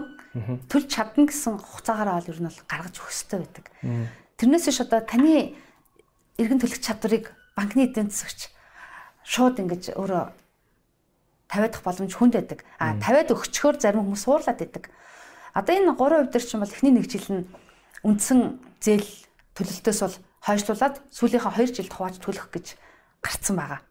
төлж 0.68 0.88
чадна 0.92 1.24
гэсэн 1.30 1.56
хугацаагаараа 1.64 2.20
бол 2.20 2.32
ер 2.34 2.40
нь 2.44 2.50
бол 2.50 2.62
гаргаж 2.68 2.96
өгөх 3.00 3.14
хэрэгтэй 3.14 3.40
байдаг. 3.40 3.66
Тэрнээс 4.36 4.66
биш 4.68 4.80
одоо 4.84 5.00
таны 5.08 5.56
эргэн 6.36 6.60
төлөх 6.60 6.84
чадварыг 6.84 7.32
банкны 7.56 7.88
эдийн 7.88 8.12
засагч 8.12 8.52
шууд 9.24 9.64
ингэж 9.64 9.96
өөрөө 9.96 10.45
тавиад 11.56 11.80
авах 11.80 11.88
боломж 11.88 12.12
хүнд 12.12 12.36
байдаг. 12.36 12.60
А 12.76 13.00
тавиад 13.00 13.32
өгчхөөр 13.32 13.80
зарим 13.80 14.04
хүмүүс 14.04 14.24
суурлаад 14.28 14.60
байдаг. 14.60 14.92
Одоо 15.56 15.72
энэ 15.72 15.96
3% 15.96 16.36
дээр 16.36 16.44
чинь 16.44 16.60
бол 16.60 16.76
эхний 16.76 16.92
нэг 16.92 17.08
жил 17.08 17.28
нь 17.32 17.48
үндсэн 18.04 18.60
зээл 18.84 19.08
төлөлтөөс 19.56 20.00
бол 20.04 20.18
хойшлуулад 20.44 20.96
сүүлийнхээ 21.16 21.56
2 21.64 21.80
жилд 21.80 21.94
хувааж 21.96 22.16
төлөх 22.20 22.52
гэж 22.52 22.76
гарцсан 23.24 23.56
байгаа. 23.56 23.82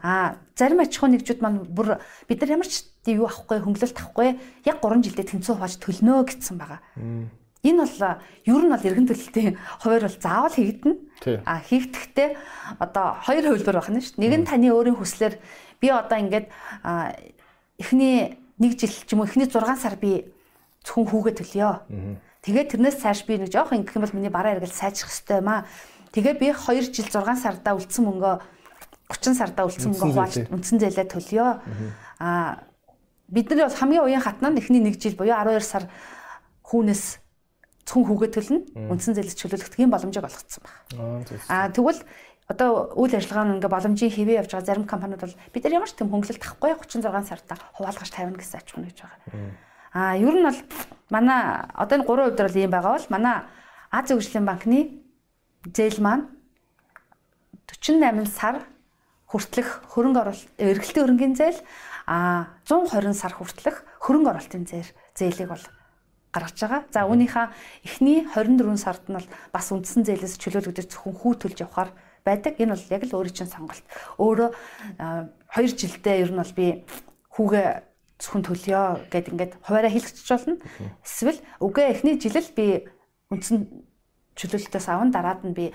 Аа 0.00 0.38
зарим 0.54 0.78
аж 0.78 0.94
ахуй 0.94 1.10
нэгжүүд 1.10 1.42
маань 1.42 1.66
бүр 1.66 1.98
бид 2.30 2.38
нар 2.38 2.54
ямар 2.54 2.70
ч 2.70 2.86
юу 3.10 3.26
авахгүй 3.26 3.58
хөнгөлөлт 3.66 3.98
авахгүй 3.98 4.38
яг 4.62 4.78
3 4.78 5.02
жилдээ 5.02 5.26
тэнцүү 5.26 5.54
хувааж 5.58 5.74
төлнө 5.82 6.22
гэсэн 6.22 6.54
байгаа. 6.54 6.80
Энэ 7.66 7.82
бол 7.82 7.98
ер 8.46 8.62
нь 8.62 8.70
бол 8.70 8.86
эргэн 8.86 9.08
төлөлтийн 9.10 9.58
хуваар 9.82 10.06
бол 10.06 10.22
заавал 10.22 10.54
хийгдэнэ. 10.54 10.94
А 11.42 11.58
хийгдэхдээ 11.66 12.28
одоо 12.78 13.06
хоёр 13.26 13.44
хувилбар 13.50 13.82
байна 13.82 13.98
шүү 13.98 14.14
дээ. 14.14 14.22
Нэг 14.22 14.32
нь 14.38 14.46
таны 14.46 14.70
өөрийн 14.70 14.94
хүслээр 15.02 15.34
би 15.80 15.88
одоо 15.90 16.18
ингээд 16.18 16.46
эхний 17.78 18.38
нэг 18.58 18.72
жил 18.80 18.92
ч 18.92 19.12
юм 19.12 19.20
уу 19.20 19.28
эхний 19.28 19.48
6 19.48 19.76
сар 19.76 19.96
би 19.96 20.32
зөвхөн 20.84 21.06
хүүгээ 21.10 21.34
төлөё. 21.40 21.70
Тэгээд 22.46 22.70
тэрнээс 22.72 23.02
цааш 23.02 23.26
би 23.26 23.42
нэг 23.42 23.50
жоох 23.52 23.74
ингэх 23.74 23.96
юм 23.96 24.04
бол 24.06 24.16
миний 24.16 24.30
бараа 24.30 24.56
эргэл 24.56 24.72
сайжрах 24.72 25.10
хэрэгтэй 25.10 25.38
юм 25.42 25.48
аа. 25.50 25.66
Тэгээд 26.14 26.38
би 26.38 26.48
2 26.54 26.94
жил 26.94 27.08
6 27.10 27.42
сарда 27.42 27.74
үлдсэн 27.76 28.04
мөнгөө 28.06 28.34
30 29.10 29.34
сарда 29.34 29.66
үлдсэн 29.66 29.90
мөнгөө 29.92 30.10
хувааж 30.14 30.34
үндсэн 30.50 30.78
зээлээ 30.80 31.06
төлөё. 31.10 31.46
Аа 32.22 32.64
бидний 33.28 33.66
бол 33.66 33.74
хамгийн 33.74 34.02
уян 34.06 34.22
хатнаа 34.22 34.54
эхний 34.54 34.80
нэг 34.80 34.96
жил 35.02 35.18
буюу 35.18 35.34
12 35.34 35.60
сар 35.62 35.84
хүүнээс 36.62 37.18
зөвхөн 37.86 38.06
хүүгээ 38.06 38.30
төлнө. 38.34 38.58
Үндсэн 38.90 39.14
зээлд 39.14 39.38
чөлөөлөх 39.38 39.70
тийм 39.70 39.90
боломжийг 39.90 40.26
олгоцсон 40.26 40.62
байна. 40.62 41.22
Аа 41.50 41.70
тэгвэл 41.70 42.02
одоо 42.46 42.94
үйл 42.94 43.14
ажиллагаа 43.14 43.44
нь 43.50 43.54
ингээ 43.58 43.74
боломжийн 43.74 44.14
хэвээ 44.14 44.40
явж 44.46 44.50
байгаа 44.54 44.68
зарим 44.70 44.86
компаниуд 44.86 45.22
бол 45.22 45.36
бид 45.50 45.62
нар 45.66 45.76
ямар 45.82 45.90
ч 45.90 45.98
тийм 45.98 46.10
хөнгөлөлт 46.14 46.42
авахгүй 46.46 46.70
36 46.78 47.26
сартаа 47.26 47.58
хуваалгаж 47.74 48.10
тавина 48.14 48.38
гэсэн 48.38 48.60
аж 48.62 48.68
ахуй 48.70 48.84
гэж 48.86 48.98
байгаа. 49.02 49.20
Аа 49.94 50.14
ер 50.14 50.34
нь 50.38 50.46
бол 50.46 50.60
манай 51.10 51.40
одоо 51.74 51.94
энэ 51.98 52.06
3 52.06 52.22
хувьд 52.22 52.38
бол 52.38 52.60
ийм 52.62 52.70
байгаа 52.70 52.92
бол 52.94 53.10
манай 53.10 53.36
Азийн 53.90 54.18
хөгжлийн 54.18 54.46
банкны 54.46 54.78
зээл 55.74 55.98
маань 55.98 56.30
48 57.66 58.30
сар 58.30 58.62
хүртэлх 59.26 59.82
хөрөнгө 59.90 60.20
оруулалт 60.22 60.50
эргэлтийн 60.58 61.02
хөрөнгөний 61.02 61.38
зээл 61.38 61.60
а 62.06 62.54
120 62.70 63.10
сар 63.14 63.34
хүртэлх 63.34 63.82
хөрөнгө 63.98 64.30
оруулалтын 64.30 64.66
зээл 64.70 64.90
зээлийг 65.18 65.50
бол 65.50 65.64
гаргаж 66.30 66.56
байгаа. 66.62 66.82
За 66.94 67.10
үүнийхээ 67.10 67.46
эхний 67.82 68.22
24 68.30 68.78
сард 68.78 69.02
нь 69.10 69.18
бол 69.18 69.28
бас 69.50 69.66
үндсэн 69.74 70.06
зээлээс 70.06 70.38
чөлөөлөгдөж 70.38 70.86
зөвхөн 70.94 71.14
хүү 71.18 71.32
төлж 71.42 71.58
явахаар 71.66 71.90
байдаг. 72.26 72.58
Энэ 72.58 72.74
бол 72.74 72.90
яг 72.90 73.02
л 73.06 73.16
өөрийн 73.22 73.36
чинь 73.38 73.54
сонголт. 73.54 73.86
Өөрөө 74.18 74.50
2 74.98 75.78
жилдээ 75.78 76.26
ер 76.26 76.30
нь 76.34 76.40
бол 76.42 76.54
би 76.58 76.66
хүүгээ 77.38 77.68
зөвхөн 78.18 78.44
төлөё 78.44 78.82
гэд 79.12 79.30
ингээд 79.30 79.52
хуваараа 79.62 79.92
хэлчихэж 79.92 80.28
болно. 80.34 80.56
Эсвэл 81.06 81.40
үгээ 81.62 81.86
эхний 81.94 82.16
жилэл 82.18 82.50
би 82.56 82.66
үндсэн 83.30 83.70
чөлөөлтөөс 84.34 84.86
аван 84.88 85.12
дараад 85.12 85.44
нь 85.44 85.54
би 85.54 85.72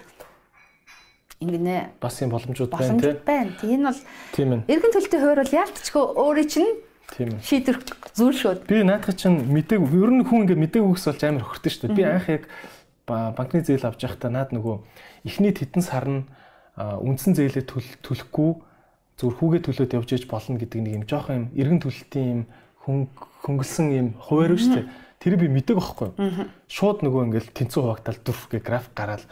ингэнэ 1.41 1.97
бас 2.01 2.21
юм 2.21 2.33
боломжууд 2.33 2.69
байна 2.69 3.01
тийм 3.01 3.17
байна. 3.25 3.51
Тийм 3.61 3.81
бол 3.85 3.99
тийм 4.33 4.49
ээ. 4.53 4.61
Эргэн 4.69 4.93
төлөлтийн 4.93 5.21
хувьд 5.21 5.41
бол 5.41 5.57
яалтчгүй 5.61 6.03
өөрийн 6.17 6.49
чинь 6.49 6.73
тийм 7.13 7.29
ээ. 7.33 7.41
Шийдвэр 7.41 7.77
зүйл 8.13 8.37
шүү. 8.37 8.53
Би 8.69 8.85
наадах 8.85 9.17
чинь 9.17 9.41
мэдээг 9.49 9.81
ер 9.81 10.11
нь 10.13 10.25
хүн 10.25 10.45
ингээд 10.45 10.61
мэдээг 10.61 10.85
үгс 10.85 11.09
болж 11.09 11.21
амар 11.25 11.45
хөртөн 11.45 11.73
шүү. 11.73 11.93
Би 11.97 12.03
анх 12.05 12.29
яг 12.29 12.45
банкны 13.09 13.65
зээл 13.65 13.89
авч 13.89 14.05
явахдаа 14.05 14.29
наад 14.29 14.53
нөгөө 14.53 14.75
эхний 15.25 15.53
хэдэн 15.53 15.81
сар 15.81 16.05
нь 16.05 16.21
үндсэн 16.77 17.35
зээлээ 17.35 17.65
төлөхгүй 18.03 18.51
зүгээр 19.19 19.37
хүүгээ 19.37 19.61
төлөөд 19.67 19.95
явж 19.97 20.09
иж 20.15 20.23
болно 20.25 20.57
гэдэг 20.57 20.79
нэг 20.81 20.93
юм 20.97 21.05
жоохон 21.05 21.35
юм 21.35 21.45
эргэн 21.53 21.81
төлөлтийн 21.83 22.27
юм 22.31 22.41
хөнгөлсөн 23.45 23.87
юм 23.93 24.07
хуваар 24.17 24.57
шүү 24.57 24.73
дээ. 24.81 24.89
Тэр 25.21 25.37
би 25.37 25.47
мэдээг 25.51 25.77
байхгүй. 25.77 26.09
Шууд 26.65 27.05
нөгөө 27.05 27.21
ингээл 27.29 27.53
тэнцүү 27.53 27.81
хуваагдал 27.85 28.19
дүрх 28.25 28.49
гэ 28.49 28.59
график 28.65 28.97
гараад 28.97 29.23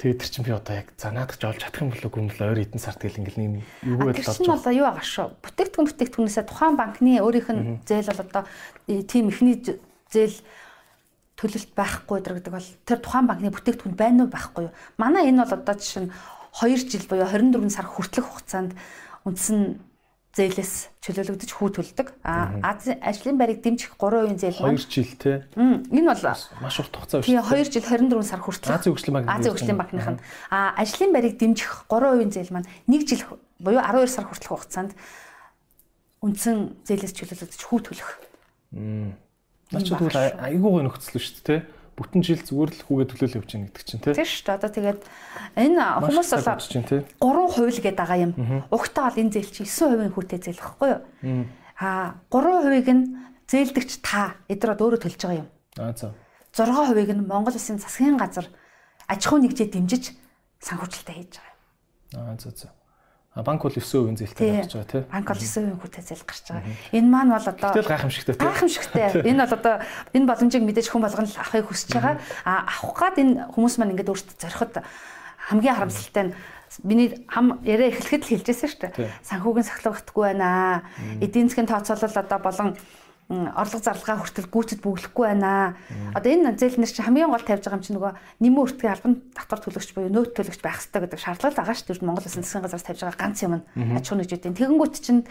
Тэгээд 0.00 0.16
тэр 0.16 0.30
чинь 0.32 0.46
би 0.48 0.52
одоо 0.56 0.74
яг 0.80 0.88
за 0.96 1.12
наадах 1.12 1.36
ч 1.36 1.44
олж 1.44 1.60
чадах 1.60 1.84
юм 1.84 1.92
болов 1.92 2.08
уу 2.08 2.24
гүмэл 2.24 2.40
ойр 2.56 2.64
эдэн 2.64 2.80
сар 2.80 2.96
тэгэл 2.96 3.20
ингээл 3.20 3.36
нэг 3.36 3.52
юу 3.84 4.00
байл 4.00 4.16
болж 4.16 4.32
байна. 4.32 4.56
Чинь 4.56 4.80
юу 4.80 4.86
байгаа 4.88 5.04
шүү. 5.04 5.28
Бүтээгдэхүүн 5.44 5.88
бүтээгдэхүүнээсээ 5.92 6.44
тухайн 6.48 6.76
банкны 6.80 7.12
өөрийнх 7.20 7.50
нь 7.52 7.84
зээл 7.84 8.08
бол 8.08 8.24
одоо 8.24 8.44
тийм 8.88 9.28
ихний 9.28 9.60
зээл 10.08 10.40
төлөлт 11.40 11.72
байхгүй 11.72 12.20
гэдэг 12.20 12.52
бол 12.52 12.68
тэр 12.84 12.98
тухайн 13.00 13.26
банкны 13.26 13.48
бүтээгдэхүүн 13.48 13.96
байна 13.96 14.28
уу 14.28 14.30
байхгүй 14.30 14.68
юу? 14.68 14.76
Манай 15.00 15.32
энэ 15.32 15.40
бол 15.40 15.56
одоо 15.56 15.74
жишээ 15.80 16.04
нь 16.04 16.12
2 16.52 16.76
жил 16.84 17.06
буюу 17.08 17.24
24 17.24 17.72
сар 17.72 17.88
хүртэлх 17.88 18.28
хугацаанд 18.28 18.76
үндсэн 19.24 19.80
зээлээс 20.30 21.02
чөлөөлөгдөж 21.02 21.50
хүү 21.50 21.68
төлдөг. 21.74 22.14
А 22.22 22.54
Азийн 22.62 23.02
ажлын 23.02 23.34
байрыг 23.34 23.64
дэмжих 23.66 23.98
3% 23.98 24.38
зээл 24.38 24.62
маань 24.62 24.78
2 24.78 24.86
жил 24.86 25.10
те. 25.18 25.48
Энэ 25.56 26.06
бол 26.06 26.22
маш 26.22 26.76
урт 26.78 26.94
хугацаа 26.94 27.18
биш. 27.18 27.26
Тийм 27.26 27.42
2 27.42 27.66
жил 27.66 27.82
24 27.82 28.22
сар 28.22 28.38
хүртэл 28.38 28.76
Азийн 28.78 28.94
хөгжлийн 28.94 29.16
банк 29.18 29.26
Азийн 29.26 29.52
хөгжлийн 29.56 29.80
банкных 29.80 30.06
нь 30.06 30.20
а 30.54 30.70
ажлын 30.78 31.10
байрыг 31.10 31.34
дэмжих 31.34 31.90
3% 31.90 32.30
зээл 32.30 32.54
маань 32.54 32.68
1 32.86 33.10
жил 33.10 33.22
буюу 33.58 33.82
12 33.82 34.06
сар 34.06 34.26
хүртэлх 34.30 34.54
хугацаанд 34.54 34.92
үндсэн 36.22 36.84
зээлээс 36.86 37.14
чөлөөлөгдөж 37.16 37.62
хүү 37.66 37.80
төлөх. 37.90 38.10
Наач 39.70 39.86
тэгвэл 39.86 40.18
айгуугаа 40.18 40.82
нөхцөл 40.86 41.22
шүү 41.22 41.42
дээ 41.46 41.62
те 41.62 41.80
бүтэн 42.00 42.24
жил 42.24 42.40
зүгээр 42.40 42.70
л 42.72 42.84
хүүгээ 42.88 43.08
төлөөлөл 43.12 43.38
явж 43.44 43.50
байгаа 43.52 43.68
гэдэг 43.68 43.84
чинь 43.84 44.00
тий. 44.00 44.14
Тийм 44.16 44.24
шүү 44.24 44.44
дээ. 44.48 44.56
Одоо 44.56 44.70
тэгээд 44.72 45.00
энэ 45.60 45.84
хүмүүс 46.00 46.30
бол 46.32 47.44
3% 47.44 47.84
гэдэг 47.84 48.00
байгаа 48.00 48.18
юм. 48.24 48.32
Угтаа 48.72 49.04
бол 49.12 49.20
энэ 49.20 49.32
зээл 49.36 49.52
чи 49.52 49.62
9% 49.68 50.16
хүүтэй 50.16 50.40
зээл 50.40 50.64
багхгүй 50.64 50.88
юу? 50.96 51.02
Аа 51.76 52.16
3%-ийг 52.32 52.88
нь 52.88 53.04
зээлдэгч 53.52 53.90
та 54.00 54.40
эдрод 54.48 54.80
өөрөө 54.80 55.00
төлж 55.04 55.20
байгаа 55.20 55.40
юм. 55.44 55.48
Аа 55.76 55.92
за. 55.92 56.16
6%-ийг 56.56 57.10
нь 57.12 57.26
Монгол 57.28 57.52
Улсын 57.52 57.76
засгийн 57.76 58.16
газар 58.16 58.48
аж 59.04 59.20
ахуй 59.28 59.44
нэгжээ 59.44 59.68
дэмжиж 59.68 60.16
санхүүжилтээ 60.64 61.16
хийж 61.20 61.32
байгаа 61.36 61.52
юм. 61.52 61.60
Аа 62.16 62.36
за 62.40 62.48
за. 62.56 62.72
Банк 63.30 63.62
бол 63.62 63.70
9% 63.70 64.18
зээлтэй 64.18 64.58
гарч 64.58 64.74
байгаа 64.74 64.90
тий. 64.90 65.02
Банк 65.06 65.28
бол 65.30 65.38
9% 65.38 65.78
хүүтэй 65.78 66.02
зээл 66.02 66.26
гарч 66.26 66.46
байгаа. 66.50 66.74
Энэ 66.90 67.06
маань 67.14 67.30
бол 67.30 67.46
одоо 67.46 67.70
Тэгэл 67.78 67.92
гайхамшигтай 67.94 68.34
тий. 68.34 68.42
Гайхамшигтай. 68.42 69.02
Энэ 69.22 69.40
бол 69.46 69.54
одоо 69.54 69.74
энэ 70.10 70.26
боломжийг 70.26 70.64
мэдээж 70.66 70.90
хүн 70.90 71.02
болгоно 71.06 71.30
л 71.30 71.38
авахыг 71.38 71.70
хүсэж 71.70 71.90
байгаа. 71.94 72.18
А 72.42 72.66
авах 72.66 72.98
гад 72.98 73.22
энэ 73.22 73.54
хүмүүс 73.54 73.78
маань 73.78 73.94
ингээд 73.94 74.10
өөртөө 74.10 74.34
зориход 74.34 74.82
хамгийн 75.46 75.78
харамсалтай 75.78 76.24
нь 76.26 76.34
миний 76.82 77.22
хам 77.30 77.62
яриа 77.62 77.94
эхлэхэд 77.94 78.26
л 78.26 78.30
хэлжсэн 78.34 78.66
шүү 78.66 78.80
дээ. 78.98 79.10
Санхүүгийн 79.22 79.66
сахилгахгүй 79.66 80.24
байна. 80.34 80.82
Эдийн 81.22 81.46
засгийн 81.46 81.70
тооцоолол 81.70 82.18
одоо 82.18 82.38
болон 82.42 82.74
орлого 83.30 83.78
зарлагаа 83.78 84.18
хүртэл 84.18 84.50
гүйцэд 84.50 84.82
бүглэхгүй 84.82 85.26
байна. 85.30 85.78
Одоо 86.18 86.30
энэ 86.34 86.58
зээлнэр 86.58 86.90
чинь 86.90 87.06
хамгийн 87.06 87.30
гол 87.30 87.46
тавьж 87.46 87.62
байгаа 87.62 87.78
юм 87.78 87.86
чинь 87.86 87.94
нөгөө 87.94 88.12
нэмэн 88.42 88.62
үртгэн 88.66 88.90
албан 88.90 89.14
татвар 89.30 89.60
төлөгч 89.62 89.90
буюу 89.94 90.10
нөөц 90.10 90.34
төлөгч 90.34 90.58
байх 90.58 90.82
хэрэгтэй 90.82 91.00
гэдэг 91.06 91.20
шаардлага 91.22 91.54
байгаа 91.62 91.76
шүү 91.78 91.86
дээ. 91.94 92.02
Монгол 92.10 92.26
Улсын 92.26 92.42
засгийн 92.42 92.64
газраас 92.66 92.86
тавьж 92.90 93.00
байгаа 93.06 93.22
ганц 93.22 93.38
юм 93.46 93.54
нь 93.62 93.64
аж 93.94 94.06
ахуй 94.10 94.18
нэгжүүдийн 94.18 94.58
тэгэнгүүт 94.58 94.94
чинь 94.98 95.22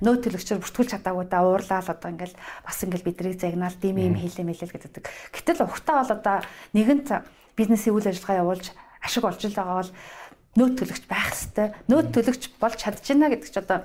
нөөц 0.00 0.20
төлөгчөөр 0.24 0.60
бүртгүүлж 0.64 0.90
чадаагүй 0.96 1.24
да 1.28 1.44
уурлал 1.44 1.92
одоо 1.92 2.08
ингээл 2.08 2.40
бас 2.64 2.78
ингээл 2.80 3.06
бидрийг 3.12 3.36
загнаал 3.36 3.76
дим 3.76 4.00
юм 4.00 4.16
хийлээ 4.16 4.48
мэлэл 4.48 4.72
гэдэг. 4.72 5.04
Гэтэл 5.36 5.68
ухтаа 5.68 6.00
бол 6.00 6.16
одоо 6.16 6.36
нэгэн 6.72 7.04
бизнесийн 7.52 7.92
үйл 7.92 8.08
ажиллагаа 8.08 8.40
явуулж 8.40 8.72
ашиг 9.04 9.24
олж 9.28 9.44
л 9.44 9.58
байгаа 9.60 9.76
бол 9.84 9.92
нөөц 10.56 10.74
төлөгч 10.80 11.04
байх 11.04 11.28
хэрэгтэй. 11.36 11.68
Нөөц 11.92 12.08
төлөгч 12.16 12.42
болж 12.56 12.76
чадчихна 12.80 13.28
гэдэг 13.28 13.48
чи 13.52 13.60
одоо 13.60 13.84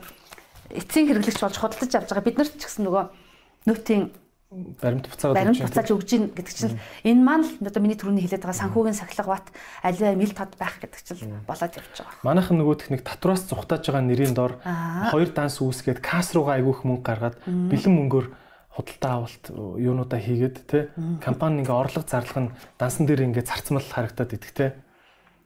эцсийн 0.72 1.08
хэрэглэгч 1.08 1.40
болж 1.44 1.56
худалдаж 1.60 1.92
авч 1.96 2.10
байгаа 2.12 2.28
бид 2.28 2.38
нарт 2.40 2.56
ч 2.60 2.64
гэсэн 2.68 2.88
нөгөө 2.88 3.27
нөтийн 3.66 4.12
баримт 4.48 5.12
буцаагаад 5.12 5.36
баримт 5.36 5.60
буцааж 5.60 5.90
өгж 5.92 6.08
гин 6.08 6.24
гэдэг 6.32 6.56
чинь 6.56 6.80
энэ 7.04 7.20
маань 7.20 7.44
л 7.44 7.68
одоо 7.68 7.84
миний 7.84 8.00
түрүүний 8.00 8.24
хэлээд 8.24 8.48
байгаа 8.48 8.64
санхүүгийн 8.64 8.96
сахилга 8.96 9.36
бат 9.36 9.52
аливаа 9.84 10.16
мэл 10.16 10.32
тод 10.32 10.56
байх 10.56 10.80
гэдэг 10.80 11.02
чинь 11.04 11.36
болоод 11.44 11.76
явж 11.76 11.92
байгаа. 12.00 12.24
Манайхан 12.24 12.56
нөгөө 12.56 12.76
техник 12.80 13.04
татвараас 13.04 13.44
зүхтааж 13.44 13.84
байгаа 13.84 14.08
нэрийн 14.08 14.32
дор 14.32 14.56
хоёр 14.64 15.30
данс 15.36 15.60
үүсгээд 15.60 16.00
касс 16.00 16.32
руугаа 16.32 16.64
айгүйх 16.64 16.88
мөнгө 16.88 17.04
гаргаад 17.04 17.36
бэлэн 17.44 17.92
мөнгөөр 17.92 18.28
худалдаа 18.72 19.12
авалт 19.20 19.46
юунуудаа 19.52 20.20
хийгээд 20.24 20.58
те 20.64 20.96
компани 21.20 21.68
ингээ 21.68 21.76
орлого 21.76 22.08
зарлах 22.08 22.40
нь 22.40 22.54
дансан 22.80 23.04
дээр 23.04 23.28
ингээ 23.28 23.44
зарцмал 23.44 23.84
харагдаад 23.84 24.32
идэх 24.32 24.54
те. 24.56 24.80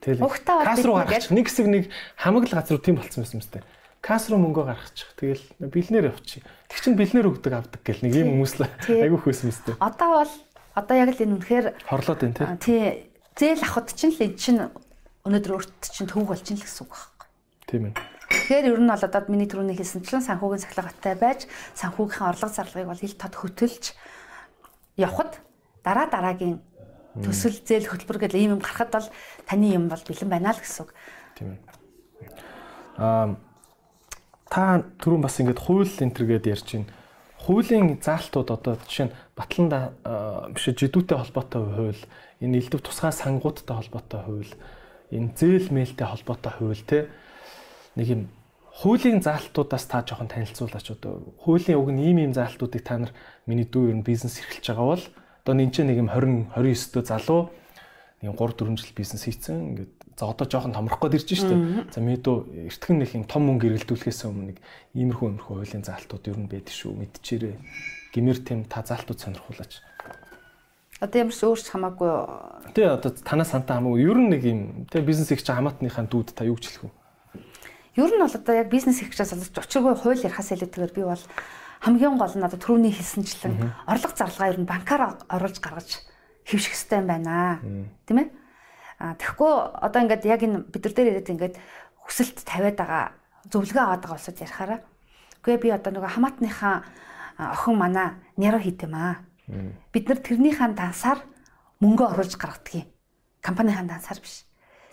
Тэгэл 0.06 0.22
касс 0.22 0.86
руу 0.86 1.02
гаргачих 1.02 1.34
нэг 1.34 1.50
хэсэг 1.50 1.66
нэг 1.66 1.84
хамаг 2.22 2.46
л 2.46 2.54
газар 2.54 2.78
тийм 2.78 3.02
болцсон 3.02 3.26
байсан 3.26 3.42
юм 3.42 3.46
сте 3.50 3.66
касс 4.02 4.30
руу 4.34 4.42
мөнгө 4.42 4.66
гаргачих. 4.66 5.14
Тэгэл 5.14 5.46
бэлнээр 5.62 6.10
явчих. 6.10 6.42
Тэг 6.66 6.80
чин 6.82 6.98
бэлнээр 6.98 7.30
өгдөг 7.30 7.54
авдаг 7.54 7.82
гэл 7.86 8.02
нэг 8.02 8.18
юм 8.18 8.42
хүмүүс 8.42 8.54
л 8.58 8.66
айгүй 8.66 9.20
хөөсөн 9.22 9.54
мэт. 9.54 9.78
Одоо 9.78 10.26
бол 10.26 10.34
одоо 10.74 10.96
яг 10.98 11.14
л 11.14 11.22
энэ 11.22 11.36
үнэхээр 11.38 11.68
хорлоод 11.86 12.20
байна 12.26 12.58
тий. 12.58 13.06
Зээл 13.38 13.62
авахд 13.62 13.94
чинь 13.94 14.18
л 14.18 14.26
энэ 14.26 14.42
чинь 14.42 14.60
өнөөдөр 15.22 15.54
өөрт 15.54 15.82
чинь 15.94 16.10
төвөг 16.10 16.34
болж 16.34 16.46
ин 16.50 16.58
л 16.58 16.66
гэсэн 16.66 16.82
үг 16.82 16.92
байхгүй. 16.98 17.28
Тийм 17.70 17.84
ээ. 17.94 17.94
Тэгэхээр 18.26 18.70
ер 18.74 18.82
нь 18.82 18.90
бол 18.90 19.06
одоо 19.06 19.22
миний 19.30 19.46
түрүүний 19.46 19.78
хэлсэнчлэн 19.78 20.26
санхүүгийн 20.26 20.66
сахилгатай 20.66 21.16
байж 21.16 21.40
санхүүгийн 21.78 22.26
орлого 22.26 22.50
зарлагыг 22.50 22.90
бол 22.90 23.06
ил 23.06 23.16
тод 23.22 23.36
хөтөлж 23.38 23.94
явхад 24.98 25.38
дараа 25.86 26.10
дараагийн 26.10 26.58
төсөл 27.22 27.54
зээл 27.54 27.92
хөтөлбөр 27.92 28.26
гэдэг 28.26 28.40
ийм 28.40 28.58
юм 28.58 28.62
гарахад 28.64 28.90
бол 28.90 29.08
таны 29.46 29.68
юм 29.70 29.92
бол 29.92 30.00
бэлэн 30.00 30.32
байна 30.32 30.56
л 30.56 30.64
гэсэн 30.64 30.82
үг. 30.88 30.92
Тийм 31.38 31.48
ээ. 31.54 31.60
Аа 32.98 33.36
та 34.52 34.84
түрүүн 35.00 35.24
бас 35.24 35.40
ингээд 35.40 35.64
хууль 35.64 35.88
энтер 35.88 36.28
гэдээ 36.28 36.52
ярьж 36.52 36.68
байна. 36.76 36.92
Хуулийн 37.40 38.04
заалтууд 38.04 38.52
одоо 38.52 38.76
жишээ 38.84 39.08
нь 39.08 39.16
батланда 39.34 39.96
биш 40.52 40.68
жидүүтэй 40.76 41.18
холбоотой 41.18 41.64
хууль, 41.64 42.04
энэ 42.44 42.60
элдв 42.60 42.84
тусгай 42.84 43.16
сангуудтай 43.16 43.80
холбоотой 43.80 44.22
хууль, 44.28 44.54
энэ 45.16 45.32
зээл 45.40 45.72
мэлтэй 45.72 46.04
холбоотой 46.04 46.52
хууль 46.52 46.84
те 46.84 47.08
нэг 47.96 48.08
юм 48.12 48.22
хуулийн 48.76 49.24
заалтуудаас 49.24 49.88
та 49.88 50.04
жоохон 50.04 50.28
танилцуулаач 50.28 50.88
одоо. 50.92 51.34
Хуулийн 51.40 51.80
уг 51.80 51.90
нь 51.96 52.04
ийм 52.12 52.18
ийм 52.20 52.34
заалтуудыг 52.36 52.84
та 52.84 53.00
нар 53.00 53.16
миний 53.48 53.66
дүү 53.66 53.96
ер 53.96 53.98
нь 54.00 54.06
бизнес 54.06 54.40
эрхэлж 54.40 54.68
байгаа 54.68 54.88
бол 55.00 55.06
одоо 55.44 55.54
энэ 55.56 55.72
ч 55.72 55.82
нэг 55.88 55.98
юм 55.98 56.12
20 56.12 56.52
29 56.56 56.94
дөө 56.94 57.04
залуу. 57.08 57.42
Нэг 58.22 58.36
3 58.36 58.54
4 58.54 58.78
жил 58.78 58.94
бизнес 58.96 59.24
хийцэн 59.26 59.56
ингээд 59.76 59.96
За 60.18 60.30
одоо 60.30 60.46
жоохон 60.46 60.74
томрох 60.76 61.00
гээд 61.00 61.18
ирж 61.18 61.30
штэ. 61.34 61.56
За 61.92 62.00
мэдөө 62.02 62.68
эртхэн 62.70 62.98
нэг 63.02 63.12
юм 63.16 63.26
том 63.26 63.48
мөнгө 63.48 63.72
эргэлдүүлэхээс 63.72 64.28
өмнө 64.28 64.54
нэг 64.54 64.58
иймэрхүү 64.94 65.28
иймэрхүү 65.34 65.48
хуулийн 65.62 65.86
заалтууд 65.88 66.30
ер 66.30 66.38
нь 66.38 66.52
байдаг 66.52 66.76
шүү 66.76 66.92
мэдчихэрээ. 66.94 67.56
Гэмэр 68.14 68.40
тэм 68.44 68.60
та 68.68 68.84
заалтууд 68.84 69.20
сонирхуулаач. 69.20 69.82
Одоо 71.02 71.18
ямар 71.18 71.34
ч 71.34 71.42
өөрч 71.42 71.66
хамаагүй. 71.74 72.12
Тэ 72.78 72.94
одоо 72.94 73.10
танаа 73.10 73.48
сантаа 73.48 73.82
хамаагүй. 73.82 74.06
Ер 74.06 74.18
нь 74.22 74.30
нэг 74.30 74.44
юм 74.46 74.60
тэ 74.86 75.02
бизнес 75.02 75.34
их 75.34 75.42
чи 75.42 75.50
хамаатныхаа 75.50 76.06
дүүд 76.06 76.38
та 76.38 76.46
юу 76.46 76.60
гэж 76.60 76.70
хэлэх 76.70 76.86
вэ? 76.86 76.94
Ер 77.98 78.12
нь 78.14 78.22
бол 78.22 78.38
одоо 78.38 78.54
яг 78.54 78.70
бизнес 78.70 79.02
ихчээс 79.02 79.34
болж 79.34 79.58
очиргүй 79.58 79.96
хууль 79.98 80.22
ярихаас 80.22 80.54
илүүтэйгээр 80.54 80.94
би 80.94 81.04
бол 81.08 81.24
хамгийн 81.82 82.22
гол 82.22 82.36
нь 82.38 82.46
одоо 82.46 82.60
түрүүний 82.62 82.94
хэлсэнчлэн 82.94 83.90
орлого 83.90 84.14
зарлагаа 84.14 84.54
ер 84.54 84.60
нь 84.62 84.70
банкаар 84.70 85.18
оруулж 85.26 85.58
гаргаж 85.58 86.06
хэвших 86.46 86.78
хэрэгтэй 86.78 87.02
байна. 87.02 87.60
Тэ 88.06 88.14
мэ? 88.14 88.24
А 89.02 89.18
тэгэхгүй 89.18 89.54
одоо 89.82 90.00
ингээд 90.06 90.30
яг 90.30 90.42
энэ 90.46 90.62
бид 90.70 90.84
нар 90.86 90.94
дээр 90.94 91.10
ирээд 91.18 91.34
ингээд 91.34 91.56
хүсэлт 92.06 92.46
тавиад 92.46 92.78
байгаа 92.78 93.06
зөвлөгөө 93.50 93.82
аваад 93.82 94.02
байгаа 94.06 94.18
улсад 94.22 94.38
ярихаараа. 94.38 94.80
Үгүй 95.42 95.58
би 95.58 95.70
одоо 95.74 95.90
нөгөө 95.90 96.12
хамаатныхаа 96.14 96.76
охин 97.42 97.76
манаа 97.82 98.22
няро 98.38 98.62
хийдэм 98.62 98.94
аа. 98.94 99.26
Бид 99.90 100.06
нар 100.06 100.22
тэрнийхээ 100.22 100.78
дансаар 100.78 101.20
мөнгө 101.82 102.14
оруулж 102.14 102.38
гаргадаг 102.38 102.86
юм. 102.86 102.88
Компанийн 103.42 103.90
дансаар 103.90 104.22
биш. 104.22 104.46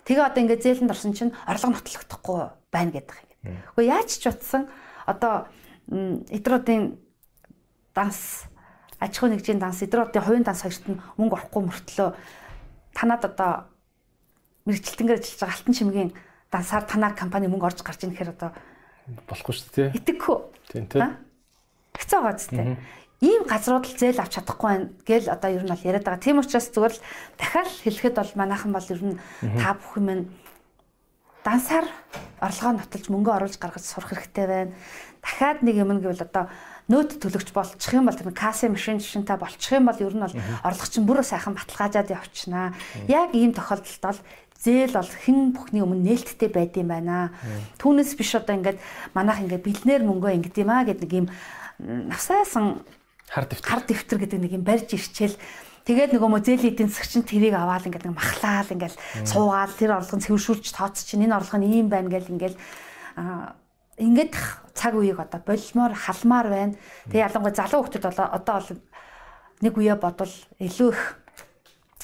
Тэгээ 0.09 0.25
одоо 0.25 0.41
ингээд 0.41 0.65
зээлэнд 0.65 0.89
орсон 0.89 1.13
чинь 1.13 1.37
орлого 1.45 1.77
нотлогдохгүй 1.77 2.41
байна 2.73 2.91
гэдэг 2.97 3.13
юм. 3.45 3.61
Үгүй 3.77 3.85
яаж 3.93 4.09
ч 4.17 4.25
утсан 4.25 4.65
одоо 5.05 5.45
эдруудын 6.33 6.97
данс 7.93 8.49
аж 8.97 9.13
ахуй 9.15 9.29
нэгжийн 9.37 9.61
данс 9.61 9.85
эдруудын 9.85 10.25
хувийн 10.25 10.45
данс 10.45 10.65
хоёрт 10.65 10.85
нь 10.89 10.97
мөнгө 11.17 11.37
орохгүй 11.37 11.61
мөртлөө 11.61 12.09
танад 12.97 13.21
одоо 13.29 13.69
мэрэгчлэнгээр 14.69 15.19
ажиллаж 15.19 15.39
байгаа 15.41 15.57
алтан 15.57 15.73
чимгийн 15.73 16.11
дансаар 16.53 16.85
танаа 16.85 17.11
компани 17.17 17.49
мөнгө 17.49 17.67
орж 17.73 17.81
гарч 17.81 18.05
ийн 18.05 18.13
гэхээр 18.13 18.33
одоо 18.37 18.53
болохгүй 19.25 19.53
шүү 19.57 19.69
дээ. 19.73 19.97
Итгэхгүй. 19.97 20.37
Тийм 20.69 20.85
тийм. 20.85 21.17
Хэцүү 21.97 22.19
байгаа 22.21 22.37
зү 22.37 22.49
дээ. 22.53 22.77
Ийм 23.19 23.43
газрууд 23.43 23.83
л 23.83 23.97
зээл 23.99 24.21
авч 24.23 24.39
чадахгүй 24.39 24.69
байна 24.69 24.87
гэл 25.03 25.27
одоо 25.27 25.49
ер 25.51 25.63
нь 25.65 25.73
бол 25.73 25.87
яриад 25.89 26.05
байгаа. 26.07 26.23
Тийм 26.23 26.39
учраас 26.39 26.71
зүгээр 26.71 26.93
л 26.95 27.03
дахиад 27.35 27.69
хэлэхэд 27.83 28.15
бол 28.15 28.33
манайхан 28.39 28.71
бол 28.71 28.87
ер 28.87 29.01
нь 29.03 29.19
та 29.59 29.75
бүх 29.75 29.99
юм 29.99 30.31
дансаар 31.43 31.87
орлогоо 32.39 32.73
нотолж 32.79 33.05
мөнгө 33.11 33.31
оруулж 33.35 33.57
гаргаж 33.59 33.83
сурах 33.83 34.15
хэрэгтэй 34.15 34.47
байна. 34.47 34.71
Дахиад 35.19 35.59
нэг 35.67 35.75
юм 35.75 35.99
гэвэл 35.99 36.23
одоо 36.23 36.47
нөөд 36.87 37.19
төлөгч 37.19 37.51
болчих 37.51 37.93
юм 37.93 38.07
бол 38.07 38.15
тэр 38.15 38.31
кассын 38.31 38.71
машин 38.71 39.03
жишэнтэй 39.03 39.35
болчих 39.35 39.71
юм 39.75 39.91
бол 39.91 39.99
ер 39.99 40.15
нь 40.15 40.23
бол 40.23 40.35
орлого 40.63 40.87
чинь 40.87 41.03
бүр 41.03 41.19
сайхан 41.23 41.59
баталгаажаад 41.59 42.09
явчихнаа. 42.15 42.73
Яг 43.07 43.35
ийм 43.35 43.51
тохиолдолд 43.51 43.99
бол 43.99 44.19
зээл 44.59 44.93
бол 44.95 45.07
хэн 45.07 45.37
бүхний 45.55 45.83
өмнө 45.83 46.03
нээлттэй 46.03 46.49
байд 46.51 46.75
юм 46.75 46.91
байна. 46.91 47.31
Түүнээс 47.79 48.13
биш 48.19 48.35
одоо 48.35 48.55
ингээд 48.59 48.79
манайх 49.15 49.39
ингээд 49.43 49.63
бэлнээр 49.63 50.03
мөнгөө 50.03 50.31
ингэдэм 50.35 50.69
аа 50.69 50.83
гэдэг 50.83 51.07
нэг 51.07 51.13
юм 51.15 51.27
навсаасан 52.11 52.83
хар 53.31 53.47
дэвтэр 53.47 53.69
хар 53.71 53.81
дэвтэр 53.87 54.19
гэдэг 54.19 54.39
нэг 54.43 54.51
юм 54.59 54.63
барьж 54.67 54.91
ирчээл 54.91 55.39
Тэгээд 55.87 56.13
нөгөө 56.13 56.43
зээл 56.45 56.69
эдийн 56.69 56.91
засаг 56.91 57.09
чинь 57.09 57.25
тэрийг 57.25 57.55
аваад 57.57 57.87
ингээд 57.89 58.05
нэг 58.05 58.13
махлаал 58.13 58.69
ингээд 58.69 58.93
суугаад 59.25 59.73
тэр 59.73 59.97
орлогын 59.97 60.21
цэвэршүүлж 60.21 60.69
тооц 60.69 61.01
чинь 61.01 61.25
энэ 61.25 61.33
орлого 61.33 61.57
нь 61.57 61.81
ийм 61.81 61.89
байна 61.89 62.13
гэл 62.13 62.29
ингээд 62.29 62.55
ингээд 63.97 64.33
цаг 64.77 64.93
үеийг 64.93 65.17
одоо 65.17 65.41
болмоор 65.41 65.97
халмаар 65.97 66.47
байна. 66.51 66.73
Тэгээ 67.09 67.25
ялангуяа 67.25 67.57
залуу 67.57 67.89
хүмүүс 67.89 68.05
бол 68.05 68.21
одоо 68.21 68.55
бол 68.61 68.69
нэг 69.65 69.73
үе 69.81 69.95
бодвол 69.97 70.35
илүү 70.61 70.89
их 70.93 71.01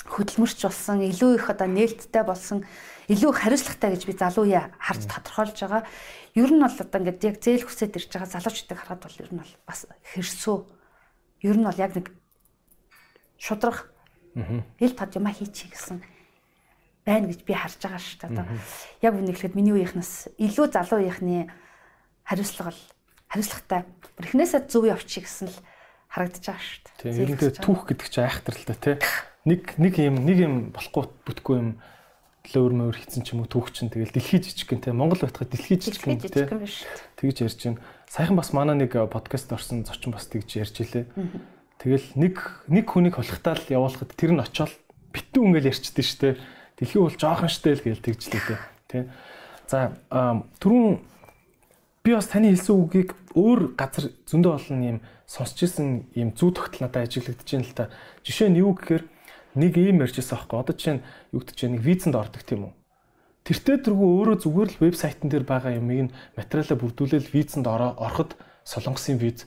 хөдөлмөрч 0.06 0.60
болсон, 0.62 1.02
илүү 1.02 1.32
их 1.42 1.50
одоо 1.50 1.66
нээлттэй 1.66 2.24
болсон, 2.24 2.62
илүү 3.10 3.32
хариуцлагатай 3.34 3.98
гэж 3.98 4.04
би 4.06 4.14
залуу 4.14 4.46
яа 4.46 4.70
харж 4.78 5.10
тодорхойлж 5.10 5.58
байгаа. 5.58 5.84
Ер 6.38 6.50
нь 6.54 6.62
бол 6.62 6.78
одоо 6.78 7.00
ингээд 7.02 7.26
яг 7.26 7.38
зээл 7.42 7.66
хүсээд 7.66 7.98
ирж 7.98 8.10
байгаа 8.14 8.30
залуучуудыг 8.30 8.78
харахад 8.78 9.02
бол 9.02 9.22
ер 9.22 9.30
нь 9.34 9.42
бол 9.42 9.54
бас 9.66 9.86
хэрсүү. 10.14 10.58
Ер 11.42 11.58
нь 11.58 11.66
бол 11.66 11.82
яг 11.82 11.92
нэг 11.98 12.14
шудрах 13.38 13.90
ил 14.36 14.94
тод 14.94 15.16
юма 15.18 15.34
хийчих 15.34 15.74
гэсэн 15.74 16.02
байна 17.06 17.30
гэж 17.30 17.42
би 17.46 17.54
харж 17.54 17.82
байгаа 17.82 18.02
шүү 18.02 18.18
дээ. 18.22 18.30
Одоо 18.30 18.46
яг 19.02 19.14
үнэхээр 19.14 19.54
миний 19.58 19.74
үеийнхнээс 19.74 20.38
илүү 20.42 20.66
залуу 20.74 21.02
үеийнхний 21.02 21.50
хариуцлага 22.26 22.74
бол 22.74 22.82
хариуцлагатай. 23.30 23.82
Эхнээсээ 24.22 24.62
зөв 24.70 24.86
явчих 24.90 25.30
гэсэн 25.30 25.50
л 25.50 25.58
харагдаж 26.10 26.44
байгаа 26.46 26.66
шүү 26.66 26.82
дээ. 26.82 26.94
Тийм. 27.00 27.14
Ер 27.22 27.30
нь 27.30 27.62
түүх 27.62 27.82
гэдэг 27.90 28.08
чинь 28.10 28.26
да 28.66 28.76
тий 28.76 28.98
нэг 29.46 29.78
нэг 29.78 29.94
юм 30.02 30.16
нэг 30.26 30.38
юм 30.42 30.54
болохгүй 30.74 31.06
бүтгүй 31.26 31.56
юм 31.62 31.70
лөөр 32.54 32.74
мөр 32.78 32.98
хийцэн 32.98 33.26
ч 33.26 33.34
юм 33.34 33.46
уу 33.46 33.50
түүх 33.50 33.74
чинь 33.74 33.90
тэгэл 33.90 34.14
дэлхий 34.14 34.42
жижиг 34.42 34.70
гэн 34.70 34.82
те 34.82 34.94
Монгол 34.94 35.22
байтхад 35.22 35.50
дэлхий 35.50 35.78
жижиг 35.82 36.06
гэн 36.06 36.22
те 36.22 36.46
тэгж 37.18 37.38
ярьж 37.42 37.60
байна. 37.66 37.82
Саяхан 38.10 38.38
бас 38.38 38.54
манай 38.54 38.78
нэг 38.78 38.94
подкаст 38.94 39.50
орсон 39.50 39.86
зочин 39.86 40.14
бас 40.14 40.30
тэгж 40.30 40.62
ярьж 40.62 40.76
илээ. 40.82 41.06
Тэгэл 41.82 42.06
нэг 42.18 42.36
нэг 42.70 42.86
хүнийг 42.86 43.18
холихтаа 43.18 43.58
л 43.58 43.66
явуулахад 43.70 44.14
тэр 44.14 44.38
нь 44.38 44.42
очиод 44.42 44.74
битүү 45.10 45.42
ингээл 45.42 45.74
ярьчихдээ 45.74 46.06
штэ. 46.06 46.38
Дэлхий 46.78 47.02
бол 47.02 47.18
жоохон 47.18 47.50
штэ 47.50 47.82
л 47.82 47.86
гээл 47.86 48.06
тэгжлээ 48.06 48.62
те. 48.90 49.10
За 49.66 49.98
түрүүн 50.14 51.02
би 52.06 52.14
бас 52.14 52.30
таны 52.30 52.54
хэлсэн 52.54 52.78
үгийг 52.78 53.18
өөр 53.34 53.74
газар 53.74 54.14
зөндөө 54.30 54.54
олон 54.54 54.82
юм 54.86 54.98
сонсч 55.26 55.66
ирсэн 55.66 56.06
юм 56.14 56.30
зүү 56.38 56.54
тогтол 56.54 56.86
надад 56.86 57.10
ажиглагдаж 57.10 57.50
байна 57.50 57.66
л 57.66 57.74
та. 57.74 57.90
Жишээ 58.22 58.54
нь 58.54 58.62
юу 58.62 58.78
гэхээр 58.78 59.04
нэг 59.56 59.74
ийм 59.80 60.04
ярьжсэн 60.04 60.38
аахгүй. 60.38 60.60
Одоо 60.60 60.76
чинь 60.76 61.02
юу 61.32 61.42
гэдэг 61.42 61.56
чинь 61.56 61.74
нэг 61.80 61.84
визэнд 61.84 62.16
ордог 62.16 62.44
тийм 62.44 62.70
үү? 62.70 62.74
Тэртээ 63.46 63.78
тэргүй 63.86 64.10
өөрөө 64.10 64.38
зүгээр 64.42 64.70
л 64.74 64.82
вебсайтн 64.82 65.30
дээр 65.30 65.46
байгаа 65.46 65.78
юмыг 65.78 66.10
нь 66.10 66.16
материалаа 66.34 66.78
бүрдүүлэл 66.82 67.30
визэнд 67.30 67.68
ороход 67.70 68.34
солонгосын 68.66 69.22
виз 69.22 69.46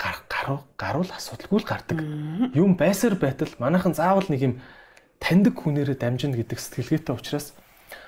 гаруу 0.00 0.64
гаруул 0.80 1.10
асуудалгүй 1.12 1.60
л 1.60 1.68
гардаг. 1.68 1.98
Юм 2.56 2.74
байсаар 2.80 3.14
байтал 3.20 3.52
манайхан 3.60 3.92
заавал 3.92 4.24
нэг 4.32 4.40
юм 4.40 4.54
таньдаг 5.20 5.54
хүнээрээ 5.60 6.00
дамжина 6.00 6.40
гэдэг 6.40 6.58
сэтгэлгээтэй 6.58 7.14
учраас 7.14 7.52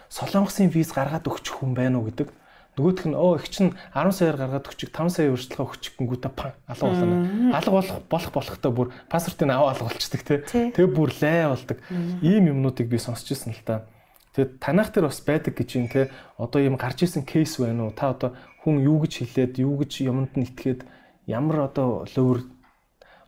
солонгосын 0.09 0.73
виз 0.73 0.97
гаргаад 0.97 1.29
өгчих 1.29 1.61
хүн 1.61 1.77
байна 1.77 2.01
уу 2.01 2.09
гэдэг 2.09 2.33
Нөгөөх 2.77 3.09
нь 3.09 3.17
оо 3.17 3.41
их 3.41 3.49
чинь 3.49 3.73
10 3.97 4.13
саяар 4.13 4.37
гаргаад 4.37 4.69
өчиг 4.69 4.93
5 4.93 5.09
сая 5.09 5.33
өршлөхө 5.33 5.81
өчиг 5.81 5.97
гингүүтэ 5.97 6.29
пан 6.37 6.53
алга 6.69 6.93
болно. 6.93 7.17
Алга 7.57 7.73
болох 7.73 8.01
болох 8.05 8.33
болохтой 8.37 8.73
бүр 8.73 8.93
паспортын 9.09 9.49
аваа 9.49 9.73
алга 9.73 9.89
болчдөг 9.89 10.21
тий. 10.21 10.45
Тэгээ 10.77 10.93
бүр 10.93 11.09
лай 11.17 11.49
болдог. 11.49 11.81
Ийм 12.21 12.53
юмнуудыг 12.53 12.85
би 12.93 13.01
сонсч 13.01 13.33
ирсэн 13.33 13.57
л 13.57 13.65
та. 13.65 13.89
Тэгээд 14.37 14.61
танах 14.61 14.93
дээр 14.93 15.09
бас 15.09 15.25
байдаг 15.25 15.57
гэж 15.57 15.71
юм 15.81 15.89
те 15.89 16.13
одоо 16.37 16.61
юм 16.61 16.77
гарч 16.77 17.09
исэн 17.09 17.25
кейс 17.25 17.57
байна 17.57 17.89
уу? 17.89 17.97
Та 17.97 18.13
одоо 18.13 18.37
хүн 18.61 18.85
юу 18.85 19.01
гэж 19.01 19.25
хэлээд 19.25 19.65
юу 19.65 19.81
гэж 19.81 20.05
юмд 20.05 20.37
нь 20.37 20.45
итгээд 20.45 20.85
ямар 21.25 21.73
одоо 21.73 22.05
лөвөр 22.05 22.45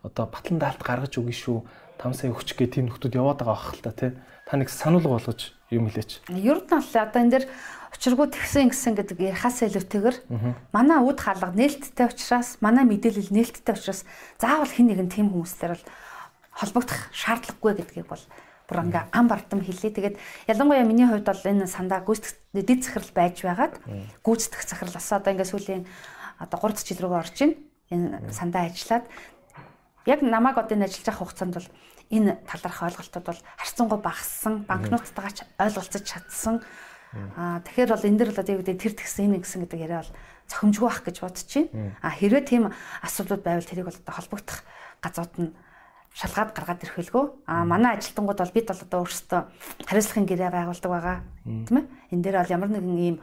одоо 0.05 0.29
батлан 0.29 0.61
даалт 0.61 0.85
гаргаж 0.85 1.17
өгнө 1.17 1.33
шүү. 1.33 1.65
5 1.97 2.13
сая 2.13 2.29
өгч 2.29 2.53
гэх 2.53 2.77
тийм 2.77 2.93
нөхдүүд 2.93 3.17
яваад 3.17 3.41
байгаа 3.41 3.57
ах 3.57 3.73
л 3.73 3.81
та 3.81 3.89
те. 3.89 4.13
Та 4.45 4.61
нэг 4.61 4.69
сануулга 4.69 5.17
болгож 5.17 5.57
юм 5.73 5.89
хэлээч. 5.89 6.29
Ер 6.29 6.61
нь 6.61 6.69
бол 6.69 6.85
одоо 6.85 7.19
энэ 7.25 7.33
дэр 7.33 7.45
Учиргүй 7.89 8.27
тэгсэн 8.29 8.69
гисэн 8.69 8.93
гэдэг 8.95 9.17
ярихаас 9.33 9.65
илүүтэйгэр 9.65 10.15
манай 10.71 10.99
үд 11.01 11.19
хаалга 11.19 11.51
нээлттэй 11.51 12.07
учраас 12.07 12.61
манай 12.61 12.85
мэдээлэл 12.85 13.33
нээлттэй 13.33 13.73
учраас 13.75 14.05
заавал 14.37 14.69
хэн 14.69 14.93
нэгэн 14.93 15.09
тийм 15.09 15.33
хүмүүстээр 15.33 15.73
бол 15.73 15.85
холбогдох 16.53 16.99
шаардлагагүй 17.11 17.73
гэдгийг 17.81 18.07
бол 18.07 18.23
бүр 18.69 18.85
ингээ 18.85 19.09
ам 19.09 19.25
бардам 19.25 19.65
хэлээ. 19.65 19.97
Тэгээд 19.97 20.15
ялангуяа 20.45 20.85
миний 20.85 21.09
хувьд 21.09 21.25
бол 21.25 21.41
энэ 21.41 21.65
сандаа 21.65 22.05
гүйцэтгэх 22.05 22.53
дэд 22.53 22.81
захирал 22.85 23.13
байж 23.17 23.35
байгаад 23.41 23.73
гүйцэтгэх 24.21 24.63
захирлаас 24.69 25.09
одоо 25.09 25.33
ингээ 25.33 25.49
сүүлийн 25.49 25.83
одоо 26.37 26.57
3 26.61 26.85
жил 26.85 27.01
рүү 27.01 27.17
орж 27.17 27.35
ийн 27.41 27.53
энэ 27.89 28.29
сандаа 28.29 28.69
ажиллаад. 28.69 29.09
Яг 30.05 30.21
намайг 30.21 30.61
одоо 30.61 30.77
энэ 30.77 30.85
ажиллаж 30.85 31.05
байгаа 31.09 31.21
хугацаанд 31.25 31.53
бол 31.57 31.69
энэ 32.13 32.31
талаарх 32.45 32.79
ойлголтууд 32.85 33.25
бол 33.25 33.41
харьцангуй 33.57 33.99
багассан, 34.01 34.53
банкнуттайгаа 34.69 35.33
ч 35.33 35.39
ойлголцож 35.57 36.03
чадсан 36.05 36.61
Аа 37.13 37.59
тэгэхээр 37.65 37.89
бол 37.89 38.05
энэ 38.05 38.19
дэр 38.21 38.29
бол 38.29 38.51
яг 38.53 38.61
тэр 38.65 38.93
тэгсэн 38.93 39.25
энэ 39.33 39.41
гэсэн 39.41 39.65
гэдэг 39.65 39.79
яриа 39.81 40.01
бол 40.05 40.13
цохимжгүй 40.45 40.85
бах 40.85 41.01
гэж 41.05 41.17
бодож 41.25 41.49
байна. 41.49 41.97
Аа 42.05 42.13
хэрвээ 42.13 42.43
тийм 42.45 42.63
асуудлууд 43.01 43.43
байвал 43.43 43.65
тэрийг 43.65 43.87
бол 43.89 43.97
одоо 43.97 44.13
холбогдох 44.13 44.59
газрууд 45.01 45.33
нь 45.41 45.49
шалгаад 46.13 46.53
гаргаад 46.53 46.83
ирэх 46.85 46.97
хэлгөө. 47.01 47.25
Аа 47.49 47.65
манай 47.65 47.97
ажилтнууд 47.97 48.37
бол 48.37 48.53
бид 48.53 48.67
бол 48.69 48.83
одоо 48.85 48.99
өөрсдөө 49.01 49.41
хариуцлагын 49.89 50.29
гэрээ 50.29 50.51
байгуулдаг 50.53 50.91
байгаа. 50.93 51.17
Тийм 51.45 51.77
ээ. 51.81 51.85
Энэ 52.13 52.23
дээр 52.23 52.37
бол 52.45 52.53
ямар 52.53 52.69
нэгэн 52.69 52.97
ийм 52.97 53.17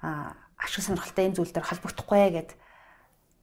ашиг 0.00 0.82
сонирхолтой 0.84 1.24
ийм 1.28 1.34
зүйл 1.36 1.52
дээр 1.52 1.68
холбогдохгүй 1.68 2.32
гэдэг 2.32 2.56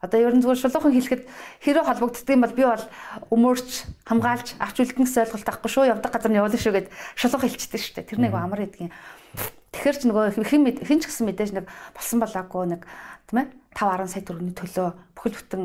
Одоо 0.03 0.19
ер 0.19 0.35
нь 0.35 0.43
зүгээр 0.43 0.59
шулуухан 0.59 0.91
хэлэхэд 0.91 1.23
хэрэг 1.63 1.87
холбогддог 1.87 2.27
юм 2.27 2.43
бол 2.43 2.51
би 2.51 2.63
бол 2.67 2.85
өмөрч 3.31 3.87
хамгаалж 4.03 4.59
авч 4.59 4.83
үлдэн 4.83 5.07
гэсэн 5.07 5.31
ойлголт 5.31 5.47
авахгүй 5.47 5.71
шүү 5.71 5.87
явдаг 5.95 6.11
газар 6.11 6.27
нь 6.27 6.39
явуулна 6.43 6.59
шүү 6.59 6.75
гэд 6.75 6.87
шулуухан 7.15 7.47
хэлчихдэг 7.47 7.79
шүү 7.79 7.95
дээ. 8.03 8.09
Тэр 8.11 8.19
нэг 8.19 8.35
амар 8.35 8.67
гэдгийг. 8.67 8.91
Тэгэхэр 9.73 9.97
ч 9.97 10.01
нөгөө 10.05 10.23
хэн 10.37 10.63
хэн 10.85 10.99
ч 11.01 11.09
гэсэн 11.09 11.25
мэдээж 11.27 11.51
нэг 11.57 11.65
болсон 11.97 12.21
болоогүй 12.21 12.77
нэг 12.77 12.81
тийм 13.25 13.37
ээ 13.41 13.47
5 13.73 14.05
10 14.05 14.13
сая 14.13 14.21
төгрөгийн 14.21 14.53
төлөө 14.53 14.87
бүхэл 15.17 15.37
бүтэн 15.41 15.63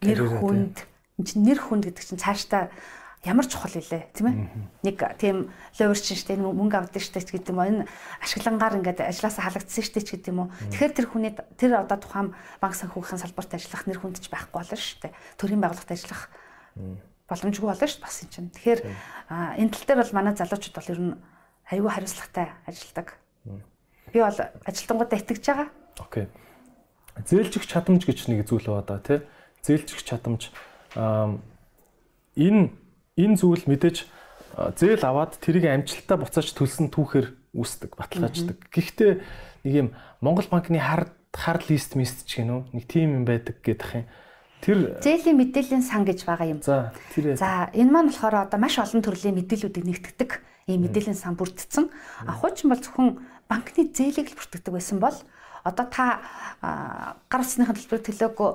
нэр 0.00 0.20
хүнд 0.40 0.76
энэ 1.20 1.26
чинь 1.28 1.44
нэр 1.44 1.60
хүнд 1.60 1.84
гэдэг 1.92 2.04
чинь 2.08 2.24
цаашдаа 2.24 2.72
ямар 3.20 3.44
чухал 3.44 3.76
илээ 3.76 4.16
тийм 4.16 4.26
ээ. 4.32 4.36
Нэг 4.80 4.96
тийм 5.20 5.52
ловерч 5.76 6.08
штэ 6.08 6.40
мөнгө 6.40 6.88
авдаг 6.88 7.04
штэ 7.04 7.20
гэдэг 7.20 7.52
юм 7.52 7.60
энэ 7.60 7.84
ашиглангаар 8.24 8.80
ингээд 8.80 9.04
ажилласаа 9.04 9.44
халагдсан 9.44 9.84
штэ 9.84 10.00
ч 10.00 10.08
гэдэг 10.16 10.32
юм 10.32 10.48
уу 10.48 10.52
тэгэхээр 10.72 10.96
тэр 10.96 11.06
хүний 11.12 11.32
тэр 11.60 11.84
одоо 11.84 12.00
тухайн 12.00 12.32
банк 12.64 12.74
санхүүгийн 12.80 13.20
салбарт 13.20 13.52
ажиллах 13.60 13.84
нэр 13.84 14.00
хүнд 14.00 14.24
ч 14.24 14.32
байхгүй 14.32 14.56
болно 14.56 14.80
штэ. 14.80 15.12
Төрийн 15.36 15.60
байгууллагт 15.60 15.92
ажиллах 15.92 16.32
боломжгүй 17.28 17.68
болно 17.68 17.88
штэ 17.92 18.00
бас 18.00 18.16
юм 18.24 18.28
чинь. 18.32 18.52
Тэгэхээр 18.56 18.80
энэ 19.28 19.68
тал 19.68 19.84
дээр 19.84 20.00
бол 20.00 20.16
манай 20.16 20.32
залуучууд 20.32 20.76
бол 20.80 20.92
ер 20.96 21.00
нь 21.04 21.12
аюу 21.68 21.92
хариуцлагатай 21.92 22.56
ажилладаг 22.64 23.19
би 24.12 24.18
бол 24.20 24.38
ажилтнуудаа 24.66 25.18
итгэж 25.18 25.44
байгаа 25.46 25.68
окей 25.98 26.26
зээлжих 27.26 27.64
чадамж 27.66 28.06
гэж 28.06 28.28
нэг 28.28 28.46
зүйл 28.46 28.66
байгаа 28.66 28.86
да 28.86 28.98
тий 29.00 29.18
зээлжих 29.62 30.02
чадамж 30.04 30.50
энэ 30.96 32.70
энэ 33.16 33.36
зүйл 33.36 33.64
мэдээж 33.66 34.06
зээл 34.76 35.04
аваад 35.06 35.38
тэрийг 35.38 35.66
амжилттай 35.70 36.18
буцааж 36.18 36.50
төлсөн 36.52 36.90
түүхээр 36.90 37.54
үүсдэг, 37.54 37.94
баталгааждаг. 37.98 38.58
Гэхдээ 38.70 39.12
нэг 39.66 39.74
юм 39.74 39.88
Монгол 40.22 40.46
банкны 40.50 40.78
хар 40.78 41.10
хар 41.34 41.58
лист 41.66 41.94
мист 41.94 42.26
ч 42.26 42.42
гэнэ 42.42 42.50
үү? 42.50 42.62
Нэг 42.74 42.84
тим 42.86 43.22
юм 43.22 43.24
байдаг 43.26 43.62
гэдэг 43.62 43.90
юм. 43.94 44.06
Тэр 44.60 44.78
зээлийн 45.00 45.38
мэдээллийн 45.40 45.84
сан 45.86 46.04
гэж 46.04 46.26
байгаа 46.26 46.46
юм. 46.50 46.60
За, 46.60 46.92
тэр 47.14 47.34
За, 47.38 47.70
энэ 47.72 47.90
маань 47.90 48.10
болохоор 48.12 48.50
одоо 48.50 48.58
маш 48.60 48.76
олон 48.76 49.00
төрлийн 49.00 49.38
мэдээллүүдийг 49.38 49.86
нэгтгэдэг 49.88 50.30
ийм 50.68 50.84
мэдээллийн 50.84 51.16
сан 51.16 51.34
бүрдсэн. 51.38 51.88
А 52.28 52.36
хуучин 52.36 52.68
бол 52.68 52.82
зөвхөн 52.82 53.08
банкны 53.50 53.90
зээлийг 53.90 54.30
л 54.30 54.38
бүртгэдэг 54.38 54.72
байсан 54.72 55.02
бол 55.02 55.16
одоо 55.66 55.86
та 55.90 56.22
гар 56.62 57.42
утасныхын 57.42 57.74
төлбөрийг 57.74 58.06
төлөөгүй 58.06 58.50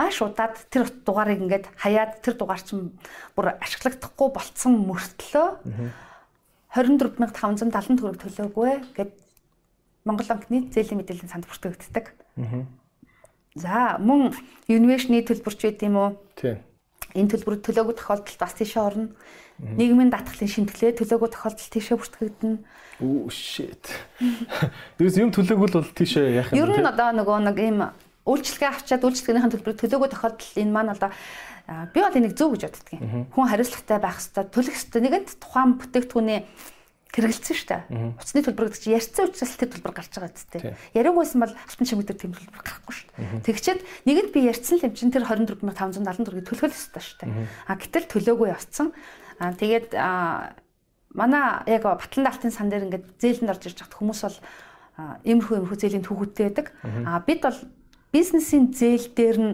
маш 0.00 0.16
удаад 0.24 0.56
тэр 0.72 0.88
дугаарыг 1.04 1.44
ингээд 1.44 1.66
хаяад 1.76 2.24
тэр 2.24 2.34
дугаар 2.40 2.62
чинь 2.64 2.96
бүр 3.36 3.60
ашиглагдахгүй 3.60 4.28
болцсон 4.32 4.72
мөртлөө 4.88 5.48
24570 6.72 8.00
төгрөг 8.00 8.16
төлөөгүй 8.24 8.72
гэд 8.96 9.12
Монгол 10.08 10.28
банкны 10.32 10.72
зээлийн 10.72 11.04
мэдээллийн 11.04 11.28
санд 11.28 11.44
бүртгэгддэг. 11.44 12.16
За 13.54 13.98
мөн 14.00 14.32
инновашны 14.70 15.20
төлбөрч 15.20 15.60
байт 15.60 15.82
юм 15.84 15.96
уу? 16.00 16.10
Тийм. 16.40 16.64
Энэ 17.12 17.36
төлбөр 17.36 17.60
төлөөгүй 17.60 17.94
тохиолдолд 17.98 18.38
бас 18.40 18.54
тийшээ 18.56 18.80
орно. 18.80 19.12
Нийгмийн 19.60 20.08
даатгалын 20.08 20.48
шимтгэлээ 20.48 20.96
төлөөгүй 20.96 21.30
тохиолдолд 21.36 21.68
тийшээ 21.68 21.96
бүртгэгдэнэ. 22.00 22.58
Оо 23.04 23.28
shit. 23.28 23.84
Дээрс 24.96 25.20
юм 25.20 25.32
төлөөгүй 25.32 25.68
бол 25.68 25.84
тийшээ 25.84 26.40
яах 26.40 26.48
юм 26.52 26.56
бэ? 26.56 26.64
Ер 26.64 26.80
нь 26.80 26.88
одоо 26.88 27.12
нөгөө 27.12 27.38
нэг 27.44 27.58
ийм 27.60 27.78
үйлчлэгээ 28.24 28.70
авчаад 28.72 29.04
үйлчлэгнийхэн 29.04 29.52
төлбөрийг 29.52 29.80
төлөөгүй 29.84 30.08
тохиолдолд 30.16 30.56
энэ 30.56 30.72
маань 30.72 30.92
одоо 30.96 31.10
би 31.92 31.98
бол 32.00 32.16
энийг 32.16 32.34
зөв 32.36 32.56
гэж 32.56 32.62
боддгийн. 32.72 33.28
Хүн 33.32 33.48
хариуцлагатай 33.52 33.98
байх 34.00 34.16
хэвээр 34.16 34.48
төлөх 34.48 34.76
хэвээр 34.76 35.04
нэгэнд 35.04 35.28
тухайн 35.40 35.70
бүтээгдэхүүний 35.76 36.40
хэрэгэлсэн 37.10 37.56
шүү 37.58 37.68
дээ. 37.68 37.82
Утасны 38.14 38.42
төлбөр 38.46 38.70
гэдэг 38.70 38.82
чинь 38.86 38.94
ярьсан 38.94 39.26
учраас 39.26 39.54
тэр 39.58 39.70
төлбөр 39.74 39.94
гарч 39.98 40.14
байгаа 40.14 40.30
үстэй. 40.30 40.60
Яриагүйсэн 40.94 41.42
бол 41.42 41.54
алтан 41.58 41.86
чимэгдэр 41.90 42.18
тийм 42.22 42.32
төлбөр 42.38 42.62
гарахгүй 42.62 42.94
шүү 42.94 43.08
дээ. 43.18 43.44
Тэгчээд 43.50 43.80
нэгэнд 44.06 44.30
би 44.30 44.40
ярьсан 44.46 44.78
л 44.78 44.86
юм 44.86 44.94
чинь 44.94 45.10
тэр 45.10 45.26
24570 45.26 46.46
төлөх 46.46 46.70
ёстой 46.70 47.02
шүү 47.02 47.18
дээ. 47.26 47.50
А 47.66 47.74
гэтэл 47.74 48.06
төлөөгүй 48.14 48.54
явцсан. 48.54 48.94
А 49.40 49.56
тэгээд 49.56 49.96
манай 49.96 51.44
яг 51.66 51.82
батлан 51.88 52.24
даалтын 52.28 52.52
сан 52.52 52.68
дээр 52.68 52.86
ингээд 52.86 53.06
зээлэнд 53.18 53.50
орж 53.50 53.64
ирж 53.72 53.78
хат 53.82 53.96
хүмүүс 53.96 54.20
бол 54.20 54.38
иймэрхүү 55.24 55.56
иймэрхүү 55.56 55.78
зээлийн 55.80 56.04
түүхүүдтэй 56.04 56.44
байдаг. 56.46 56.66
А 57.08 57.24
бид 57.24 57.40
бол 57.40 57.58
бизнесийн 58.12 58.70
зээл 58.70 59.08
дээр 59.16 59.38
нь 59.40 59.52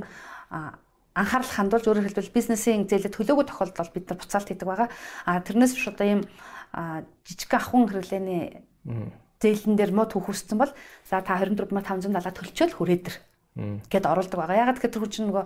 анхаарал 1.16 1.52
хандуулж 1.54 1.86
өөрөөр 1.86 2.06
хэлбэл 2.12 2.36
бизнесийн 2.36 2.84
зээлэд 2.84 3.14
төлөөгүй 3.16 3.46
тохиолдолд 3.48 3.92
бид 3.94 4.10
нар 4.10 4.20
буцаалт 4.20 4.48
хийдэг 4.52 4.68
байгаа. 4.68 4.88
А 5.24 5.40
тэрнээс 5.40 5.72
биш 5.72 5.86
одоо 5.88 6.06
ийм 6.06 6.20
жижиг 7.24 7.52
ахын 7.56 7.88
хэрэглээний 7.88 8.60
зээлэн 9.40 9.76
дээр 9.80 9.92
мод 9.96 10.12
хүүхссэн 10.12 10.60
бол 10.60 10.72
за 11.08 11.24
та 11.24 11.40
24570 11.40 12.36
төлчөөл 12.36 12.76
хүрээдэр 12.76 13.16
гэд 13.88 14.04
оруулдаг 14.04 14.36
байгаа. 14.36 14.60
Ягаад 14.68 14.76
гэхээр 14.76 14.92
тэр 14.92 15.02
хүн 15.08 15.26
нөгөө 15.32 15.44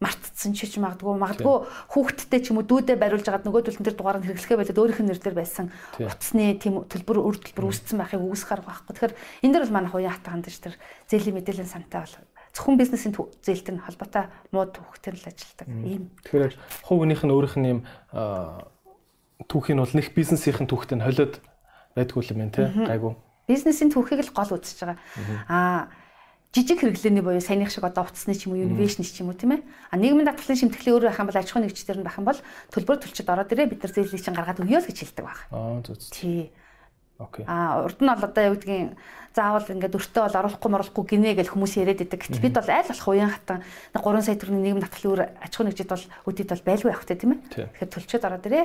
мартцсан 0.00 0.52
ч 0.52 0.68
ч 0.68 0.76
магадгүй 0.76 1.16
магадгүй 1.16 1.56
хүүхдтэй 1.88 2.40
ч 2.44 2.52
юм 2.52 2.60
уу 2.60 2.68
дүүдээ 2.68 3.00
бариулж 3.00 3.24
агаад 3.24 3.48
нөгөө 3.48 3.72
төлн 3.72 3.84
дээр 3.84 3.96
дугаар 3.96 4.20
нь 4.20 4.26
хэрэглэхээ 4.28 4.60
байлаад 4.60 4.80
өөрийнх 4.84 5.00
нь 5.00 5.08
нэрээр 5.08 5.36
байсан 5.40 5.66
утасны 5.96 6.52
тийм 6.60 6.84
төлбөр 6.84 7.18
үр 7.24 7.36
төлбөр 7.40 7.72
үүссэн 7.72 7.96
байхыг 7.96 8.20
үгүйсэх 8.20 8.52
арга 8.52 8.76
байхгүй. 8.76 8.92
Тэгэхээр 8.92 9.14
энэ 9.48 9.52
дэр 9.56 9.64
бол 9.64 9.76
манай 9.80 9.88
хувийн 9.88 10.12
хатаа 10.12 10.36
хандаж 10.36 10.56
тэр 10.60 10.76
зээлийн 11.08 11.36
мэдээллийн 11.40 11.72
сантай 11.72 12.04
бол 12.04 12.16
зөвхөн 12.52 12.76
бизнесийн 12.76 13.12
зээлтэй 13.16 13.80
холбоотой 13.80 14.24
мууд 14.52 14.72
хүүхдтэй 14.76 15.12
л 15.16 15.28
ажилладаг. 15.32 15.68
Ийм. 15.80 16.04
Тэгэхээр 16.28 16.54
хувийнх 16.84 17.22
нь 17.24 17.32
өөрийнх 17.32 17.56
нь 17.56 17.68
ийм 17.72 17.80
түүхийн 19.48 19.80
бол 19.80 19.96
нэг 19.96 20.12
бизнесийн 20.12 20.68
түүхтэй 20.68 20.96
нь 21.00 21.04
холиод 21.08 21.40
байдгүй 21.96 22.36
юм 22.36 22.52
те 22.52 22.68
гайгүй. 22.68 23.16
Бизнесийн 23.48 23.92
түүхийг 23.92 24.24
л 24.24 24.36
гол 24.36 24.60
үзэж 24.60 24.76
байгаа. 24.84 25.00
Аа 25.48 25.88
жижиг 26.56 26.80
хэрэглээний 26.80 27.20
буюу 27.20 27.44
саяных 27.44 27.68
шиг 27.68 27.84
одоо 27.84 28.08
утасны 28.08 28.32
ч 28.32 28.48
юм 28.48 28.56
уу 28.56 28.64
инновашн 28.64 29.04
ч 29.04 29.20
юм 29.20 29.28
уу 29.28 29.36
тийм 29.36 29.60
ээ. 29.60 29.62
А 29.92 30.00
нийгмийн 30.00 30.24
даатгалын 30.24 30.56
шимтгэлийн 30.56 30.96
өөр 30.96 31.04
байх 31.12 31.20
юм 31.20 31.28
бол 31.28 31.36
аж 31.36 31.52
ахуйн 31.52 31.68
нэгжтэр 31.68 32.00
нь 32.00 32.06
байх 32.08 32.16
юм 32.16 32.24
бол 32.24 32.40
төлбөр 32.72 32.96
төлчөд 33.04 33.28
ороод 33.28 33.52
ирээ 33.52 33.68
бид 33.68 33.84
нар 33.84 33.92
зээлийг 33.92 34.24
чинь 34.24 34.32
гаргаад 34.32 34.62
өгье 34.64 34.80
л 34.80 34.88
гэж 34.88 34.98
хэлдэг 35.04 35.24
баг. 35.28 35.38
Аа 35.52 35.84
зүг. 35.84 36.00
Тий. 36.08 36.48
Окей. 37.20 37.44
А 37.44 37.84
урд 37.84 38.00
нь 38.00 38.08
бол 38.08 38.24
одоо 38.24 38.44
юу 38.48 38.56
гэдгийг 38.56 38.96
заавал 39.36 39.68
ингээд 39.68 39.96
өртөө 40.00 40.22
бол 40.24 40.38
оруулахгүй 40.40 40.70
моруулахгүй 40.72 41.04
гинэ 41.12 41.36
гэж 41.36 41.48
хүмүүс 41.52 41.76
яриад 41.76 42.00
байдаг. 42.00 42.20
Гэтэл 42.24 42.44
бид 42.44 42.56
бол 42.56 42.72
аль 42.72 42.88
болох 42.88 43.08
уян 43.08 43.32
хатан 43.32 43.60
3 43.92 44.24
сая 44.24 44.36
төгрөгийн 44.40 44.64
нийгэм 44.64 44.80
даатгалын 44.80 45.12
өөр 45.12 45.22
аж 45.44 45.52
ахуйн 45.52 45.68
нэгжид 45.68 45.92
бол 45.92 46.04
үдид 46.28 46.48
бол 46.48 46.64
байлгүй 46.64 46.92
явах 46.92 47.08
тийм 47.08 47.32
ээ. 47.36 47.40
Тэгэхээр 47.52 47.92
төлчөд 47.92 48.24
ороод 48.24 48.48
ирээ 48.48 48.64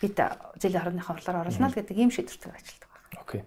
бид 0.00 0.16
зээлийн 0.60 0.80
хорооныхоо 0.80 1.12
хурлаар 1.16 1.40
оруулна 1.44 1.68
л 1.72 1.76
гэдэг 1.76 1.96
ийм 1.96 2.12
шийдвэртэй 2.12 2.52
ажилладаг 2.52 2.88
байна. 2.88 3.20
Окей. 3.20 3.40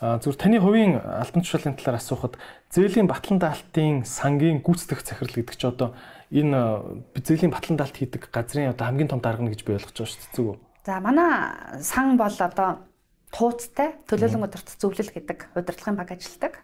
Зүгээр 0.00 0.40
таны 0.40 0.56
хувийн 0.64 0.96
альбан 0.96 1.44
тушаалын 1.44 1.76
талаар 1.76 2.00
асуухад 2.00 2.40
зээлийн 2.72 3.04
батлан 3.04 3.36
даалтын 3.36 4.08
сангийн 4.08 4.64
гүйцэтгэх 4.64 5.04
захирал 5.04 5.36
гэдэг 5.36 5.56
чи 5.60 5.68
одоо 5.68 5.92
энэ 6.32 7.20
зээлийн 7.20 7.52
батлан 7.52 7.76
даалт 7.76 8.00
хийдэг 8.00 8.32
газрын 8.32 8.72
одоо 8.72 8.88
хамгийн 8.88 9.12
том 9.12 9.20
дарга 9.20 9.44
нь 9.44 9.52
гэж 9.52 9.60
би 9.60 9.76
ойлгож 9.76 9.92
байгаа 9.92 10.08
шүү 10.08 10.24
дээ. 10.24 10.32
Зүг 10.32 10.46
үү? 10.48 10.56
За 10.88 11.04
манай 11.04 11.30
сан 11.84 12.16
бол 12.16 12.32
одоо 12.32 12.80
тууцтай 13.28 14.00
төлөөлөн 14.08 14.48
удирдах 14.48 14.80
зөвлөл 14.80 15.12
гэдэг 15.12 15.38
удирдлагын 15.52 15.98
баг 16.00 16.08
ажилладаг. 16.16 16.54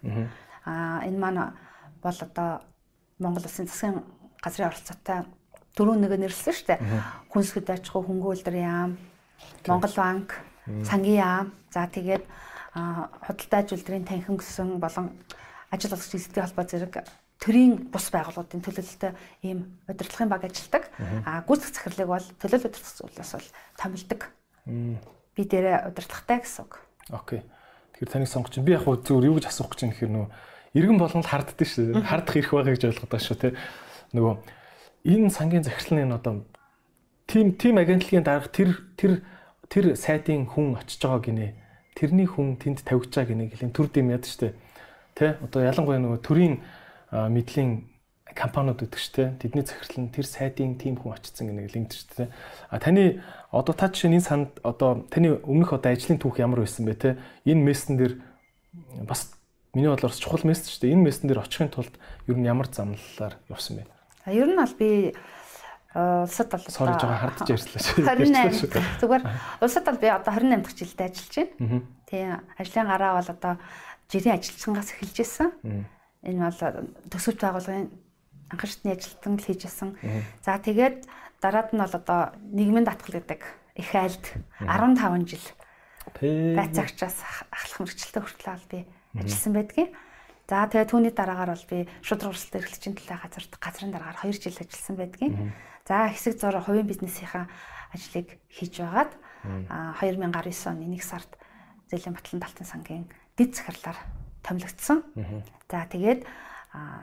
Аа 0.65 1.05
энэ 1.05 1.21
маань 1.21 1.53
бол 2.01 2.17
одоо 2.17 2.65
Монгол 3.21 3.45
Улсын 3.45 3.69
засгийн 3.69 4.01
газрын 4.41 4.73
оролцоотой 4.73 5.29
дөрөв 5.77 5.97
нэг 6.01 6.13
нэрлсэн 6.17 6.57
шүү 6.57 6.67
дээ. 6.73 6.81
Хүнсгэд 7.29 7.69
аж 7.69 7.85
ахуй 7.93 8.09
хөнгө 8.09 8.33
үйлдвэр 8.33 8.57
яам, 8.65 8.97
Монгол 9.69 9.93
банк, 9.93 10.41
сангийн 10.89 11.21
яам, 11.21 11.47
за 11.69 11.85
тэгээд 11.85 12.25
худалдаа 12.77 13.61
аж 13.65 13.69
үйлдвэрийн 13.73 14.05
танхим 14.05 14.37
гэсэн 14.37 14.77
болон 14.77 15.17
ажил 15.73 15.97
олгогч 15.97 16.13
эзэдийн 16.13 16.45
холбоо 16.45 16.67
зэрэг 16.69 16.95
төрийн 17.41 17.89
бус 17.93 18.09
байгууллагуудын 18.13 18.65
төлөөлөлтөй 18.65 19.13
ийм 19.45 19.81
удирдлагын 19.89 20.31
баг 20.33 20.45
ажилладаг. 20.45 20.85
А 21.25 21.45
гүйцэтгэх 21.45 21.93
захирлыг 21.93 22.09
бол 22.09 22.27
төлөөлөл 22.41 22.69
удирдах 22.69 22.97
зүйлээс 22.97 23.33
бол 23.37 23.49
томилдог. 23.77 24.21
Би 25.37 25.43
дээрээ 25.45 25.89
удирдлагатай 25.93 26.39
гэсэн 26.41 26.65
үг. 26.65 26.81
Окей. 27.13 27.41
Тэгэхээр 27.97 28.13
таныг 28.13 28.29
сонгож 28.29 28.53
чинь 28.57 28.65
би 28.65 28.73
яг 28.73 28.85
хөө 28.85 29.05
зөвөр 29.05 29.29
юу 29.29 29.37
гэж 29.37 29.49
асуух 29.53 29.73
гэж 29.73 29.81
юм 29.85 29.93
гэхээр 29.93 30.13
нөө 30.17 30.27
иргэн 30.77 31.01
болгонд 31.01 31.29
харддаг 31.29 31.69
шүү. 31.69 31.97
Хардах 32.05 32.37
ирэх 32.37 32.53
байгаа 32.53 32.73
гэж 32.77 32.85
ойлгоод 32.89 33.09
байгаа 33.13 33.25
шүү 33.25 33.39
те. 33.41 33.49
Нөгөө 34.13 34.35
энэ 35.13 35.33
сангийн 35.33 35.65
захирлын 35.65 36.05
энэ 36.09 36.17
одоо 36.17 36.35
тим 37.29 37.57
тим 37.57 37.81
агентлагийн 37.81 38.25
дарга 38.25 38.49
тэр 38.53 38.71
тэр 38.97 39.13
тэр 39.69 39.97
сайтын 39.97 40.45
хүн 40.45 40.77
очиж 40.77 41.01
байгаа 41.01 41.25
гинэ. 41.25 41.66
Тэрний 41.97 42.29
хүн 42.29 42.61
тэнд 42.61 42.85
байгаа 42.85 43.25
гинэ 43.25 43.49
гэхэл 43.49 43.73
төр 43.73 43.89
дэм 43.89 44.13
яд 44.13 44.29
штэ. 44.29 44.53
Тэ 45.17 45.41
одоо 45.41 45.65
ялангуяа 45.65 45.97
нөгөө 45.97 46.21
төрийн 46.21 46.61
мэдлийн 47.09 47.89
компаниуд 48.37 48.85
гэдэг 48.85 49.01
штэ. 49.01 49.25
Тэдний 49.41 49.65
захирал 49.65 50.05
нь 50.05 50.13
тэр 50.13 50.29
сайтын 50.29 50.77
тим 50.77 51.01
хүн 51.01 51.17
очсон 51.17 51.57
гэл 51.57 51.73
ингэдэг 51.73 51.97
штэ. 51.97 52.29
А 52.69 52.77
таны 52.77 53.25
одоо 53.49 53.73
та 53.73 53.89
жишээ 53.89 54.13
энэ 54.13 54.21
санд 54.21 54.61
одоо 54.61 55.09
таны 55.09 55.41
өмнөх 55.41 55.73
одоо 55.73 55.97
ажлын 55.97 56.21
түүх 56.21 56.37
ямар 56.37 56.61
байсан 56.61 56.85
бэ 56.85 56.95
те? 57.01 57.17
Энэ 57.49 57.65
мессен 57.65 57.97
дээр 57.97 58.21
бас 59.09 59.33
миний 59.73 59.89
бодлоор 59.89 60.13
чухал 60.13 60.45
мессеж 60.45 60.77
штэ. 60.77 60.93
Энэ 60.93 61.09
мессен 61.09 61.33
дээр 61.33 61.41
очихын 61.41 61.73
тулд 61.73 61.97
ер 62.29 62.37
нь 62.37 62.45
ямар 62.45 62.69
замналаар 62.69 63.41
явсан 63.49 63.81
бэ? 63.81 63.89
А 64.29 64.37
ер 64.37 64.53
нь 64.53 64.61
аль 64.61 64.77
би 64.77 65.17
улсад 65.97 66.53
бол 66.53 66.61
одоо 66.61 67.01
жоохон 67.01 67.21
хардж 67.25 67.49
ярьслаа 67.49 67.81
шүү. 67.81 68.05
28 68.05 69.01
зүгээр 69.01 69.25
улсад 69.65 69.85
бол 69.89 70.01
би 70.03 70.09
одоо 70.13 70.33
28 70.37 70.61
дахь 70.61 70.77
жилдээ 70.77 71.09
ажиллаж 71.09 71.35
байна. 71.57 71.83
Тийм 72.05 72.29
ажлын 72.61 72.89
гараа 72.93 73.13
бол 73.17 73.31
одоо 73.33 73.53
жирийн 74.13 74.37
ажилчингаас 74.37 74.93
эхэлж 74.93 75.17
ирсэн. 75.25 75.49
Энэ 76.27 76.43
бол 76.45 76.61
төсөвт 77.09 77.41
байгууллагын 77.41 77.89
анхан 78.53 78.69
шатны 78.71 78.93
ажилтан 78.93 79.35
л 79.41 79.47
хийжсэн. 79.49 79.91
За 80.45 80.61
тэгээд 80.61 81.09
дараад 81.41 81.73
нь 81.73 81.81
бол 81.81 81.95
одоо 81.97 82.21
нийгмийн 82.53 82.85
даатгал 82.85 83.17
гэдэг 83.19 83.41
их 83.81 83.91
айлд 83.95 84.25
15 84.61 85.25
жил 85.27 85.47
байцаагчаас 86.21 87.25
ахлах 87.51 87.79
мэрэгчлээ 87.83 88.23
хүртэл 88.23 88.69
би 88.71 88.79
ажилласан 89.17 89.53
байдгийн. 89.57 89.91
За 90.47 90.71
тэгээ 90.71 90.87
түүний 90.87 91.13
дараагаар 91.13 91.53
бол 91.59 91.67
би 91.67 91.79
шудраг 92.07 92.31
урсгалт 92.31 92.63
эрхлэгчийн 92.63 92.95
төлөө 92.95 93.19
газарт 93.19 93.53
газрын 93.59 93.91
дараагаар 93.91 94.31
2 94.31 94.39
жил 94.39 94.63
ажилласан 94.63 94.97
байдгийн. 94.97 95.35
За 95.87 96.11
хэсэг 96.11 96.43
зур 96.43 96.59
хувийн 96.59 96.87
бизнесийнхаа 96.87 97.47
ажлыг 97.95 98.43
хийж 98.51 98.83
байгаад 98.83 99.15
2019 100.03 100.67
оны 100.67 100.91
1 100.91 100.99
сард 100.99 101.31
зэлийн 101.87 102.19
батлан 102.19 102.43
талтын 102.43 102.67
сангийн 102.67 103.07
дэд 103.39 103.55
захирлаар 103.55 103.99
томилогдсон. 104.43 105.07
За 105.71 105.87
тэгээд 105.87 106.27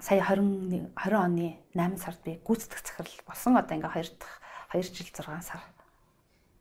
сая 0.04 0.20
20 0.20 0.92
20 1.00 1.16
оны 1.16 1.64
8 1.72 1.98
сард 1.98 2.20
би 2.28 2.40
гүйцэтгэх 2.44 2.84
захирал 2.84 3.24
болсон. 3.24 3.56
Одоо 3.56 3.80
ингээ 3.80 3.88
2 3.88 4.20
дахь 4.20 4.44
2 4.76 4.84
жил 4.84 5.08
6 5.16 5.42
сар 5.48 5.64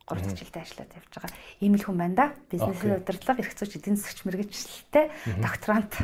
3 0.07 0.23
дахь 0.23 0.39
жилдээ 0.39 0.63
ажиллаад 0.63 0.93
явж 0.95 1.11
байгаа. 1.11 1.33
Ийм 1.59 1.75
л 1.75 1.83
хүн 1.83 1.99
байна 1.99 2.15
да. 2.15 2.27
Бизнесийн 2.51 3.03
удирдлага, 3.03 3.43
эрх 3.43 3.55
зүйч 3.59 3.83
эдийн 3.83 3.99
засгч 3.99 4.23
мэрэгчлэлтэй 4.23 5.11
докторант. 5.43 5.95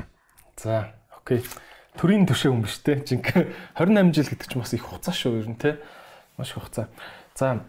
За, 0.59 0.95
окей. 1.15 1.47
Төрийн 1.95 2.27
төшөө 2.27 2.51
хүн 2.55 2.63
биш 2.63 2.79
те. 2.83 2.99
Жинк 3.03 3.31
28 3.79 4.15
жил 4.15 4.29
гэдэг 4.31 4.47
чинь 4.51 4.63
бас 4.63 4.75
их 4.75 4.87
хугацаа 4.87 5.15
шүү 5.15 5.43
ер 5.43 5.49
нь 5.51 5.59
те. 5.59 5.79
Маш 6.39 6.51
их 6.51 6.63
хугацаа. 6.63 6.89
За, 7.35 7.61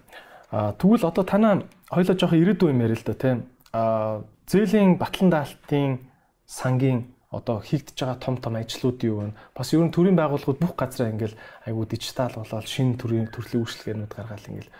тэгвэл 0.51 1.05
одоо 1.09 1.23
танаа 1.25 1.63
хоёлоо 1.89 2.15
жоохон 2.15 2.39
ирээдүйн 2.39 2.71
юм 2.77 2.81
яриа 2.85 2.95
л 2.95 3.05
да 3.05 3.13
те. 3.13 3.41
А 3.73 4.21
зээлийн 4.47 4.97
батлан 4.97 5.29
даалтын 5.29 5.99
сангийн 6.45 7.09
одоо 7.31 7.61
хийгдэж 7.61 7.97
байгаа 7.97 8.17
том 8.17 8.37
том 8.37 8.55
ажлууд 8.55 9.03
юу 9.03 9.17
вэ? 9.21 9.33
Бас 9.53 9.73
ер 9.73 9.81
нь 9.85 9.93
төрийн 9.93 10.17
байгууллагууд 10.17 10.61
бүх 10.61 10.73
газараа 10.73 11.13
ингээл 11.13 11.37
айгуу 11.65 11.85
дижитал 11.85 12.33
болоод 12.33 12.65
шинэ 12.65 12.97
төрлийн 12.97 13.29
төрлийн 13.29 13.61
үйлчлэгээнүүд 13.61 14.13
гаргаад 14.17 14.49
ингээл 14.49 14.71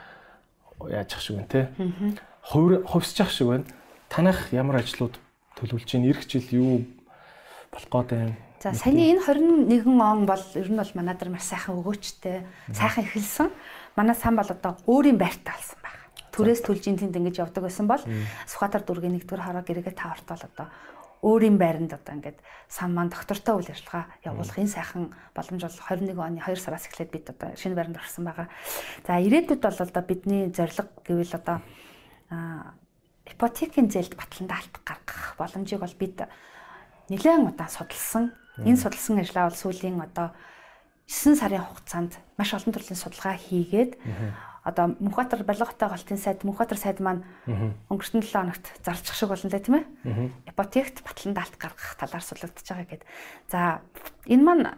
яаж 0.90 1.10
ах 1.14 1.22
шиг 1.22 1.36
байна 1.38 1.54
те. 1.54 1.62
Хувь 2.42 2.82
хувьсч 2.90 3.22
ах 3.22 3.30
шиг 3.30 3.48
байна. 3.54 3.66
Танах 4.10 4.50
ямар 4.50 4.82
ажлууд 4.82 5.22
төлөвлөж 5.62 5.86
чинь 5.86 6.10
эх 6.10 6.26
жил 6.26 6.46
юу 6.50 6.86
болох 7.70 8.10
гээд 8.10 8.10
байна. 8.10 8.38
За 8.60 8.74
саяны 8.74 9.14
энэ 9.14 9.24
21 9.24 9.86
он 9.86 10.26
бол 10.26 10.44
ер 10.58 10.68
нь 10.68 10.76
бол 10.76 10.92
манайдар 10.98 11.30
маш 11.30 11.48
сайхан 11.48 11.80
өгөөчтэй, 11.80 12.44
сайхан 12.74 13.06
эхэлсэн. 13.06 13.50
Манай 13.96 14.16
сан 14.16 14.36
бол 14.36 14.50
одоо 14.50 14.78
өөрийн 14.86 15.18
байртаа 15.18 15.56
алсан 15.56 15.80
байна. 15.82 16.04
түрээс 16.34 16.62
төлжин 16.64 16.98
тэнд 17.00 17.18
ингэж 17.18 17.42
явдаг 17.42 17.64
байсан 17.66 17.88
бол 17.88 18.04
Сүхбаатар 18.48 18.84
дүүргийн 18.86 19.16
нэгдүгээр 19.18 19.44
хороо 19.44 19.64
гэрээгээ 19.66 19.96
та 19.98 20.14
ортол 20.14 20.44
одоо 20.46 20.68
өөрийн 21.20 21.58
байранд 21.60 21.92
одоо 21.92 22.16
ингээд 22.16 22.40
сан 22.72 22.96
маань 22.96 23.12
доктортой 23.12 23.60
үйл 23.60 23.72
ажиллагаа 23.76 24.08
явуулах 24.24 24.56
энэ 24.56 24.72
сайхан 24.72 25.12
боломж 25.36 25.62
бол 25.68 25.80
21 25.92 26.16
оны 26.16 26.40
2 26.40 26.56
сараас 26.56 26.88
эхлээд 26.88 27.12
бид 27.12 27.28
одоо 27.36 27.52
шинэ 27.60 27.76
байранд 27.76 28.00
орсон 28.00 28.24
байгаа. 28.24 28.48
За 29.04 29.20
ирээдүйд 29.20 29.60
бол 29.60 29.80
одоо 29.84 30.04
бидний 30.08 30.48
зорилго 30.48 30.88
гэвэл 31.04 31.36
одоо 31.36 31.58
ипотекийн 33.28 33.92
зээлд 33.92 34.16
батланда 34.16 34.56
алт 34.56 34.76
гаргах 34.88 35.36
боломжийг 35.36 35.84
бол 35.84 35.96
бид 36.00 36.24
нэлээд 37.12 37.52
удаан 37.52 37.68
судалсан. 37.68 38.32
Энэ 38.64 38.80
судалсан 38.80 39.20
ажлаа 39.20 39.52
бол 39.52 39.60
сүүлийн 39.60 40.00
одоо 40.00 40.32
9 41.10 41.42
сарын 41.42 41.66
хугацаанд 41.66 42.22
маш 42.38 42.54
олон 42.54 42.70
төрлийн 42.70 42.94
судалгаа 42.94 43.34
хийгээд 43.34 43.98
одоо 44.62 44.94
Мөнхбаатар 45.02 45.42
барилгатай 45.42 45.90
галтын 45.90 46.22
сайд 46.22 46.46
Мөнхбаатар 46.46 46.78
сайд 46.78 47.02
маань 47.02 47.26
өнгөрсөн 47.90 48.22
7 48.22 48.30
хоногт 48.30 48.66
зарчих 48.86 49.18
шиг 49.18 49.34
болно 49.34 49.50
лээ 49.50 49.66
тийм 49.66 49.82
ээ. 49.82 49.86
Ипотект 50.54 51.02
батлан 51.02 51.34
даалт 51.34 51.58
гаргах 51.58 51.98
талаар 51.98 52.22
судлагдчихж 52.22 52.70
байгаа 52.70 52.88
гэд. 52.94 53.04
За 53.50 53.82
энэ 54.30 54.46
маань 54.46 54.70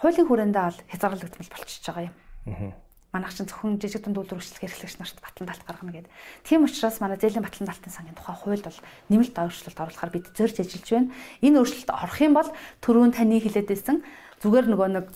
хуулийн 0.00 0.24
хүрээндээ 0.24 0.64
бол 0.64 0.80
хязгаарлагдмал 0.88 1.52
болчихж 1.52 1.84
байгаа 1.84 2.08
юм. 2.08 2.72
Манайх 3.12 3.32
чинь 3.36 3.48
зөвхөн 3.48 3.76
жижиг 3.76 4.04
дунд 4.04 4.16
үйлдвэр 4.16 4.40
үйлчлэх 4.40 4.64
эрхлэгч 4.64 4.96
нарт 5.00 5.20
батлан 5.20 5.48
даалт 5.48 5.64
гаргана 5.64 5.92
гэд. 5.92 6.08
Тийм 6.44 6.64
учраас 6.64 7.00
манай 7.00 7.16
зээлийн 7.16 7.44
батлан 7.44 7.68
даалтын 7.68 7.92
сангийн 7.92 8.16
тухай 8.16 8.36
хуульд 8.36 8.64
бол 8.64 8.80
нэмэлт 9.08 9.36
өөрчлөлт 9.40 9.80
оруулахаар 9.80 10.12
бид 10.12 10.26
зорж 10.36 10.56
ажиллаж 10.60 10.88
байна. 10.88 11.12
Энэ 11.40 11.56
өөрчлөлт 11.60 11.90
орох 11.96 12.18
юм 12.20 12.34
бол 12.36 12.50
түрүүн 12.84 13.16
таны 13.16 13.40
хэлээдсэн 13.40 14.04
зүгээр 14.44 14.66
нөгөө 14.68 14.88
нэг 15.00 15.06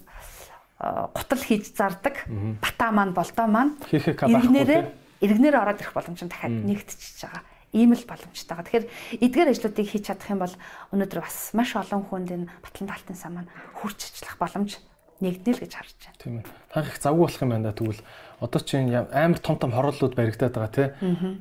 гутал 0.81 1.43
хийж 1.45 1.77
зардаг 1.77 2.25
бата 2.61 2.89
маань 2.89 3.13
болдоо 3.13 3.47
маань 3.47 3.77
иргнээрээ 3.93 4.83
иргнээр 5.21 5.57
ороод 5.61 5.81
ирэх 5.85 5.93
боломж 5.93 6.25
нь 6.25 6.33
дахиад 6.33 6.57
нэгтчихэж 6.65 7.19
байгаа. 7.29 7.45
Ийм 7.77 7.93
л 7.93 8.09
боломжтой 8.09 8.57
байгаа. 8.57 8.67
Тэгэхээр 8.67 8.87
эдгээр 9.21 9.53
ажлуудыг 9.53 9.87
хийж 9.87 10.05
чадах 10.09 10.33
юм 10.33 10.41
бол 10.41 10.55
өнөөдөр 10.97 11.21
бас 11.21 11.53
маш 11.53 11.77
олон 11.77 12.03
хүнд 12.09 12.29
энэ 12.33 12.51
батлан 12.65 12.89
таалтын 12.89 13.19
сан 13.21 13.33
маань 13.37 13.53
хурц 13.77 14.01
ажиллах 14.09 14.41
боломж 14.41 14.81
нэгдэл 15.21 15.61
гэж 15.61 15.73
харж 15.77 15.97
байна. 16.01 16.19
Тийм 16.19 16.35
ээ. 16.41 16.49
Таах 16.73 16.89
их 16.89 16.99
завгүй 16.99 17.25
болох 17.29 17.43
юм 17.45 17.53
байна 17.53 17.69
да 17.69 17.77
тэгвэл 17.77 18.03
одоо 18.41 18.61
чинь 18.65 18.89
амар 18.97 19.39
том 19.39 19.57
том 19.61 19.71
хорлолууд 19.77 20.17
баригдаад 20.17 20.57
байгаа 20.57 20.73
тий. 20.73 20.89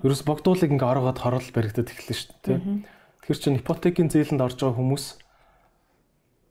Ерөөс 0.03 0.23
богдуулыг 0.27 0.69
ингээ 0.69 0.91
оргоод 0.99 1.19
хорлол 1.23 1.55
баригдаад 1.55 1.87
эхэллээ 1.87 2.17
шүү 2.19 2.29
дээ 2.43 2.59
тий. 2.59 2.83
Тэгэхээр 3.23 3.39
чинь 3.39 3.59
ипотекийн 3.63 4.11
зээлэнд 4.11 4.43
орж 4.43 4.59
байгаа 4.59 4.77
хүмүүс 4.77 5.05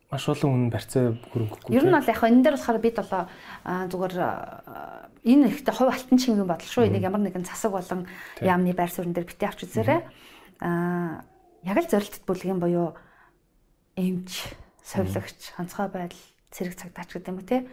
маш 0.08 0.24
олон 0.28 0.50
хүн 0.52 0.64
барьцаа 0.72 1.12
хөрөнгөхгүй. 1.32 1.76
Ер 1.76 1.84
нь 1.84 1.92
бол 1.92 2.08
яг 2.08 2.22
энэ 2.24 2.40
дээр 2.40 2.56
болохоор 2.56 2.80
бид 2.80 2.96
болоо 2.96 3.22
зүгээр 3.92 4.14
энэ 5.28 5.44
ихтэй 5.52 5.74
хувь 5.76 5.92
алтан 5.92 6.16
чингийн 6.16 6.48
бодол 6.48 6.64
шүү. 6.64 6.88
Энийг 6.88 7.04
ямар 7.04 7.20
нэгэн 7.20 7.44
засаг 7.44 7.76
болон 7.76 8.08
яамны 8.40 8.72
байр 8.72 8.88
суурин 8.88 9.12
дээр 9.12 9.28
битээ 9.28 9.52
авч 9.52 9.68
үзээрэй. 9.68 10.00
Аа 10.64 11.28
яг 11.68 11.76
л 11.76 11.92
зорилттой 11.92 12.24
бүлгийн 12.24 12.56
буюу 12.56 12.96
эмч, 14.00 14.48
совилогч, 14.80 15.52
онцгой 15.60 15.92
байдал 15.92 16.24
цэрэг 16.48 16.74
цагдаач 16.80 17.12
гэдэг 17.12 17.28
юм 17.28 17.44
те. 17.44 17.68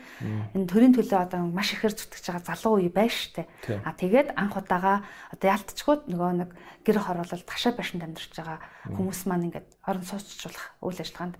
Энэ 0.51 0.67
төрийн 0.67 0.91
төлөө 0.91 1.31
одоо 1.31 1.47
маш 1.47 1.71
ихээр 1.71 1.95
зүтгэж 1.95 2.35
байгаа 2.35 2.43
залуу 2.43 2.83
үе 2.83 2.91
байж 2.91 3.31
штэ. 3.31 3.47
А 3.87 3.95
тэгээд 3.95 4.35
анх 4.35 4.59
удаага 4.59 5.07
одоо 5.31 5.47
яалтчгууд 5.55 6.11
нөгөө 6.11 6.31
нэг 6.43 6.49
гэр 6.83 6.99
хороолол 6.99 7.43
ташаа 7.47 7.71
байшинд 7.71 8.03
амьдарч 8.03 8.35
байгаа 8.35 8.59
хүмүүс 8.91 9.31
маань 9.31 9.47
ингээд 9.47 9.67
орон 9.87 10.03
сууцчлах 10.03 10.75
үйл 10.83 10.99
ажиллагаанд 10.99 11.39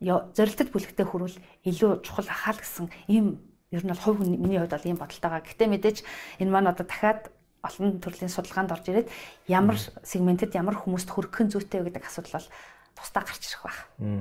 зорилттой 0.00 0.66
бүлэгтээ 0.68 1.06
хүрвэл 1.08 1.38
илүү 1.64 2.04
чухал 2.04 2.28
ахаал 2.28 2.60
гэсэн 2.60 2.90
ийм 3.08 3.40
ер 3.72 3.82
нь 3.84 3.90
бол 3.90 4.02
хувь 4.04 4.20
миний 4.20 4.60
хувьд 4.60 4.76
бол 4.76 4.88
ийм 4.88 4.98
бодолтой 5.00 5.30
байгаа. 5.30 5.48
Гэтэ 5.48 5.64
мэдээж 5.66 5.98
энэ 6.40 6.52
маань 6.52 6.70
одоо 6.70 6.86
дахиад 6.86 7.32
олон 7.64 7.98
төрлийн 7.98 8.30
судалгаанд 8.30 8.72
орж 8.72 8.86
ирээд 8.88 9.08
ямар 9.48 9.76
сегментэд 10.04 10.54
ямар 10.54 10.76
хүмүүст 10.76 11.10
хүрэх 11.10 11.50
зүйтэй 11.50 11.82
вэ 11.82 11.90
гэдэг 11.90 12.06
асуудал 12.06 12.38
бол 12.38 12.48
тусдаа 12.94 13.22
гарч 13.26 13.42
ирэх 13.42 13.62
байх. 13.64 13.78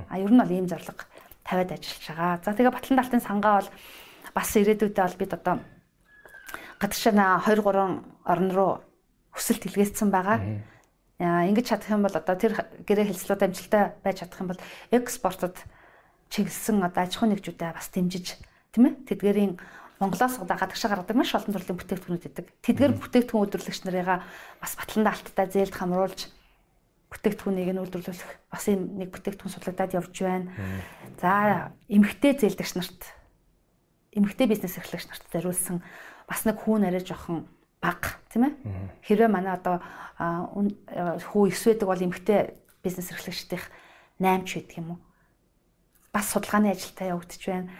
А 0.10 0.18
ер 0.18 0.31
нь 0.31 0.39
бол 0.39 0.52
ийм 0.52 0.68
зорилго 0.68 1.06
тавиад 1.45 1.72
ажиллаж 1.76 2.03
байгаа. 2.10 2.39
За 2.41 2.52
тэгээ 2.57 2.73
батлан 2.73 2.97
даалтын 2.97 3.22
сангаа 3.22 3.53
бол 3.61 3.69
бас 4.34 4.49
ирээдүйдээ 4.57 5.03
бол 5.06 5.19
бид 5.22 5.31
одоо 5.38 5.56
гадагшаа 6.81 7.14
2 7.45 7.61
3 7.61 8.02
орн 8.26 8.49
руу 8.52 8.81
хүсэлт 9.31 9.64
илгээсэн 9.69 10.10
байгаа 10.10 10.38
ингэж 11.20 11.66
чадах 11.72 11.92
юм 11.96 12.04
бол 12.04 12.16
одоо 12.16 12.36
тэр 12.36 12.54
гэрээ 12.84 13.08
хэлцлүүд 13.12 13.46
амжилттай 13.48 13.84
байж 14.04 14.18
чадах 14.20 14.40
юм 14.44 14.50
бол 14.52 14.62
экспортод 14.92 15.56
чиглэсэн 16.28 16.84
одоо 16.84 17.08
аж 17.08 17.16
ахуй 17.16 17.32
нэгжүүдэд 17.32 17.72
бас 17.72 17.88
дэмжиж 17.94 18.36
тийм 18.76 18.84
ээ 18.92 18.94
тэдгэрийн 19.08 19.54
Монголоос 20.00 20.44
одоо 20.44 20.60
гадагшаа 20.60 20.92
гаргадаг 20.92 21.16
маш 21.16 21.32
олон 21.32 21.56
төрлийн 21.56 21.80
бүтээгдэхүүнүүд 21.80 22.28
идэг. 22.28 22.52
Тэдгээр 22.68 23.00
бүтээгдэхүүн 23.00 23.44
үйлдвэрлэгч 23.48 23.82
нарыгаа 23.88 24.28
бас 24.60 24.76
батланда 24.76 25.16
алттай 25.16 25.48
зээлд 25.48 25.72
хамруулж 25.72 26.20
бүтээгдэхүүнийг 27.16 27.72
нь 27.72 27.80
үйлдвэрлэх 27.80 28.32
бас 28.52 28.64
юм 28.68 29.00
нэг 29.00 29.16
бүтээгдэхүүн 29.16 29.56
судлагдаад 29.56 29.96
явж 29.96 30.16
байна. 30.20 30.52
За 31.16 31.72
эмгтэй 31.88 32.36
зээлдэгч 32.36 32.72
нарт 32.76 33.02
эмгтэй 34.12 34.48
бизнес 34.52 34.76
эрхлэгч 34.84 35.08
нарт 35.08 35.26
зориулсан 35.32 35.80
бас 36.28 36.44
нэг 36.44 36.60
хүүн 36.60 36.92
арай 36.92 37.00
жоохон 37.00 37.48
бага 37.81 38.19
тийм 38.31 38.43
ээ. 38.49 38.53
Хэрвээ 39.07 39.30
манай 39.31 39.56
одоо 39.56 39.81
хүү 40.19 41.52
ихс 41.52 41.65
байдаг 41.68 41.88
бол 41.88 42.06
эмгтэй 42.06 42.56
бизнес 42.84 43.11
эрхлэгчдийн 43.11 43.61
8 44.19 44.45
ч 44.47 44.49
байдаг 44.60 44.77
юм 44.77 44.89
уу? 44.95 44.99
Бас 46.14 46.31
судалгааны 46.31 46.72
ажилтаа 46.72 47.15
явагдаж 47.15 47.41
байна. 47.45 47.72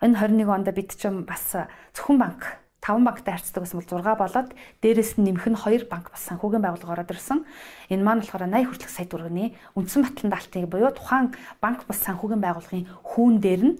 Энэ 0.00 0.16
21 0.16 0.48
онд 0.48 0.68
бид 0.72 0.96
ч 0.96 1.08
бас 1.24 1.56
зөвхөн 1.96 2.18
банк 2.18 2.42
5 2.80 3.04
банктай 3.04 3.36
харьцдаг 3.36 3.60
байсан 3.60 3.80
бол 3.80 3.92
6 4.00 4.16
болоод 4.16 4.50
дээрэс 4.80 5.20
нь 5.20 5.24
нэмэх 5.28 5.46
нь 5.52 5.56
2 5.56 5.84
банк 5.92 6.08
бас 6.08 6.24
санхүүгийн 6.24 6.64
байгууллага 6.64 6.96
ороод 6.96 7.12
ирсэн. 7.12 7.44
Энэ 7.92 8.04
маань 8.04 8.24
болохоор 8.24 8.48
80 8.48 8.64
хүртэлх 8.72 8.92
сая 8.92 9.04
төгрөгийн 9.04 9.52
үндсэн 9.76 10.00
батлан 10.00 10.32
даалтыг 10.32 10.64
буюу 10.64 10.92
тухайн 10.96 11.28
банк 11.60 11.84
бас 11.84 12.00
санхүүгийн 12.00 12.40
байгууллагын 12.40 12.88
хүүн 13.04 13.34
дээр 13.44 13.62
нь 13.68 13.76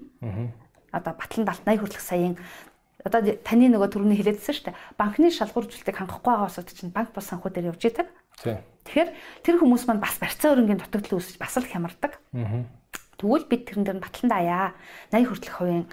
одоо 0.93 1.12
батлан 1.16 1.45
даалт 1.49 1.65
80 1.65 1.81
хүртэлх 1.81 2.05
саяын 2.05 2.37
одоо 3.05 3.21
таны 3.41 3.69
нөгөө 3.73 3.89
төрөний 3.91 4.19
хэлээдсэн 4.21 4.55
шүү 4.55 4.67
дээ. 4.71 4.81
Банкны 5.01 5.33
шалгуур 5.33 5.67
зүйлийг 5.69 5.97
хангахгүй 5.97 6.33
байгаа 6.33 6.49
усуд 6.49 6.69
чинь 6.69 6.93
банк 6.93 7.13
бус 7.17 7.29
санхүү 7.33 7.51
дээр 7.53 7.73
явж 7.73 7.83
идэг. 7.89 8.09
Тэгэхээр 8.85 9.11
тэр 9.45 9.57
хүмүүс 9.61 9.85
маань 9.89 10.05
бас 10.05 10.17
барьцаа 10.21 10.53
өрнгийн 10.57 10.81
дутагдал 10.81 11.17
үүсэж 11.21 11.37
бас 11.41 11.57
л 11.57 11.65
хямардаг. 11.65 12.21
Тэгвэл 13.17 13.49
бид 13.49 13.63
тэрэн 13.69 13.85
дээр 13.85 13.97
нь 14.01 14.05
батлан 14.05 14.29
даяа. 14.29 14.73
80 15.13 15.29
хүртэлх 15.29 15.57
хувийн 15.57 15.85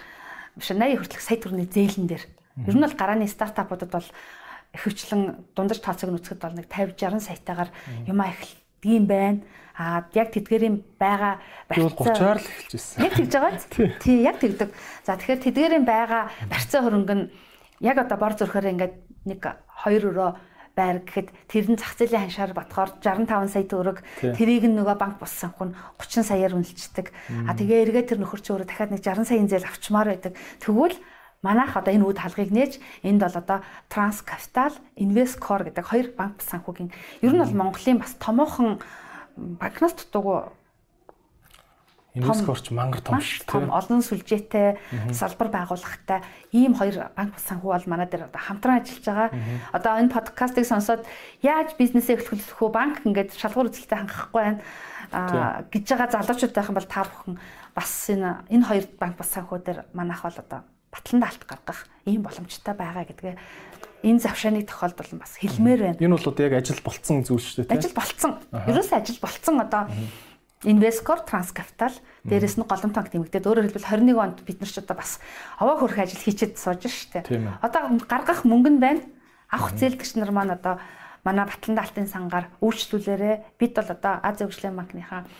биш 0.56 0.68
80 0.72 1.00
хүртэлх 1.00 1.24
сая 1.24 1.38
төгрөний 1.40 1.68
зээлэн 1.68 2.06
дээр. 2.08 2.24
Ер 2.68 2.76
нь 2.76 2.84
бол 2.84 2.96
гарааны 2.96 3.28
стартапуудад 3.28 3.92
бол 3.92 4.08
ихэвчлэн 4.76 5.52
дундаж 5.56 5.80
тооцоог 5.80 6.12
нь 6.12 6.18
үзэхэд 6.20 6.40
бол 6.44 6.56
нэг 6.56 6.68
50 6.68 6.96
60 6.96 7.24
саятаагаар 7.24 7.70
юм 8.08 8.20
эхэлдэг 8.20 8.67
юм 8.84 9.06
байна. 9.06 9.40
Аа 9.78 10.10
яг 10.14 10.34
тэдгэрийн 10.34 10.82
байгаа 10.98 11.38
барьцаа 11.70 12.18
30-аар 12.18 12.38
л 12.42 12.46
эхэлж 12.50 12.72
ирсэн. 12.74 12.98
Яг 13.02 13.14
тэгж 13.14 13.32
байгаа 13.34 13.52
биз? 13.54 13.66
Тий, 14.02 14.16
яг 14.26 14.36
тэгдэг. 14.42 14.70
За 15.06 15.14
тэгэхээр 15.14 15.44
тэдгэрийн 15.46 15.86
байгаа 15.86 16.22
барьцаа 16.50 16.82
хөрөнгө 16.82 17.14
нь 17.14 17.30
яг 17.78 17.96
одоо 18.02 18.18
бор 18.18 18.34
зөрхөөр 18.34 18.74
ингээд 18.74 18.94
нэг 19.26 19.40
2 19.86 20.02
өрөө 20.02 20.30
байр 20.78 21.02
гэхэд 21.02 21.28
тэр 21.50 21.66
нь 21.74 21.78
зах 21.78 21.98
зээлийн 21.98 22.30
ханшаар 22.30 22.54
батхоор 22.54 22.90
65 23.02 23.50
сая 23.50 23.66
төгрөг 23.66 23.98
тэрийг 24.22 24.70
нь 24.70 24.78
нөгөө 24.78 24.96
банк 24.98 25.16
бус 25.18 25.34
санхүү 25.34 25.74
нь 25.74 25.76
30 25.98 26.22
саяар 26.22 26.54
үнэлцдэг. 26.54 27.10
А 27.50 27.54
тэгээ 27.58 27.82
эргээ 27.90 28.04
тэр 28.06 28.18
нөхөр 28.22 28.38
чи 28.42 28.50
өөрөө 28.54 28.68
дахиад 28.70 28.94
нэг 28.94 29.02
60 29.02 29.26
саяын 29.26 29.50
зээл 29.50 29.66
авчмаар 29.66 30.08
байдаг. 30.14 30.38
Тэгвэл 30.62 30.94
манайх 31.42 31.76
одоо 31.76 31.94
энэ 31.94 32.06
үд 32.06 32.18
халгыг 32.18 32.50
нээж 32.50 32.82
энд 33.06 33.22
бол 33.22 33.36
одоо 33.36 33.58
Транс 33.88 34.22
Капитал, 34.22 34.74
Инвесткор 34.96 35.64
гэдэг 35.64 35.84
хоёр 35.86 36.08
банк 36.16 36.42
санхүүгийн 36.42 36.90
ер 37.22 37.32
нь 37.32 37.42
бол 37.42 37.54
Монголын 37.54 38.02
бас 38.02 38.14
томоохон 38.18 38.82
банкнаас 39.36 39.94
дутуугүй 39.94 40.50
Инвесторч 42.18 42.72
мангар 42.74 43.04
том 43.04 43.20
шүү 43.20 43.46
дээ. 43.46 43.52
Том 43.52 43.70
олон 43.70 44.02
сүлжээтэй 44.02 44.80
салбар 45.14 45.54
байгууллагатай 45.54 46.24
ийм 46.50 46.74
хоёр 46.74 47.14
банк 47.14 47.38
санхүү 47.38 47.70
бол 47.70 47.86
манай 47.86 48.08
дээр 48.10 48.26
одоо 48.26 48.42
хамтран 48.42 48.82
ажиллаж 48.82 49.04
байгаа. 49.06 49.30
Одоо 49.70 49.92
энэ 50.02 50.10
подкастыг 50.10 50.66
сонсоод 50.66 51.06
яаж 51.44 51.78
бизнесээ 51.78 52.18
эхлүүлэх 52.18 52.58
вэ? 52.58 52.74
Банк 52.74 53.06
ингээд 53.06 53.38
шалгуур 53.38 53.70
үзэлтэй 53.70 53.98
хангахгүй 54.02 54.42
байна 54.42 54.62
а 55.12 55.62
гэж 55.70 55.84
байгаа 55.84 56.08
залуучууд 56.16 56.54
байх 56.56 56.68
юм 56.68 56.76
бол 56.76 56.90
та 56.90 57.04
бүхэн 57.04 57.36
бас 57.76 57.92
энэ 58.10 58.30
энэ 58.50 58.66
хоёр 58.66 58.84
банк 58.98 59.14
бас 59.16 59.30
санхүү 59.32 59.58
дээр 59.62 59.80
манайх 59.94 60.22
бол 60.24 60.38
одоо 60.42 60.60
батлан 60.92 61.20
даалт 61.20 61.42
гаргах 61.44 61.86
ийм 62.08 62.22
боломжтой 62.24 62.74
байгаа 62.74 63.04
гэдгээ 63.04 63.36
энэ 64.04 64.22
завшааны 64.22 64.62
тохиолдол 64.64 65.10
нь 65.14 65.22
бас 65.22 65.34
хэлмээр 65.36 65.80
байна. 65.82 66.00
Энэ 66.00 66.14
бол 66.14 66.28
одоо 66.30 66.44
яг 66.46 66.54
ажил 66.62 66.80
болцсон 66.80 67.26
зүйл 67.26 67.42
шүү 67.42 67.66
дээ. 67.66 67.78
Ажил 67.78 67.96
болцсон. 67.96 68.32
Ерөөсөө 68.54 68.96
ажил 68.96 69.20
болцсон 69.20 69.56
одоо 69.60 69.82
Инвескор 70.66 71.22
Транскапитал 71.22 71.94
дээрэс 72.26 72.58
нь 72.58 72.66
голом 72.66 72.90
танк 72.90 73.14
нэмэгдээд 73.14 73.46
өөрөөр 73.46 73.66
хэлбэл 73.70 73.90
21 74.10 74.18
онд 74.18 74.38
бид 74.42 74.58
нар 74.58 74.70
ч 74.70 74.82
одоо 74.82 74.96
бас 74.98 75.22
овоо 75.62 75.86
хөрөх 75.86 76.02
ажил 76.02 76.18
хийчихэд 76.18 76.58
сууж 76.58 76.82
штэ. 76.90 77.22
Одоо 77.62 77.94
гаргах 78.10 78.42
мөнгө 78.42 78.70
нь 78.74 78.82
байна. 78.82 79.02
Авах 79.54 79.78
зээлдэгч 79.78 80.18
нар 80.18 80.34
маань 80.34 80.58
одоо 80.58 80.82
манай 81.22 81.46
Батлан 81.46 81.78
даалтын 81.78 82.10
сангаар 82.10 82.50
үйлчлүүлээрэ 82.58 83.54
бид 83.54 83.72
бол 83.78 83.90
одоо 83.90 84.14
Ази 84.18 84.50
хөгжлийн 84.50 84.74
банкныхаа 84.74 85.30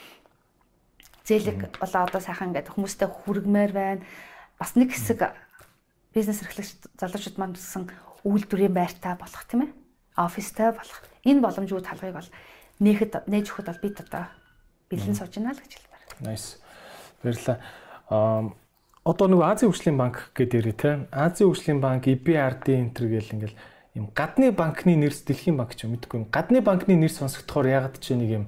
зээлэг 1.26 1.82
болоо 1.82 2.02
одоо 2.06 2.20
сайхан 2.22 2.54
ингээд 2.54 2.72
хүмүүстэй 2.72 3.08
хүргмээр 3.10 3.72
байна. 3.74 4.02
Бас 4.58 4.74
нэг 4.74 4.92
хэсэг 4.92 5.32
бизнес 6.14 6.42
эрхлэгч 6.42 6.98
залуучууд 6.98 7.38
маань 7.38 7.54
гэсэн 7.54 7.88
үйлдвэрийн 8.26 8.74
байртаа 8.74 9.14
болох 9.14 9.44
тийм 9.46 9.66
ээ. 9.66 9.72
офистай 10.18 10.74
болох. 10.74 10.98
Энэ 11.22 11.42
боломжгүй 11.42 11.82
талгыг 11.82 12.14
бол 12.18 12.30
нээхэд 12.82 13.30
нээж 13.30 13.46
өгөхөд 13.54 13.70
бол 13.70 13.82
бид 13.82 13.96
одоо 14.02 14.24
бэлэн 14.90 15.14
сууж 15.14 15.32
байна 15.38 15.54
л 15.54 15.62
гэж 15.62 15.72
хэлмээр. 15.78 16.04
Nice. 16.26 16.58
Баярлалаа. 17.22 17.58
Аа 18.10 18.50
одоо 19.08 19.26
нөгөө 19.30 19.46
Азийн 19.46 19.70
хөгжлийн 19.72 19.96
банк 19.96 20.16
гэдэг 20.36 20.58
ярив 20.58 20.76
те. 20.76 20.90
Азийн 21.14 21.48
хөгжлийн 21.48 21.80
банк, 21.80 22.04
EBRD 22.04 22.66
энтер 22.76 23.08
гэл 23.08 23.32
ингээл 23.32 23.56
юм 23.96 24.06
гадны 24.12 24.52
банкны 24.52 25.00
нэрс 25.00 25.24
дэлхийн 25.24 25.56
банк 25.56 25.72
ч 25.72 25.88
юм 25.88 25.96
мэдгүй 25.96 26.22
юм. 26.22 26.26
Гадны 26.28 26.60
банкны 26.60 26.92
нэр 26.92 27.08
сонсогдохоор 27.08 27.66
ягаад 27.72 27.96
ч 28.02 28.12
нэг 28.12 28.30
юм 28.42 28.44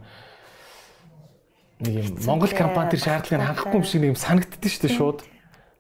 нэг 1.81 1.95
юм 1.97 2.07
Монгол 2.29 2.53
компани 2.53 2.93
төр 2.93 3.01
шаардлагыг 3.01 3.41
хангахгүй 3.41 3.79
юм 3.81 3.87
шиг 3.89 4.01
нэг 4.05 4.11
юм 4.13 4.21
санагддээ 4.21 4.69
шүү 4.69 4.83
дээ 4.85 4.97
шууд. 5.01 5.19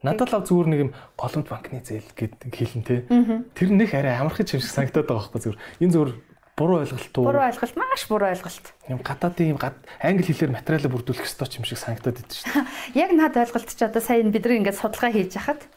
Надад 0.00 0.32
л 0.32 0.40
зүгээр 0.40 0.68
нэг 0.72 0.80
юм 0.80 0.92
голомт 1.20 1.48
банкны 1.52 1.84
зээл 1.84 2.08
гэдэг 2.16 2.48
хэлэн 2.48 2.84
те. 2.88 3.04
Тэр 3.52 3.68
нэх 3.76 3.92
арай 3.92 4.16
амархан 4.16 4.48
юм 4.48 4.64
шиг 4.64 4.72
санагдаад 4.72 5.04
байгаа 5.04 5.28
байхгүй 5.28 5.40
зүгээр. 5.44 5.60
Энэ 5.84 5.92
зүгээр 5.92 6.12
буруу 6.56 6.80
ойлголт 6.80 7.14
уу? 7.20 7.24
Буруу 7.28 7.44
ойлголт 7.44 7.76
маш 7.76 8.02
буруу 8.08 8.28
ойлголт. 8.32 8.66
Юм 8.88 9.00
гадаадын 9.04 9.52
юм 9.52 9.60
англи 9.60 10.24
хэлээр 10.24 10.56
материалаа 10.56 10.88
бүрдүүлэх 10.92 11.28
ёстой 11.28 11.52
юм 11.56 11.68
шиг 11.68 11.80
санагдаад 11.80 12.16
идэв 12.16 12.32
шүү 12.32 12.48
дээ. 12.48 13.00
Яг 13.04 13.10
над 13.12 13.36
ойлголт 13.36 13.68
ч 13.68 13.80
одоо 13.84 14.00
сая 14.00 14.24
бид 14.24 14.44
нар 14.44 14.56
ингээд 14.56 14.80
судалгаа 14.80 15.12
хийж 15.12 15.36
хахад 15.36 15.68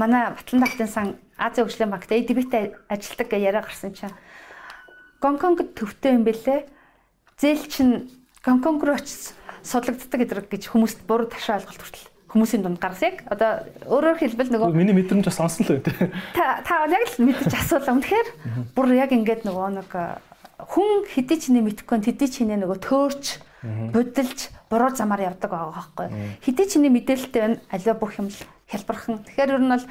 манай 0.00 0.32
Батлан 0.32 0.64
талтын 0.64 0.88
сан 0.88 1.06
Азийн 1.36 1.68
хөгжлийн 1.68 1.92
банкт 1.92 2.12
эдбитэ 2.12 2.76
ажилтдаг 2.88 3.28
гэж 3.28 3.40
яриа 3.40 3.64
гарсан 3.64 3.92
чинь 3.92 4.16
Гонконг 5.20 5.76
төвтэй 5.76 6.16
юм 6.16 6.24
бэлээ. 6.24 6.68
Зээл 7.36 7.68
чинь 7.68 8.08
Гонконг 8.44 8.84
руу 8.84 8.96
очиж 8.96 9.36
судлагддаг 9.64 10.48
гэж 10.48 10.72
хүмүүст 10.72 11.04
буруу 11.04 11.28
ташаа 11.28 11.60
ойлголт 11.60 11.80
хүртэл 11.80 12.11
хүмүүсийн 12.32 12.64
дунд 12.64 12.80
гарсан 12.80 13.12
яг 13.12 13.28
одоо 13.28 13.68
өөрөөр 13.86 14.18
хэлбэл 14.18 14.52
нөгөө 14.56 14.72
миний 14.72 14.96
мэдрэмж 14.96 15.28
бас 15.28 15.36
сонсон 15.36 15.68
л 15.68 15.72
үү 15.76 15.84
та 16.32 16.64
та 16.64 16.88
яг 16.88 17.04
л 17.12 17.28
мэдчих 17.28 17.60
асуулаа. 17.60 17.92
Үнэхээр 18.00 18.28
бүр 18.72 18.88
яг 18.96 19.12
ингээд 19.12 19.44
нөгөө 19.44 19.68
нэг 19.76 19.90
хүн 20.64 21.04
хэдий 21.12 21.38
ч 21.38 21.52
нэ 21.52 21.60
мэдхгүй 21.60 21.98
хэдий 22.00 22.28
ч 22.32 22.48
нэ 22.48 22.56
нөгөө 22.64 22.78
төөрч 22.80 23.24
будилж 23.92 24.48
буруу 24.70 24.90
замаар 24.96 25.28
явдаг 25.28 25.50
байгаа 25.50 25.76
байхгүй. 25.76 26.08
Хэдий 26.40 26.66
ч 26.66 26.80
нэ 26.80 26.88
мэдээлэлтэй 26.88 27.40
байна? 27.42 27.60
Аливаа 27.68 27.96
бүх 28.00 28.16
юм 28.18 28.28
хялбархан 28.70 29.22
тэгэхээр 29.28 29.54
ер 29.54 29.62
нь 29.62 29.72
бол 29.76 29.86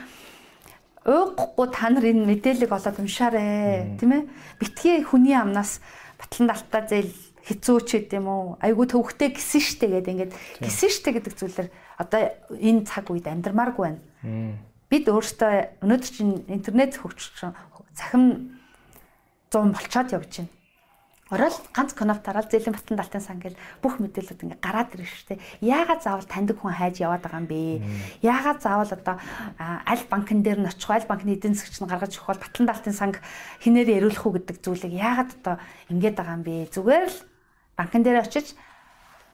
уухгүй 1.06 1.68
та 1.72 1.90
нар 1.90 2.06
энэ 2.06 2.26
мэдээллийг 2.26 2.72
олоод 2.72 2.98
уншаарэ 3.00 3.98
тийм 4.00 4.12
ээ. 4.12 4.24
Битгий 4.60 5.04
хүний 5.06 5.36
амнаас 5.38 5.82
батлан 6.18 6.50
далтаа 6.50 6.84
зээл 6.88 7.14
хэцүү 7.42 7.78
ч 7.86 7.90
гэдэм 8.06 8.26
үү? 8.28 8.62
Айгу 8.62 8.86
төвхтэй 8.86 9.34
гисэн 9.34 9.62
штэ 9.62 9.88
гэдэг 9.90 10.14
ингээд. 10.14 10.34
Гисэн 10.62 10.90
штэ 10.94 11.10
гэдэг 11.18 11.34
зүйлээр 11.42 11.70
одоо 12.02 12.22
энэ 12.58 12.86
цаг 12.90 13.14
үед 13.14 13.30
амьдрмааргүй 13.30 13.86
байна. 13.86 14.02
Бид 14.90 15.06
өөрсдөө 15.08 15.86
өнөөдөр 15.86 16.12
чинь 16.12 16.44
интернет 16.50 16.98
хөгжиж 16.98 17.54
цахим 17.96 18.58
100 19.54 19.72
болцоод 19.72 20.12
явж 20.12 20.32
байна. 20.42 20.52
Орол 21.32 21.56
ганц 21.72 21.96
кноп 21.96 22.20
тараал 22.20 22.44
зэлийн 22.52 22.76
батлан 22.76 23.00
далтын 23.00 23.24
сан 23.24 23.40
гэл 23.40 23.56
бүх 23.80 24.04
мэдээлэлүүд 24.04 24.44
ингээ 24.52 24.60
гараад 24.60 24.92
ирж 25.00 25.32
штэ. 25.32 25.40
Яагаад 25.64 26.04
заавал 26.04 26.28
таньдаг 26.28 26.60
хүн 26.60 26.76
хайж 26.76 27.00
яваад 27.00 27.24
байгаа 27.24 27.40
юм 27.40 27.48
бэ? 27.48 27.80
Яагаад 28.20 28.60
заавал 28.60 28.92
одоо 28.92 29.16
аль 29.56 30.06
банкн 30.12 30.44
дээр 30.44 30.60
нь 30.60 30.68
очих, 30.68 30.92
аль 30.92 31.08
банкны 31.08 31.40
эдийн 31.40 31.56
засгч 31.56 31.80
нь 31.80 31.88
гаргаж 31.88 32.20
өгөх 32.20 32.36
бол 32.36 32.44
батлан 32.44 32.68
далтын 32.68 32.92
санг 32.92 33.24
хинээр 33.64 34.04
яриулах 34.04 34.28
уу 34.28 34.36
гэдэг 34.36 34.60
зүйлийг 34.60 34.92
яагаад 34.92 35.32
одоо 35.40 35.56
ингээд 35.88 36.20
байгаа 36.20 36.36
юм 36.36 36.44
бэ? 36.44 36.68
Зүгээр 36.68 37.08
л 37.08 37.20
банкн 37.80 38.04
дээр 38.04 38.28
очиж 38.28 38.52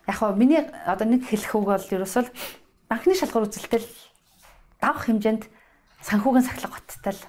яг 0.07 0.15
хоо 0.15 0.31
миний 0.34 0.63
одоо 0.88 1.07
нэг 1.07 1.27
хэлэх 1.27 1.55
үг 1.55 1.65
бол 1.67 1.88
ерөөсөл 1.91 2.31
банкны 2.88 3.13
шалгуур 3.13 3.51
үзэлтэл 3.51 3.88
давах 4.79 5.05
хэмжээнд 5.05 5.43
санхүүгийн 6.01 6.47
сахлах 6.47 6.79
готтой 6.79 7.13
л 7.13 7.23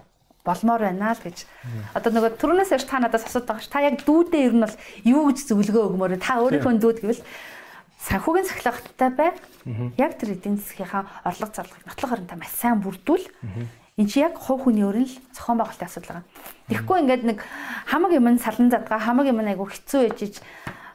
болмоор 0.47 0.83
байна 0.87 1.13
л 1.13 1.21
гэж. 1.21 1.45
Одоо 1.93 2.11
нөгөө 2.15 2.39
түрүүнээс 2.39 2.73
ярьж 2.73 2.87
та 2.87 3.03
надаас 3.03 3.27
асууад 3.27 3.49
байгаа 3.51 3.65
ш. 3.65 3.69
Та 3.69 3.85
яг 3.85 4.01
дүүдээ 4.07 4.47
ер 4.49 4.55
нь 4.55 4.65
бол 4.65 4.77
юу 5.05 5.23
гэж 5.29 5.39
зөвлөгөө 5.51 5.85
өгмөр 5.93 6.17
та 6.23 6.41
өөрийнхөө 6.41 6.79
дүүд 6.79 6.99
гэвэл 7.03 7.23
санхүүгийн 8.07 8.49
сахлагтай 8.49 9.11
бай. 9.13 9.31
Яг 9.99 10.17
тэр 10.17 10.39
эдийн 10.39 10.57
засгийнхаа 10.57 11.05
орлого 11.27 11.53
зарлахыг 11.53 11.85
нотлох 11.85 12.11
хариунтаа 12.15 12.39
маш 12.39 12.53
сайн 12.55 12.81
бүрдүүл. 12.81 13.27
Энд 13.99 14.09
чи 14.15 14.23
яг 14.23 14.39
хувь 14.39 14.71
хүний 14.71 14.87
өрн 14.87 15.11
л 15.11 15.19
зохион 15.35 15.59
байгуулалтын 15.59 15.91
асуудал 15.91 16.23
байгаа. 16.23 16.27
Тэгэхгүй 16.71 16.97
ингээд 17.03 17.25
нэг 17.27 17.39
хамаг 17.91 18.13
юм 18.15 18.31
салан 18.39 18.71
задгаа 18.71 19.03
хамаг 19.03 19.27
юм 19.27 19.43
айгу 19.43 19.67
хэцүү 19.67 20.15
ээжиж 20.15 20.39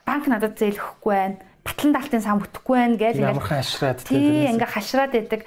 банк 0.08 0.32
надад 0.32 0.56
зээлэхгүй 0.56 1.12
байна 1.12 1.38
батлан 1.64 1.92
даалтын 1.96 2.24
сан 2.24 2.40
бүтэхгүй 2.44 2.78
байна 2.78 2.98
гэж 3.00 3.16
ингээд 3.18 3.34
ямархан 3.34 3.60
хашраад 3.64 4.00
тийм 4.04 4.56
ингээ 4.56 4.70
хашраад 4.76 5.12
байдаг. 5.16 5.42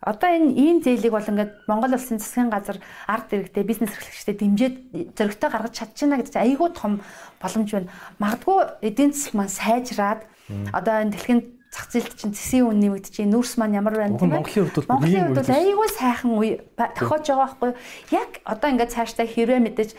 Одоо 0.00 0.28
энэ 0.32 0.56
ийм 0.56 0.76
зээлийг 0.80 1.12
бол 1.12 1.28
ингээд 1.28 1.52
Монгол 1.68 1.92
улсын 1.92 2.16
засгийн 2.16 2.48
газар 2.48 2.80
ард 3.04 3.28
иргэдэд 3.36 3.68
бизнес 3.68 3.92
эрхлэгчдэд 3.92 4.40
дэмжиж 4.40 4.74
зөрөгтэй 5.12 5.50
гаргаж 5.52 5.74
чадчихна 5.76 6.16
гэдэг 6.16 6.32
чинь 6.32 6.44
айгүй 6.48 6.70
том 6.72 7.04
боломж 7.36 7.68
байна. 7.68 7.92
Магадгүй 8.16 8.58
эдийн 8.80 9.12
засаг 9.12 9.34
маань 9.36 9.52
сайжраад 9.52 10.24
одоо 10.72 10.94
энэ 11.04 11.12
дэлхийн 11.12 11.40
зах 11.70 11.86
зээлд 11.92 12.18
чинь 12.18 12.34
цэсийн 12.34 12.66
үн 12.66 12.80
нэмэгдэж, 12.82 13.30
нүүрс 13.30 13.54
маань 13.54 13.78
ямар 13.78 13.94
байна 13.94 14.18
тийм. 14.18 14.34
Монголын 14.34 14.66
хувьд 14.66 14.76
бол 14.82 14.90
Монголын 14.90 15.24
хувьд 15.30 15.38
бол 15.38 15.54
айгүй 15.54 15.88
сайхан 15.94 16.30
үе 16.34 16.52
тохиож 16.74 17.24
байгаа 17.30 17.46
байхгүй 17.46 17.68
юу? 17.70 17.78
Яг 18.10 18.30
одоо 18.42 18.68
ингээд 18.74 18.94
цаашдаа 18.96 19.26
хэрвээ 19.30 19.60
мэдээж 19.62 19.90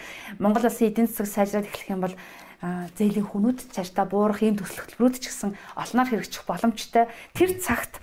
Монгол 0.44 0.68
улсын 0.68 0.92
эдийн 0.92 1.08
засаг 1.08 1.32
сайжраад 1.32 1.72
эхлэх 1.72 1.96
юм 1.96 2.04
бол 2.04 2.16
зээлийн 2.62 3.26
хүнүүд 3.26 3.74
цаашдаа 3.74 4.06
буурах 4.06 4.46
ийм 4.46 4.58
төсөл 4.58 4.86
хөтөлбөрүүд 4.86 5.18
ч 5.18 5.34
гэсэн 5.34 5.58
олноор 5.74 6.08
хэрэгжих 6.14 6.46
боломжтой. 6.46 7.10
Тэр 7.34 7.58
цагт 7.58 7.98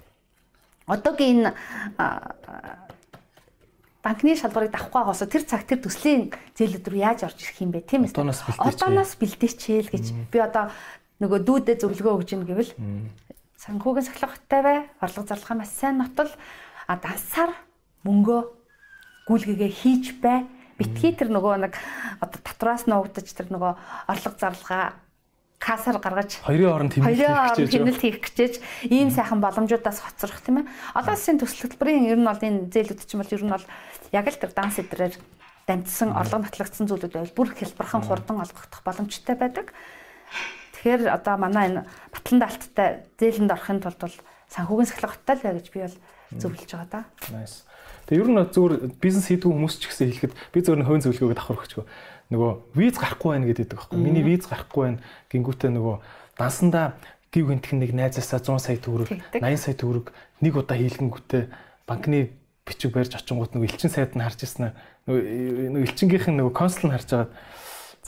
одоогийн 0.90 1.54
энэ 1.54 1.54
банкны 4.02 4.34
шалгуурыг 4.34 4.74
давах 4.74 4.90
байгаас 4.90 5.22
тэр 5.30 5.46
цаг 5.46 5.62
тэр 5.62 5.78
төслийн 5.84 6.34
зээлүүд 6.58 6.86
рүү 6.90 7.00
яаж 7.06 7.28
орж 7.28 7.38
ирэх 7.38 7.62
юм 7.62 7.70
бэ? 7.70 7.86
Тийм 7.86 8.02
ээ. 8.02 8.18
Одооноос 8.58 9.14
бэлдээчээл 9.14 9.94
гэж. 9.94 10.04
Би 10.32 10.38
одоо 10.42 10.74
нөгөө 11.22 11.38
дүүдээ 11.46 11.76
зөвлөгөө 11.78 12.14
өгж 12.18 12.30
ин 12.34 12.42
гэвэл 12.42 12.72
санхүүгийн 13.62 14.06
сахилгатай 14.06 14.60
бай, 14.62 14.78
орлого 15.02 15.26
зарлахаа 15.26 15.58
маш 15.58 15.70
сайн 15.74 15.98
нотол. 16.02 16.30
А 16.86 16.96
дансаар 16.96 17.52
мөнгөө 18.06 18.40
гүйлгээгээ 19.28 19.70
хийж 19.70 20.04
бай 20.22 20.46
битгий 20.78 21.12
тэр 21.12 21.34
нөгөө 21.34 21.54
нэг 21.66 21.74
одоо 22.22 22.38
татвараас 22.40 22.86
нуугдаж 22.86 23.26
тэр 23.34 23.50
нөгөө 23.50 23.72
орлого 24.08 24.38
зарлага 24.38 24.94
касаар 25.58 25.98
гаргаж 25.98 26.38
хоёрын 26.46 26.94
хооронд 26.94 26.94
тэмнэлт 26.94 27.98
хийх 27.98 28.22
гэж 28.22 28.62
ийм 28.86 29.10
сайхан 29.10 29.42
боломжуудаас 29.42 29.98
хоцрох 29.98 30.38
тийм 30.40 30.62
ээ. 30.62 30.70
Одоо 30.94 31.18
улсын 31.18 31.42
төсөл 31.42 31.66
хөтөлбөрийн 31.66 32.06
ер 32.06 32.18
нь 32.22 32.28
бол 32.30 32.38
энэ 32.38 32.70
зээлүүд 32.70 33.02
чинь 33.02 33.18
бол 33.18 33.34
ер 33.34 33.42
нь 33.42 33.54
бол 33.58 33.66
яг 34.14 34.26
л 34.30 34.38
тэр 34.38 34.54
данс 34.54 34.78
эдрээр 34.78 35.18
дамжсан 35.66 36.14
орлого 36.14 36.46
нотлогдсон 36.46 36.86
зүйлүүд 36.86 37.12
байвал 37.12 37.36
бүр 37.36 37.50
хэлбархан 37.58 38.06
хурдан 38.06 38.38
олгогдох 38.38 38.82
боломжтой 38.86 39.34
байдаг. 39.34 39.74
Тэгэхээр 40.78 41.10
одоо 41.10 41.34
манай 41.36 41.66
энэ 41.68 41.82
батлан 42.14 42.38
даалттай 42.38 43.04
зээлэнд 43.18 43.50
орохын 43.52 43.82
тулд 43.82 43.98
бол 43.98 44.16
санхүүгийн 44.48 44.88
сахилгаттай 44.94 45.34
л 45.36 45.44
бай 45.44 45.52
гэж 45.58 45.66
би 45.74 45.80
бол 45.84 45.96
зөвлөж 46.38 46.70
байгаа 46.72 46.88
да. 46.88 47.00
Nice. 47.34 47.67
Тэгээ 48.08 48.24
ер 48.24 48.30
нь 48.32 48.40
зүгээр 48.40 48.74
бизнес 48.96 49.28
хийдэг 49.28 49.52
хүмүүс 49.52 49.74
ч 49.78 49.92
гэсэн 49.92 50.08
хэлэхэд 50.08 50.32
би 50.32 50.58
зөвхөн 50.64 50.88
хойн 50.88 51.04
зөвлөгөөгөө 51.04 51.36
давхар 51.36 51.60
өгчгөө. 51.60 51.86
Нөгөө 52.32 52.50
виз 52.72 52.96
гарахгүй 52.96 53.30
байна 53.36 53.46
гэдэг 53.52 53.68
байхгүй. 53.76 53.96
Миний 54.00 54.24
виз 54.24 54.48
гарахгүй 54.48 54.82
байна 54.88 54.98
гингүүтээ 55.28 55.70
нөгөө 55.76 55.96
дансандаа 56.40 56.96
гів 57.28 57.44
гинтхэн 57.52 57.78
нэг 57.84 57.92
найзаасаа 57.92 58.40
100 58.40 58.64
сая 58.64 58.80
төгрөг 58.80 59.12
80 59.36 59.60
сая 59.60 59.76
төгрөг 59.76 60.12
нэг 60.40 60.52
удаа 60.56 60.76
хийлгэнгүүтээ 60.80 61.42
банкны 61.84 62.32
бичиг 62.64 62.96
барьж 62.96 63.12
очингууд 63.12 63.52
нөгөө 63.52 63.68
элчин 63.68 63.92
сайд 63.92 64.16
нь 64.16 64.24
харж 64.24 64.40
ирсэн. 64.44 64.72
Нөгөө 65.08 65.84
элчингийнх 65.84 66.28
нь 66.32 66.40
нөгөө 66.40 66.52
консул 66.56 66.88
нь 66.88 66.96
харж 66.96 67.12
агаад 67.12 67.32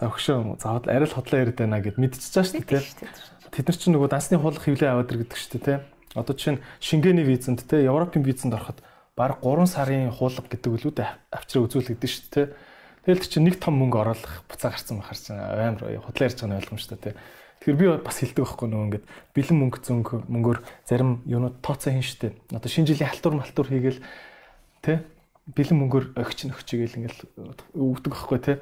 за 0.00 0.08
өгшөө 0.08 0.60
заавал 0.64 0.88
арай 0.88 1.04
л 1.04 1.12
хотлоо 1.12 1.38
яриад 1.44 1.60
байна 1.60 1.84
гэд 1.84 2.00
мэдчихэж 2.00 2.32
шүү 2.40 2.64
дээ 2.64 2.84
тэд 3.52 3.66
нар 3.68 3.76
чинь 3.76 3.92
нөгөө 3.92 4.08
дансны 4.08 4.40
хуулах 4.40 4.64
хөвлөө 4.64 4.88
аваад 4.88 5.12
иргэдэг 5.12 5.36
шүү 5.36 5.60
дээ 5.60 5.78
одоо 6.16 6.32
жишээ 6.32 6.54
нь 6.56 6.62
Шенгений 6.80 7.26
визэнд 7.28 7.68
те 7.68 7.84
Европын 7.84 8.24
визэнд 8.24 8.56
ороход 8.56 8.80
баг 9.20 9.44
3 9.44 9.68
сарын 9.68 10.08
хуулга 10.08 10.48
гэдэг 10.48 10.72
үлүүд 10.72 10.98
авчраа 11.28 11.68
үзүүлэгдэн 11.68 12.08
шүү 12.08 12.32
дээ. 12.32 12.48
Тэгэл 13.04 13.28
чи 13.28 13.38
нэг 13.44 13.60
том 13.60 13.76
мөнгө 13.76 14.00
оруулах 14.00 14.48
буцаа 14.48 14.72
гарцсан 14.72 15.04
бахар 15.04 15.20
чинь 15.20 15.36
амар 15.36 15.76
худлаа 16.00 16.24
ярьж 16.24 16.40
байгаа 16.40 16.56
ойлгомжтой 16.56 16.96
тий. 16.96 17.14
Тэгэхээр 17.60 17.76
би 17.76 17.86
бас 18.00 18.16
хэлдэг 18.16 18.40
байхгүй 18.40 18.68
нөгөө 18.72 18.86
ингээд 18.88 19.06
бэлэн 19.36 19.58
мөнгө 19.60 19.78
зөнгө 19.84 20.16
мөнгөөр 20.24 20.58
зарим 20.88 21.20
юунууд 21.28 21.60
тооцоо 21.60 21.92
хийн 21.92 22.04
штэ. 22.04 22.32
Одоо 22.48 22.70
шинэ 22.72 22.88
жилийн 22.88 23.12
халтур 23.12 23.36
малтур 23.36 23.68
хийгээл 23.68 24.00
тий 24.80 24.96
бэлэн 25.52 25.78
мөнгөөр 25.84 26.04
өгч 26.16 26.48
нөхч 26.48 26.68
гээл 26.72 26.98
ингээл 27.04 27.20
өгдөг 27.76 28.12
байхгүй 28.16 28.38
тий. 28.40 28.56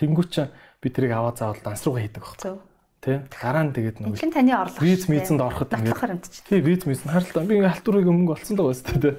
Тэнгүүч 0.00 0.32
би 0.80 0.88
тэрийг 0.88 1.12
аваа 1.12 1.36
заавал 1.36 1.60
данс 1.60 1.84
руугаа 1.84 2.02
хийдэг 2.06 2.22
байхгүй. 2.24 2.71
Тэ 3.02 3.26
дараа 3.26 3.66
нь 3.66 3.74
тэгээд 3.74 3.98
нөгөө 3.98 4.14
Хэн 4.14 4.30
таны 4.30 4.54
орлого 4.54 4.78
виз 4.78 5.10
мизэнд 5.10 5.42
ороход 5.42 5.74
ингээд. 5.74 6.22
Тий 6.46 6.62
виз 6.62 6.86
мизэнд 6.86 7.10
харалтаа 7.10 7.42
би 7.42 7.58
халтурыг 7.58 8.06
мөнгө 8.06 8.38
олцсон 8.38 8.54
даа 8.54 8.70
баста 8.70 8.94
тэ. 8.94 9.18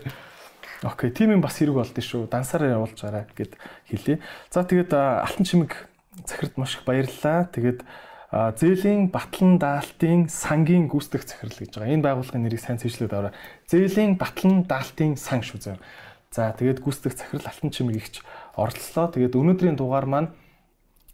Окей, 0.88 1.12
тийм 1.12 1.36
юм 1.36 1.44
бас 1.44 1.60
хэрэг 1.60 1.76
болд 1.76 1.92
шүү. 1.92 2.32
Дансаараа 2.32 2.80
явуулж 2.80 2.96
гараа 2.96 3.28
гэд 3.36 3.60
хэлье. 3.92 4.24
За 4.48 4.64
тэгээд 4.64 4.96
алтан 4.96 5.44
чимэг 5.44 5.76
захирд 6.24 6.56
маш 6.56 6.80
их 6.80 6.88
баярлалаа. 6.88 7.52
Тэгээд 7.52 7.84
зээлийн 8.32 9.12
батлан 9.12 9.60
даалтын 9.60 10.32
сангийн 10.32 10.88
гүйцэтгэх 10.88 11.28
захирал 11.28 11.60
гэж 11.60 11.72
байгаа. 11.76 11.94
Энэ 11.94 12.06
байгууллагын 12.08 12.44
нэрийг 12.48 12.64
сайн 12.64 12.80
цэжлээд 12.80 13.14
аваа. 13.14 13.36
Зээлийн 13.68 14.16
батлан 14.16 14.64
даалтын 14.64 15.20
сан 15.20 15.44
шүү 15.44 15.60
зөө. 15.60 15.78
За 16.32 16.56
тэгээд 16.56 16.82
гүйцэтгэх 16.82 17.14
захирал 17.20 17.52
алтан 17.52 17.70
чимэг 17.70 18.00
ихч 18.00 18.26
оролцлоо. 18.58 19.12
Тэгээд 19.14 19.38
өнөөдрийн 19.38 19.78
дугаар 19.78 20.08
маань 20.10 20.30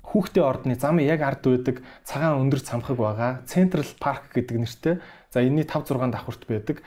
хүүхдээ 0.10 0.44
ордны 0.44 0.73
замын 0.73 1.06
яг 1.06 1.22
ард 1.22 1.45
байдаг 1.45 1.86
цагаан 2.02 2.41
өндөр 2.41 2.65
цамхаг 2.65 2.98
байгаа 2.98 3.31
Central 3.45 3.86
Park 4.02 4.34
гэдэг 4.34 4.57
нэртэй. 4.57 4.95
За 5.30 5.45
энэний 5.45 5.69
5 5.69 5.94
6 5.94 6.10
давхурт 6.10 6.49
байдаг 6.49 6.81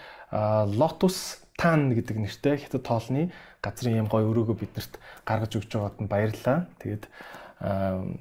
Lotus 0.74 1.38
Tan 1.54 1.94
гэдэг 1.94 2.16
нэртэй 2.18 2.58
хятад 2.66 2.82
тоолны 2.82 3.30
газрын 3.62 4.02
юм 4.02 4.08
гой 4.10 4.26
өрөөгөө 4.26 4.56
биднэрт 4.58 4.98
гаргаж 5.22 5.52
өгч 5.54 5.70
байгаад 5.70 5.98
нь 6.02 6.10
баярлалаа. 6.10 6.66
Тэгээд 6.82 7.04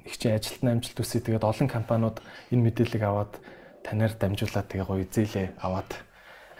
их 0.06 0.14
чинь 0.22 0.38
ажилтны 0.38 0.78
амжилт 0.78 0.98
хүсье. 1.02 1.18
Тэгээд 1.18 1.42
олон 1.42 1.66
компаниуд 1.66 2.22
энэ 2.54 2.62
мэдээллийг 2.62 3.02
аваад 3.02 3.42
танаар 3.82 4.14
дамжуулаад 4.14 4.70
тэгээ 4.70 4.86
гоё 4.86 5.06
зээлээ 5.10 5.46
аваад 5.58 5.90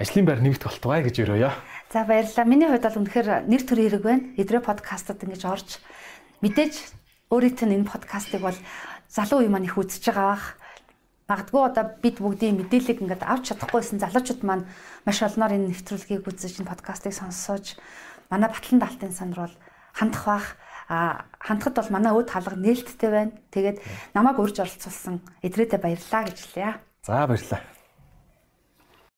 ажлын 0.03 0.27
байр 0.27 0.43
нэмэгдэх 0.43 0.67
болтугай 0.67 1.07
гэж 1.07 1.17
өрөөё. 1.23 1.51
За 1.95 2.03
баярлалаа. 2.03 2.51
Миний 2.51 2.67
хувьд 2.67 2.83
бол 2.83 3.01
үнэхээр 3.07 3.47
нэр 3.47 3.63
төр 3.63 3.79
хэрэг 3.79 4.03
байна. 4.03 4.27
Эдрээ 4.35 4.63
подкастад 4.67 5.23
ингэж 5.23 5.43
орж 5.47 5.79
мэдээж 6.43 6.75
өөрийнх 7.33 7.65
нь 7.65 7.77
энэ 7.81 7.89
подкастыг 7.89 8.45
бол 8.45 8.59
залуу 9.09 9.41
үе 9.41 9.49
маань 9.49 9.65
их 9.65 9.81
үзэж 9.81 10.05
байгаа 10.13 10.37
бах. 10.37 10.47
Магадгүй 11.33 11.63
одоо 11.65 11.85
бид 12.05 12.21
бүгдийн 12.21 12.61
мэдээллийг 12.61 13.01
ингээд 13.01 13.25
авч 13.25 13.57
чадахгүйсэн 13.57 14.05
залуучууд 14.05 14.45
маань 14.45 14.69
маш 15.09 15.19
олноор 15.25 15.57
энэ 15.57 15.73
нэвтрүүлгийг 15.73 16.29
үзэж 16.29 16.61
энэ 16.61 16.69
подкастыг 16.69 17.17
сонсож 17.17 17.81
манай 18.29 18.53
батлан 18.53 18.81
даалтын 18.85 19.17
санд 19.17 19.35
бол 19.41 19.55
хандах 19.97 20.25
бах. 20.29 20.47
А 20.93 21.25
хандхад 21.41 21.81
бол 21.81 21.89
манай 21.89 22.13
өөд 22.13 22.29
хаалга 22.29 22.61
нээлттэй 22.61 23.11
байна. 23.11 23.33
Тэгээд 23.49 23.81
намайг 24.13 24.37
урьж 24.37 24.61
оролцуулсан 24.61 25.25
эдрээдээ 25.41 25.81
баярлалаа 25.81 26.23
гэж 26.29 26.37
хэлье. 26.37 26.77
За 27.01 27.25
баярлалаа. 27.25 27.72